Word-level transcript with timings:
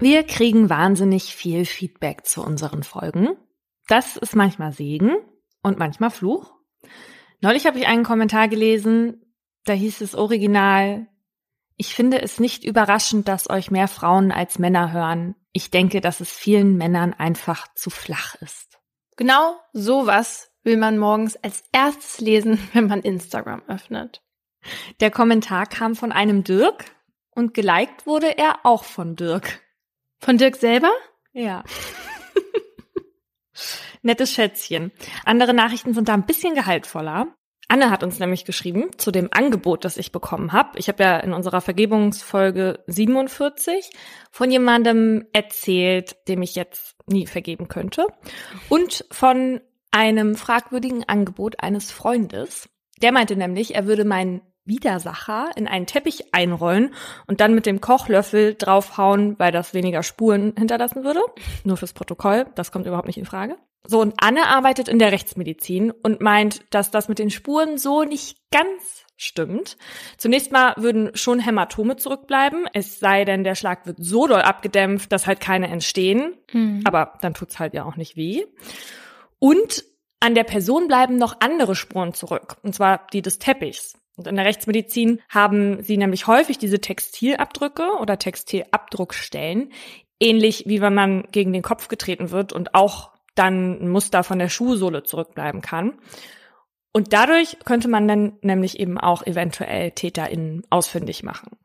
Wir 0.00 0.22
kriegen 0.22 0.70
wahnsinnig 0.70 1.34
viel 1.34 1.64
Feedback 1.64 2.24
zu 2.24 2.40
unseren 2.40 2.84
Folgen. 2.84 3.30
Das 3.88 4.16
ist 4.16 4.36
manchmal 4.36 4.72
Segen 4.72 5.16
und 5.62 5.78
manchmal 5.78 6.10
Fluch. 6.10 6.52
Neulich 7.40 7.66
habe 7.66 7.78
ich 7.80 7.88
einen 7.88 8.04
Kommentar 8.04 8.46
gelesen, 8.46 9.34
da 9.64 9.72
hieß 9.72 10.00
es 10.00 10.14
original, 10.14 11.08
ich 11.76 11.94
finde 11.94 12.22
es 12.22 12.38
nicht 12.38 12.64
überraschend, 12.64 13.28
dass 13.28 13.50
euch 13.50 13.70
mehr 13.70 13.88
Frauen 13.88 14.30
als 14.30 14.58
Männer 14.58 14.92
hören. 14.92 15.34
Ich 15.52 15.70
denke, 15.70 16.00
dass 16.00 16.20
es 16.20 16.30
vielen 16.30 16.76
Männern 16.76 17.14
einfach 17.14 17.66
zu 17.74 17.90
flach 17.90 18.34
ist. 18.36 18.78
Genau 19.16 19.56
sowas 19.72 20.52
will 20.62 20.76
man 20.76 20.98
morgens 20.98 21.36
als 21.36 21.64
erstes 21.72 22.20
lesen, 22.20 22.58
wenn 22.72 22.86
man 22.86 23.02
Instagram 23.02 23.62
öffnet. 23.66 24.22
Der 25.00 25.10
Kommentar 25.10 25.66
kam 25.66 25.96
von 25.96 26.12
einem 26.12 26.44
Dirk 26.44 26.84
und 27.30 27.54
geliked 27.54 28.06
wurde 28.06 28.38
er 28.38 28.60
auch 28.64 28.84
von 28.84 29.16
Dirk. 29.16 29.60
Von 30.18 30.38
Dirk 30.38 30.56
selber? 30.56 30.90
Ja. 31.32 31.64
Nettes 34.02 34.32
Schätzchen. 34.32 34.92
Andere 35.24 35.54
Nachrichten 35.54 35.94
sind 35.94 36.08
da 36.08 36.14
ein 36.14 36.26
bisschen 36.26 36.54
gehaltvoller. 36.54 37.28
Anne 37.68 37.90
hat 37.90 38.02
uns 38.02 38.18
nämlich 38.18 38.46
geschrieben 38.46 38.90
zu 38.96 39.10
dem 39.10 39.28
Angebot, 39.30 39.84
das 39.84 39.98
ich 39.98 40.10
bekommen 40.10 40.52
habe. 40.52 40.78
Ich 40.78 40.88
habe 40.88 41.02
ja 41.02 41.18
in 41.18 41.34
unserer 41.34 41.60
Vergebungsfolge 41.60 42.82
47 42.86 43.90
von 44.30 44.50
jemandem 44.50 45.26
erzählt, 45.34 46.16
dem 46.28 46.40
ich 46.40 46.54
jetzt 46.54 46.96
nie 47.06 47.26
vergeben 47.26 47.68
könnte. 47.68 48.06
Und 48.70 49.04
von 49.10 49.60
einem 49.90 50.34
fragwürdigen 50.34 51.04
Angebot 51.06 51.60
eines 51.60 51.92
Freundes. 51.92 52.70
Der 53.02 53.12
meinte 53.12 53.36
nämlich, 53.36 53.74
er 53.74 53.86
würde 53.86 54.04
meinen 54.04 54.40
Widersacher 54.68 55.50
in 55.56 55.66
einen 55.66 55.86
Teppich 55.86 56.34
einrollen 56.34 56.94
und 57.26 57.40
dann 57.40 57.54
mit 57.54 57.66
dem 57.66 57.80
Kochlöffel 57.80 58.54
draufhauen, 58.54 59.38
weil 59.38 59.52
das 59.52 59.74
weniger 59.74 60.02
Spuren 60.02 60.54
hinterlassen 60.56 61.04
würde. 61.04 61.20
Nur 61.64 61.76
fürs 61.76 61.92
Protokoll, 61.92 62.46
das 62.54 62.70
kommt 62.70 62.86
überhaupt 62.86 63.06
nicht 63.06 63.18
in 63.18 63.26
Frage. 63.26 63.56
So, 63.84 64.00
und 64.00 64.14
Anne 64.18 64.46
arbeitet 64.46 64.88
in 64.88 64.98
der 64.98 65.12
Rechtsmedizin 65.12 65.90
und 65.90 66.20
meint, 66.20 66.62
dass 66.74 66.90
das 66.90 67.08
mit 67.08 67.18
den 67.18 67.30
Spuren 67.30 67.78
so 67.78 68.02
nicht 68.02 68.38
ganz 68.50 69.06
stimmt. 69.16 69.76
Zunächst 70.16 70.52
mal 70.52 70.74
würden 70.76 71.10
schon 71.14 71.40
Hämatome 71.40 71.96
zurückbleiben, 71.96 72.66
es 72.72 73.00
sei 73.00 73.24
denn, 73.24 73.44
der 73.44 73.54
Schlag 73.54 73.86
wird 73.86 73.98
so 74.00 74.26
doll 74.26 74.42
abgedämpft, 74.42 75.10
dass 75.10 75.26
halt 75.26 75.40
keine 75.40 75.68
entstehen. 75.68 76.36
Mhm. 76.52 76.82
Aber 76.84 77.14
dann 77.20 77.34
tut's 77.34 77.58
halt 77.58 77.74
ja 77.74 77.84
auch 77.84 77.96
nicht 77.96 78.16
weh. 78.16 78.44
Und 79.38 79.84
an 80.20 80.34
der 80.34 80.44
Person 80.44 80.88
bleiben 80.88 81.16
noch 81.16 81.36
andere 81.40 81.74
Spuren 81.74 82.14
zurück, 82.14 82.56
und 82.62 82.74
zwar 82.74 83.06
die 83.12 83.22
des 83.22 83.38
Teppichs. 83.38 83.98
Und 84.18 84.26
in 84.26 84.34
der 84.34 84.44
Rechtsmedizin 84.44 85.20
haben 85.28 85.80
sie 85.82 85.96
nämlich 85.96 86.26
häufig 86.26 86.58
diese 86.58 86.80
Textilabdrücke 86.80 87.98
oder 88.00 88.18
Textilabdruckstellen, 88.18 89.72
ähnlich 90.18 90.64
wie 90.66 90.80
wenn 90.80 90.92
man 90.92 91.28
gegen 91.30 91.52
den 91.52 91.62
Kopf 91.62 91.86
getreten 91.86 92.32
wird 92.32 92.52
und 92.52 92.74
auch 92.74 93.12
dann 93.36 93.80
ein 93.80 93.88
Muster 93.88 94.24
von 94.24 94.40
der 94.40 94.48
Schuhsohle 94.48 95.04
zurückbleiben 95.04 95.60
kann. 95.60 96.00
Und 96.92 97.12
dadurch 97.12 97.58
könnte 97.64 97.86
man 97.86 98.08
dann 98.08 98.38
nämlich 98.42 98.80
eben 98.80 98.98
auch 98.98 99.24
eventuell 99.24 99.92
TäterInnen 99.92 100.64
ausfindig 100.68 101.22
machen. 101.22 101.56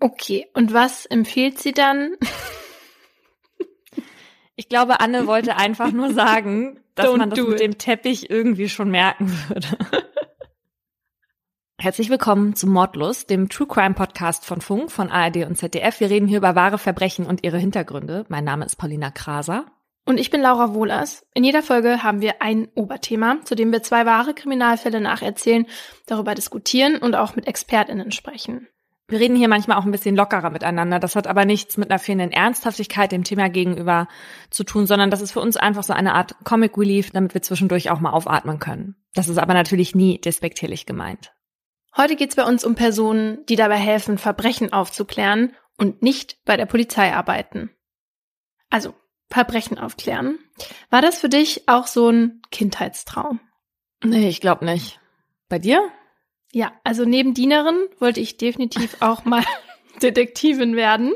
Okay, 0.00 0.48
und 0.52 0.72
was 0.72 1.06
empfiehlt 1.06 1.60
sie 1.60 1.72
dann? 1.72 2.16
Ich 4.56 4.68
glaube, 4.68 5.00
Anne 5.00 5.26
wollte 5.28 5.56
einfach 5.56 5.92
nur 5.92 6.12
sagen, 6.12 6.80
dass 6.94 7.06
Don't 7.06 7.18
man 7.18 7.30
das 7.30 7.38
mit 7.38 7.52
it. 7.52 7.60
dem 7.60 7.78
Teppich 7.78 8.28
irgendwie 8.28 8.68
schon 8.68 8.90
merken 8.90 9.30
würde. 9.48 9.68
Herzlich 11.82 12.10
willkommen 12.10 12.54
zu 12.54 12.66
Mordlust, 12.66 13.30
dem 13.30 13.48
True 13.48 13.66
Crime 13.66 13.94
Podcast 13.94 14.44
von 14.44 14.60
Funk, 14.60 14.92
von 14.92 15.10
ARD 15.10 15.46
und 15.46 15.56
ZDF. 15.56 15.98
Wir 15.98 16.10
reden 16.10 16.28
hier 16.28 16.36
über 16.36 16.54
wahre 16.54 16.76
Verbrechen 16.76 17.24
und 17.24 17.42
ihre 17.42 17.56
Hintergründe. 17.56 18.26
Mein 18.28 18.44
Name 18.44 18.66
ist 18.66 18.76
Paulina 18.76 19.10
Kraser. 19.10 19.64
Und 20.04 20.20
ich 20.20 20.28
bin 20.28 20.42
Laura 20.42 20.74
Wohlers. 20.74 21.24
In 21.32 21.42
jeder 21.42 21.62
Folge 21.62 22.02
haben 22.02 22.20
wir 22.20 22.42
ein 22.42 22.68
Oberthema, 22.74 23.38
zu 23.44 23.54
dem 23.54 23.72
wir 23.72 23.82
zwei 23.82 24.04
wahre 24.04 24.34
Kriminalfälle 24.34 25.00
nacherzählen, 25.00 25.64
darüber 26.04 26.34
diskutieren 26.34 26.98
und 26.98 27.14
auch 27.14 27.34
mit 27.34 27.46
ExpertInnen 27.46 28.12
sprechen. 28.12 28.68
Wir 29.08 29.18
reden 29.18 29.36
hier 29.36 29.48
manchmal 29.48 29.78
auch 29.78 29.86
ein 29.86 29.90
bisschen 29.90 30.16
lockerer 30.16 30.50
miteinander. 30.50 30.98
Das 30.98 31.16
hat 31.16 31.26
aber 31.26 31.46
nichts 31.46 31.78
mit 31.78 31.90
einer 31.90 31.98
fehlenden 31.98 32.30
Ernsthaftigkeit 32.30 33.10
dem 33.10 33.24
Thema 33.24 33.48
gegenüber 33.48 34.06
zu 34.50 34.64
tun, 34.64 34.86
sondern 34.86 35.10
das 35.10 35.22
ist 35.22 35.32
für 35.32 35.40
uns 35.40 35.56
einfach 35.56 35.84
so 35.84 35.94
eine 35.94 36.12
Art 36.12 36.34
Comic 36.44 36.76
Relief, 36.76 37.10
damit 37.10 37.32
wir 37.32 37.40
zwischendurch 37.40 37.90
auch 37.90 38.00
mal 38.00 38.12
aufatmen 38.12 38.58
können. 38.58 38.96
Das 39.14 39.28
ist 39.28 39.38
aber 39.38 39.54
natürlich 39.54 39.94
nie 39.94 40.20
despektierlich 40.20 40.84
gemeint. 40.84 41.32
Heute 41.96 42.16
geht 42.16 42.30
es 42.30 42.36
bei 42.36 42.44
uns 42.44 42.64
um 42.64 42.74
Personen, 42.74 43.44
die 43.46 43.56
dabei 43.56 43.76
helfen, 43.76 44.18
Verbrechen 44.18 44.72
aufzuklären 44.72 45.54
und 45.76 46.02
nicht 46.02 46.38
bei 46.44 46.56
der 46.56 46.66
Polizei 46.66 47.12
arbeiten. 47.12 47.70
Also 48.70 48.94
Verbrechen 49.28 49.78
aufklären. 49.78 50.38
War 50.90 51.02
das 51.02 51.18
für 51.18 51.28
dich 51.28 51.68
auch 51.68 51.86
so 51.86 52.10
ein 52.10 52.42
Kindheitstraum? 52.50 53.40
Nee, 54.04 54.28
ich 54.28 54.40
glaube 54.40 54.64
nicht. 54.64 55.00
Bei 55.48 55.58
dir? 55.58 55.90
Ja, 56.52 56.72
also 56.84 57.04
neben 57.04 57.34
Dienerin 57.34 57.76
wollte 57.98 58.20
ich 58.20 58.36
definitiv 58.36 58.96
auch 59.00 59.24
mal 59.24 59.44
Detektivin 60.02 60.76
werden. 60.76 61.12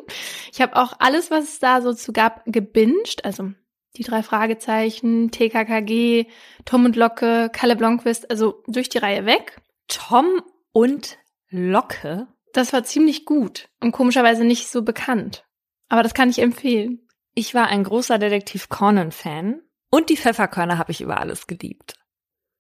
Ich 0.53 0.61
habe 0.61 0.77
auch 0.77 0.95
alles, 0.99 1.31
was 1.31 1.45
es 1.45 1.59
da 1.59 1.83
so 1.83 1.93
zu 1.93 2.12
gab, 2.12 2.43
gebinged. 2.47 3.25
Also 3.25 3.53
die 3.97 4.03
drei 4.03 4.23
Fragezeichen, 4.23 5.31
TKKG, 5.31 6.27
Tom 6.65 6.85
und 6.85 6.97
Locke, 6.97 7.51
Kalle 7.53 7.77
Blomqvist, 7.77 8.31
also 8.31 8.62
durch 8.67 8.89
die 8.89 8.99
Reihe 8.99 9.25
weg. 9.25 9.61
Tom 9.89 10.43
und 10.75 11.19
Locke. 11.49 12.27
Das 12.53 12.75
war 12.75 12.85
ziemlich 12.85 13.25
gut 13.25 13.71
und 13.81 13.93
komischerweise 13.93 14.45
nicht 14.45 14.69
so 14.69 14.83
bekannt. 14.83 15.47
Aber 15.89 16.03
das 16.03 16.12
kann 16.12 16.29
ich 16.29 16.41
empfehlen. 16.41 17.09
Ich 17.35 17.55
war 17.55 17.69
ein 17.69 17.85
großer 17.85 18.19
Detektiv 18.19 18.69
Conan-Fan 18.69 19.62
und 19.91 20.11
die 20.11 20.17
Pfefferkörner 20.17 20.77
habe 20.77 20.93
ich 20.93 21.01
über 21.01 21.19
alles 21.19 21.47
geliebt. 21.47 21.95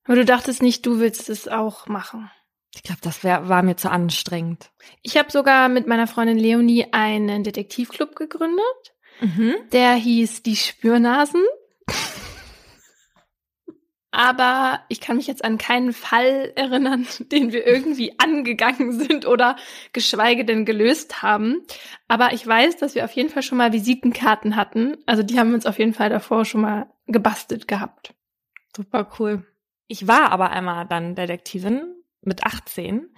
Aber 0.04 0.16
du 0.16 0.24
dachtest 0.24 0.62
nicht, 0.62 0.86
du 0.86 0.98
willst 1.00 1.28
es 1.28 1.48
auch 1.48 1.86
machen. 1.86 2.30
Ich 2.74 2.82
glaube, 2.82 3.00
das 3.02 3.22
wär, 3.22 3.48
war 3.48 3.62
mir 3.62 3.76
zu 3.76 3.90
anstrengend. 3.90 4.70
Ich 5.02 5.16
habe 5.16 5.30
sogar 5.30 5.68
mit 5.68 5.86
meiner 5.86 6.06
Freundin 6.06 6.38
Leonie 6.38 6.86
einen 6.92 7.44
Detektivclub 7.44 8.16
gegründet. 8.16 8.94
Mhm. 9.20 9.54
Der 9.72 9.94
hieß 9.94 10.42
Die 10.42 10.56
Spürnasen 10.56 11.44
aber 14.14 14.80
ich 14.88 15.00
kann 15.00 15.16
mich 15.16 15.26
jetzt 15.26 15.44
an 15.44 15.58
keinen 15.58 15.92
Fall 15.92 16.52
erinnern, 16.54 17.04
den 17.32 17.52
wir 17.52 17.66
irgendwie 17.66 18.18
angegangen 18.18 18.92
sind 18.92 19.26
oder 19.26 19.56
geschweige 19.92 20.44
denn 20.44 20.64
gelöst 20.64 21.22
haben. 21.22 21.62
Aber 22.06 22.32
ich 22.32 22.46
weiß, 22.46 22.76
dass 22.76 22.94
wir 22.94 23.04
auf 23.04 23.12
jeden 23.12 23.28
Fall 23.28 23.42
schon 23.42 23.58
mal 23.58 23.72
Visitenkarten 23.72 24.54
hatten. 24.54 24.96
Also 25.04 25.24
die 25.24 25.38
haben 25.38 25.48
wir 25.48 25.56
uns 25.56 25.66
auf 25.66 25.80
jeden 25.80 25.94
Fall 25.94 26.10
davor 26.10 26.44
schon 26.44 26.60
mal 26.60 26.86
gebastelt 27.06 27.66
gehabt. 27.66 28.14
Super 28.76 29.08
cool. 29.18 29.44
Ich 29.88 30.06
war 30.06 30.30
aber 30.30 30.50
einmal 30.50 30.86
dann 30.86 31.16
Detektivin 31.16 31.82
mit 32.22 32.44
18. 32.44 33.08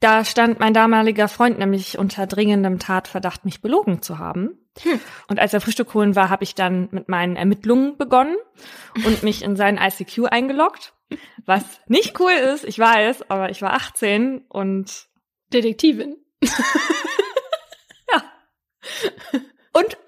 Da 0.00 0.24
stand 0.24 0.58
mein 0.58 0.74
damaliger 0.74 1.28
Freund 1.28 1.58
nämlich 1.58 1.98
unter 1.98 2.26
dringendem 2.26 2.78
Tatverdacht, 2.78 3.44
mich 3.44 3.60
belogen 3.60 4.02
zu 4.02 4.18
haben. 4.18 4.58
Hm. 4.80 5.00
Und 5.28 5.38
als 5.38 5.52
er 5.52 5.60
Frühstück 5.60 5.94
holen 5.94 6.16
war, 6.16 6.30
habe 6.30 6.44
ich 6.44 6.54
dann 6.54 6.88
mit 6.90 7.08
meinen 7.08 7.36
Ermittlungen 7.36 7.96
begonnen 7.96 8.36
und 9.04 9.22
mich 9.22 9.42
in 9.42 9.56
seinen 9.56 9.78
ICQ 9.78 10.26
eingeloggt. 10.30 10.94
Was 11.44 11.64
nicht 11.86 12.18
cool 12.20 12.32
ist, 12.32 12.64
ich 12.64 12.78
weiß, 12.78 13.30
aber 13.30 13.50
ich 13.50 13.60
war 13.62 13.74
18 13.74 14.44
und 14.48 15.08
Detektivin. 15.52 16.16
ja. 18.12 18.22
Und 19.72 19.98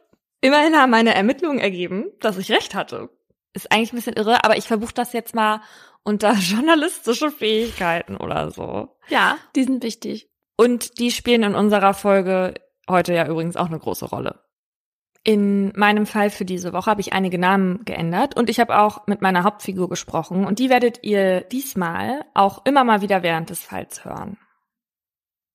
immerhin 0.40 0.76
haben 0.76 0.90
meine 0.90 1.14
Ermittlungen 1.14 1.58
ergeben, 1.58 2.06
dass 2.20 2.38
ich 2.38 2.50
recht 2.50 2.74
hatte. 2.74 3.10
Ist 3.52 3.70
eigentlich 3.70 3.92
ein 3.92 3.96
bisschen 3.96 4.16
irre, 4.16 4.44
aber 4.44 4.56
ich 4.56 4.64
verbuche 4.64 4.94
das 4.94 5.12
jetzt 5.12 5.34
mal 5.34 5.60
unter 6.02 6.32
journalistische 6.38 7.30
Fähigkeiten 7.30 8.16
oder 8.16 8.50
so. 8.50 8.96
Ja, 9.08 9.38
die 9.54 9.64
sind 9.64 9.82
wichtig. 9.82 10.30
Und 10.56 10.98
die 10.98 11.10
spielen 11.10 11.42
in 11.42 11.54
unserer 11.54 11.94
Folge 11.94 12.54
heute 12.88 13.14
ja 13.14 13.26
übrigens 13.26 13.56
auch 13.56 13.66
eine 13.66 13.78
große 13.78 14.06
Rolle. 14.06 14.43
In 15.26 15.72
meinem 15.74 16.04
Fall 16.04 16.28
für 16.28 16.44
diese 16.44 16.74
Woche 16.74 16.90
habe 16.90 17.00
ich 17.00 17.14
einige 17.14 17.38
Namen 17.38 17.86
geändert 17.86 18.36
und 18.36 18.50
ich 18.50 18.60
habe 18.60 18.78
auch 18.78 19.06
mit 19.06 19.22
meiner 19.22 19.42
Hauptfigur 19.42 19.88
gesprochen 19.88 20.44
und 20.44 20.58
die 20.58 20.68
werdet 20.68 21.02
ihr 21.02 21.40
diesmal 21.40 22.26
auch 22.34 22.66
immer 22.66 22.84
mal 22.84 23.00
wieder 23.00 23.22
während 23.22 23.48
des 23.48 23.62
Falls 23.62 24.04
hören. 24.04 24.36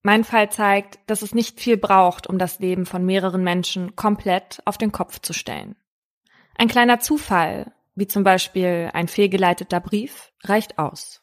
Mein 0.01 0.23
Fall 0.23 0.49
zeigt, 0.49 0.97
dass 1.05 1.21
es 1.21 1.35
nicht 1.35 1.59
viel 1.59 1.77
braucht, 1.77 2.25
um 2.25 2.39
das 2.39 2.57
Leben 2.57 2.87
von 2.87 3.05
mehreren 3.05 3.43
Menschen 3.43 3.95
komplett 3.95 4.59
auf 4.65 4.79
den 4.79 4.91
Kopf 4.91 5.19
zu 5.19 5.33
stellen. 5.33 5.75
Ein 6.57 6.67
kleiner 6.67 6.99
Zufall, 6.99 7.71
wie 7.93 8.07
zum 8.07 8.23
Beispiel 8.23 8.89
ein 8.93 9.07
fehlgeleiteter 9.07 9.79
Brief, 9.79 10.31
reicht 10.43 10.79
aus. 10.79 11.21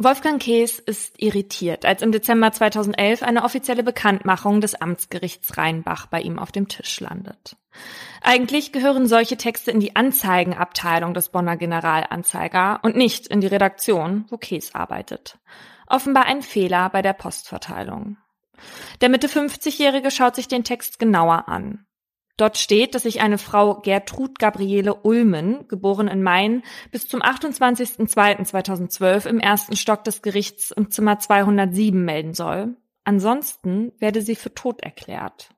Wolfgang 0.00 0.40
Kees 0.40 0.78
ist 0.78 1.20
irritiert, 1.20 1.84
als 1.84 2.02
im 2.02 2.12
Dezember 2.12 2.52
2011 2.52 3.24
eine 3.24 3.42
offizielle 3.42 3.82
Bekanntmachung 3.82 4.60
des 4.60 4.80
Amtsgerichts 4.80 5.58
Rheinbach 5.58 6.06
bei 6.06 6.20
ihm 6.20 6.38
auf 6.38 6.52
dem 6.52 6.68
Tisch 6.68 7.00
landet. 7.00 7.56
Eigentlich 8.22 8.70
gehören 8.70 9.08
solche 9.08 9.36
Texte 9.36 9.72
in 9.72 9.80
die 9.80 9.96
Anzeigenabteilung 9.96 11.14
des 11.14 11.30
Bonner 11.30 11.56
Generalanzeiger 11.56 12.78
und 12.84 12.94
nicht 12.94 13.26
in 13.26 13.40
die 13.40 13.48
Redaktion, 13.48 14.26
wo 14.28 14.36
Kees 14.36 14.72
arbeitet. 14.72 15.36
Offenbar 15.88 16.26
ein 16.26 16.42
Fehler 16.42 16.90
bei 16.90 17.02
der 17.02 17.12
Postverteilung. 17.12 18.18
Der 19.00 19.08
Mitte 19.08 19.26
50-Jährige 19.26 20.12
schaut 20.12 20.36
sich 20.36 20.46
den 20.46 20.62
Text 20.62 21.00
genauer 21.00 21.48
an. 21.48 21.87
Dort 22.38 22.56
steht, 22.56 22.94
dass 22.94 23.02
sich 23.02 23.20
eine 23.20 23.36
Frau 23.36 23.80
Gertrud 23.80 24.38
Gabriele 24.38 24.94
Ulmen, 24.94 25.66
geboren 25.66 26.06
in 26.06 26.22
Main, 26.22 26.62
bis 26.92 27.08
zum 27.08 27.20
28.02.2012 27.20 29.26
im 29.26 29.40
ersten 29.40 29.74
Stock 29.76 30.04
des 30.04 30.22
Gerichts 30.22 30.70
im 30.70 30.88
Zimmer 30.90 31.18
207 31.18 32.02
melden 32.02 32.34
soll. 32.34 32.76
Ansonsten 33.02 33.90
werde 33.98 34.22
sie 34.22 34.36
für 34.36 34.54
tot 34.54 34.82
erklärt. 34.82 35.50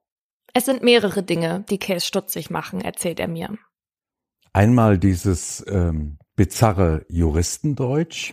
Es 0.54 0.64
sind 0.64 0.82
mehrere 0.82 1.22
Dinge, 1.22 1.66
die 1.68 1.78
Case 1.78 2.06
stutzig 2.06 2.48
machen, 2.48 2.80
erzählt 2.80 3.20
er 3.20 3.28
mir. 3.28 3.58
Einmal 4.54 4.98
dieses 4.98 5.62
ähm, 5.68 6.16
bizarre 6.34 7.04
Juristendeutsch. 7.10 8.32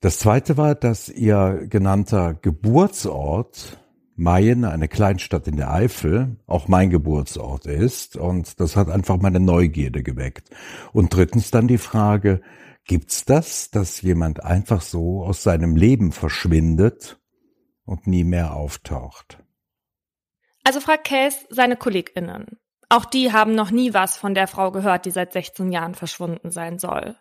Das 0.00 0.18
zweite 0.18 0.56
war, 0.56 0.74
dass 0.74 1.10
ihr 1.10 1.66
genannter 1.68 2.32
Geburtsort 2.32 3.76
Mayen, 4.20 4.64
eine 4.64 4.86
Kleinstadt 4.86 5.48
in 5.48 5.56
der 5.56 5.72
Eifel, 5.72 6.36
auch 6.46 6.68
mein 6.68 6.90
Geburtsort 6.90 7.66
ist. 7.66 8.16
Und 8.16 8.60
das 8.60 8.76
hat 8.76 8.90
einfach 8.90 9.16
meine 9.16 9.40
Neugierde 9.40 10.02
geweckt. 10.02 10.50
Und 10.92 11.14
drittens 11.14 11.50
dann 11.50 11.66
die 11.66 11.78
Frage, 11.78 12.42
gibt's 12.84 13.24
das, 13.24 13.70
dass 13.70 14.02
jemand 14.02 14.44
einfach 14.44 14.82
so 14.82 15.24
aus 15.24 15.42
seinem 15.42 15.74
Leben 15.74 16.12
verschwindet 16.12 17.18
und 17.84 18.06
nie 18.06 18.24
mehr 18.24 18.54
auftaucht? 18.54 19.42
Also 20.64 20.80
fragt 20.80 21.06
Case 21.06 21.38
seine 21.48 21.76
KollegInnen. 21.76 22.58
Auch 22.90 23.06
die 23.06 23.32
haben 23.32 23.54
noch 23.54 23.70
nie 23.70 23.94
was 23.94 24.16
von 24.16 24.34
der 24.34 24.48
Frau 24.48 24.70
gehört, 24.70 25.06
die 25.06 25.12
seit 25.12 25.32
16 25.32 25.72
Jahren 25.72 25.94
verschwunden 25.94 26.50
sein 26.50 26.78
soll. 26.78 27.16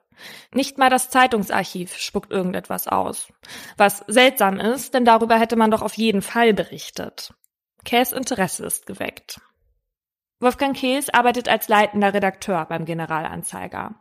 Nicht 0.54 0.78
mal 0.78 0.90
das 0.90 1.10
Zeitungsarchiv 1.10 1.96
spuckt 1.98 2.32
irgendetwas 2.32 2.88
aus. 2.88 3.32
Was 3.78 4.04
seltsam 4.08 4.60
ist, 4.60 4.94
denn 4.94 5.06
darüber 5.06 5.40
hätte 5.40 5.56
man 5.56 5.72
doch 5.72 5.82
auf 5.82 5.94
jeden 5.96 6.22
Fall 6.22 6.54
berichtet. 6.54 7.34
Käs 7.86 8.12
Interesse 8.12 8.66
ist 8.66 8.86
geweckt. 8.86 9.42
Wolfgang 10.42 10.76
Kees 10.76 11.10
arbeitet 11.10 11.50
als 11.50 11.68
leitender 11.68 12.14
Redakteur 12.14 12.66
beim 12.66 12.86
Generalanzeiger. 12.86 13.96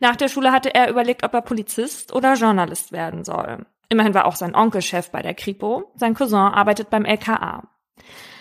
Nach 0.00 0.16
der 0.16 0.28
Schule 0.28 0.50
hatte 0.50 0.74
er 0.74 0.90
überlegt, 0.90 1.22
ob 1.22 1.32
er 1.34 1.42
Polizist 1.42 2.12
oder 2.12 2.34
Journalist 2.34 2.90
werden 2.90 3.24
soll. 3.24 3.64
Immerhin 3.88 4.14
war 4.14 4.24
auch 4.24 4.34
sein 4.34 4.56
Onkel 4.56 4.82
Chef 4.82 5.10
bei 5.10 5.22
der 5.22 5.34
Kripo, 5.34 5.92
sein 5.94 6.14
Cousin 6.14 6.38
arbeitet 6.38 6.90
beim 6.90 7.04
LKA. 7.04 7.68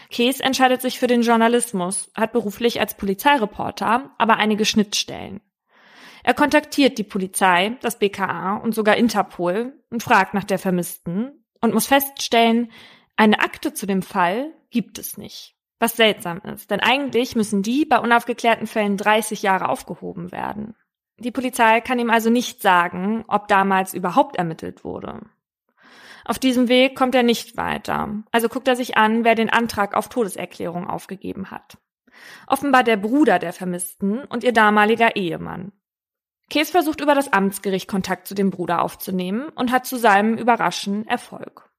Kees 0.10 0.40
entscheidet 0.40 0.82
sich 0.82 1.00
für 1.00 1.08
den 1.08 1.22
Journalismus, 1.22 2.12
hat 2.16 2.34
beruflich 2.34 2.80
als 2.80 2.96
Polizeireporter 2.98 4.12
aber 4.18 4.38
einige 4.38 4.66
Schnittstellen. 4.66 5.42
Er 6.24 6.34
kontaktiert 6.34 6.98
die 6.98 7.04
Polizei, 7.04 7.78
das 7.82 8.00
BKA 8.00 8.58
und 8.58 8.74
sogar 8.74 8.96
Interpol 8.96 9.74
und 9.90 10.02
fragt 10.02 10.34
nach 10.34 10.46
der 10.46 10.58
Vermissten 10.58 11.46
und 11.62 11.74
muss 11.74 11.88
feststellen, 11.88 12.72
eine 13.18 13.40
Akte 13.40 13.74
zu 13.74 13.86
dem 13.86 14.02
Fall 14.02 14.54
gibt 14.70 14.98
es 14.98 15.18
nicht. 15.18 15.56
Was 15.80 15.98
seltsam 15.98 16.40
ist, 16.40 16.72
denn 16.72 16.80
eigentlich 16.80 17.36
müssen 17.36 17.62
die 17.62 17.86
bei 17.86 18.00
unaufgeklärten 18.00 18.68
Fällen 18.68 18.96
30 18.96 19.42
Jahre 19.42 19.68
aufgehoben 19.68 20.32
werden. 20.32 20.76
Die 21.18 21.32
Polizei 21.32 21.82
kann 21.82 22.00
ihm 22.00 22.10
also 22.10 22.30
nicht 22.30 22.62
sagen, 22.62 23.26
ob 23.28 23.50
damals 23.50 23.94
überhaupt 23.94 24.38
ermittelt 24.38 24.84
wurde. 24.84 25.20
Auf 26.26 26.40
diesem 26.40 26.70
Weg 26.70 26.96
kommt 26.96 27.16
er 27.16 27.24
nicht 27.24 27.58
weiter, 27.58 28.24
also 28.32 28.48
guckt 28.48 28.70
er 28.70 28.78
sich 28.78 28.96
an, 28.96 29.26
wer 29.26 29.36
den 29.36 29.50
Antrag 29.50 29.94
auf 29.94 30.08
Todeserklärung 30.08 30.88
aufgegeben 30.88 31.52
hat. 31.52 31.78
Offenbar 32.48 32.84
der 32.84 32.98
Bruder 32.98 33.40
der 33.40 33.52
Vermissten 33.52 34.24
und 34.24 34.44
ihr 34.46 34.54
damaliger 34.54 35.18
Ehemann. 35.18 35.74
Kees 36.54 36.70
versucht 36.70 37.02
über 37.02 37.16
das 37.16 37.34
Amtsgericht 37.34 37.88
Kontakt 37.88 38.28
zu 38.28 38.36
dem 38.36 38.52
Bruder 38.52 38.84
aufzunehmen 38.84 39.50
und 39.56 39.72
hat 39.72 39.88
zu 39.88 39.98
seinem 39.98 40.38
Überraschen 40.38 41.08
Erfolg. 41.08 41.72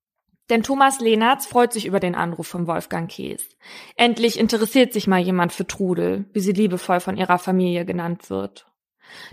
Denn 0.51 0.65
Thomas 0.65 0.99
Lehnertz 0.99 1.47
freut 1.47 1.73
sich 1.73 1.87
über 1.87 2.01
den 2.01 2.17
Anruf 2.17 2.49
von 2.49 2.67
Wolfgang 2.67 3.09
Kees. 3.09 3.49
Endlich 3.95 4.37
interessiert 4.37 4.93
sich 4.93 5.07
mal 5.07 5.21
jemand 5.21 5.53
für 5.53 5.65
Trudel, 5.65 6.25
wie 6.33 6.41
sie 6.41 6.51
liebevoll 6.51 6.99
von 6.99 7.17
ihrer 7.17 7.39
Familie 7.39 7.85
genannt 7.85 8.31
wird. 8.31 8.67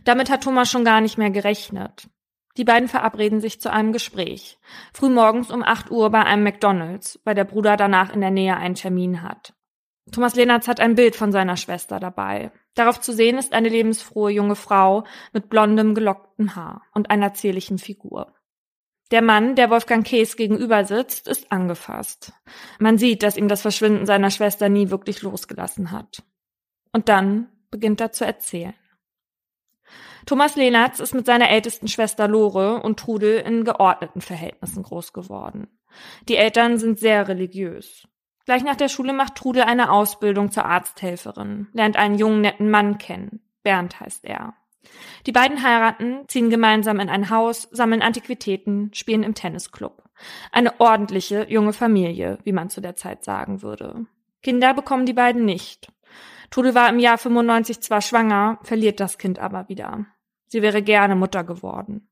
Damit 0.03 0.29
hat 0.29 0.43
Thomas 0.43 0.69
schon 0.69 0.85
gar 0.85 1.01
nicht 1.01 1.17
mehr 1.17 1.31
gerechnet. 1.31 2.07
Die 2.57 2.63
beiden 2.63 2.87
verabreden 2.87 3.41
sich 3.41 3.59
zu 3.59 3.71
einem 3.73 3.93
Gespräch. 3.93 4.59
Frühmorgens 4.93 5.49
um 5.49 5.63
8 5.63 5.89
Uhr 5.89 6.11
bei 6.11 6.23
einem 6.23 6.43
McDonalds, 6.43 7.19
weil 7.23 7.33
der 7.33 7.45
Bruder 7.45 7.77
danach 7.77 8.13
in 8.13 8.21
der 8.21 8.29
Nähe 8.29 8.57
einen 8.57 8.75
Termin 8.75 9.23
hat. 9.23 9.55
Thomas 10.11 10.35
Lehnertz 10.35 10.67
hat 10.67 10.79
ein 10.79 10.95
Bild 10.95 11.15
von 11.15 11.31
seiner 11.31 11.57
Schwester 11.57 11.99
dabei. 11.99 12.51
Darauf 12.73 12.99
zu 12.99 13.13
sehen 13.13 13.37
ist 13.37 13.53
eine 13.53 13.69
lebensfrohe 13.69 14.31
junge 14.31 14.55
Frau 14.55 15.05
mit 15.33 15.49
blondem, 15.49 15.93
gelocktem 15.93 16.55
Haar 16.55 16.81
und 16.93 17.11
einer 17.11 17.33
zierlichen 17.33 17.77
Figur. 17.77 18.33
Der 19.11 19.21
Mann, 19.21 19.55
der 19.55 19.69
Wolfgang 19.69 20.05
Kees 20.05 20.37
gegenüber 20.37 20.85
sitzt, 20.85 21.27
ist 21.27 21.51
angefasst. 21.51 22.33
Man 22.79 22.97
sieht, 22.97 23.23
dass 23.23 23.37
ihm 23.37 23.49
das 23.49 23.61
Verschwinden 23.61 24.05
seiner 24.05 24.31
Schwester 24.31 24.69
nie 24.69 24.89
wirklich 24.89 25.21
losgelassen 25.21 25.91
hat. 25.91 26.23
Und 26.93 27.09
dann 27.09 27.49
beginnt 27.69 27.99
er 28.01 28.11
zu 28.13 28.25
erzählen. 28.25 28.73
Thomas 30.25 30.55
Lehnertz 30.55 30.99
ist 30.99 31.13
mit 31.13 31.25
seiner 31.25 31.49
ältesten 31.49 31.87
Schwester 31.87 32.27
Lore 32.27 32.81
und 32.81 32.99
Trudel 32.99 33.39
in 33.39 33.65
geordneten 33.65 34.21
Verhältnissen 34.21 34.83
groß 34.83 35.13
geworden. 35.13 35.67
Die 36.29 36.37
Eltern 36.37 36.77
sind 36.77 36.99
sehr 36.99 37.27
religiös. 37.27 38.07
Gleich 38.45 38.63
nach 38.63 38.75
der 38.75 38.89
Schule 38.89 39.13
macht 39.13 39.35
Trudel 39.35 39.63
eine 39.63 39.91
Ausbildung 39.91 40.51
zur 40.51 40.65
Arzthelferin, 40.65 41.67
lernt 41.73 41.95
einen 41.95 42.17
jungen, 42.17 42.41
netten 42.41 42.69
Mann 42.69 42.97
kennen. 42.97 43.41
Bernd 43.63 43.99
heißt 43.99 44.25
er. 44.25 44.55
Die 45.27 45.31
beiden 45.31 45.61
heiraten, 45.61 46.27
ziehen 46.27 46.49
gemeinsam 46.49 46.99
in 46.99 47.09
ein 47.09 47.29
Haus, 47.29 47.67
sammeln 47.71 48.01
Antiquitäten, 48.01 48.91
spielen 48.93 49.23
im 49.23 49.35
Tennisclub. 49.35 50.03
Eine 50.51 50.79
ordentliche 50.79 51.47
junge 51.49 51.73
Familie, 51.73 52.39
wie 52.43 52.51
man 52.51 52.69
zu 52.69 52.81
der 52.81 52.95
Zeit 52.95 53.23
sagen 53.23 53.61
würde. 53.61 54.05
Kinder 54.41 54.73
bekommen 54.73 55.05
die 55.05 55.13
beiden 55.13 55.45
nicht. 55.45 55.91
Trudel 56.49 56.75
war 56.75 56.89
im 56.89 56.99
Jahr 56.99 57.17
95 57.17 57.81
zwar 57.81 58.01
schwanger, 58.01 58.59
verliert 58.63 58.99
das 58.99 59.17
Kind 59.17 59.39
aber 59.39 59.69
wieder. 59.69 60.05
Sie 60.47 60.61
wäre 60.61 60.81
gerne 60.81 61.15
Mutter 61.15 61.43
geworden. 61.43 62.09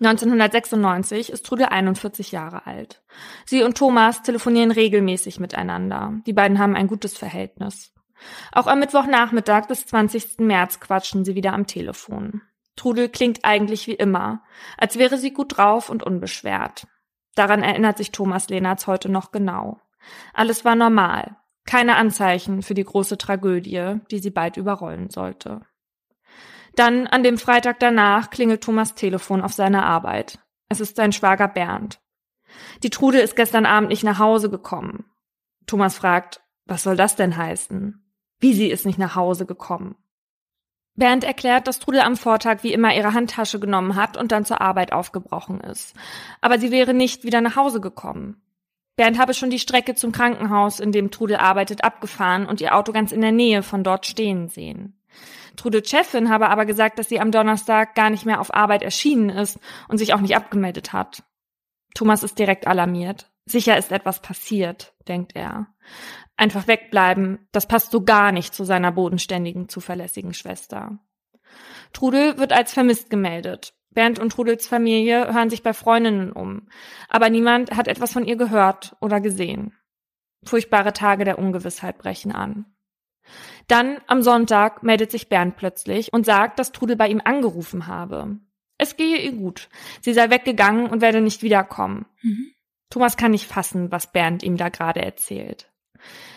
1996 0.00 1.30
ist 1.30 1.44
Trude 1.44 1.72
41 1.72 2.30
Jahre 2.30 2.66
alt. 2.66 3.02
Sie 3.44 3.62
und 3.64 3.76
Thomas 3.76 4.22
telefonieren 4.22 4.70
regelmäßig 4.70 5.40
miteinander. 5.40 6.20
Die 6.26 6.32
beiden 6.32 6.58
haben 6.58 6.76
ein 6.76 6.86
gutes 6.86 7.16
Verhältnis. 7.16 7.92
Auch 8.52 8.66
am 8.66 8.78
Mittwochnachmittag 8.78 9.66
des 9.66 9.86
20. 9.86 10.38
März 10.38 10.80
quatschen 10.80 11.24
sie 11.24 11.34
wieder 11.34 11.52
am 11.52 11.66
Telefon. 11.66 12.42
Trudel 12.76 13.08
klingt 13.08 13.44
eigentlich 13.44 13.86
wie 13.88 13.94
immer, 13.94 14.42
als 14.76 14.98
wäre 14.98 15.18
sie 15.18 15.32
gut 15.32 15.56
drauf 15.56 15.90
und 15.90 16.04
unbeschwert. 16.04 16.86
Daran 17.34 17.62
erinnert 17.62 17.98
sich 17.98 18.12
Thomas 18.12 18.48
Lehnertz 18.48 18.86
heute 18.86 19.08
noch 19.08 19.32
genau. 19.32 19.80
Alles 20.32 20.64
war 20.64 20.76
normal. 20.76 21.36
Keine 21.66 21.96
Anzeichen 21.96 22.62
für 22.62 22.74
die 22.74 22.84
große 22.84 23.18
Tragödie, 23.18 23.96
die 24.10 24.20
sie 24.20 24.30
bald 24.30 24.56
überrollen 24.56 25.10
sollte. 25.10 25.62
Dann 26.78 27.08
an 27.08 27.24
dem 27.24 27.38
Freitag 27.38 27.80
danach 27.80 28.30
klingelt 28.30 28.62
Thomas 28.62 28.94
Telefon 28.94 29.42
auf 29.42 29.52
seiner 29.52 29.84
Arbeit. 29.84 30.38
Es 30.68 30.78
ist 30.78 30.94
sein 30.94 31.10
Schwager 31.10 31.48
Bernd. 31.48 31.98
Die 32.84 32.90
Trude 32.90 33.18
ist 33.18 33.34
gestern 33.34 33.66
Abend 33.66 33.88
nicht 33.88 34.04
nach 34.04 34.20
Hause 34.20 34.48
gekommen. 34.48 35.04
Thomas 35.66 35.96
fragt, 35.96 36.40
was 36.66 36.84
soll 36.84 36.94
das 36.94 37.16
denn 37.16 37.36
heißen? 37.36 38.00
Wie 38.38 38.54
sie 38.54 38.68
ist 38.68 38.86
nicht 38.86 38.98
nach 38.98 39.16
Hause 39.16 39.44
gekommen. 39.44 39.96
Bernd 40.94 41.24
erklärt, 41.24 41.66
dass 41.66 41.80
Trudel 41.80 42.02
am 42.02 42.16
Vortag 42.16 42.62
wie 42.62 42.72
immer 42.72 42.94
ihre 42.94 43.12
Handtasche 43.12 43.58
genommen 43.58 43.96
hat 43.96 44.16
und 44.16 44.30
dann 44.30 44.44
zur 44.44 44.60
Arbeit 44.60 44.92
aufgebrochen 44.92 45.60
ist. 45.60 45.96
Aber 46.40 46.60
sie 46.60 46.70
wäre 46.70 46.94
nicht 46.94 47.24
wieder 47.24 47.40
nach 47.40 47.56
Hause 47.56 47.80
gekommen. 47.80 48.40
Bernd 48.94 49.18
habe 49.18 49.34
schon 49.34 49.50
die 49.50 49.58
Strecke 49.58 49.96
zum 49.96 50.12
Krankenhaus, 50.12 50.78
in 50.78 50.92
dem 50.92 51.10
Trudel 51.10 51.38
arbeitet, 51.38 51.82
abgefahren 51.82 52.46
und 52.46 52.60
ihr 52.60 52.76
Auto 52.76 52.92
ganz 52.92 53.10
in 53.10 53.20
der 53.20 53.32
Nähe 53.32 53.64
von 53.64 53.82
dort 53.82 54.06
stehen 54.06 54.48
sehen. 54.48 54.97
Trudels 55.58 55.90
Chefin 55.90 56.30
habe 56.30 56.48
aber 56.48 56.64
gesagt, 56.64 56.98
dass 56.98 57.08
sie 57.08 57.20
am 57.20 57.32
Donnerstag 57.32 57.94
gar 57.94 58.10
nicht 58.10 58.24
mehr 58.24 58.40
auf 58.40 58.54
Arbeit 58.54 58.82
erschienen 58.82 59.28
ist 59.28 59.58
und 59.88 59.98
sich 59.98 60.14
auch 60.14 60.20
nicht 60.20 60.36
abgemeldet 60.36 60.92
hat. 60.92 61.24
Thomas 61.94 62.22
ist 62.22 62.38
direkt 62.38 62.66
alarmiert. 62.66 63.30
Sicher 63.44 63.76
ist 63.76 63.90
etwas 63.90 64.20
passiert, 64.22 64.94
denkt 65.08 65.34
er. 65.34 65.66
Einfach 66.36 66.68
wegbleiben, 66.68 67.48
das 67.50 67.66
passt 67.66 67.90
so 67.90 68.04
gar 68.04 68.30
nicht 68.30 68.54
zu 68.54 68.62
seiner 68.64 68.92
bodenständigen, 68.92 69.68
zuverlässigen 69.68 70.32
Schwester. 70.32 71.00
Trudel 71.92 72.38
wird 72.38 72.52
als 72.52 72.72
vermisst 72.72 73.10
gemeldet. 73.10 73.74
Bernd 73.90 74.20
und 74.20 74.30
Trudels 74.30 74.68
Familie 74.68 75.32
hören 75.32 75.50
sich 75.50 75.64
bei 75.64 75.72
Freundinnen 75.72 76.30
um, 76.30 76.68
aber 77.08 77.30
niemand 77.30 77.72
hat 77.72 77.88
etwas 77.88 78.12
von 78.12 78.24
ihr 78.26 78.36
gehört 78.36 78.96
oder 79.00 79.20
gesehen. 79.20 79.72
Furchtbare 80.44 80.92
Tage 80.92 81.24
der 81.24 81.38
Ungewissheit 81.38 81.98
brechen 81.98 82.30
an. 82.30 82.66
Dann 83.66 83.98
am 84.06 84.22
Sonntag 84.22 84.82
meldet 84.82 85.10
sich 85.10 85.28
Bernd 85.28 85.56
plötzlich 85.56 86.12
und 86.12 86.24
sagt, 86.24 86.58
dass 86.58 86.72
Trudel 86.72 86.96
bei 86.96 87.08
ihm 87.08 87.20
angerufen 87.24 87.86
habe. 87.86 88.38
Es 88.78 88.96
gehe 88.96 89.18
ihr 89.18 89.32
gut. 89.32 89.68
Sie 90.00 90.12
sei 90.12 90.30
weggegangen 90.30 90.88
und 90.88 91.00
werde 91.00 91.20
nicht 91.20 91.42
wiederkommen. 91.42 92.06
Mhm. 92.22 92.52
Thomas 92.90 93.16
kann 93.16 93.32
nicht 93.32 93.46
fassen, 93.46 93.92
was 93.92 94.12
Bernd 94.12 94.42
ihm 94.42 94.56
da 94.56 94.68
gerade 94.68 95.02
erzählt. 95.02 95.70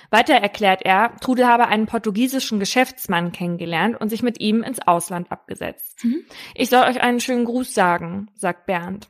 Weiter 0.09 0.33
erklärt 0.33 0.81
er, 0.83 1.15
Trudel 1.21 1.47
habe 1.47 1.67
einen 1.67 1.85
portugiesischen 1.85 2.59
Geschäftsmann 2.59 3.31
kennengelernt 3.31 3.99
und 3.99 4.09
sich 4.09 4.23
mit 4.23 4.41
ihm 4.41 4.61
ins 4.61 4.85
Ausland 4.85 5.31
abgesetzt. 5.31 6.03
Mhm. 6.03 6.25
Ich 6.53 6.69
soll 6.69 6.83
euch 6.83 6.99
einen 6.99 7.21
schönen 7.21 7.45
Gruß 7.45 7.73
sagen, 7.73 8.29
sagt 8.35 8.65
Bernd. 8.65 9.09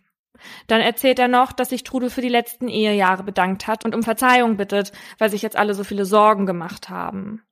Dann 0.67 0.81
erzählt 0.81 1.17
er 1.17 1.27
noch, 1.27 1.53
dass 1.53 1.69
sich 1.69 1.83
Trudel 1.83 2.09
für 2.09 2.21
die 2.21 2.29
letzten 2.29 2.67
Ehejahre 2.67 3.23
bedankt 3.23 3.67
hat 3.67 3.85
und 3.85 3.95
um 3.95 4.03
Verzeihung 4.03 4.57
bittet, 4.57 4.91
weil 5.17 5.29
sich 5.29 5.41
jetzt 5.41 5.55
alle 5.55 5.73
so 5.73 5.83
viele 5.83 6.05
Sorgen 6.05 6.45
gemacht 6.45 6.89
haben. 6.89 7.43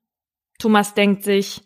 Thomas 0.59 0.93
denkt 0.93 1.23
sich, 1.23 1.63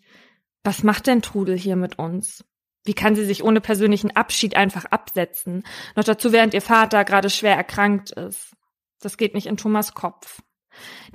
was 0.63 0.83
macht 0.83 1.07
denn 1.07 1.21
Trudel 1.21 1.57
hier 1.57 1.75
mit 1.75 1.99
uns? 1.99 2.45
Wie 2.85 2.93
kann 2.93 3.15
sie 3.15 3.25
sich 3.25 3.43
ohne 3.43 3.61
persönlichen 3.61 4.15
Abschied 4.15 4.55
einfach 4.55 4.85
absetzen? 4.85 5.63
Noch 5.95 6.03
dazu, 6.03 6.31
während 6.31 6.53
ihr 6.53 6.61
Vater 6.61 7.03
gerade 7.03 7.29
schwer 7.29 7.55
erkrankt 7.55 8.11
ist. 8.11 8.55
Das 9.01 9.17
geht 9.17 9.33
nicht 9.33 9.47
in 9.47 9.57
Thomas 9.57 9.93
Kopf. 9.93 10.41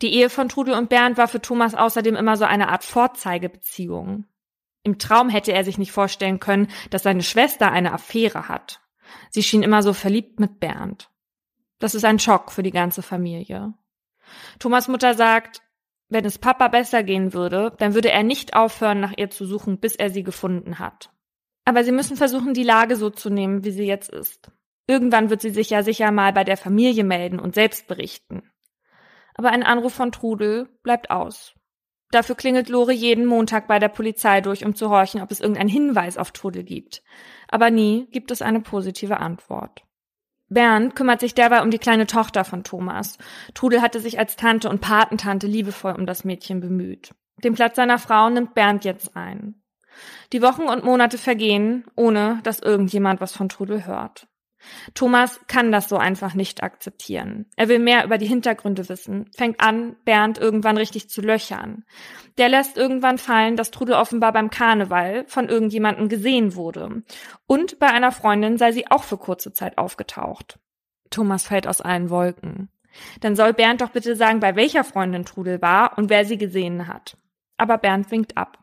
Die 0.03 0.15
Ehe 0.15 0.31
von 0.31 0.49
Trudel 0.49 0.75
und 0.75 0.89
Bernd 0.89 1.17
war 1.17 1.29
für 1.29 1.41
Thomas 1.41 1.75
außerdem 1.75 2.17
immer 2.17 2.37
so 2.37 2.45
eine 2.45 2.69
Art 2.69 2.85
Vorzeigebeziehung. 2.85 4.27
Im 4.83 4.99
Traum 4.99 5.29
hätte 5.29 5.53
er 5.53 5.65
sich 5.65 5.79
nicht 5.79 5.93
vorstellen 5.93 6.41
können, 6.41 6.69
dass 6.91 7.03
seine 7.03 7.23
Schwester 7.23 7.71
eine 7.71 7.93
Affäre 7.93 8.49
hat. 8.49 8.81
Sie 9.31 9.43
schien 9.43 9.63
immer 9.63 9.83
so 9.83 9.93
verliebt 9.93 10.39
mit 10.41 10.61
Bernd. 10.61 11.11
Das 11.79 11.95
ist 11.95 12.05
ein 12.05 12.19
Schock 12.19 12.53
für 12.53 12.63
die 12.63 12.71
ganze 12.71 13.03
Familie. 13.03 13.75
Thomas 14.59 14.89
Mutter 14.89 15.15
sagt, 15.15 15.63
wenn 16.09 16.25
es 16.25 16.39
Papa 16.39 16.69
besser 16.69 17.03
gehen 17.03 17.33
würde, 17.35 17.73
dann 17.79 17.95
würde 17.95 18.11
er 18.11 18.23
nicht 18.23 18.55
aufhören, 18.55 19.01
nach 19.01 19.13
ihr 19.17 19.31
zu 19.31 19.45
suchen, 19.45 19.79
bis 19.79 19.95
er 19.95 20.11
sie 20.11 20.23
gefunden 20.23 20.79
hat. 20.79 21.11
Aber 21.65 21.85
sie 21.85 21.93
müssen 21.93 22.17
versuchen, 22.17 22.55
die 22.55 22.63
Lage 22.63 22.97
so 22.97 23.11
zu 23.11 23.29
nehmen, 23.29 23.65
wie 23.65 23.71
sie 23.71 23.85
jetzt 23.85 24.11
ist. 24.11 24.51
Irgendwann 24.87 25.29
wird 25.29 25.43
sie 25.43 25.51
sich 25.51 25.69
ja 25.69 25.83
sicher 25.83 26.11
mal 26.11 26.33
bei 26.33 26.45
der 26.45 26.57
Familie 26.57 27.05
melden 27.05 27.39
und 27.39 27.55
selbst 27.55 27.87
berichten. 27.89 28.43
Aber 29.35 29.51
ein 29.51 29.63
Anruf 29.63 29.93
von 29.93 30.11
Trudel 30.11 30.69
bleibt 30.83 31.11
aus. 31.11 31.55
Dafür 32.11 32.37
klingelt 32.37 32.71
Lore 32.71 32.93
jeden 32.93 33.27
Montag 33.27 33.69
bei 33.69 33.79
der 33.79 33.91
Polizei 33.91 34.41
durch, 34.41 34.65
um 34.65 34.75
zu 34.75 34.89
horchen, 34.89 35.21
ob 35.21 35.31
es 35.31 35.41
irgendeinen 35.41 35.69
Hinweis 35.69 36.17
auf 36.17 36.33
Trudel 36.33 36.65
gibt. 36.65 37.03
Aber 37.49 37.71
nie 37.71 38.07
gibt 38.11 38.31
es 38.31 38.41
eine 38.41 38.63
positive 38.63 39.19
Antwort. 39.19 39.83
Bernd 40.49 40.97
kümmert 40.97 41.21
sich 41.21 41.35
derweil 41.35 41.63
um 41.63 41.71
die 41.71 41.79
kleine 41.79 42.07
Tochter 42.07 42.45
von 42.45 42.65
Thomas. 42.65 43.19
Trudel 43.55 43.83
hatte 43.83 44.01
sich 44.01 44.19
als 44.19 44.37
Tante 44.37 44.69
und 44.71 44.81
Patentante 44.81 45.47
liebevoll 45.47 45.93
um 45.93 46.07
das 46.07 46.25
Mädchen 46.25 46.61
bemüht. 46.61 47.15
Den 47.45 47.55
Platz 47.55 47.77
seiner 47.77 47.99
Frau 47.99 48.31
nimmt 48.31 48.55
Bernd 48.55 48.85
jetzt 48.85 49.17
ein. 49.17 49.63
Die 50.33 50.43
Wochen 50.43 50.63
und 50.63 50.85
Monate 50.85 51.19
vergehen, 51.19 51.85
ohne 51.97 52.41
dass 52.45 52.61
irgendjemand 52.61 53.21
was 53.21 53.33
von 53.33 53.49
Trudel 53.49 53.87
hört. 53.87 54.27
Thomas 54.95 55.41
kann 55.47 55.73
das 55.73 55.89
so 55.89 55.97
einfach 55.97 56.35
nicht 56.35 56.63
akzeptieren. 56.63 57.47
Er 57.57 57.69
will 57.69 57.79
mehr 57.79 58.05
über 58.05 58.19
die 58.19 58.27
Hintergründe 58.27 58.89
wissen, 58.89 59.31
fängt 59.37 59.61
an, 59.61 59.97
Bernd 60.05 60.39
irgendwann 60.39 60.77
richtig 60.77 61.09
zu 61.09 61.21
löchern. 61.21 61.85
Der 62.39 62.49
lässt 62.49 62.77
irgendwann 62.77 63.19
fallen, 63.19 63.57
dass 63.57 63.71
Trudel 63.71 63.95
offenbar 63.95 64.33
beim 64.33 64.51
Karneval 64.51 65.25
von 65.27 65.49
irgendjemandem 65.49 66.09
gesehen 66.09 66.55
wurde. 66.55 67.03
Und 67.47 67.79
bei 67.79 67.89
einer 67.89 68.13
Freundin 68.13 68.59
sei 68.59 68.73
sie 68.73 68.91
auch 68.91 69.05
für 69.05 69.19
kurze 69.19 69.53
Zeit 69.53 69.79
aufgetaucht. 69.79 70.59
Thomas 71.11 71.45
fällt 71.45 71.67
aus 71.67 71.81
allen 71.81 72.11
Wolken. 72.11 72.69
Dann 73.21 73.37
soll 73.37 73.53
Bernd 73.53 73.81
doch 73.81 73.91
bitte 73.91 74.17
sagen, 74.17 74.41
bei 74.41 74.57
welcher 74.57 74.85
Freundin 74.85 75.25
Trudel 75.25 75.63
war 75.63 75.97
und 75.99 76.11
wer 76.11 76.25
sie 76.25 76.39
gesehen 76.39 76.89
hat. 76.89 77.17
Aber 77.57 77.79
Bernd 77.79 78.11
winkt 78.11 78.37
ab. 78.37 78.59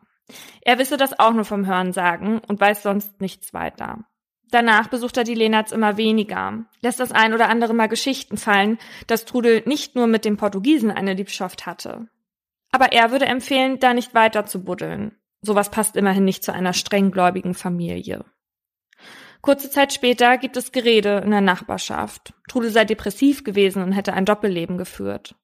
Er 0.62 0.78
wisse 0.78 0.96
das 0.96 1.18
auch 1.18 1.32
nur 1.32 1.44
vom 1.44 1.66
Hörensagen 1.66 2.40
und 2.40 2.60
weiß 2.60 2.82
sonst 2.82 3.20
nichts 3.20 3.54
weiter. 3.54 4.04
Danach 4.50 4.88
besucht 4.88 5.16
er 5.16 5.24
die 5.24 5.34
Lenarts 5.34 5.72
immer 5.72 5.96
weniger, 5.96 6.64
lässt 6.80 7.00
das 7.00 7.10
ein 7.10 7.34
oder 7.34 7.48
andere 7.48 7.74
Mal 7.74 7.88
Geschichten 7.88 8.36
fallen, 8.36 8.78
dass 9.06 9.24
Trudel 9.24 9.62
nicht 9.66 9.96
nur 9.96 10.06
mit 10.06 10.24
dem 10.24 10.36
Portugiesen 10.36 10.90
eine 10.90 11.14
Liebschaft 11.14 11.66
hatte. 11.66 12.06
Aber 12.70 12.92
er 12.92 13.10
würde 13.10 13.26
empfehlen, 13.26 13.80
da 13.80 13.92
nicht 13.92 14.14
weiter 14.14 14.46
zu 14.46 14.62
buddeln. 14.62 15.16
Sowas 15.42 15.70
passt 15.70 15.96
immerhin 15.96 16.24
nicht 16.24 16.44
zu 16.44 16.52
einer 16.52 16.72
strenggläubigen 16.72 17.54
Familie. 17.54 18.24
Kurze 19.42 19.70
Zeit 19.70 19.92
später 19.92 20.38
gibt 20.38 20.56
es 20.56 20.72
Gerede 20.72 21.20
in 21.24 21.30
der 21.30 21.40
Nachbarschaft. 21.40 22.32
Trudel 22.48 22.70
sei 22.70 22.84
depressiv 22.84 23.44
gewesen 23.44 23.82
und 23.82 23.92
hätte 23.92 24.12
ein 24.12 24.24
Doppelleben 24.24 24.78
geführt. 24.78 25.34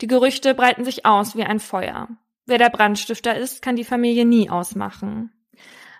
Die 0.00 0.06
Gerüchte 0.06 0.54
breiten 0.54 0.84
sich 0.84 1.04
aus 1.04 1.36
wie 1.36 1.44
ein 1.44 1.60
Feuer. 1.60 2.08
Wer 2.46 2.58
der 2.58 2.70
Brandstifter 2.70 3.36
ist, 3.36 3.60
kann 3.60 3.76
die 3.76 3.84
Familie 3.84 4.24
nie 4.24 4.48
ausmachen 4.48 5.32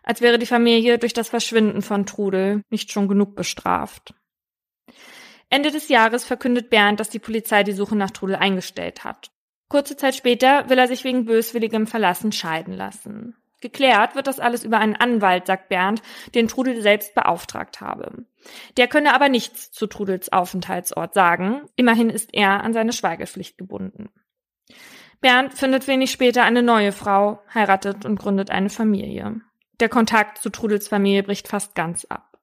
als 0.07 0.23
wäre 0.23 0.39
die 0.39 0.47
Familie 0.47 0.99
durch 0.99 1.13
das 1.13 1.29
Verschwinden 1.29 1.83
von 1.83 2.07
Trudel 2.07 2.63
nicht 2.71 2.91
schon 2.91 3.09
genug 3.09 3.37
bestraft. 3.37 4.15
Ende 5.51 5.71
des 5.71 5.89
Jahres 5.89 6.25
verkündet 6.25 6.71
Bernd, 6.71 6.99
dass 6.99 7.11
die 7.11 7.19
Polizei 7.19 7.63
die 7.63 7.73
Suche 7.73 7.97
nach 7.97 8.11
Trudel 8.11 8.37
eingestellt 8.37 9.05
hat. 9.05 9.31
Kurze 9.69 9.97
Zeit 9.97 10.15
später 10.15 10.71
will 10.71 10.79
er 10.79 10.89
sich 10.89 11.05
wegen 11.05 11.25
böswilligem 11.27 11.87
Verlassen 11.87 12.33
scheiden 12.33 12.73
lassen. 12.73 13.37
Geklärt 13.61 14.15
wird 14.15 14.27
das 14.27 14.39
alles 14.39 14.65
über 14.65 14.79
einen 14.79 14.97
Anwalt, 14.97 15.47
sagt 15.47 15.69
Bernd, 15.69 16.03
den 16.35 16.47
Trudel 16.47 16.81
selbst 16.83 17.15
beauftragt 17.15 17.81
habe. 17.81 18.27
Der 18.77 18.87
könne 18.87 19.15
aber 19.15 19.29
nichts 19.29 19.73
zu 19.73 19.87
Trudels 19.87 20.31
Aufenthaltsort 20.31 21.15
sagen. 21.15 21.63
Immerhin 21.75 22.11
ist 22.11 22.31
er 22.33 22.63
an 22.63 22.73
seine 22.73 22.93
Schweigepflicht 22.93 23.59
gebunden. 23.59 24.11
Bernd 25.21 25.55
findet 25.55 25.89
wenig 25.89 26.11
später 26.13 26.45
eine 26.45 26.63
neue 26.63 26.93
Frau, 26.93 27.41
heiratet 27.53 28.05
und 28.05 28.19
gründet 28.19 28.51
eine 28.51 28.71
Familie. 28.71 29.41
Der 29.81 29.89
Kontakt 29.89 30.39
zu 30.39 30.51
Trudels 30.51 30.89
Familie 30.89 31.23
bricht 31.23 31.49
fast 31.49 31.75
ganz 31.75 32.05
ab. 32.07 32.39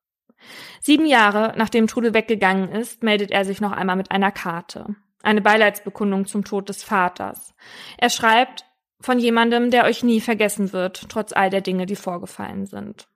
Sieben 0.82 1.06
Jahre 1.06 1.54
nachdem 1.58 1.88
Trudel 1.88 2.14
weggegangen 2.14 2.70
ist, 2.70 3.04
meldet 3.04 3.32
er 3.32 3.46
sich 3.46 3.62
noch 3.62 3.72
einmal 3.72 3.96
mit 3.96 4.12
einer 4.12 4.32
Karte. 4.32 4.96
Eine 5.22 5.42
Beileidsbekundung 5.42 6.26
zum 6.26 6.44
Tod 6.44 6.68
des 6.68 6.84
Vaters. 6.84 7.54
Er 7.98 8.10
schreibt 8.10 8.66
von 9.00 9.20
jemandem, 9.20 9.72
der 9.72 9.86
euch 9.86 10.04
nie 10.04 10.22
vergessen 10.22 10.74
wird, 10.74 11.10
trotz 11.10 11.34
all 11.34 11.50
der 11.50 11.62
Dinge, 11.62 11.86
die 11.86 11.96
vorgefallen 11.96 12.66
sind. 12.66 13.08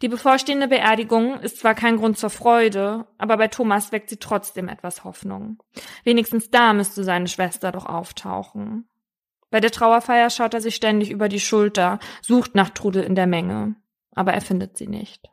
Die 0.00 0.08
bevorstehende 0.08 0.68
Beerdigung 0.68 1.38
ist 1.40 1.60
zwar 1.60 1.74
kein 1.74 1.96
Grund 1.96 2.18
zur 2.18 2.30
Freude, 2.30 3.06
aber 3.18 3.36
bei 3.36 3.48
Thomas 3.48 3.92
weckt 3.92 4.10
sie 4.10 4.16
trotzdem 4.16 4.68
etwas 4.68 5.04
Hoffnung. 5.04 5.62
Wenigstens 6.04 6.50
da 6.50 6.72
müsste 6.72 7.04
seine 7.04 7.28
Schwester 7.28 7.70
doch 7.70 7.86
auftauchen. 7.86 8.88
Bei 9.52 9.60
der 9.60 9.70
Trauerfeier 9.70 10.30
schaut 10.30 10.54
er 10.54 10.62
sich 10.62 10.74
ständig 10.74 11.10
über 11.10 11.28
die 11.28 11.38
Schulter, 11.38 11.98
sucht 12.22 12.54
nach 12.54 12.70
Trudel 12.70 13.04
in 13.04 13.14
der 13.14 13.26
Menge, 13.26 13.76
aber 14.14 14.32
er 14.32 14.40
findet 14.40 14.78
sie 14.78 14.86
nicht. 14.86 15.28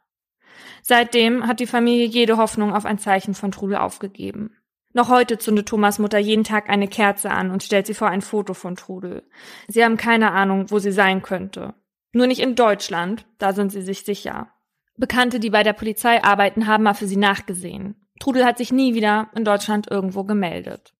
Seitdem 0.81 1.47
hat 1.47 1.61
die 1.61 1.67
Familie 1.67 2.05
jede 2.05 2.35
Hoffnung 2.35 2.75
auf 2.75 2.85
ein 2.85 2.99
Zeichen 2.99 3.33
von 3.33 3.51
Trudel 3.51 3.77
aufgegeben. 3.77 4.57
Noch 4.91 5.07
heute 5.07 5.37
zündet 5.37 5.69
Thomas 5.69 5.99
Mutter 5.99 6.19
jeden 6.19 6.43
Tag 6.43 6.69
eine 6.69 6.89
Kerze 6.89 7.31
an 7.31 7.49
und 7.49 7.63
stellt 7.63 7.87
sie 7.87 7.93
vor 7.93 8.09
ein 8.09 8.21
Foto 8.21 8.53
von 8.53 8.75
Trudel. 8.75 9.23
Sie 9.69 9.85
haben 9.85 9.95
keine 9.95 10.31
Ahnung, 10.31 10.69
wo 10.69 10.79
sie 10.79 10.91
sein 10.91 11.21
könnte. 11.21 11.75
Nur 12.11 12.27
nicht 12.27 12.41
in 12.41 12.55
Deutschland, 12.55 13.25
da 13.37 13.53
sind 13.53 13.71
sie 13.71 13.83
sich 13.83 14.03
sicher. 14.03 14.49
Bekannte, 14.97 15.39
die 15.39 15.49
bei 15.49 15.63
der 15.63 15.73
Polizei 15.73 16.21
arbeiten, 16.21 16.67
haben 16.67 16.83
mal 16.83 16.93
für 16.93 17.07
sie 17.07 17.15
nachgesehen. 17.15 17.95
Trudel 18.19 18.43
hat 18.43 18.57
sich 18.57 18.73
nie 18.73 18.95
wieder 18.95 19.29
in 19.33 19.45
Deutschland 19.45 19.89
irgendwo 19.89 20.25
gemeldet. 20.25 20.93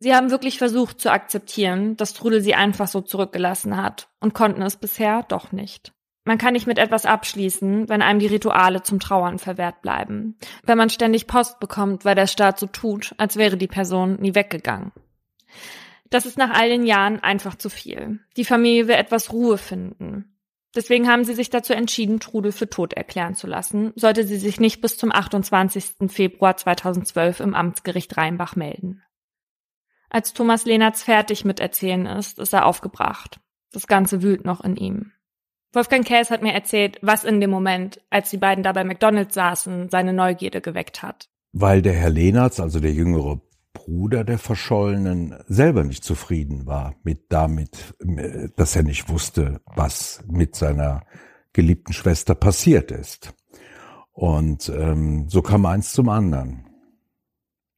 Sie 0.00 0.14
haben 0.14 0.30
wirklich 0.30 0.58
versucht 0.58 1.00
zu 1.00 1.10
akzeptieren, 1.10 1.96
dass 1.96 2.14
Trudel 2.14 2.40
sie 2.40 2.54
einfach 2.54 2.86
so 2.86 3.00
zurückgelassen 3.00 3.76
hat 3.76 4.08
und 4.20 4.34
konnten 4.34 4.62
es 4.62 4.76
bisher 4.76 5.24
doch 5.24 5.50
nicht. 5.50 5.92
Man 6.24 6.38
kann 6.38 6.52
nicht 6.52 6.66
mit 6.66 6.78
etwas 6.78 7.06
abschließen, 7.06 7.88
wenn 7.88 8.02
einem 8.02 8.20
die 8.20 8.26
Rituale 8.26 8.82
zum 8.82 9.00
Trauern 9.00 9.38
verwehrt 9.38 9.80
bleiben. 9.80 10.36
Wenn 10.62 10.76
man 10.76 10.90
ständig 10.90 11.26
Post 11.26 11.58
bekommt, 11.58 12.04
weil 12.04 12.14
der 12.14 12.26
Staat 12.26 12.60
so 12.60 12.66
tut, 12.66 13.14
als 13.16 13.36
wäre 13.36 13.56
die 13.56 13.66
Person 13.66 14.16
nie 14.20 14.34
weggegangen. 14.34 14.92
Das 16.10 16.26
ist 16.26 16.38
nach 16.38 16.50
all 16.50 16.68
den 16.68 16.84
Jahren 16.84 17.20
einfach 17.20 17.54
zu 17.54 17.70
viel. 17.70 18.20
Die 18.36 18.44
Familie 18.44 18.88
will 18.88 18.94
etwas 18.94 19.32
Ruhe 19.32 19.58
finden. 19.58 20.36
Deswegen 20.76 21.08
haben 21.08 21.24
sie 21.24 21.34
sich 21.34 21.50
dazu 21.50 21.72
entschieden, 21.72 22.20
Trudel 22.20 22.52
für 22.52 22.68
tot 22.68 22.92
erklären 22.92 23.34
zu 23.34 23.46
lassen, 23.46 23.92
sollte 23.96 24.24
sie 24.24 24.36
sich 24.36 24.60
nicht 24.60 24.80
bis 24.80 24.98
zum 24.98 25.10
28. 25.10 26.08
Februar 26.08 26.56
2012 26.56 27.40
im 27.40 27.54
Amtsgericht 27.54 28.16
Rheinbach 28.16 28.54
melden. 28.54 29.02
Als 30.10 30.32
Thomas 30.32 30.64
Lehnertz 30.64 31.02
fertig 31.02 31.44
mit 31.44 31.60
Erzählen 31.60 32.06
ist, 32.06 32.38
ist 32.38 32.52
er 32.52 32.66
aufgebracht. 32.66 33.40
Das 33.72 33.86
Ganze 33.86 34.22
wühlt 34.22 34.44
noch 34.44 34.62
in 34.62 34.76
ihm. 34.76 35.12
Wolfgang 35.72 36.06
Käs 36.06 36.30
hat 36.30 36.42
mir 36.42 36.54
erzählt, 36.54 36.98
was 37.02 37.24
in 37.24 37.40
dem 37.40 37.50
Moment, 37.50 38.00
als 38.08 38.30
die 38.30 38.38
beiden 38.38 38.64
da 38.64 38.72
bei 38.72 38.84
McDonalds 38.84 39.34
saßen, 39.34 39.90
seine 39.90 40.14
Neugierde 40.14 40.62
geweckt 40.62 41.02
hat. 41.02 41.28
Weil 41.52 41.82
der 41.82 41.92
Herr 41.92 42.10
Lehnertz, 42.10 42.58
also 42.58 42.80
der 42.80 42.92
jüngere 42.92 43.40
Bruder 43.74 44.24
der 44.24 44.38
Verschollenen, 44.38 45.34
selber 45.46 45.84
nicht 45.84 46.04
zufrieden 46.04 46.66
war 46.66 46.94
mit 47.02 47.26
damit, 47.30 47.94
dass 48.56 48.76
er 48.76 48.82
nicht 48.82 49.10
wusste, 49.10 49.60
was 49.66 50.24
mit 50.26 50.56
seiner 50.56 51.04
geliebten 51.52 51.92
Schwester 51.92 52.34
passiert 52.34 52.90
ist. 52.90 53.34
Und 54.12 54.68
ähm, 54.70 55.28
so 55.28 55.42
kam 55.42 55.66
eins 55.66 55.92
zum 55.92 56.08
anderen. 56.08 56.67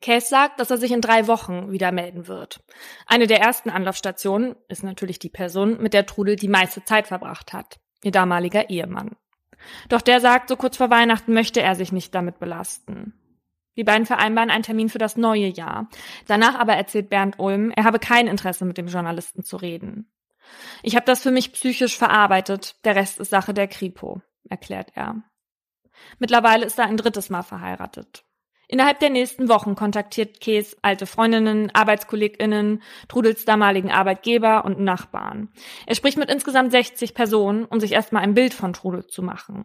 Case 0.00 0.28
sagt, 0.28 0.60
dass 0.60 0.70
er 0.70 0.78
sich 0.78 0.92
in 0.92 1.00
drei 1.00 1.26
Wochen 1.26 1.70
wieder 1.70 1.92
melden 1.92 2.26
wird. 2.26 2.60
Eine 3.06 3.26
der 3.26 3.40
ersten 3.40 3.70
Anlaufstationen 3.70 4.56
ist 4.68 4.82
natürlich 4.82 5.18
die 5.18 5.28
Person, 5.28 5.80
mit 5.80 5.92
der 5.92 6.06
Trudel 6.06 6.36
die 6.36 6.48
meiste 6.48 6.84
Zeit 6.84 7.06
verbracht 7.06 7.52
hat, 7.52 7.80
ihr 8.02 8.10
damaliger 8.10 8.70
Ehemann. 8.70 9.16
Doch 9.88 10.00
der 10.00 10.20
sagt, 10.20 10.48
so 10.48 10.56
kurz 10.56 10.78
vor 10.78 10.90
Weihnachten 10.90 11.34
möchte 11.34 11.60
er 11.60 11.74
sich 11.74 11.92
nicht 11.92 12.14
damit 12.14 12.38
belasten. 12.38 13.14
Die 13.76 13.84
beiden 13.84 14.06
vereinbaren 14.06 14.50
einen 14.50 14.62
Termin 14.62 14.88
für 14.88 14.98
das 14.98 15.16
neue 15.16 15.46
Jahr. 15.46 15.88
Danach 16.26 16.58
aber 16.58 16.74
erzählt 16.74 17.10
Bernd 17.10 17.38
Ulm, 17.38 17.70
er 17.70 17.84
habe 17.84 17.98
kein 17.98 18.26
Interesse, 18.26 18.64
mit 18.64 18.78
dem 18.78 18.88
Journalisten 18.88 19.44
zu 19.44 19.56
reden. 19.56 20.10
Ich 20.82 20.96
habe 20.96 21.06
das 21.06 21.22
für 21.22 21.30
mich 21.30 21.52
psychisch 21.52 21.96
verarbeitet, 21.96 22.76
der 22.84 22.96
Rest 22.96 23.20
ist 23.20 23.30
Sache 23.30 23.54
der 23.54 23.68
Kripo, 23.68 24.22
erklärt 24.48 24.90
er. 24.94 25.22
Mittlerweile 26.18 26.66
ist 26.66 26.78
er 26.78 26.86
ein 26.86 26.96
drittes 26.96 27.30
Mal 27.30 27.42
verheiratet. 27.42 28.24
Innerhalb 28.72 29.00
der 29.00 29.10
nächsten 29.10 29.48
Wochen 29.48 29.74
kontaktiert 29.74 30.40
Kees 30.40 30.76
alte 30.80 31.04
Freundinnen, 31.04 31.74
ArbeitskollegInnen, 31.74 32.82
Trudels 33.08 33.44
damaligen 33.44 33.90
Arbeitgeber 33.90 34.64
und 34.64 34.78
Nachbarn. 34.78 35.48
Er 35.86 35.96
spricht 35.96 36.16
mit 36.16 36.30
insgesamt 36.30 36.70
60 36.70 37.12
Personen, 37.12 37.64
um 37.64 37.80
sich 37.80 37.90
erstmal 37.90 38.22
ein 38.22 38.34
Bild 38.34 38.54
von 38.54 38.72
Trudel 38.72 39.08
zu 39.08 39.24
machen. 39.24 39.64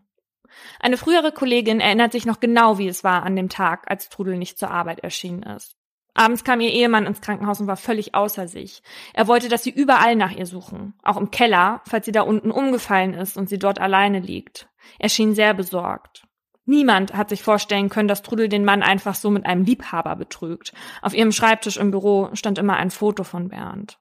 Eine 0.79 0.97
frühere 0.97 1.31
Kollegin 1.31 1.81
erinnert 1.81 2.13
sich 2.13 2.25
noch 2.25 2.39
genau, 2.39 2.79
wie 2.79 2.87
es 2.87 3.03
war 3.03 3.21
an 3.21 3.35
dem 3.35 3.47
Tag, 3.47 3.83
als 3.91 4.09
Trudel 4.09 4.39
nicht 4.39 4.57
zur 4.57 4.71
Arbeit 4.71 5.01
erschienen 5.01 5.43
ist. 5.43 5.75
Abends 6.15 6.43
kam 6.43 6.59
ihr 6.59 6.71
Ehemann 6.71 7.05
ins 7.05 7.21
Krankenhaus 7.21 7.61
und 7.61 7.67
war 7.67 7.77
völlig 7.77 8.15
außer 8.15 8.47
sich. 8.47 8.81
Er 9.13 9.27
wollte, 9.27 9.49
dass 9.49 9.63
sie 9.63 9.69
überall 9.69 10.15
nach 10.15 10.31
ihr 10.31 10.47
suchen, 10.47 10.95
auch 11.03 11.17
im 11.17 11.29
Keller, 11.29 11.83
falls 11.87 12.07
sie 12.07 12.11
da 12.11 12.21
unten 12.21 12.49
umgefallen 12.49 13.13
ist 13.13 13.37
und 13.37 13.49
sie 13.49 13.59
dort 13.59 13.77
alleine 13.77 14.19
liegt. 14.19 14.67
Er 14.97 15.09
schien 15.09 15.35
sehr 15.35 15.53
besorgt. 15.53 16.25
Niemand 16.65 17.13
hat 17.13 17.29
sich 17.29 17.43
vorstellen 17.43 17.89
können, 17.89 18.07
dass 18.07 18.23
Trudel 18.23 18.49
den 18.49 18.65
Mann 18.65 18.81
einfach 18.81 19.15
so 19.15 19.29
mit 19.29 19.45
einem 19.45 19.63
Liebhaber 19.63 20.15
betrügt. 20.15 20.73
Auf 21.01 21.13
ihrem 21.13 21.31
Schreibtisch 21.31 21.77
im 21.77 21.91
Büro 21.91 22.29
stand 22.33 22.57
immer 22.57 22.77
ein 22.77 22.89
Foto 22.89 23.23
von 23.23 23.49
Bernd. 23.49 23.99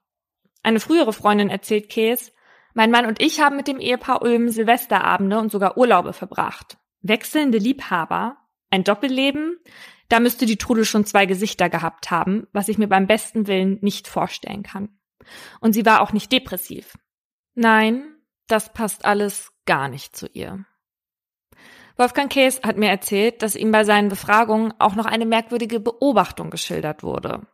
Eine 0.63 0.79
frühere 0.79 1.13
Freundin 1.13 1.49
erzählt 1.49 1.89
Käs, 1.89 2.33
mein 2.73 2.91
Mann 2.91 3.05
und 3.05 3.21
ich 3.21 3.39
haben 3.39 3.55
mit 3.55 3.67
dem 3.67 3.79
Ehepaar 3.79 4.21
Ulm 4.21 4.49
Silvesterabende 4.49 5.39
und 5.39 5.51
sogar 5.51 5.77
Urlaube 5.77 6.11
verbracht. 6.11 6.77
Wechselnde 7.01 7.57
Liebhaber? 7.57 8.37
Ein 8.69 8.83
Doppelleben? 8.83 9.57
Da 10.09 10.19
müsste 10.19 10.45
die 10.45 10.57
Trudel 10.57 10.85
schon 10.85 11.05
zwei 11.05 11.25
Gesichter 11.25 11.69
gehabt 11.69 12.11
haben, 12.11 12.47
was 12.51 12.67
ich 12.67 12.77
mir 12.77 12.87
beim 12.87 13.07
besten 13.07 13.47
Willen 13.47 13.77
nicht 13.81 14.07
vorstellen 14.07 14.63
kann. 14.63 14.89
Und 15.61 15.73
sie 15.73 15.85
war 15.85 16.01
auch 16.01 16.13
nicht 16.13 16.31
depressiv. 16.31 16.97
Nein, 17.53 18.15
das 18.47 18.73
passt 18.73 19.05
alles 19.05 19.51
gar 19.65 19.87
nicht 19.87 20.15
zu 20.15 20.27
ihr. 20.27 20.65
Wolfgang 21.97 22.29
Kees 22.29 22.61
hat 22.63 22.77
mir 22.77 22.89
erzählt, 22.89 23.41
dass 23.41 23.55
ihm 23.55 23.71
bei 23.71 23.85
seinen 23.85 24.09
Befragungen 24.09 24.73
auch 24.79 24.95
noch 24.95 25.05
eine 25.05 25.25
merkwürdige 25.25 25.79
Beobachtung 25.79 26.49
geschildert 26.49 27.03
wurde. 27.03 27.47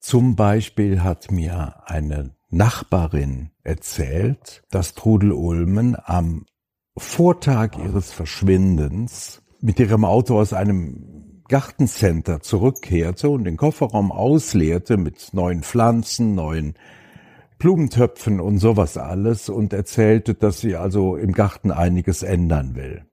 Zum 0.00 0.36
Beispiel 0.36 1.02
hat 1.02 1.30
mir 1.30 1.82
eine 1.84 2.34
Nachbarin 2.48 3.50
erzählt, 3.62 4.62
dass 4.70 4.94
Trudel 4.94 5.32
Ulmen 5.32 5.96
am 6.02 6.46
Vortag 6.96 7.76
ihres 7.76 8.12
Verschwindens 8.12 9.42
mit 9.60 9.78
ihrem 9.78 10.04
Auto 10.04 10.38
aus 10.38 10.52
einem 10.52 11.42
Gartencenter 11.48 12.40
zurückkehrte 12.40 13.28
und 13.28 13.44
den 13.44 13.56
Kofferraum 13.56 14.12
ausleerte 14.12 14.96
mit 14.96 15.32
neuen 15.32 15.62
Pflanzen, 15.62 16.34
neuen 16.34 16.74
Blumentöpfen 17.58 18.40
und 18.40 18.58
sowas 18.58 18.96
alles 18.96 19.48
und 19.48 19.72
erzählte, 19.72 20.34
dass 20.34 20.60
sie 20.60 20.76
also 20.76 21.16
im 21.16 21.32
Garten 21.32 21.72
einiges 21.72 22.22
ändern 22.22 22.76
will. 22.76 23.07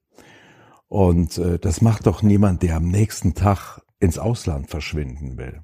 Und 0.88 1.38
äh, 1.38 1.60
das 1.60 1.82
macht 1.82 2.06
doch 2.08 2.22
niemand, 2.22 2.64
der 2.64 2.78
am 2.78 2.88
nächsten 2.88 3.34
Tag 3.34 3.82
ins 4.00 4.18
Ausland 4.18 4.70
verschwinden 4.70 5.38
will. 5.38 5.62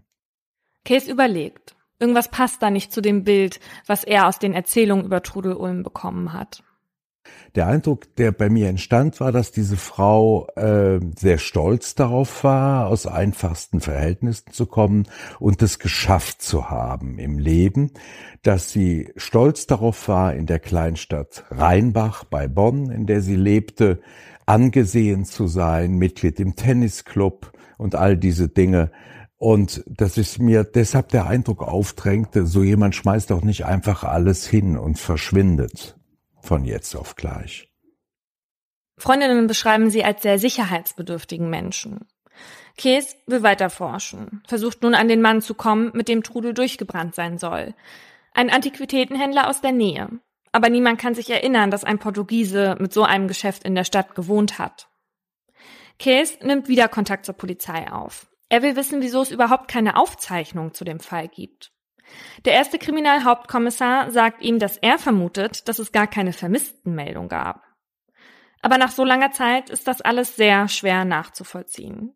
Case 0.84 1.10
überlegt. 1.12 1.76
Irgendwas 2.00 2.30
passt 2.30 2.64
da 2.64 2.72
nicht 2.72 2.92
zu 2.92 3.02
dem 3.02 3.24
Bild, 3.24 3.60
was 3.86 4.04
er 4.04 4.28
aus 4.28 4.40
den 4.40 4.54
Erzählungen 4.54 5.06
über 5.06 5.22
Trudel 5.22 5.54
Ulm 5.54 5.84
bekommen 5.84 6.34
hat. 6.34 6.64
Der 7.54 7.68
Eindruck, 7.68 8.16
der 8.16 8.32
bei 8.32 8.50
mir 8.50 8.70
entstand, 8.70 9.20
war, 9.20 9.32
dass 9.32 9.52
diese 9.52 9.78
Frau 9.78 10.48
äh, 10.56 11.00
sehr 11.18 11.38
stolz 11.38 11.96
darauf 11.96 12.44
war, 12.44 12.88
aus 12.88 13.06
einfachsten 13.06 13.82
Verhältnissen 13.82 14.54
zu 14.54 14.66
kommen 14.66 15.08
und 15.40 15.62
es 15.62 15.78
geschafft 15.78 16.42
zu 16.42 16.70
haben 16.70 17.20
im 17.20 17.38
Leben, 17.38 17.92
dass 18.42 18.72
sie 18.72 19.12
stolz 19.18 19.68
darauf 19.68 20.08
war, 20.08 20.34
in 20.34 20.46
der 20.46 20.60
Kleinstadt 20.60 21.44
Rheinbach 21.52 22.24
bei 22.24 22.48
Bonn, 22.48 22.90
in 22.90 23.06
der 23.06 23.22
sie 23.22 23.36
lebte, 23.36 24.02
angesehen 24.52 25.24
zu 25.24 25.48
sein, 25.48 25.94
Mitglied 25.94 26.38
im 26.42 26.58
Tennisclub 26.58 27.54
und 27.78 27.96
all 27.96 28.18
diese 28.18 28.50
Dinge. 28.50 28.92
Und 29.38 29.84
dass 29.88 30.18
es 30.18 30.40
mir 30.40 30.66
deshalb 30.66 31.08
der 31.10 31.26
Eindruck 31.26 31.64
aufdrängte, 31.64 32.46
so 32.46 32.62
jemand 32.62 32.94
schmeißt 32.94 33.32
doch 33.32 33.44
nicht 33.44 33.66
einfach 33.66 34.04
alles 34.04 34.46
hin 34.46 34.78
und 34.78 35.00
verschwindet 35.00 35.98
von 36.42 36.66
jetzt 36.66 36.96
auf 36.96 37.16
gleich. 37.16 37.70
Freundinnen 38.98 39.48
beschreiben 39.48 39.90
sie 39.90 40.04
als 40.04 40.22
sehr 40.22 40.38
sicherheitsbedürftigen 40.38 41.50
Menschen. 41.50 42.08
Kees 42.78 43.16
will 43.28 43.44
weiter 43.44 43.70
forschen, 43.70 44.44
versucht 44.48 44.84
nun 44.84 44.96
an 44.96 45.08
den 45.08 45.22
Mann 45.22 45.42
zu 45.42 45.54
kommen, 45.56 45.92
mit 45.94 46.08
dem 46.08 46.24
Trudel 46.24 46.54
durchgebrannt 46.54 47.16
sein 47.16 47.38
soll. 47.38 47.74
Ein 48.34 48.50
Antiquitätenhändler 48.50 49.50
aus 49.50 49.62
der 49.62 49.72
Nähe. 49.72 50.10
Aber 50.52 50.70
niemand 50.70 51.00
kann 51.00 51.16
sich 51.16 51.30
erinnern, 51.30 51.72
dass 51.72 51.84
ein 51.84 52.00
Portugiese 52.00 52.76
mit 52.80 52.94
so 52.94 53.04
einem 53.04 53.28
Geschäft 53.28 53.64
in 53.64 53.76
der 53.76 53.84
Stadt 53.84 54.16
gewohnt 54.16 54.60
hat. 54.60 54.90
Kees 55.98 56.40
nimmt 56.42 56.68
wieder 56.68 56.88
Kontakt 56.88 57.26
zur 57.26 57.36
Polizei 57.36 57.92
auf. 57.92 58.28
Er 58.50 58.64
will 58.64 58.76
wissen, 58.76 59.02
wieso 59.02 59.22
es 59.22 59.32
überhaupt 59.32 59.70
keine 59.70 59.96
Aufzeichnung 59.96 60.74
zu 60.74 60.84
dem 60.84 61.00
Fall 61.00 61.28
gibt. 61.28 61.72
Der 62.44 62.54
erste 62.54 62.78
Kriminalhauptkommissar 62.80 64.12
sagt 64.12 64.42
ihm, 64.42 64.60
dass 64.60 64.78
er 64.78 64.98
vermutet, 64.98 65.68
dass 65.70 65.80
es 65.80 65.92
gar 65.92 66.08
keine 66.08 66.34
Vermisstenmeldung 66.34 67.30
gab. 67.30 67.64
Aber 68.62 68.78
nach 68.78 68.92
so 68.92 69.06
langer 69.06 69.32
Zeit 69.32 69.70
ist 69.70 69.88
das 69.88 70.02
alles 70.02 70.36
sehr 70.36 70.68
schwer 70.68 71.06
nachzuvollziehen. 71.06 72.14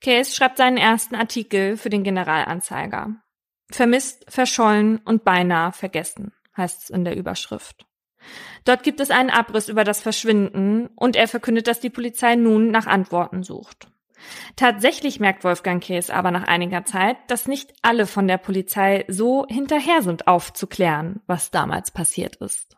Case 0.00 0.34
schreibt 0.34 0.56
seinen 0.56 0.76
ersten 0.76 1.14
Artikel 1.14 1.76
für 1.76 1.90
den 1.90 2.04
Generalanzeiger. 2.04 3.16
Vermisst, 3.70 4.24
verschollen 4.28 4.98
und 4.98 5.24
beinahe 5.24 5.72
vergessen, 5.72 6.32
heißt 6.56 6.84
es 6.84 6.90
in 6.90 7.04
der 7.04 7.16
Überschrift. 7.16 7.86
Dort 8.64 8.82
gibt 8.82 9.00
es 9.00 9.10
einen 9.10 9.30
Abriss 9.30 9.68
über 9.68 9.84
das 9.84 10.00
Verschwinden 10.00 10.88
und 10.94 11.16
er 11.16 11.28
verkündet, 11.28 11.66
dass 11.66 11.80
die 11.80 11.90
Polizei 11.90 12.36
nun 12.36 12.70
nach 12.70 12.86
Antworten 12.86 13.42
sucht. 13.42 13.88
Tatsächlich 14.54 15.18
merkt 15.18 15.42
Wolfgang 15.42 15.82
Kees 15.82 16.10
aber 16.10 16.30
nach 16.30 16.44
einiger 16.44 16.84
Zeit, 16.84 17.16
dass 17.26 17.48
nicht 17.48 17.72
alle 17.82 18.06
von 18.06 18.28
der 18.28 18.38
Polizei 18.38 19.04
so 19.08 19.46
hinterher 19.48 20.02
sind 20.02 20.28
aufzuklären, 20.28 21.20
was 21.26 21.50
damals 21.50 21.90
passiert 21.90 22.36
ist. 22.36 22.76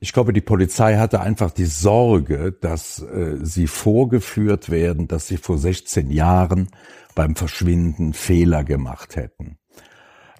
Ich 0.00 0.12
glaube, 0.12 0.32
die 0.32 0.40
Polizei 0.40 0.96
hatte 0.96 1.20
einfach 1.20 1.50
die 1.50 1.64
Sorge, 1.64 2.56
dass 2.60 3.02
äh, 3.02 3.36
sie 3.42 3.66
vorgeführt 3.66 4.70
werden, 4.70 5.08
dass 5.08 5.26
sie 5.26 5.36
vor 5.36 5.58
16 5.58 6.10
Jahren 6.10 6.68
beim 7.14 7.34
Verschwinden 7.34 8.12
Fehler 8.12 8.62
gemacht 8.62 9.16
hätten. 9.16 9.58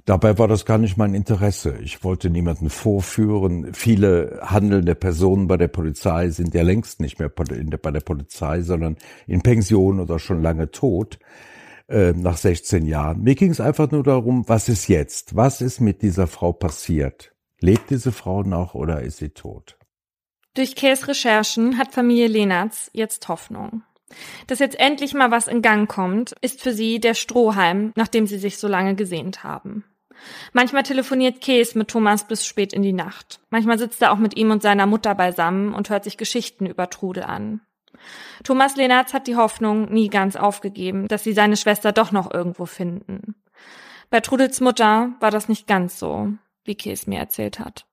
Dabei 0.08 0.38
war 0.38 0.48
das 0.48 0.64
gar 0.64 0.78
nicht 0.78 0.96
mein 0.96 1.12
Interesse. 1.12 1.76
Ich 1.82 2.02
wollte 2.02 2.30
niemanden 2.30 2.70
vorführen. 2.70 3.74
Viele 3.74 4.40
handelnde 4.40 4.94
Personen 4.94 5.48
bei 5.48 5.58
der 5.58 5.68
Polizei 5.68 6.30
sind 6.30 6.54
ja 6.54 6.62
längst 6.62 6.98
nicht 7.00 7.18
mehr 7.18 7.28
bei 7.28 7.90
der 7.90 8.00
Polizei, 8.00 8.62
sondern 8.62 8.96
in 9.26 9.42
Pension 9.42 10.00
oder 10.00 10.18
schon 10.18 10.40
lange 10.40 10.70
tot 10.70 11.18
äh, 11.88 12.12
nach 12.12 12.38
16 12.38 12.86
Jahren. 12.86 13.20
Mir 13.20 13.34
ging 13.34 13.50
es 13.50 13.60
einfach 13.60 13.90
nur 13.90 14.02
darum, 14.02 14.48
was 14.48 14.70
ist 14.70 14.88
jetzt? 14.88 15.36
Was 15.36 15.60
ist 15.60 15.78
mit 15.78 16.00
dieser 16.00 16.26
Frau 16.26 16.54
passiert? 16.54 17.34
Lebt 17.60 17.90
diese 17.90 18.10
Frau 18.10 18.42
noch 18.42 18.74
oder 18.74 19.02
ist 19.02 19.18
sie 19.18 19.28
tot? 19.28 19.76
Durch 20.54 20.74
Käs 20.74 21.06
Recherchen 21.06 21.76
hat 21.76 21.92
Familie 21.92 22.28
Lenartz 22.28 22.88
jetzt 22.94 23.28
Hoffnung. 23.28 23.82
Dass 24.46 24.58
jetzt 24.58 24.80
endlich 24.80 25.12
mal 25.12 25.30
was 25.30 25.48
in 25.48 25.60
Gang 25.60 25.86
kommt, 25.86 26.34
ist 26.40 26.62
für 26.62 26.72
sie 26.72 26.98
der 26.98 27.12
Strohhalm, 27.12 27.92
nachdem 27.94 28.26
sie 28.26 28.38
sich 28.38 28.56
so 28.56 28.68
lange 28.68 28.94
gesehnt 28.94 29.44
haben. 29.44 29.84
Manchmal 30.52 30.82
telefoniert 30.82 31.40
Kees 31.40 31.74
mit 31.74 31.88
Thomas 31.88 32.26
bis 32.26 32.46
spät 32.46 32.72
in 32.72 32.82
die 32.82 32.92
Nacht. 32.92 33.40
Manchmal 33.50 33.78
sitzt 33.78 34.02
er 34.02 34.12
auch 34.12 34.18
mit 34.18 34.36
ihm 34.36 34.50
und 34.50 34.62
seiner 34.62 34.86
Mutter 34.86 35.14
beisammen 35.14 35.74
und 35.74 35.90
hört 35.90 36.04
sich 36.04 36.16
Geschichten 36.16 36.66
über 36.66 36.90
Trudel 36.90 37.24
an. 37.24 37.60
Thomas 38.44 38.76
Lenartz 38.76 39.12
hat 39.12 39.26
die 39.26 39.36
Hoffnung 39.36 39.92
nie 39.92 40.08
ganz 40.08 40.36
aufgegeben, 40.36 41.08
dass 41.08 41.24
sie 41.24 41.32
seine 41.32 41.56
Schwester 41.56 41.92
doch 41.92 42.12
noch 42.12 42.32
irgendwo 42.32 42.66
finden. 42.66 43.34
Bei 44.10 44.20
Trudels 44.20 44.60
Mutter 44.60 45.12
war 45.20 45.30
das 45.30 45.48
nicht 45.48 45.66
ganz 45.66 45.98
so, 45.98 46.32
wie 46.64 46.74
Kees 46.74 47.06
mir 47.06 47.18
erzählt 47.18 47.58
hat. 47.58 47.86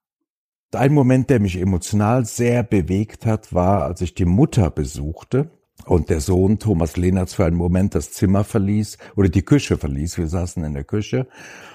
Ein 0.73 0.93
Moment, 0.93 1.29
der 1.29 1.39
mich 1.39 1.57
emotional 1.57 2.25
sehr 2.25 2.61
bewegt 2.63 3.25
hat, 3.25 3.53
war, 3.53 3.83
als 3.83 4.01
ich 4.01 4.13
die 4.13 4.25
Mutter 4.25 4.69
besuchte 4.69 5.49
und 5.85 6.09
der 6.09 6.21
Sohn 6.21 6.59
Thomas 6.59 6.97
Lehnertz 6.97 7.33
für 7.33 7.45
einen 7.45 7.55
Moment 7.55 7.95
das 7.95 8.11
Zimmer 8.11 8.43
verließ 8.43 8.97
oder 9.15 9.29
die 9.29 9.43
Küche 9.43 9.77
verließ. 9.77 10.17
Wir 10.17 10.27
saßen 10.27 10.63
in 10.63 10.73
der 10.73 10.83
Küche 10.83 11.27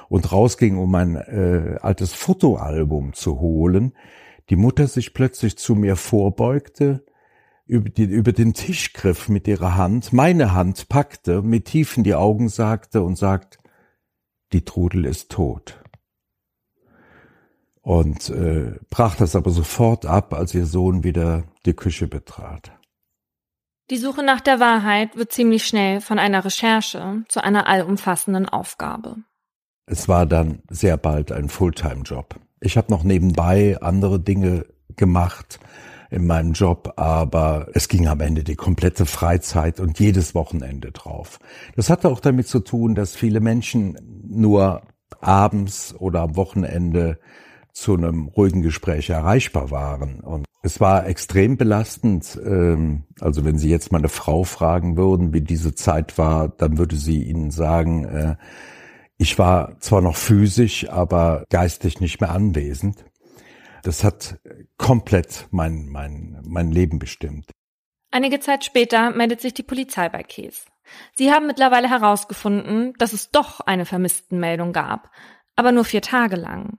und 0.08 0.30
rausging, 0.32 0.76
um 0.76 0.94
ein 0.94 1.16
äh, 1.16 1.78
altes 1.80 2.12
Fotoalbum 2.12 3.12
zu 3.12 3.40
holen. 3.40 3.92
Die 4.50 4.56
Mutter 4.56 4.86
sich 4.86 5.14
plötzlich 5.14 5.56
zu 5.56 5.74
mir 5.74 5.96
vorbeugte, 5.96 7.04
über, 7.66 7.88
die, 7.88 8.04
über 8.04 8.32
den 8.32 8.52
Tisch 8.52 8.92
griff 8.92 9.28
mit 9.28 9.46
ihrer 9.46 9.76
Hand, 9.76 10.12
meine 10.12 10.52
Hand 10.52 10.88
packte, 10.88 11.40
mit 11.40 11.66
tief 11.66 11.96
in 11.96 12.02
die 12.02 12.16
Augen 12.16 12.48
sagte 12.48 13.02
und 13.02 13.16
sagt, 13.16 13.60
die 14.52 14.64
Trudel 14.64 15.04
ist 15.04 15.30
tot. 15.30 15.80
Und 17.80 18.28
äh, 18.30 18.72
brach 18.90 19.14
das 19.14 19.36
aber 19.36 19.50
sofort 19.50 20.04
ab, 20.04 20.34
als 20.34 20.52
ihr 20.54 20.66
Sohn 20.66 21.04
wieder 21.04 21.44
die 21.64 21.74
Küche 21.74 22.08
betrat. 22.08 22.72
Die 23.90 23.98
Suche 23.98 24.22
nach 24.22 24.40
der 24.40 24.60
Wahrheit 24.60 25.16
wird 25.16 25.32
ziemlich 25.32 25.66
schnell 25.66 26.00
von 26.00 26.20
einer 26.20 26.44
Recherche 26.44 27.24
zu 27.28 27.42
einer 27.42 27.66
allumfassenden 27.66 28.48
Aufgabe. 28.48 29.16
Es 29.86 30.08
war 30.08 30.26
dann 30.26 30.62
sehr 30.70 30.96
bald 30.96 31.32
ein 31.32 31.48
Fulltime-Job. 31.48 32.36
Ich 32.60 32.76
habe 32.76 32.92
noch 32.92 33.02
nebenbei 33.02 33.78
andere 33.80 34.20
Dinge 34.20 34.66
gemacht. 34.96 35.58
in 36.12 36.26
meinem 36.26 36.54
Job, 36.54 36.94
aber 36.96 37.68
es 37.72 37.86
ging 37.86 38.08
am 38.08 38.20
Ende 38.20 38.42
die 38.42 38.56
komplette 38.56 39.06
Freizeit 39.06 39.78
und 39.78 40.00
jedes 40.00 40.34
Wochenende 40.34 40.90
drauf. 40.90 41.38
Das 41.76 41.88
hatte 41.88 42.08
auch 42.08 42.18
damit 42.18 42.48
zu 42.48 42.58
tun, 42.58 42.96
dass 42.96 43.14
viele 43.14 43.38
Menschen 43.38 43.96
nur 44.28 44.82
abends 45.20 45.94
oder 45.96 46.22
am 46.22 46.34
Wochenende 46.34 47.20
zu 47.72 47.94
einem 47.94 48.28
ruhigen 48.28 48.62
Gespräch 48.62 49.10
erreichbar 49.10 49.70
waren. 49.70 50.20
Und 50.20 50.46
es 50.62 50.80
war 50.80 51.06
extrem 51.06 51.56
belastend. 51.56 52.38
Ähm, 52.44 53.04
also 53.20 53.44
wenn 53.44 53.58
Sie 53.58 53.70
jetzt 53.70 53.92
mal 53.92 53.98
eine 53.98 54.08
Frau 54.08 54.44
fragen 54.44 54.96
würden, 54.96 55.32
wie 55.32 55.40
diese 55.40 55.74
Zeit 55.74 56.18
war, 56.18 56.48
dann 56.48 56.78
würde 56.78 56.96
sie 56.96 57.22
Ihnen 57.22 57.50
sagen, 57.50 58.04
äh, 58.04 58.36
ich 59.16 59.38
war 59.38 59.78
zwar 59.80 60.00
noch 60.00 60.16
physisch, 60.16 60.88
aber 60.88 61.44
geistig 61.50 62.00
nicht 62.00 62.20
mehr 62.20 62.30
anwesend. 62.30 63.04
Das 63.82 64.04
hat 64.04 64.38
komplett 64.76 65.46
mein, 65.50 65.88
mein, 65.88 66.40
mein 66.44 66.70
Leben 66.70 66.98
bestimmt. 66.98 67.50
Einige 68.10 68.40
Zeit 68.40 68.64
später 68.64 69.10
meldet 69.10 69.40
sich 69.40 69.54
die 69.54 69.62
Polizei 69.62 70.08
bei 70.08 70.22
Kees. 70.22 70.66
Sie 71.14 71.30
haben 71.30 71.46
mittlerweile 71.46 71.88
herausgefunden, 71.88 72.94
dass 72.98 73.12
es 73.12 73.30
doch 73.30 73.60
eine 73.60 73.86
Vermisstenmeldung 73.86 74.72
gab, 74.72 75.10
aber 75.54 75.72
nur 75.72 75.84
vier 75.84 76.02
Tage 76.02 76.36
lang. 76.36 76.78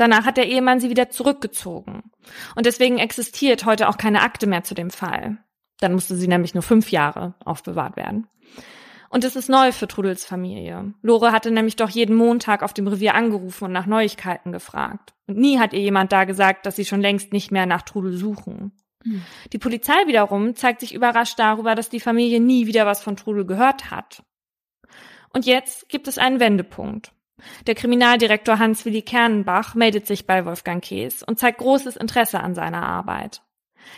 Danach 0.00 0.24
hat 0.24 0.38
der 0.38 0.48
Ehemann 0.48 0.80
sie 0.80 0.88
wieder 0.88 1.10
zurückgezogen. 1.10 2.04
Und 2.56 2.64
deswegen 2.64 2.96
existiert 2.96 3.66
heute 3.66 3.86
auch 3.86 3.98
keine 3.98 4.22
Akte 4.22 4.46
mehr 4.46 4.64
zu 4.64 4.74
dem 4.74 4.88
Fall. 4.88 5.36
Dann 5.78 5.92
musste 5.92 6.16
sie 6.16 6.26
nämlich 6.26 6.54
nur 6.54 6.62
fünf 6.62 6.90
Jahre 6.90 7.34
aufbewahrt 7.44 7.98
werden. 7.98 8.26
Und 9.10 9.24
es 9.24 9.36
ist 9.36 9.50
neu 9.50 9.72
für 9.72 9.88
Trudels 9.88 10.24
Familie. 10.24 10.94
Lore 11.02 11.32
hatte 11.32 11.50
nämlich 11.50 11.76
doch 11.76 11.90
jeden 11.90 12.16
Montag 12.16 12.62
auf 12.62 12.72
dem 12.72 12.86
Revier 12.86 13.14
angerufen 13.14 13.64
und 13.64 13.72
nach 13.72 13.84
Neuigkeiten 13.84 14.52
gefragt. 14.52 15.12
Und 15.26 15.36
nie 15.36 15.58
hat 15.58 15.74
ihr 15.74 15.80
jemand 15.80 16.12
da 16.12 16.24
gesagt, 16.24 16.64
dass 16.64 16.76
sie 16.76 16.86
schon 16.86 17.02
längst 17.02 17.34
nicht 17.34 17.52
mehr 17.52 17.66
nach 17.66 17.82
Trudel 17.82 18.16
suchen. 18.16 18.72
Mhm. 19.04 19.22
Die 19.52 19.58
Polizei 19.58 20.06
wiederum 20.06 20.56
zeigt 20.56 20.80
sich 20.80 20.94
überrascht 20.94 21.38
darüber, 21.38 21.74
dass 21.74 21.90
die 21.90 22.00
Familie 22.00 22.40
nie 22.40 22.66
wieder 22.66 22.86
was 22.86 23.02
von 23.02 23.18
Trudel 23.18 23.44
gehört 23.44 23.90
hat. 23.90 24.22
Und 25.34 25.44
jetzt 25.44 25.90
gibt 25.90 26.08
es 26.08 26.16
einen 26.16 26.40
Wendepunkt. 26.40 27.12
Der 27.66 27.74
Kriminaldirektor 27.74 28.58
Hans-Willi 28.58 29.02
Kernenbach 29.02 29.74
meldet 29.74 30.06
sich 30.06 30.26
bei 30.26 30.44
Wolfgang 30.44 30.82
Kees 30.82 31.22
und 31.22 31.38
zeigt 31.38 31.58
großes 31.58 31.96
Interesse 31.96 32.40
an 32.40 32.54
seiner 32.54 32.82
Arbeit. 32.82 33.42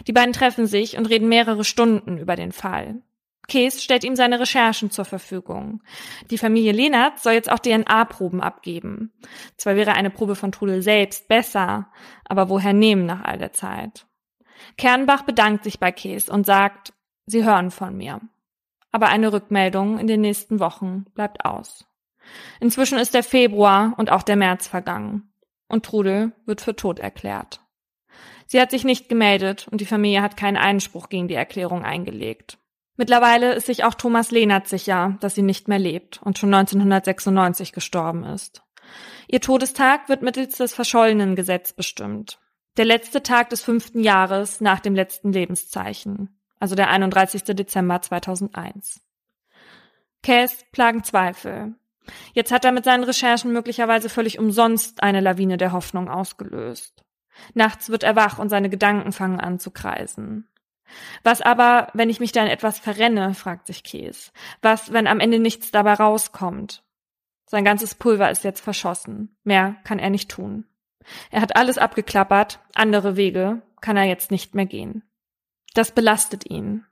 Die 0.06 0.12
beiden 0.12 0.32
treffen 0.32 0.66
sich 0.66 0.96
und 0.96 1.06
reden 1.06 1.28
mehrere 1.28 1.64
Stunden 1.64 2.18
über 2.18 2.36
den 2.36 2.52
Fall. 2.52 3.02
Kees 3.48 3.82
stellt 3.82 4.04
ihm 4.04 4.16
seine 4.16 4.40
Recherchen 4.40 4.90
zur 4.90 5.04
Verfügung. 5.04 5.82
Die 6.30 6.38
Familie 6.38 6.72
Lehnert 6.72 7.18
soll 7.18 7.32
jetzt 7.32 7.50
auch 7.50 7.58
DNA-Proben 7.58 8.40
abgeben. 8.40 9.12
Zwar 9.56 9.76
wäre 9.76 9.92
eine 9.92 10.10
Probe 10.10 10.36
von 10.36 10.52
Trudel 10.52 10.80
selbst 10.80 11.28
besser, 11.28 11.90
aber 12.24 12.48
woher 12.48 12.72
nehmen 12.72 13.04
nach 13.04 13.24
all 13.24 13.38
der 13.38 13.52
Zeit? 13.52 14.06
Kernbach 14.78 15.22
bedankt 15.22 15.64
sich 15.64 15.80
bei 15.80 15.90
Kees 15.90 16.28
und 16.28 16.46
sagt, 16.46 16.92
Sie 17.26 17.44
hören 17.44 17.70
von 17.70 17.96
mir. 17.96 18.20
Aber 18.90 19.08
eine 19.08 19.32
Rückmeldung 19.32 19.98
in 19.98 20.06
den 20.06 20.20
nächsten 20.20 20.60
Wochen 20.60 21.04
bleibt 21.14 21.44
aus. 21.44 21.84
Inzwischen 22.60 22.98
ist 22.98 23.14
der 23.14 23.22
Februar 23.22 23.94
und 23.96 24.10
auch 24.10 24.22
der 24.22 24.36
März 24.36 24.68
vergangen. 24.68 25.32
Und 25.68 25.84
Trudel 25.84 26.32
wird 26.46 26.60
für 26.60 26.76
tot 26.76 26.98
erklärt. 26.98 27.60
Sie 28.46 28.60
hat 28.60 28.70
sich 28.70 28.84
nicht 28.84 29.08
gemeldet 29.08 29.66
und 29.70 29.80
die 29.80 29.86
Familie 29.86 30.22
hat 30.22 30.36
keinen 30.36 30.58
Einspruch 30.58 31.08
gegen 31.08 31.28
die 31.28 31.34
Erklärung 31.34 31.84
eingelegt. 31.84 32.58
Mittlerweile 32.96 33.54
ist 33.54 33.66
sich 33.66 33.84
auch 33.84 33.94
Thomas 33.94 34.30
Lehnert 34.30 34.68
sicher, 34.68 35.16
dass 35.20 35.34
sie 35.34 35.42
nicht 35.42 35.68
mehr 35.68 35.78
lebt 35.78 36.20
und 36.22 36.38
schon 36.38 36.52
1996 36.52 37.72
gestorben 37.72 38.24
ist. 38.24 38.62
Ihr 39.28 39.40
Todestag 39.40 40.08
wird 40.08 40.22
mittels 40.22 40.58
des 40.58 40.74
verschollenen 40.74 41.34
Gesetz 41.34 41.72
bestimmt. 41.72 42.38
Der 42.76 42.84
letzte 42.84 43.22
Tag 43.22 43.50
des 43.50 43.62
fünften 43.62 44.00
Jahres 44.00 44.60
nach 44.60 44.80
dem 44.80 44.94
letzten 44.94 45.32
Lebenszeichen, 45.32 46.38
also 46.58 46.74
der 46.74 46.90
31. 46.90 47.44
Dezember 47.44 48.02
2001. 48.02 49.00
Cass 50.22 50.64
plagen 50.72 51.02
Zweifel. 51.02 51.74
Jetzt 52.32 52.52
hat 52.52 52.64
er 52.64 52.72
mit 52.72 52.84
seinen 52.84 53.04
Recherchen 53.04 53.52
möglicherweise 53.52 54.08
völlig 54.08 54.38
umsonst 54.38 55.02
eine 55.02 55.20
Lawine 55.20 55.56
der 55.56 55.72
Hoffnung 55.72 56.08
ausgelöst. 56.08 57.04
Nachts 57.54 57.90
wird 57.90 58.02
er 58.02 58.16
wach 58.16 58.38
und 58.38 58.48
seine 58.48 58.68
Gedanken 58.68 59.12
fangen 59.12 59.40
an 59.40 59.58
zu 59.58 59.70
kreisen. 59.70 60.48
Was 61.22 61.40
aber, 61.40 61.88
wenn 61.94 62.10
ich 62.10 62.20
mich 62.20 62.32
dann 62.32 62.46
etwas 62.46 62.78
verrenne, 62.78 63.34
fragt 63.34 63.66
sich 63.66 63.82
Käs. 63.82 64.32
Was, 64.60 64.92
wenn 64.92 65.06
am 65.06 65.20
Ende 65.20 65.38
nichts 65.38 65.70
dabei 65.70 65.94
rauskommt? 65.94 66.82
Sein 67.46 67.64
ganzes 67.64 67.94
Pulver 67.94 68.30
ist 68.30 68.44
jetzt 68.44 68.60
verschossen. 68.60 69.36
Mehr 69.44 69.76
kann 69.84 69.98
er 69.98 70.10
nicht 70.10 70.30
tun. 70.30 70.66
Er 71.30 71.40
hat 71.40 71.56
alles 71.56 71.78
abgeklappert, 71.78 72.60
andere 72.74 73.16
Wege 73.16 73.62
kann 73.80 73.96
er 73.96 74.04
jetzt 74.04 74.30
nicht 74.30 74.54
mehr 74.54 74.66
gehen. 74.66 75.02
Das 75.74 75.92
belastet 75.92 76.48
ihn. 76.48 76.84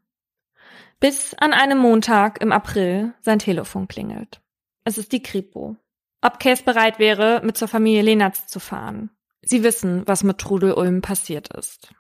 Bis 0.99 1.35
an 1.35 1.53
einem 1.53 1.79
Montag 1.79 2.41
im 2.41 2.53
April 2.53 3.15
sein 3.21 3.39
Telefon 3.39 3.89
klingelt. 3.89 4.41
Es 4.85 4.99
ist 4.99 5.13
die 5.13 5.23
Kripo. 5.23 5.77
Ob 6.23 6.39
Case 6.39 6.63
bereit 6.63 6.99
wäre, 6.99 7.41
mit 7.45 7.57
zur 7.57 7.69
Familie 7.69 8.03
Lenatz 8.03 8.47
zu 8.47 8.61
fahren. 8.61 9.11
Sie 9.43 9.63
wissen, 9.63 10.03
was 10.07 10.23
mit 10.23 10.39
Trudel 10.39 10.73
Ulm 10.73 11.01
passiert 11.01 11.55
ist. 11.55 11.95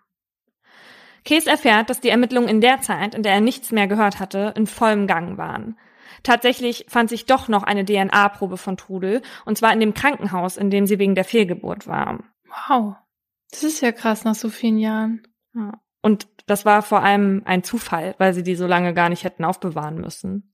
Case 1.24 1.48
erfährt, 1.48 1.90
dass 1.90 2.00
die 2.00 2.08
Ermittlungen 2.08 2.48
in 2.48 2.60
der 2.60 2.80
Zeit, 2.80 3.14
in 3.14 3.22
der 3.22 3.32
er 3.32 3.40
nichts 3.40 3.72
mehr 3.72 3.86
gehört 3.86 4.20
hatte, 4.20 4.54
in 4.56 4.66
vollem 4.66 5.06
Gang 5.06 5.38
waren. 5.38 5.78
Tatsächlich 6.22 6.86
fand 6.88 7.08
sich 7.08 7.26
doch 7.26 7.48
noch 7.48 7.62
eine 7.62 7.84
DNA-Probe 7.84 8.56
von 8.56 8.76
Trudel, 8.76 9.22
und 9.44 9.56
zwar 9.56 9.72
in 9.72 9.80
dem 9.80 9.94
Krankenhaus, 9.94 10.56
in 10.56 10.70
dem 10.70 10.86
sie 10.86 10.98
wegen 10.98 11.14
der 11.14 11.24
Fehlgeburt 11.24 11.86
war. 11.86 12.20
Wow. 12.68 12.96
Das 13.50 13.62
ist 13.62 13.80
ja 13.80 13.92
krass 13.92 14.24
nach 14.24 14.34
so 14.34 14.48
vielen 14.48 14.78
Jahren. 14.78 15.22
Ja. 15.54 15.80
Und 16.02 16.28
das 16.46 16.64
war 16.64 16.82
vor 16.82 17.02
allem 17.02 17.42
ein 17.44 17.62
Zufall, 17.62 18.14
weil 18.18 18.34
sie 18.34 18.42
die 18.42 18.54
so 18.54 18.66
lange 18.66 18.94
gar 18.94 19.08
nicht 19.08 19.24
hätten 19.24 19.44
aufbewahren 19.44 20.00
müssen. 20.00 20.49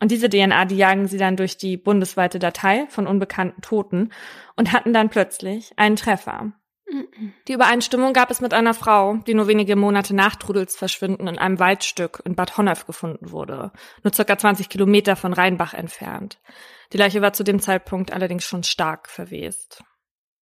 Und 0.00 0.10
diese 0.10 0.30
DNA, 0.30 0.64
die 0.64 0.76
jagen 0.76 1.06
sie 1.06 1.18
dann 1.18 1.36
durch 1.36 1.58
die 1.58 1.76
bundesweite 1.76 2.38
Datei 2.38 2.86
von 2.88 3.06
unbekannten 3.06 3.60
Toten 3.60 4.10
und 4.56 4.72
hatten 4.72 4.92
dann 4.92 5.10
plötzlich 5.10 5.72
einen 5.76 5.96
Treffer. 5.96 6.52
Die 7.46 7.52
Übereinstimmung 7.52 8.12
gab 8.12 8.30
es 8.30 8.40
mit 8.40 8.52
einer 8.52 8.74
Frau, 8.74 9.16
die 9.26 9.34
nur 9.34 9.46
wenige 9.46 9.76
Monate 9.76 10.14
nach 10.14 10.34
Trudels 10.34 10.76
Verschwinden 10.76 11.28
in 11.28 11.38
einem 11.38 11.58
Waldstück 11.60 12.20
in 12.24 12.34
Bad 12.34 12.56
Honnef 12.56 12.86
gefunden 12.86 13.30
wurde, 13.30 13.70
nur 14.02 14.12
circa 14.12 14.36
20 14.36 14.68
Kilometer 14.68 15.14
von 15.14 15.32
Rheinbach 15.32 15.74
entfernt. 15.74 16.40
Die 16.92 16.96
Leiche 16.96 17.22
war 17.22 17.32
zu 17.32 17.44
dem 17.44 17.60
Zeitpunkt 17.60 18.12
allerdings 18.12 18.44
schon 18.44 18.64
stark 18.64 19.08
verwest. 19.08 19.84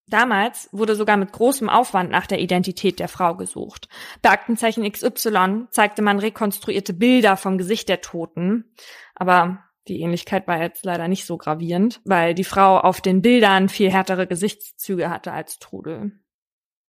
Damals 0.09 0.69
wurde 0.71 0.95
sogar 0.95 1.17
mit 1.17 1.31
großem 1.31 1.69
Aufwand 1.69 2.09
nach 2.09 2.25
der 2.25 2.39
Identität 2.39 2.99
der 2.99 3.07
Frau 3.07 3.35
gesucht. 3.35 3.87
Bei 4.21 4.31
Aktenzeichen 4.31 4.89
XY 4.91 5.67
zeigte 5.69 6.01
man 6.01 6.17
rekonstruierte 6.17 6.93
Bilder 6.93 7.37
vom 7.37 7.59
Gesicht 7.59 7.89
der 7.89 8.01
Toten, 8.01 8.65
aber 9.13 9.63
die 9.87 10.01
Ähnlichkeit 10.01 10.47
war 10.47 10.61
jetzt 10.61 10.83
leider 10.83 11.07
nicht 11.07 11.25
so 11.25 11.37
gravierend, 11.37 12.01
weil 12.05 12.33
die 12.33 12.43
Frau 12.43 12.79
auf 12.79 13.01
den 13.01 13.21
Bildern 13.21 13.69
viel 13.69 13.91
härtere 13.91 14.25
Gesichtszüge 14.25 15.09
hatte 15.09 15.31
als 15.31 15.59
Trudel. 15.59 16.11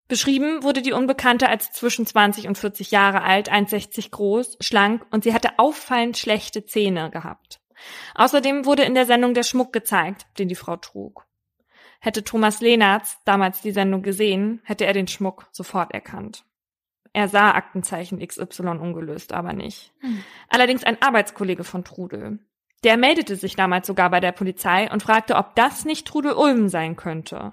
Beschrieben 0.08 0.62
wurde 0.62 0.82
die 0.82 0.92
Unbekannte 0.92 1.48
als 1.48 1.72
zwischen 1.72 2.04
20 2.04 2.48
und 2.48 2.58
40 2.58 2.90
Jahre 2.90 3.22
alt, 3.22 3.52
1,60 3.52 4.10
groß, 4.10 4.56
schlank 4.60 5.06
und 5.10 5.24
sie 5.24 5.34
hatte 5.34 5.58
auffallend 5.58 6.16
schlechte 6.16 6.64
Zähne 6.64 7.10
gehabt. 7.10 7.60
Außerdem 8.14 8.64
wurde 8.64 8.82
in 8.82 8.94
der 8.94 9.06
Sendung 9.06 9.34
der 9.34 9.44
Schmuck 9.44 9.72
gezeigt, 9.72 10.26
den 10.38 10.48
die 10.48 10.56
Frau 10.56 10.76
trug. 10.76 11.26
Hätte 12.00 12.24
Thomas 12.24 12.60
Lehnertz 12.60 13.18
damals 13.24 13.60
die 13.60 13.72
Sendung 13.72 14.02
gesehen, 14.02 14.60
hätte 14.64 14.86
er 14.86 14.94
den 14.94 15.06
Schmuck 15.06 15.48
sofort 15.52 15.92
erkannt. 15.92 16.44
Er 17.12 17.28
sah 17.28 17.52
Aktenzeichen 17.52 18.26
XY 18.26 18.68
ungelöst, 18.78 19.32
aber 19.32 19.52
nicht. 19.52 19.92
Hm. 20.00 20.22
Allerdings 20.48 20.84
ein 20.84 21.00
Arbeitskollege 21.02 21.64
von 21.64 21.84
Trudel. 21.84 22.38
Der 22.84 22.96
meldete 22.96 23.36
sich 23.36 23.56
damals 23.56 23.86
sogar 23.86 24.10
bei 24.10 24.20
der 24.20 24.32
Polizei 24.32 24.90
und 24.90 25.02
fragte, 25.02 25.36
ob 25.36 25.54
das 25.56 25.84
nicht 25.84 26.06
Trudel 26.06 26.32
Ulm 26.32 26.68
sein 26.68 26.96
könnte. 26.96 27.52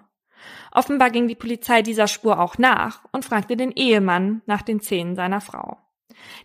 Offenbar 0.72 1.10
ging 1.10 1.28
die 1.28 1.36
Polizei 1.36 1.82
dieser 1.82 2.08
Spur 2.08 2.40
auch 2.40 2.58
nach 2.58 3.04
und 3.12 3.26
fragte 3.26 3.58
den 3.58 3.72
Ehemann 3.72 4.42
nach 4.46 4.62
den 4.62 4.80
Zähnen 4.80 5.16
seiner 5.16 5.42
Frau. 5.42 5.78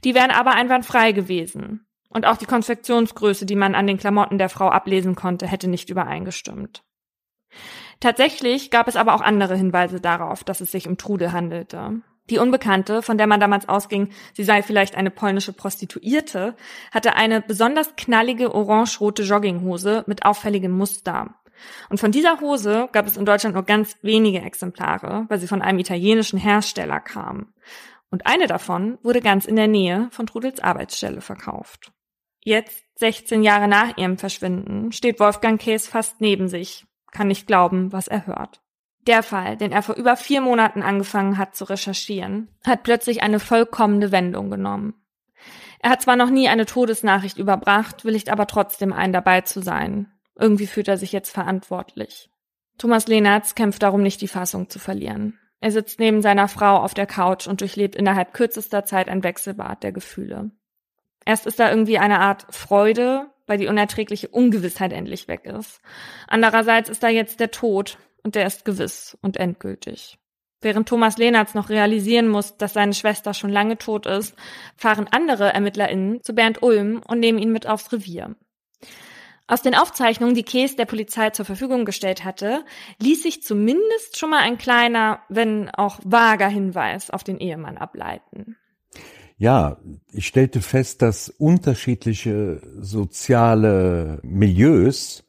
Die 0.03 0.15
wären 0.15 0.31
aber 0.31 0.53
einwandfrei 0.53 1.13
gewesen. 1.13 1.87
Und 2.09 2.27
auch 2.27 2.37
die 2.37 2.47
Konfektionsgröße, 2.47 3.47
die 3.47 3.57
man 3.57 3.75
an 3.75 3.87
den 3.87 3.99
Klamotten 3.99 4.39
der 4.39 4.49
Frau 4.49 4.69
ablesen 4.69 5.15
konnte, 5.15 5.47
hätte 5.47 5.69
nicht 5.69 5.89
übereingestimmt. 5.89 6.83
Tatsächlich 8.03 8.73
gab 8.73 8.89
es 8.89 8.97
aber 8.97 9.15
auch 9.15 9.21
andere 9.21 9.55
Hinweise 9.55 10.01
darauf, 10.01 10.43
dass 10.43 10.61
es 10.61 10.73
sich 10.73 10.89
um 10.89 10.99
Trudel 10.99 11.31
handelte. 11.31 12.01
Die 12.31 12.39
Unbekannte, 12.39 13.01
von 13.01 13.17
der 13.17 13.29
man 13.29 13.39
damals 13.39 13.69
ausging, 13.69 14.09
sie 14.33 14.43
sei 14.43 14.65
vielleicht 14.65 14.97
eine 14.97 15.13
polnische 15.13 15.53
Prostituierte, 15.53 16.57
hatte 16.91 17.15
eine 17.15 17.41
besonders 17.41 17.95
knallige 17.95 18.53
orange-rote 18.53 19.23
Jogginghose 19.23 20.03
mit 20.09 20.25
auffälligem 20.25 20.73
Muster. 20.73 21.37
Und 21.91 22.01
von 22.01 22.11
dieser 22.11 22.41
Hose 22.41 22.89
gab 22.91 23.07
es 23.07 23.17
in 23.17 23.25
Deutschland 23.25 23.55
nur 23.55 23.63
ganz 23.63 23.97
wenige 24.03 24.41
Exemplare, 24.41 25.27
weil 25.29 25.39
sie 25.39 25.47
von 25.47 25.63
einem 25.63 25.79
italienischen 25.79 26.41
Hersteller 26.41 26.99
kam. 26.99 27.55
Und 28.11 28.27
eine 28.27 28.49
davon 28.49 28.99
wurde 29.05 29.21
ganz 29.21 29.45
in 29.45 29.55
der 29.55 29.69
Nähe 29.69 30.09
von 30.11 30.27
Trudels 30.27 30.59
Arbeitsstelle 30.59 31.21
verkauft. 31.21 31.93
Jetzt, 32.41 32.85
16 32.97 33.45
Jahre 33.45 33.69
nach 33.69 33.97
ihrem 33.97 34.19
Verschwinden, 34.19 34.91
steht 34.91 35.21
Wolfgang 35.21 35.61
Käs 35.61 35.87
fast 35.87 36.21
neben 36.21 36.49
sich 36.49 36.85
kann 37.13 37.29
nicht 37.29 37.47
glauben, 37.47 37.93
was 37.93 38.09
er 38.09 38.27
hört. 38.27 38.61
Der 39.07 39.23
Fall, 39.23 39.57
den 39.57 39.73
er 39.73 39.83
vor 39.83 39.97
über 39.97 40.17
vier 40.17 40.41
Monaten 40.41 40.83
angefangen 40.83 41.39
hat 41.39 41.55
zu 41.55 41.65
recherchieren, 41.65 42.49
hat 42.65 42.83
plötzlich 42.83 43.23
eine 43.23 43.41
vollkommene 43.41 44.13
Wendung 44.13 44.51
genommen. 44.51 44.95
Er 45.81 45.91
hat 45.91 46.03
zwar 46.03 46.17
noch 46.17 46.31
nie 46.31 46.49
eine 46.49 46.67
Todesnachricht 46.67 47.39
überbracht, 47.39 48.05
willigt 48.05 48.31
aber 48.31 48.47
trotzdem 48.47 48.93
ein, 48.93 49.13
dabei 49.13 49.41
zu 49.41 49.61
sein. 49.61 50.13
Irgendwie 50.39 50.69
fühlt 50.69 50.89
er 50.89 50.97
sich 50.97 51.11
jetzt 51.13 51.31
verantwortlich. 51.31 52.31
Thomas 52.79 53.09
Lehnertz 53.09 53.55
kämpft 53.55 53.83
darum 53.83 54.03
nicht, 54.03 54.21
die 54.21 54.29
Fassung 54.29 54.71
zu 54.71 54.79
verlieren. 54.79 55.39
Er 55.61 55.73
sitzt 55.73 55.99
neben 55.99 56.23
seiner 56.23 56.49
Frau 56.49 56.79
auf 56.79 56.95
der 56.95 57.07
Couch 57.07 57.47
und 57.47 57.61
durchlebt 57.61 57.97
innerhalb 57.97 58.33
kürzester 58.33 58.85
Zeit 58.85 59.09
ein 59.09 59.23
Wechselbad 59.23 59.83
der 59.83 59.93
Gefühle. 59.93 60.51
Erst 61.25 61.47
ist 61.47 61.61
da 61.61 61.71
irgendwie 61.71 61.99
eine 61.99 62.21
Art 62.21 62.47
Freude, 62.51 63.31
weil 63.47 63.59
die 63.59 63.67
unerträgliche 63.67 64.29
Ungewissheit 64.29 64.93
endlich 64.93 65.29
weg 65.29 65.45
ist. 65.45 65.81
Andererseits 66.27 66.89
ist 66.89 67.03
da 67.03 67.09
jetzt 67.09 67.41
der 67.41 67.51
Tod 67.51 67.99
und 68.23 68.35
der 68.35 68.47
ist 68.47 68.65
gewiss 68.65 69.17
und 69.23 69.37
endgültig. 69.37 70.19
Während 70.61 70.89
Thomas 70.89 71.19
Lehnertz 71.19 71.55
noch 71.55 71.71
realisieren 71.71 72.29
muss, 72.29 72.57
dass 72.57 72.75
seine 72.75 72.95
Schwester 72.95 73.35
schon 73.35 73.51
lange 73.51 73.79
tot 73.79 74.07
ist, 74.07 74.37
fahren 74.77 75.09
andere 75.11 75.53
ErmittlerInnen 75.53 76.23
zu 76.23 76.35
Bernd 76.35 76.63
Ulm 76.63 77.03
und 77.07 77.19
nehmen 77.19 77.39
ihn 77.39 77.51
mit 77.51 77.67
aufs 77.67 77.93
Revier. 77.93 78.37
Aus 79.49 79.61
den 79.61 79.75
Aufzeichnungen, 79.75 80.37
die 80.37 80.45
Kees 80.45 80.77
der 80.77 80.87
Polizei 80.87 81.31
zur 81.31 81.45
Verfügung 81.45 81.85
gestellt 81.85 82.25
hatte, 82.25 82.65
ließ 83.03 83.25
sich 83.25 83.43
zumindest 83.43 84.19
schon 84.19 84.31
mal 84.31 84.39
ein 84.39 84.57
kleiner, 84.57 85.21
wenn 85.29 85.69
auch 85.69 85.99
vager 86.05 86.49
Hinweis 86.49 87.11
auf 87.11 87.25
den 87.25 87.39
Ehemann 87.39 87.77
ableiten. 87.77 88.57
Ja, 89.43 89.79
ich 90.13 90.29
stellte 90.29 90.63
fest, 90.63 91.03
dass 91.03 91.29
unterschiedliche 91.29 92.63
soziale 92.79 94.21
Milieus, 94.23 95.25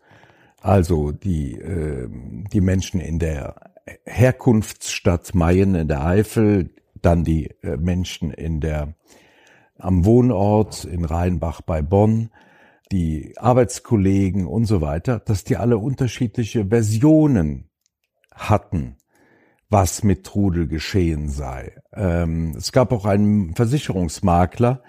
also 0.62 1.12
die, 1.12 1.56
äh, 1.56 2.08
die 2.54 2.62
Menschen 2.62 3.00
in 3.00 3.18
der 3.18 3.56
Herkunftsstadt 4.06 5.34
Mayen 5.34 5.74
in 5.74 5.88
der 5.88 6.06
Eifel, 6.06 6.76
dann 7.02 7.24
die 7.24 7.56
äh, 7.64 7.76
Menschen 7.78 8.30
in 8.30 8.62
der, 8.62 8.94
am 9.80 10.06
Wohnort 10.06 10.86
in 10.86 11.06
Rheinbach 11.06 11.62
bei 11.62 11.82
Bonn, 11.82 12.30
die 12.92 13.34
Arbeitskollegen 13.40 14.46
und 14.46 14.66
so 14.66 14.80
weiter, 14.80 15.22
dass 15.22 15.44
die 15.44 15.58
alle 15.58 15.80
unterschiedliche 15.80 16.68
Versionen 16.68 17.68
hatten 18.32 18.96
was 19.74 20.04
mit 20.04 20.24
Trudel 20.24 20.68
geschehen 20.68 21.30
sei. 21.30 21.74
Ähm, 21.94 22.54
es 22.56 22.72
gab 22.72 22.92
auch 22.92 23.06
einen 23.06 23.56
Versicherungsmakler, 23.56 24.84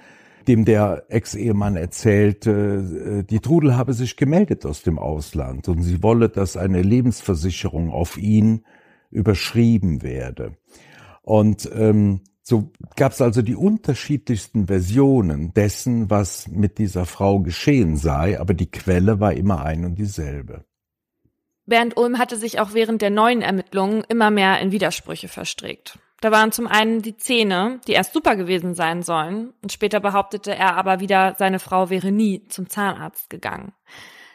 dem 0.47 0.67
der 0.67 1.07
Ex-Ehemann 1.09 1.77
erzählte, 1.77 2.51
äh, 2.51 3.25
die 3.25 3.41
Trudel 3.41 3.77
habe 3.77 3.95
sich 3.95 4.17
gemeldet 4.17 4.67
aus 4.67 4.83
dem 4.83 4.99
Ausland 4.99 5.69
und 5.69 5.83
sie 5.83 6.03
wolle, 6.03 6.29
dass 6.29 6.59
eine 6.59 6.83
Lebensversicherung 6.83 7.91
auf 7.91 8.19
ihn 8.19 8.67
überschrieben 9.11 10.03
werde. 10.03 10.53
Und 11.23 11.69
ähm, 11.75 12.21
so 12.43 12.71
gab 12.95 13.13
es 13.13 13.23
also 13.23 13.41
die 13.41 13.57
unterschiedlichsten 13.57 14.67
Versionen 14.67 15.55
dessen, 15.55 16.11
was 16.11 16.47
mit 16.49 16.77
dieser 16.77 17.07
Frau 17.07 17.41
geschehen 17.41 17.97
sei, 17.97 18.39
aber 18.39 18.53
die 18.53 18.71
Quelle 18.71 19.19
war 19.19 19.33
immer 19.33 19.65
ein 19.65 19.87
und 19.87 19.99
dieselbe. 19.99 20.67
Bernd 21.67 21.97
Ulm 21.97 22.19
hatte 22.19 22.37
sich 22.37 22.61
auch 22.61 22.75
während 22.75 23.01
der 23.03 23.11
neuen 23.11 23.43
Ermittlungen 23.43 24.05
immer 24.09 24.31
mehr 24.31 24.61
in 24.61 24.73
Widersprüche 24.73 25.29
verstrickt. 25.29 25.99
Da 26.21 26.31
waren 26.31 26.53
zum 26.53 26.67
einen 26.67 27.03
die 27.03 27.17
Zähne, 27.17 27.81
die 27.87 27.93
erst 27.93 28.13
super 28.15 28.37
gewesen 28.37 28.75
sein 28.75 29.03
sollen, 29.03 29.53
und 29.63 29.73
später 29.73 30.01
behauptete 30.01 30.55
er 30.55 30.77
aber 30.77 31.01
wieder, 31.01 31.35
seine 31.39 31.59
Frau 31.59 31.91
wäre 31.91 32.13
nie 32.13 32.47
zum 32.49 32.69
Zahnarzt 32.69 33.29
gegangen. 33.29 33.73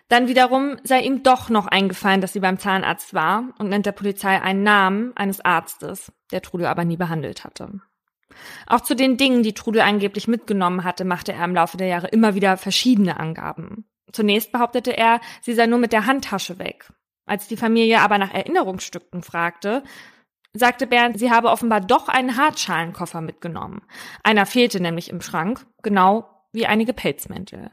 Dann 0.07 0.27
wiederum 0.27 0.77
sei 0.83 1.01
ihm 1.01 1.21
doch 1.21 1.49
noch 1.49 1.67
eingefallen, 1.67 2.21
dass 2.21 2.33
sie 2.33 2.39
beim 2.39 2.57
Zahnarzt 2.57 3.13
war 3.13 3.43
und 3.59 3.69
nennt 3.69 3.85
der 3.85 3.91
Polizei 3.91 4.41
einen 4.41 4.63
Namen 4.63 5.15
eines 5.15 5.39
Arztes, 5.41 6.11
der 6.31 6.41
Trudel 6.41 6.65
aber 6.65 6.83
nie 6.83 6.97
behandelt 6.97 7.43
hatte. 7.43 7.79
Auch 8.65 8.81
zu 8.81 8.95
den 8.95 9.17
Dingen, 9.17 9.43
die 9.43 9.53
Trudel 9.53 9.81
angeblich 9.81 10.27
mitgenommen 10.27 10.83
hatte, 10.83 11.05
machte 11.05 11.33
er 11.33 11.45
im 11.45 11.53
Laufe 11.55 11.77
der 11.77 11.87
Jahre 11.87 12.07
immer 12.07 12.33
wieder 12.33 12.57
verschiedene 12.57 13.19
Angaben. 13.19 13.85
Zunächst 14.11 14.51
behauptete 14.51 14.95
er, 14.95 15.21
sie 15.41 15.53
sei 15.53 15.67
nur 15.67 15.79
mit 15.79 15.93
der 15.93 16.07
Handtasche 16.07 16.57
weg. 16.57 16.91
Als 17.29 17.47
die 17.47 17.57
Familie 17.57 18.01
aber 18.01 18.17
nach 18.17 18.33
Erinnerungsstücken 18.33 19.21
fragte, 19.21 19.83
sagte 20.53 20.87
Bernd, 20.87 21.19
sie 21.19 21.29
habe 21.29 21.51
offenbar 21.51 21.79
doch 21.79 22.07
einen 22.07 22.37
Hartschalenkoffer 22.37 23.21
mitgenommen. 23.21 23.83
Einer 24.23 24.47
fehlte 24.47 24.79
nämlich 24.79 25.11
im 25.11 25.21
Schrank, 25.21 25.63
genau 25.83 26.27
wie 26.53 26.65
einige 26.65 26.91
Pelzmäntel. 26.91 27.69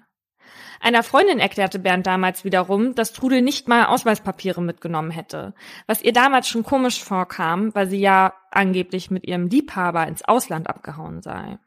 Einer 0.79 1.03
Freundin 1.03 1.39
erklärte 1.39 1.79
Bernd 1.79 2.07
damals 2.07 2.45
wiederum, 2.45 2.95
dass 2.95 3.15
Trudel 3.15 3.41
nicht 3.41 3.67
mal 3.67 3.87
Ausweispapiere 3.87 4.61
mitgenommen 4.61 5.11
hätte, 5.11 5.55
was 5.87 6.03
ihr 6.03 6.13
damals 6.13 6.49
schon 6.49 6.63
komisch 6.63 7.03
vorkam, 7.03 7.75
weil 7.75 7.89
sie 7.89 7.99
ja 7.99 8.35
angeblich 8.51 9.11
mit 9.11 9.27
ihrem 9.27 9.47
Liebhaber 9.47 10.07
ins 10.07 10.23
Ausland 10.23 10.69
abgehauen 10.69 11.23
sei. 11.23 11.59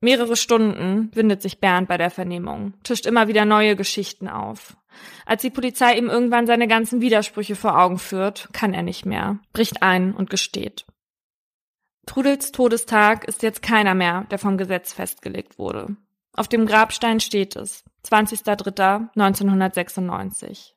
Mehrere 0.00 0.34
Stunden 0.34 1.10
windet 1.14 1.40
sich 1.40 1.60
Bernd 1.60 1.86
bei 1.86 1.98
der 1.98 2.10
Vernehmung, 2.10 2.74
tischt 2.82 3.06
immer 3.06 3.28
wieder 3.28 3.44
neue 3.44 3.76
Geschichten 3.76 4.26
auf. 4.26 4.76
Als 5.26 5.42
die 5.42 5.50
Polizei 5.50 5.98
ihm 5.98 6.08
irgendwann 6.08 6.46
seine 6.46 6.68
ganzen 6.68 7.00
Widersprüche 7.00 7.56
vor 7.56 7.76
Augen 7.78 7.98
führt, 7.98 8.48
kann 8.52 8.74
er 8.74 8.82
nicht 8.82 9.04
mehr, 9.04 9.40
bricht 9.52 9.82
ein 9.82 10.14
und 10.14 10.30
gesteht. 10.30 10.86
Trudels 12.06 12.52
Todestag 12.52 13.24
ist 13.26 13.42
jetzt 13.42 13.60
keiner 13.60 13.94
mehr, 13.94 14.24
der 14.30 14.38
vom 14.38 14.56
Gesetz 14.56 14.94
festgelegt 14.94 15.58
wurde. 15.58 15.96
Auf 16.32 16.48
dem 16.48 16.64
Grabstein 16.64 17.20
steht 17.20 17.54
es, 17.56 17.84
20.03.1996. 18.06 20.72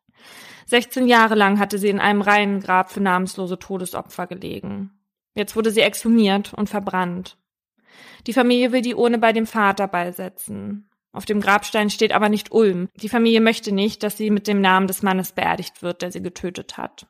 16 0.65 1.07
Jahre 1.07 1.36
lang 1.36 1.60
hatte 1.60 1.77
sie 1.77 1.89
in 1.89 1.99
einem 1.99 2.21
Reihengrab 2.21 2.91
für 2.91 2.99
namenslose 2.99 3.57
Todesopfer 3.57 4.27
gelegen. 4.27 4.91
Jetzt 5.34 5.55
wurde 5.55 5.71
sie 5.71 5.81
exhumiert 5.81 6.53
und 6.53 6.69
verbrannt. 6.69 7.38
Die 8.27 8.34
Familie 8.34 8.71
will 8.71 8.81
die 8.81 8.95
Urne 8.95 9.17
bei 9.17 9.34
dem 9.34 9.47
Vater 9.47 9.88
beisetzen. 9.88 10.89
Auf 11.13 11.26
dem 11.26 11.41
Grabstein 11.41 11.89
steht 11.89 12.13
aber 12.13 12.30
nicht 12.30 12.52
Ulm. 12.52 12.88
Die 12.95 13.10
Familie 13.10 13.41
möchte 13.41 13.71
nicht, 13.74 14.04
dass 14.04 14.17
sie 14.17 14.30
mit 14.30 14.47
dem 14.47 14.62
Namen 14.62 14.88
des 14.88 15.02
Mannes 15.04 15.34
beerdigt 15.34 15.82
wird, 15.82 16.02
der 16.02 16.12
sie 16.12 16.21
getötet 16.21 16.78
hat. 16.78 17.08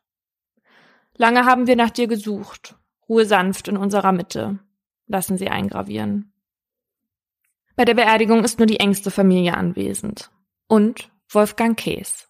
Lange 1.16 1.46
haben 1.46 1.68
wir 1.68 1.76
nach 1.76 1.92
dir 1.92 2.08
gesucht. 2.08 2.76
Ruhe 3.08 3.26
sanft 3.26 3.68
in 3.68 3.78
unserer 3.78 4.12
Mitte. 4.12 4.60
Lassen 5.08 5.38
Sie 5.38 5.50
eingravieren. 5.50 6.34
Bei 7.76 7.86
der 7.86 7.94
Beerdigung 7.94 8.44
ist 8.44 8.60
nur 8.60 8.66
die 8.66 8.80
engste 8.80 9.12
Familie 9.12 9.56
anwesend. 9.56 10.32
Und 10.68 11.12
Wolfgang 11.30 11.78
Kees. 11.78 12.30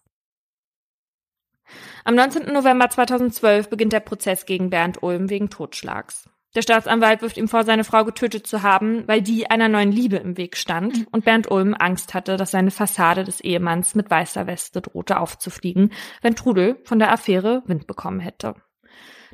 Am 2.04 2.14
19. 2.14 2.52
November 2.52 2.90
2012 2.90 3.68
beginnt 3.68 3.92
der 3.92 4.00
Prozess 4.00 4.44
gegen 4.46 4.70
Bernd 4.70 5.02
Ulm 5.02 5.30
wegen 5.30 5.50
Totschlags. 5.50 6.28
Der 6.54 6.62
Staatsanwalt 6.62 7.22
wirft 7.22 7.38
ihm 7.38 7.48
vor, 7.48 7.64
seine 7.64 7.84
Frau 7.84 8.04
getötet 8.04 8.46
zu 8.46 8.62
haben, 8.62 9.08
weil 9.08 9.22
die 9.22 9.50
einer 9.50 9.68
neuen 9.68 9.90
Liebe 9.90 10.16
im 10.16 10.36
Weg 10.36 10.56
stand 10.56 10.98
mhm. 10.98 11.06
und 11.10 11.24
Bernd 11.24 11.50
Ulm 11.50 11.74
Angst 11.78 12.12
hatte, 12.12 12.36
dass 12.36 12.50
seine 12.50 12.70
Fassade 12.70 13.24
des 13.24 13.40
Ehemanns 13.40 13.94
mit 13.94 14.10
weißer 14.10 14.46
Weste 14.46 14.82
drohte 14.82 15.18
aufzufliegen, 15.18 15.92
wenn 16.20 16.36
Trudel 16.36 16.78
von 16.84 16.98
der 16.98 17.10
Affäre 17.10 17.62
Wind 17.66 17.86
bekommen 17.86 18.20
hätte. 18.20 18.54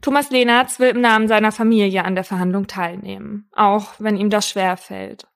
Thomas 0.01 0.31
Lehnertz 0.31 0.79
will 0.79 0.91
im 0.91 1.01
Namen 1.01 1.27
seiner 1.27 1.51
Familie 1.51 2.05
an 2.05 2.15
der 2.15 2.23
Verhandlung 2.23 2.69
teilnehmen, 2.69 3.49
auch 3.53 3.95
wenn 3.99 4.17
ihm 4.17 4.31
das 4.31 4.49
schwer 4.49 4.77
fällt. 4.77 5.27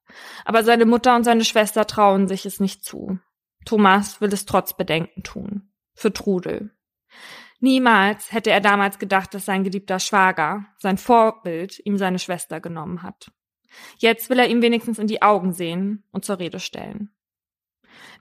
Aber 0.45 0.63
seine 0.63 0.87
Mutter 0.87 1.17
und 1.17 1.25
seine 1.25 1.45
Schwester 1.45 1.87
trauen 1.87 2.29
sich 2.29 2.47
es 2.47 2.61
nicht 2.61 2.85
zu. 2.85 3.19
Thomas 3.65 4.21
will 4.21 4.33
es 4.33 4.47
trotz 4.47 4.77
Bedenken 4.77 5.23
tun. 5.25 5.73
Für 5.95 6.13
Trudel. 6.13 6.71
Niemals 7.63 8.33
hätte 8.33 8.51
er 8.51 8.61
damals 8.61 8.99
gedacht, 8.99 9.35
dass 9.35 9.45
sein 9.45 9.63
geliebter 9.63 10.01
Schwager, 10.01 10.67
sein 10.79 10.99
Vorbild, 10.99 11.81
ihm 11.85 11.97
seine 11.97 12.19
Schwester 12.19 12.59
genommen 12.61 13.05
hat. 13.05 13.31
Jetzt 13.99 14.31
will 14.31 14.41
er 14.41 14.49
ihm 14.49 14.63
wenigstens 14.63 14.99
in 14.99 15.07
die 15.07 15.23
Augen 15.23 15.53
sehen 15.53 16.03
und 16.11 16.25
zur 16.25 16.41
Rede 16.41 16.59
stellen. 16.59 17.15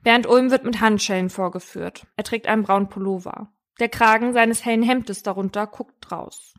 Bernd 0.04 0.28
Ulm 0.28 0.52
wird 0.52 0.62
mit 0.62 0.80
Handschellen 0.80 1.28
vorgeführt. 1.28 2.06
Er 2.14 2.22
trägt 2.22 2.46
einen 2.46 2.62
braunen 2.62 2.88
Pullover. 2.88 3.52
Der 3.80 3.88
Kragen 3.88 4.32
seines 4.32 4.64
hellen 4.64 4.84
Hemdes 4.84 5.24
darunter 5.24 5.66
guckt 5.66 6.12
raus. 6.12 6.54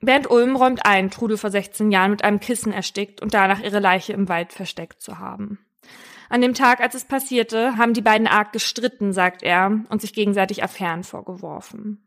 Bernd 0.00 0.30
Ulm 0.30 0.56
räumt 0.56 0.86
ein, 0.86 1.10
Trudel 1.10 1.36
vor 1.36 1.50
16 1.50 1.90
Jahren 1.90 2.12
mit 2.12 2.24
einem 2.24 2.40
Kissen 2.40 2.72
erstickt 2.72 3.20
und 3.20 3.34
danach 3.34 3.60
ihre 3.60 3.80
Leiche 3.80 4.14
im 4.14 4.30
Wald 4.30 4.54
versteckt 4.54 5.02
zu 5.02 5.18
haben. 5.18 5.58
An 6.30 6.40
dem 6.40 6.54
Tag, 6.54 6.80
als 6.80 6.94
es 6.94 7.04
passierte, 7.04 7.76
haben 7.76 7.92
die 7.92 8.00
beiden 8.00 8.26
arg 8.26 8.54
gestritten, 8.54 9.12
sagt 9.12 9.42
er, 9.42 9.84
und 9.90 10.00
sich 10.00 10.14
gegenseitig 10.14 10.64
Affären 10.64 11.04
vorgeworfen. 11.04 12.05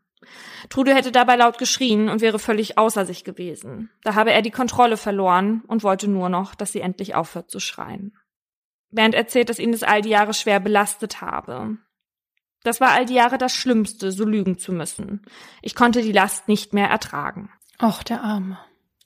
Trude 0.68 0.94
hätte 0.94 1.12
dabei 1.12 1.36
laut 1.36 1.58
geschrien 1.58 2.08
und 2.08 2.20
wäre 2.20 2.38
völlig 2.38 2.78
außer 2.78 3.06
sich 3.06 3.24
gewesen. 3.24 3.90
Da 4.02 4.14
habe 4.14 4.32
er 4.32 4.42
die 4.42 4.50
Kontrolle 4.50 4.96
verloren 4.96 5.62
und 5.66 5.82
wollte 5.82 6.08
nur 6.08 6.28
noch, 6.28 6.54
dass 6.54 6.72
sie 6.72 6.80
endlich 6.80 7.14
aufhört 7.14 7.50
zu 7.50 7.60
schreien. 7.60 8.16
Bernd 8.90 9.14
erzählt, 9.14 9.48
dass 9.48 9.58
ihn 9.58 9.72
das 9.72 9.82
all 9.82 10.02
die 10.02 10.10
Jahre 10.10 10.34
schwer 10.34 10.60
belastet 10.60 11.20
habe. 11.20 11.78
Das 12.62 12.80
war 12.80 12.90
all 12.90 13.06
die 13.06 13.14
Jahre 13.14 13.38
das 13.38 13.54
Schlimmste, 13.54 14.12
so 14.12 14.24
lügen 14.24 14.58
zu 14.58 14.72
müssen. 14.72 15.22
Ich 15.62 15.74
konnte 15.74 16.02
die 16.02 16.12
Last 16.12 16.48
nicht 16.48 16.74
mehr 16.74 16.88
ertragen. 16.88 17.50
Och, 17.82 18.02
der 18.02 18.22
Arme. 18.22 18.58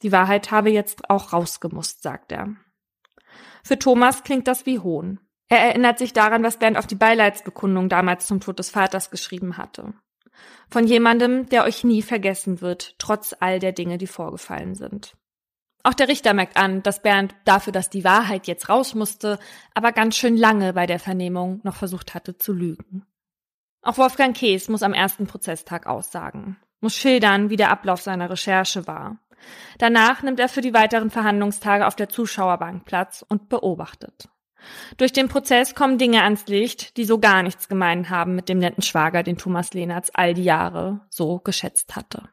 Die 0.02 0.12
Wahrheit 0.12 0.50
habe 0.50 0.70
jetzt 0.70 1.08
auch 1.08 1.32
rausgemusst, 1.32 2.02
sagt 2.02 2.32
er. 2.32 2.56
Für 3.62 3.78
Thomas 3.78 4.24
klingt 4.24 4.48
das 4.48 4.66
wie 4.66 4.80
Hohn. 4.80 5.20
Er 5.48 5.60
erinnert 5.60 5.98
sich 5.98 6.12
daran, 6.12 6.42
was 6.42 6.58
Bernd 6.58 6.76
auf 6.76 6.86
die 6.86 6.94
Beileidsbekundung 6.94 7.88
damals 7.88 8.26
zum 8.26 8.40
Tod 8.40 8.58
des 8.58 8.70
Vaters 8.70 9.10
geschrieben 9.10 9.56
hatte. 9.56 9.94
Von 10.70 10.86
jemandem, 10.86 11.48
der 11.48 11.64
euch 11.64 11.84
nie 11.84 12.02
vergessen 12.02 12.60
wird, 12.60 12.94
trotz 12.98 13.34
all 13.38 13.58
der 13.58 13.72
Dinge, 13.72 13.98
die 13.98 14.06
vorgefallen 14.06 14.74
sind. 14.74 15.14
Auch 15.82 15.94
der 15.94 16.08
Richter 16.08 16.32
merkt 16.32 16.56
an, 16.56 16.82
dass 16.82 17.02
Bernd 17.02 17.34
dafür, 17.44 17.72
dass 17.72 17.90
die 17.90 18.04
Wahrheit 18.04 18.46
jetzt 18.46 18.70
raus 18.70 18.94
musste, 18.94 19.38
aber 19.74 19.92
ganz 19.92 20.16
schön 20.16 20.36
lange 20.36 20.72
bei 20.72 20.86
der 20.86 20.98
Vernehmung 20.98 21.60
noch 21.62 21.76
versucht 21.76 22.14
hatte 22.14 22.38
zu 22.38 22.54
lügen. 22.54 23.04
Auch 23.82 23.98
Wolfgang 23.98 24.34
Kees 24.34 24.68
muss 24.70 24.82
am 24.82 24.94
ersten 24.94 25.26
Prozesstag 25.26 25.86
aussagen, 25.86 26.56
muss 26.80 26.96
schildern, 26.96 27.50
wie 27.50 27.56
der 27.56 27.70
Ablauf 27.70 28.00
seiner 28.00 28.30
Recherche 28.30 28.86
war. 28.86 29.18
Danach 29.76 30.22
nimmt 30.22 30.40
er 30.40 30.48
für 30.48 30.62
die 30.62 30.72
weiteren 30.72 31.10
Verhandlungstage 31.10 31.86
auf 31.86 31.96
der 31.96 32.08
Zuschauerbank 32.08 32.86
Platz 32.86 33.22
und 33.28 33.50
beobachtet. 33.50 34.30
Durch 34.96 35.12
den 35.12 35.28
Prozess 35.28 35.74
kommen 35.74 35.98
Dinge 35.98 36.22
ans 36.22 36.46
Licht, 36.46 36.96
die 36.96 37.04
so 37.04 37.18
gar 37.18 37.42
nichts 37.42 37.68
gemein 37.68 38.10
haben 38.10 38.34
mit 38.34 38.48
dem 38.48 38.58
netten 38.58 38.82
Schwager, 38.82 39.22
den 39.22 39.38
Thomas 39.38 39.72
Lehnertz 39.74 40.10
all 40.14 40.34
die 40.34 40.44
Jahre 40.44 41.00
so 41.10 41.38
geschätzt 41.38 41.96
hatte. 41.96 42.28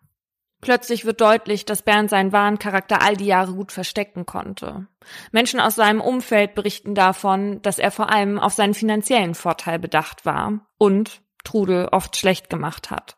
Plötzlich 0.62 1.06
wird 1.06 1.22
deutlich, 1.22 1.66
dass 1.66 1.82
Bernd 1.82 2.12
seinen 2.12 2.32
wahren 2.32 2.60
Charakter 2.60 3.02
all 3.02 3.18
die 3.18 3.26
Jahre 3.26 3.54
gut 3.54 3.72
verstecken 3.72 4.28
konnte. 4.28 4.86
Menschen 5.32 5.60
aus 5.60 5.76
seinem 5.76 6.02
Umfeld 6.02 6.54
berichten 6.54 6.94
davon, 6.94 7.62
dass 7.64 7.80
er 7.80 7.90
vor 7.90 8.12
allem 8.12 8.40
auf 8.40 8.54
seinen 8.54 8.76
finanziellen 8.76 9.34
Vorteil 9.34 9.80
bedacht 9.80 10.24
war 10.24 10.68
und 10.78 11.22
Trudel 11.44 11.88
oft 11.92 12.16
schlecht 12.16 12.52
gemacht 12.52 12.92
hat. 12.92 13.18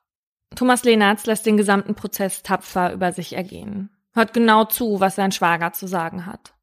Thomas 0.55 0.83
Lehnertz 0.83 1.25
lässt 1.25 1.45
den 1.45 1.57
gesamten 1.57 1.95
Prozess 1.95 2.43
tapfer 2.43 2.93
über 2.93 3.11
sich 3.11 3.33
ergehen. 3.33 3.89
Hört 4.13 4.33
genau 4.33 4.63
zu, 4.65 5.01
was 5.01 5.15
sein 5.15 5.31
Schwager 5.33 5.73
zu 5.73 5.87
sagen 5.87 6.25
hat. 6.25 6.53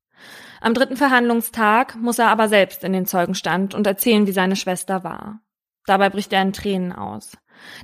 Am 0.60 0.74
dritten 0.74 0.96
Verhandlungstag 0.96 1.96
muss 1.96 2.18
er 2.18 2.28
aber 2.28 2.48
selbst 2.48 2.84
in 2.84 2.92
den 2.92 3.06
Zeugenstand 3.06 3.74
und 3.74 3.86
erzählen, 3.86 4.26
wie 4.26 4.32
seine 4.32 4.56
Schwester 4.56 5.04
war. 5.04 5.40
Dabei 5.86 6.10
bricht 6.10 6.32
er 6.32 6.42
in 6.42 6.52
Tränen 6.52 6.92
aus. 6.92 7.36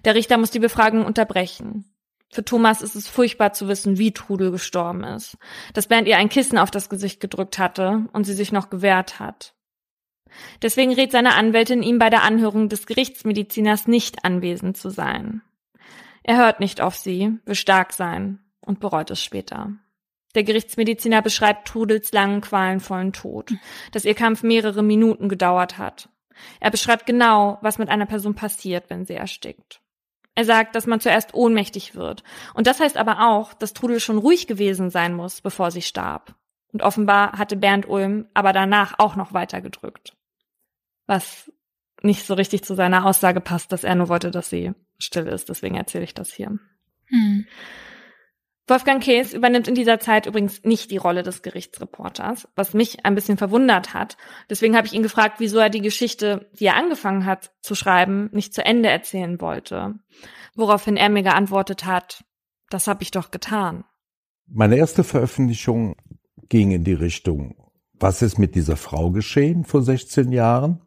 Der 0.04 0.14
Richter 0.14 0.36
muss 0.36 0.50
die 0.50 0.58
Befragung 0.58 1.04
unterbrechen. 1.04 1.92
Für 2.30 2.44
Thomas 2.44 2.82
ist 2.82 2.94
es 2.94 3.08
furchtbar 3.08 3.52
zu 3.52 3.68
wissen, 3.68 3.98
wie 3.98 4.12
Trudel 4.12 4.50
gestorben 4.50 5.04
ist, 5.04 5.38
dass 5.74 5.86
Bernd 5.86 6.08
ihr 6.08 6.18
ein 6.18 6.28
Kissen 6.28 6.58
auf 6.58 6.70
das 6.70 6.88
Gesicht 6.88 7.20
gedrückt 7.20 7.58
hatte 7.58 8.06
und 8.12 8.24
sie 8.24 8.34
sich 8.34 8.52
noch 8.52 8.68
gewehrt 8.68 9.20
hat. 9.20 9.54
Deswegen 10.60 10.92
rät 10.92 11.12
seine 11.12 11.34
Anwältin 11.34 11.82
ihm 11.82 11.98
bei 11.98 12.10
der 12.10 12.24
Anhörung 12.24 12.68
des 12.68 12.86
Gerichtsmediziners 12.86 13.86
nicht 13.86 14.24
anwesend 14.24 14.76
zu 14.76 14.90
sein. 14.90 15.40
Er 16.22 16.36
hört 16.36 16.60
nicht 16.60 16.80
auf 16.80 16.96
sie, 16.96 17.38
will 17.46 17.54
stark 17.54 17.92
sein 17.92 18.40
und 18.60 18.80
bereut 18.80 19.10
es 19.10 19.22
später. 19.22 19.72
Der 20.36 20.44
Gerichtsmediziner 20.44 21.22
beschreibt 21.22 21.66
Trudels 21.66 22.12
langen, 22.12 22.42
qualenvollen 22.42 23.14
Tod, 23.14 23.54
dass 23.92 24.04
ihr 24.04 24.14
Kampf 24.14 24.42
mehrere 24.42 24.82
Minuten 24.82 25.30
gedauert 25.30 25.78
hat. 25.78 26.10
Er 26.60 26.70
beschreibt 26.70 27.06
genau, 27.06 27.56
was 27.62 27.78
mit 27.78 27.88
einer 27.88 28.04
Person 28.04 28.34
passiert, 28.34 28.90
wenn 28.90 29.06
sie 29.06 29.14
erstickt. 29.14 29.80
Er 30.34 30.44
sagt, 30.44 30.76
dass 30.76 30.86
man 30.86 31.00
zuerst 31.00 31.32
ohnmächtig 31.32 31.94
wird. 31.94 32.22
Und 32.52 32.66
das 32.66 32.80
heißt 32.80 32.98
aber 32.98 33.26
auch, 33.30 33.54
dass 33.54 33.72
Trudel 33.72 33.98
schon 33.98 34.18
ruhig 34.18 34.46
gewesen 34.46 34.90
sein 34.90 35.14
muss, 35.14 35.40
bevor 35.40 35.70
sie 35.70 35.80
starb. 35.80 36.34
Und 36.70 36.82
offenbar 36.82 37.38
hatte 37.38 37.56
Bernd 37.56 37.88
Ulm 37.88 38.26
aber 38.34 38.52
danach 38.52 38.98
auch 38.98 39.16
noch 39.16 39.32
weiter 39.32 39.62
gedrückt. 39.62 40.14
Was 41.06 41.50
nicht 42.02 42.26
so 42.26 42.34
richtig 42.34 42.62
zu 42.62 42.74
seiner 42.74 43.06
Aussage 43.06 43.40
passt, 43.40 43.72
dass 43.72 43.84
er 43.84 43.94
nur 43.94 44.10
wollte, 44.10 44.30
dass 44.30 44.50
sie 44.50 44.74
still 44.98 45.26
ist. 45.28 45.48
Deswegen 45.48 45.76
erzähle 45.76 46.04
ich 46.04 46.12
das 46.12 46.30
hier. 46.30 46.58
Hm. 47.06 47.46
Wolfgang 48.68 49.00
Kees 49.00 49.32
übernimmt 49.32 49.68
in 49.68 49.76
dieser 49.76 50.00
Zeit 50.00 50.26
übrigens 50.26 50.64
nicht 50.64 50.90
die 50.90 50.96
Rolle 50.96 51.22
des 51.22 51.42
Gerichtsreporters, 51.42 52.48
was 52.56 52.74
mich 52.74 53.04
ein 53.06 53.14
bisschen 53.14 53.38
verwundert 53.38 53.94
hat. 53.94 54.16
Deswegen 54.50 54.76
habe 54.76 54.88
ich 54.88 54.92
ihn 54.92 55.04
gefragt, 55.04 55.36
wieso 55.38 55.58
er 55.58 55.70
die 55.70 55.82
Geschichte, 55.82 56.50
die 56.58 56.66
er 56.66 56.76
angefangen 56.76 57.26
hat 57.26 57.52
zu 57.60 57.76
schreiben, 57.76 58.28
nicht 58.32 58.54
zu 58.54 58.64
Ende 58.64 58.88
erzählen 58.88 59.40
wollte. 59.40 59.94
Woraufhin 60.56 60.96
er 60.96 61.10
mir 61.10 61.22
geantwortet 61.22 61.84
hat, 61.84 62.24
das 62.68 62.88
habe 62.88 63.04
ich 63.04 63.12
doch 63.12 63.30
getan. 63.30 63.84
Meine 64.48 64.76
erste 64.76 65.04
Veröffentlichung 65.04 65.94
ging 66.48 66.72
in 66.72 66.82
die 66.82 66.94
Richtung, 66.94 67.54
was 67.94 68.20
ist 68.20 68.38
mit 68.38 68.56
dieser 68.56 68.76
Frau 68.76 69.10
geschehen 69.10 69.64
vor 69.64 69.82
16 69.82 70.32
Jahren? 70.32 70.82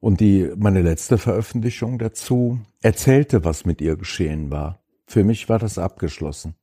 Und 0.00 0.20
die, 0.20 0.52
meine 0.56 0.82
letzte 0.82 1.18
Veröffentlichung 1.18 1.98
dazu 1.98 2.60
erzählte, 2.82 3.44
was 3.44 3.64
mit 3.64 3.80
ihr 3.80 3.96
geschehen 3.96 4.50
war. 4.50 4.80
Für 5.06 5.24
mich 5.24 5.48
war 5.48 5.58
das 5.58 5.78
abgeschlossen. 5.78 6.54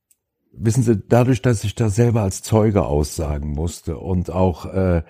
Wissen 0.56 0.82
Sie, 0.82 1.02
dadurch, 1.08 1.42
dass 1.42 1.64
ich 1.64 1.74
da 1.74 1.88
selber 1.88 2.22
als 2.22 2.42
Zeuge 2.42 2.86
aussagen 2.86 3.52
musste 3.52 3.98
und 3.98 4.30
auch 4.30 4.66
äh, 4.66 5.02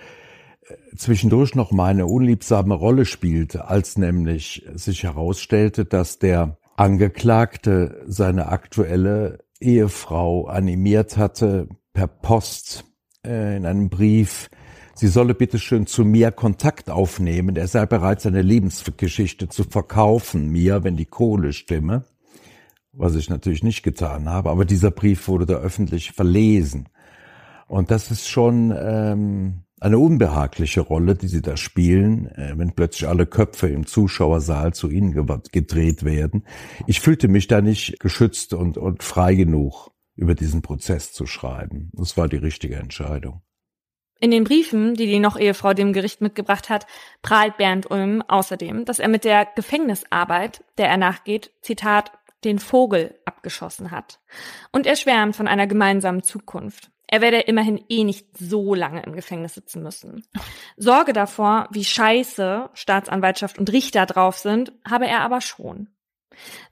zwischendurch 0.96 1.54
noch 1.54 1.70
meine 1.70 2.06
unliebsame 2.06 2.74
Rolle 2.74 3.04
spielte, 3.04 3.68
als 3.68 3.98
nämlich 3.98 4.66
sich 4.74 5.02
herausstellte, 5.02 5.84
dass 5.84 6.18
der 6.18 6.58
Angeklagte 6.76 8.02
seine 8.06 8.48
aktuelle 8.48 9.44
Ehefrau 9.60 10.46
animiert 10.46 11.16
hatte, 11.16 11.68
per 11.92 12.08
Post 12.08 12.84
äh, 13.24 13.56
in 13.56 13.66
einem 13.66 13.88
Brief, 13.88 14.48
sie 14.94 15.08
solle 15.08 15.34
bitte 15.34 15.58
schön 15.58 15.86
zu 15.86 16.04
mir 16.04 16.32
Kontakt 16.32 16.90
aufnehmen, 16.90 17.56
er 17.56 17.68
sei 17.68 17.86
bereit, 17.86 18.20
seine 18.20 18.42
Lebensgeschichte 18.42 19.48
zu 19.48 19.64
verkaufen, 19.64 20.50
mir, 20.50 20.84
wenn 20.84 20.96
die 20.96 21.06
Kohle 21.06 21.52
stimme 21.52 22.04
was 22.96 23.14
ich 23.14 23.30
natürlich 23.30 23.62
nicht 23.62 23.82
getan 23.82 24.28
habe, 24.28 24.50
aber 24.50 24.64
dieser 24.64 24.90
Brief 24.90 25.28
wurde 25.28 25.46
da 25.46 25.54
öffentlich 25.54 26.12
verlesen. 26.12 26.88
Und 27.66 27.90
das 27.90 28.10
ist 28.10 28.28
schon 28.28 28.74
ähm, 28.76 29.64
eine 29.80 29.98
unbehagliche 29.98 30.80
Rolle, 30.80 31.14
die 31.14 31.28
sie 31.28 31.42
da 31.42 31.56
spielen, 31.56 32.26
äh, 32.28 32.54
wenn 32.56 32.74
plötzlich 32.74 33.08
alle 33.08 33.26
Köpfe 33.26 33.68
im 33.68 33.86
Zuschauersaal 33.86 34.72
zu 34.72 34.90
ihnen 34.90 35.12
gedreht 35.52 36.04
werden. 36.04 36.44
Ich 36.86 37.00
fühlte 37.00 37.28
mich 37.28 37.48
da 37.48 37.60
nicht 37.60 38.00
geschützt 38.00 38.54
und, 38.54 38.78
und 38.78 39.02
frei 39.02 39.34
genug, 39.34 39.90
über 40.16 40.34
diesen 40.34 40.62
Prozess 40.62 41.12
zu 41.12 41.26
schreiben. 41.26 41.90
Das 41.94 42.16
war 42.16 42.28
die 42.28 42.36
richtige 42.36 42.76
Entscheidung. 42.76 43.42
In 44.20 44.30
den 44.30 44.44
Briefen, 44.44 44.94
die 44.94 45.06
die 45.06 45.18
noch 45.18 45.38
Ehefrau 45.38 45.74
dem 45.74 45.92
Gericht 45.92 46.20
mitgebracht 46.20 46.70
hat, 46.70 46.86
prahlt 47.20 47.56
Bernd 47.58 47.90
Ulm 47.90 48.22
außerdem, 48.22 48.84
dass 48.84 49.00
er 49.00 49.08
mit 49.08 49.24
der 49.24 49.46
Gefängnisarbeit, 49.56 50.64
der 50.78 50.88
er 50.88 50.96
nachgeht, 50.96 51.50
Zitat, 51.60 52.12
den 52.44 52.58
Vogel 52.58 53.18
abgeschossen 53.24 53.90
hat. 53.90 54.20
Und 54.72 54.86
er 54.86 54.96
schwärmt 54.96 55.36
von 55.36 55.48
einer 55.48 55.66
gemeinsamen 55.66 56.22
Zukunft. 56.22 56.90
Er 57.06 57.20
werde 57.20 57.40
immerhin 57.40 57.84
eh 57.88 58.04
nicht 58.04 58.36
so 58.36 58.74
lange 58.74 59.02
im 59.02 59.12
Gefängnis 59.12 59.54
sitzen 59.54 59.82
müssen. 59.82 60.26
Sorge 60.76 61.12
davor, 61.12 61.68
wie 61.70 61.84
scheiße 61.84 62.70
Staatsanwaltschaft 62.72 63.58
und 63.58 63.70
Richter 63.72 64.06
drauf 64.06 64.38
sind, 64.38 64.72
habe 64.88 65.06
er 65.06 65.20
aber 65.20 65.40
schon. 65.40 65.88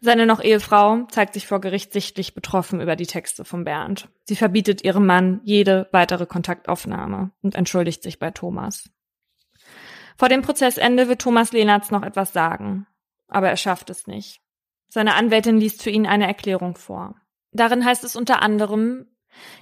Seine 0.00 0.26
noch 0.26 0.42
Ehefrau 0.42 1.04
zeigt 1.10 1.34
sich 1.34 1.46
vor 1.46 1.60
Gericht 1.60 1.92
sichtlich 1.92 2.34
betroffen 2.34 2.80
über 2.80 2.96
die 2.96 3.06
Texte 3.06 3.44
von 3.44 3.64
Bernd. 3.64 4.08
Sie 4.24 4.36
verbietet 4.36 4.82
ihrem 4.82 5.06
Mann 5.06 5.40
jede 5.44 5.88
weitere 5.92 6.26
Kontaktaufnahme 6.26 7.30
und 7.42 7.54
entschuldigt 7.54 8.02
sich 8.02 8.18
bei 8.18 8.30
Thomas. 8.30 8.90
Vor 10.16 10.28
dem 10.28 10.42
Prozessende 10.42 11.08
wird 11.08 11.22
Thomas 11.22 11.52
Lehnertz 11.52 11.90
noch 11.90 12.02
etwas 12.02 12.32
sagen, 12.32 12.86
aber 13.28 13.48
er 13.48 13.56
schafft 13.56 13.90
es 13.90 14.06
nicht. 14.06 14.41
Seine 14.94 15.14
Anwältin 15.14 15.56
liest 15.56 15.82
für 15.82 15.88
ihn 15.88 16.06
eine 16.06 16.26
Erklärung 16.26 16.76
vor. 16.76 17.14
Darin 17.50 17.82
heißt 17.82 18.04
es 18.04 18.14
unter 18.14 18.42
anderem, 18.42 19.06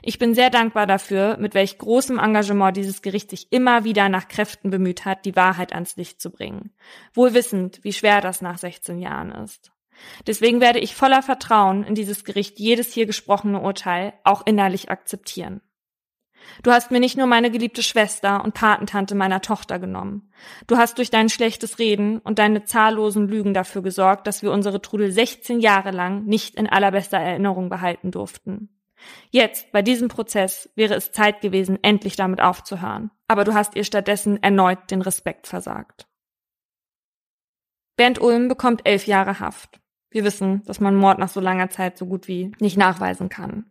ich 0.02 0.18
bin 0.18 0.34
sehr 0.34 0.50
dankbar 0.50 0.88
dafür, 0.88 1.36
mit 1.36 1.54
welch 1.54 1.78
großem 1.78 2.18
Engagement 2.18 2.76
dieses 2.76 3.00
Gericht 3.00 3.30
sich 3.30 3.52
immer 3.52 3.84
wieder 3.84 4.08
nach 4.08 4.26
Kräften 4.26 4.70
bemüht 4.70 5.04
hat, 5.04 5.24
die 5.24 5.36
Wahrheit 5.36 5.72
ans 5.72 5.94
Licht 5.94 6.20
zu 6.20 6.32
bringen. 6.32 6.72
Wohl 7.14 7.32
wissend, 7.32 7.78
wie 7.84 7.92
schwer 7.92 8.20
das 8.20 8.42
nach 8.42 8.58
16 8.58 8.98
Jahren 8.98 9.30
ist. 9.30 9.70
Deswegen 10.26 10.60
werde 10.60 10.80
ich 10.80 10.96
voller 10.96 11.22
Vertrauen 11.22 11.84
in 11.84 11.94
dieses 11.94 12.24
Gericht 12.24 12.58
jedes 12.58 12.92
hier 12.92 13.06
gesprochene 13.06 13.60
Urteil 13.60 14.14
auch 14.24 14.44
innerlich 14.44 14.90
akzeptieren. 14.90 15.60
Du 16.62 16.70
hast 16.70 16.90
mir 16.90 17.00
nicht 17.00 17.16
nur 17.16 17.26
meine 17.26 17.50
geliebte 17.50 17.82
Schwester 17.82 18.44
und 18.44 18.54
Patentante 18.54 19.14
meiner 19.14 19.40
Tochter 19.40 19.78
genommen. 19.78 20.30
Du 20.66 20.76
hast 20.76 20.98
durch 20.98 21.10
dein 21.10 21.28
schlechtes 21.28 21.78
Reden 21.78 22.18
und 22.18 22.38
deine 22.38 22.64
zahllosen 22.64 23.28
Lügen 23.28 23.54
dafür 23.54 23.82
gesorgt, 23.82 24.26
dass 24.26 24.42
wir 24.42 24.52
unsere 24.52 24.82
Trudel 24.82 25.10
16 25.10 25.60
Jahre 25.60 25.90
lang 25.90 26.24
nicht 26.24 26.56
in 26.56 26.66
allerbester 26.66 27.18
Erinnerung 27.18 27.68
behalten 27.68 28.10
durften. 28.10 28.68
Jetzt, 29.30 29.72
bei 29.72 29.82
diesem 29.82 30.08
Prozess, 30.08 30.70
wäre 30.74 30.94
es 30.94 31.12
Zeit 31.12 31.40
gewesen, 31.40 31.78
endlich 31.82 32.16
damit 32.16 32.40
aufzuhören. 32.40 33.10
Aber 33.28 33.44
du 33.44 33.54
hast 33.54 33.76
ihr 33.76 33.84
stattdessen 33.84 34.42
erneut 34.42 34.90
den 34.90 35.02
Respekt 35.02 35.46
versagt. 35.46 36.06
Bernd 37.96 38.20
Ulm 38.20 38.48
bekommt 38.48 38.82
elf 38.86 39.06
Jahre 39.06 39.40
Haft. 39.40 39.80
Wir 40.10 40.24
wissen, 40.24 40.62
dass 40.64 40.80
man 40.80 40.96
Mord 40.96 41.18
nach 41.18 41.28
so 41.28 41.40
langer 41.40 41.70
Zeit 41.70 41.96
so 41.96 42.06
gut 42.06 42.28
wie 42.28 42.52
nicht 42.58 42.76
nachweisen 42.76 43.28
kann. 43.28 43.70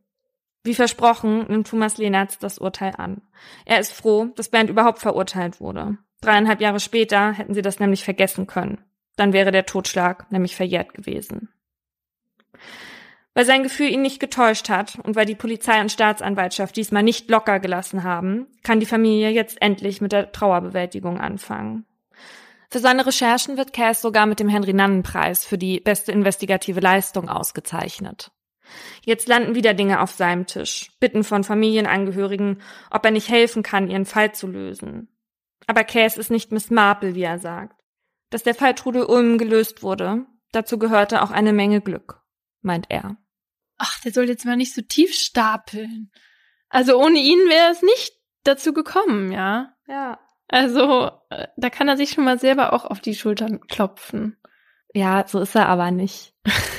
Wie 0.64 0.76
versprochen 0.76 1.46
nimmt 1.48 1.68
Thomas 1.68 1.98
Lehnertz 1.98 2.38
das 2.38 2.58
Urteil 2.58 2.94
an. 2.98 3.22
Er 3.66 3.80
ist 3.80 3.94
froh, 3.94 4.26
dass 4.36 4.50
Bernd 4.50 4.70
überhaupt 4.70 5.00
verurteilt 5.00 5.62
wurde. 5.62 5.98
Dreieinhalb 6.22 6.60
Jahre 6.60 6.80
später 6.80 7.32
hätten 7.32 7.54
sie 7.54 7.62
das 7.62 7.80
nämlich 7.80 8.04
vergessen 8.04 8.46
können. 8.46 8.84
Dann 9.16 9.34
wäre 9.34 9.52
der 9.52 9.66
Totschlag 9.66 10.32
nämlich 10.32 10.56
verjährt 10.56 10.94
gewesen. 10.94 11.50
Weil 13.34 13.46
sein 13.46 13.64
Gefühl 13.64 13.90
ihn 13.90 14.02
nicht 14.02 14.20
getäuscht 14.20 14.70
hat 14.70 15.00
und 15.04 15.16
weil 15.16 15.26
die 15.26 15.36
Polizei 15.36 15.80
und 15.80 15.92
Staatsanwaltschaft 15.92 16.76
diesmal 16.76 17.04
nicht 17.04 17.30
locker 17.30 17.60
gelassen 17.60 18.04
haben, 18.04 18.48
kann 18.64 18.82
die 18.82 18.86
Familie 18.86 19.30
jetzt 19.30 19.62
endlich 19.62 20.02
mit 20.02 20.12
der 20.12 20.32
Trauerbewältigung 20.34 21.20
anfangen. 21.22 21.86
Für 22.70 22.80
seine 22.80 23.06
Recherchen 23.06 23.58
wird 23.58 23.74
Cass 23.74 24.02
sogar 24.02 24.26
mit 24.26 24.40
dem 24.40 24.50
Henry-Nannen-Preis 24.50 25.46
für 25.46 25.58
die 25.58 25.80
beste 25.80 26.12
investigative 26.12 26.82
Leistung 26.82 27.30
ausgezeichnet. 27.30 28.32
Jetzt 29.04 29.28
landen 29.28 29.56
wieder 29.56 29.74
Dinge 29.74 30.02
auf 30.02 30.12
seinem 30.12 30.46
Tisch, 30.46 30.92
Bitten 31.00 31.24
von 31.24 31.44
Familienangehörigen, 31.44 32.62
ob 32.92 33.06
er 33.06 33.12
nicht 33.12 33.30
helfen 33.30 33.64
kann, 33.64 33.90
ihren 33.90 34.06
Fall 34.06 34.34
zu 34.34 34.48
lösen. 34.48 35.10
Aber 35.68 35.84
Cass 35.84 36.18
ist 36.18 36.32
nicht 36.32 36.52
Miss 36.52 36.70
Marple, 36.70 37.16
wie 37.16 37.24
er 37.24 37.40
sagt. 37.40 37.80
Dass 38.30 38.44
der 38.44 38.56
Fall 38.56 38.76
Trudel 38.76 39.04
Ulm 39.04 39.38
gelöst 39.38 39.84
wurde, 39.84 40.26
dazu 40.52 40.78
gehörte 40.80 41.22
auch 41.22 41.32
eine 41.32 41.54
Menge 41.54 41.82
Glück, 41.82 42.22
meint 42.62 42.88
er. 42.90 43.18
Ach, 43.78 44.00
der 44.02 44.12
soll 44.12 44.28
jetzt 44.28 44.46
mal 44.46 44.58
nicht 44.58 44.74
so 44.74 44.82
tief 44.82 45.14
stapeln. 45.14 46.12
Also 46.70 46.98
ohne 47.00 47.20
ihn 47.20 47.40
wäre 47.50 47.72
es 47.72 47.82
nicht 47.82 48.14
dazu 48.44 48.74
gekommen, 48.74 49.32
ja. 49.32 49.74
Ja. 49.88 50.20
Also, 50.48 51.12
äh, 51.30 51.48
da 51.58 51.70
kann 51.70 51.88
er 51.88 51.98
sich 51.98 52.12
schon 52.12 52.26
mal 52.26 52.40
selber 52.40 52.74
auch 52.74 52.86
auf 52.86 53.00
die 53.00 53.16
Schultern 53.16 53.62
klopfen. 53.62 54.38
Ja, 54.94 55.26
so 55.28 55.40
ist 55.40 55.56
er 55.56 55.68
aber 55.68 55.92
nicht. 55.92 56.34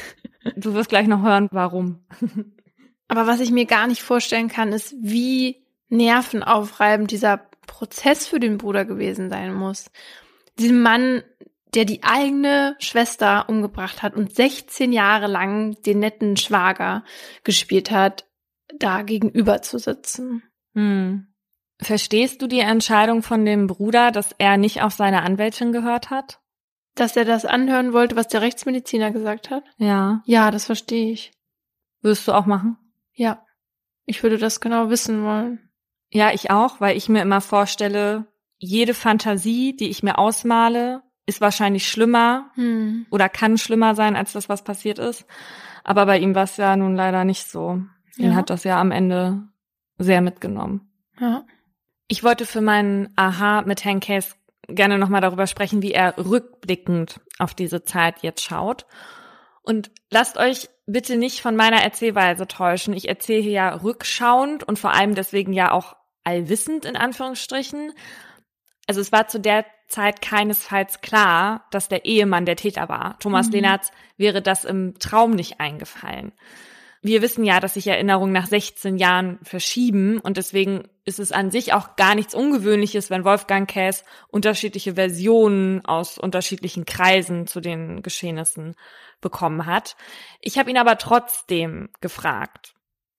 Du 0.56 0.74
wirst 0.74 0.88
gleich 0.88 1.06
noch 1.06 1.22
hören, 1.22 1.48
warum. 1.52 2.04
Aber 3.08 3.26
was 3.26 3.40
ich 3.40 3.50
mir 3.50 3.66
gar 3.66 3.86
nicht 3.86 4.02
vorstellen 4.02 4.48
kann, 4.48 4.72
ist, 4.72 4.94
wie 5.00 5.66
nervenaufreibend 5.88 7.10
dieser 7.10 7.38
Prozess 7.66 8.26
für 8.26 8.40
den 8.40 8.58
Bruder 8.58 8.84
gewesen 8.84 9.30
sein 9.30 9.52
muss. 9.54 9.90
Diesem 10.58 10.82
Mann, 10.82 11.22
der 11.74 11.84
die 11.84 12.02
eigene 12.02 12.76
Schwester 12.78 13.48
umgebracht 13.48 14.02
hat 14.02 14.14
und 14.14 14.34
16 14.34 14.92
Jahre 14.92 15.26
lang 15.26 15.80
den 15.82 15.98
netten 15.98 16.36
Schwager 16.36 17.04
gespielt 17.44 17.90
hat, 17.90 18.26
da 18.78 19.02
gegenüber 19.02 19.62
zu 19.62 19.78
sitzen. 19.78 20.42
Hm. 20.74 21.26
Verstehst 21.80 22.42
du 22.42 22.46
die 22.46 22.60
Entscheidung 22.60 23.22
von 23.22 23.44
dem 23.44 23.66
Bruder, 23.66 24.10
dass 24.10 24.34
er 24.38 24.56
nicht 24.56 24.82
auf 24.82 24.92
seine 24.92 25.22
Anwältin 25.22 25.72
gehört 25.72 26.10
hat? 26.10 26.39
Dass 27.00 27.16
er 27.16 27.24
das 27.24 27.46
anhören 27.46 27.94
wollte, 27.94 28.14
was 28.14 28.28
der 28.28 28.42
Rechtsmediziner 28.42 29.10
gesagt 29.10 29.50
hat? 29.50 29.64
Ja. 29.78 30.22
Ja, 30.26 30.50
das 30.50 30.66
verstehe 30.66 31.10
ich. 31.12 31.32
Würdest 32.02 32.28
du 32.28 32.32
auch 32.32 32.44
machen? 32.44 32.76
Ja. 33.14 33.42
Ich 34.04 34.22
würde 34.22 34.36
das 34.36 34.60
genau 34.60 34.90
wissen 34.90 35.24
wollen. 35.24 35.70
Ja, 36.10 36.30
ich 36.32 36.50
auch, 36.50 36.78
weil 36.82 36.98
ich 36.98 37.08
mir 37.08 37.22
immer 37.22 37.40
vorstelle, 37.40 38.26
jede 38.58 38.92
Fantasie, 38.92 39.74
die 39.74 39.88
ich 39.88 40.02
mir 40.02 40.18
ausmale, 40.18 41.02
ist 41.24 41.40
wahrscheinlich 41.40 41.88
schlimmer 41.88 42.50
Hm. 42.56 43.06
oder 43.10 43.30
kann 43.30 43.56
schlimmer 43.56 43.94
sein 43.94 44.14
als 44.14 44.32
das, 44.32 44.50
was 44.50 44.62
passiert 44.62 44.98
ist. 44.98 45.24
Aber 45.84 46.04
bei 46.04 46.18
ihm 46.18 46.34
war 46.34 46.42
es 46.44 46.58
ja 46.58 46.76
nun 46.76 46.96
leider 46.96 47.24
nicht 47.24 47.48
so. 47.48 47.80
Ihn 48.18 48.32
Ja. 48.32 48.34
hat 48.34 48.50
das 48.50 48.64
ja 48.64 48.78
am 48.78 48.90
Ende 48.90 49.48
sehr 49.96 50.20
mitgenommen. 50.20 50.90
Ja. 51.18 51.44
Ich 52.08 52.24
wollte 52.24 52.44
für 52.44 52.60
meinen 52.60 53.08
Aha 53.16 53.62
mit 53.62 53.84
Hank 53.86 54.02
Case 54.04 54.34
gerne 54.74 54.98
nochmal 54.98 55.20
darüber 55.20 55.46
sprechen, 55.46 55.82
wie 55.82 55.92
er 55.92 56.16
rückblickend 56.18 57.20
auf 57.38 57.54
diese 57.54 57.84
Zeit 57.84 58.22
jetzt 58.22 58.42
schaut. 58.42 58.86
Und 59.62 59.90
lasst 60.10 60.36
euch 60.36 60.68
bitte 60.86 61.16
nicht 61.16 61.40
von 61.40 61.56
meiner 61.56 61.82
Erzählweise 61.82 62.46
täuschen. 62.48 62.94
Ich 62.94 63.08
erzähle 63.08 63.42
hier 63.42 63.52
ja 63.52 63.74
rückschauend 63.74 64.64
und 64.64 64.78
vor 64.78 64.92
allem 64.92 65.14
deswegen 65.14 65.52
ja 65.52 65.72
auch 65.72 65.96
allwissend 66.24 66.84
in 66.84 66.96
Anführungsstrichen. 66.96 67.92
Also 68.86 69.00
es 69.00 69.12
war 69.12 69.28
zu 69.28 69.38
der 69.38 69.64
Zeit 69.86 70.22
keinesfalls 70.22 71.00
klar, 71.00 71.66
dass 71.70 71.88
der 71.88 72.04
Ehemann 72.04 72.46
der 72.46 72.56
Täter 72.56 72.88
war. 72.88 73.18
Thomas 73.18 73.48
Mhm. 73.48 73.54
Lehnertz 73.54 73.92
wäre 74.16 74.42
das 74.42 74.64
im 74.64 74.98
Traum 74.98 75.32
nicht 75.32 75.60
eingefallen. 75.60 76.32
Wir 77.02 77.22
wissen 77.22 77.44
ja, 77.44 77.60
dass 77.60 77.74
sich 77.74 77.86
Erinnerungen 77.86 78.32
nach 78.32 78.46
16 78.46 78.98
Jahren 78.98 79.38
verschieben 79.42 80.20
und 80.20 80.36
deswegen 80.36 80.82
ist 81.06 81.18
es 81.18 81.32
an 81.32 81.50
sich 81.50 81.72
auch 81.72 81.96
gar 81.96 82.14
nichts 82.14 82.34
Ungewöhnliches, 82.34 83.08
wenn 83.08 83.24
Wolfgang 83.24 83.68
Käs 83.68 84.04
unterschiedliche 84.28 84.94
Versionen 84.96 85.82
aus 85.86 86.18
unterschiedlichen 86.18 86.84
Kreisen 86.84 87.46
zu 87.46 87.60
den 87.60 88.02
Geschehnissen 88.02 88.74
bekommen 89.22 89.64
hat. 89.64 89.96
Ich 90.42 90.58
habe 90.58 90.70
ihn 90.70 90.76
aber 90.76 90.98
trotzdem 90.98 91.88
gefragt, 92.02 92.74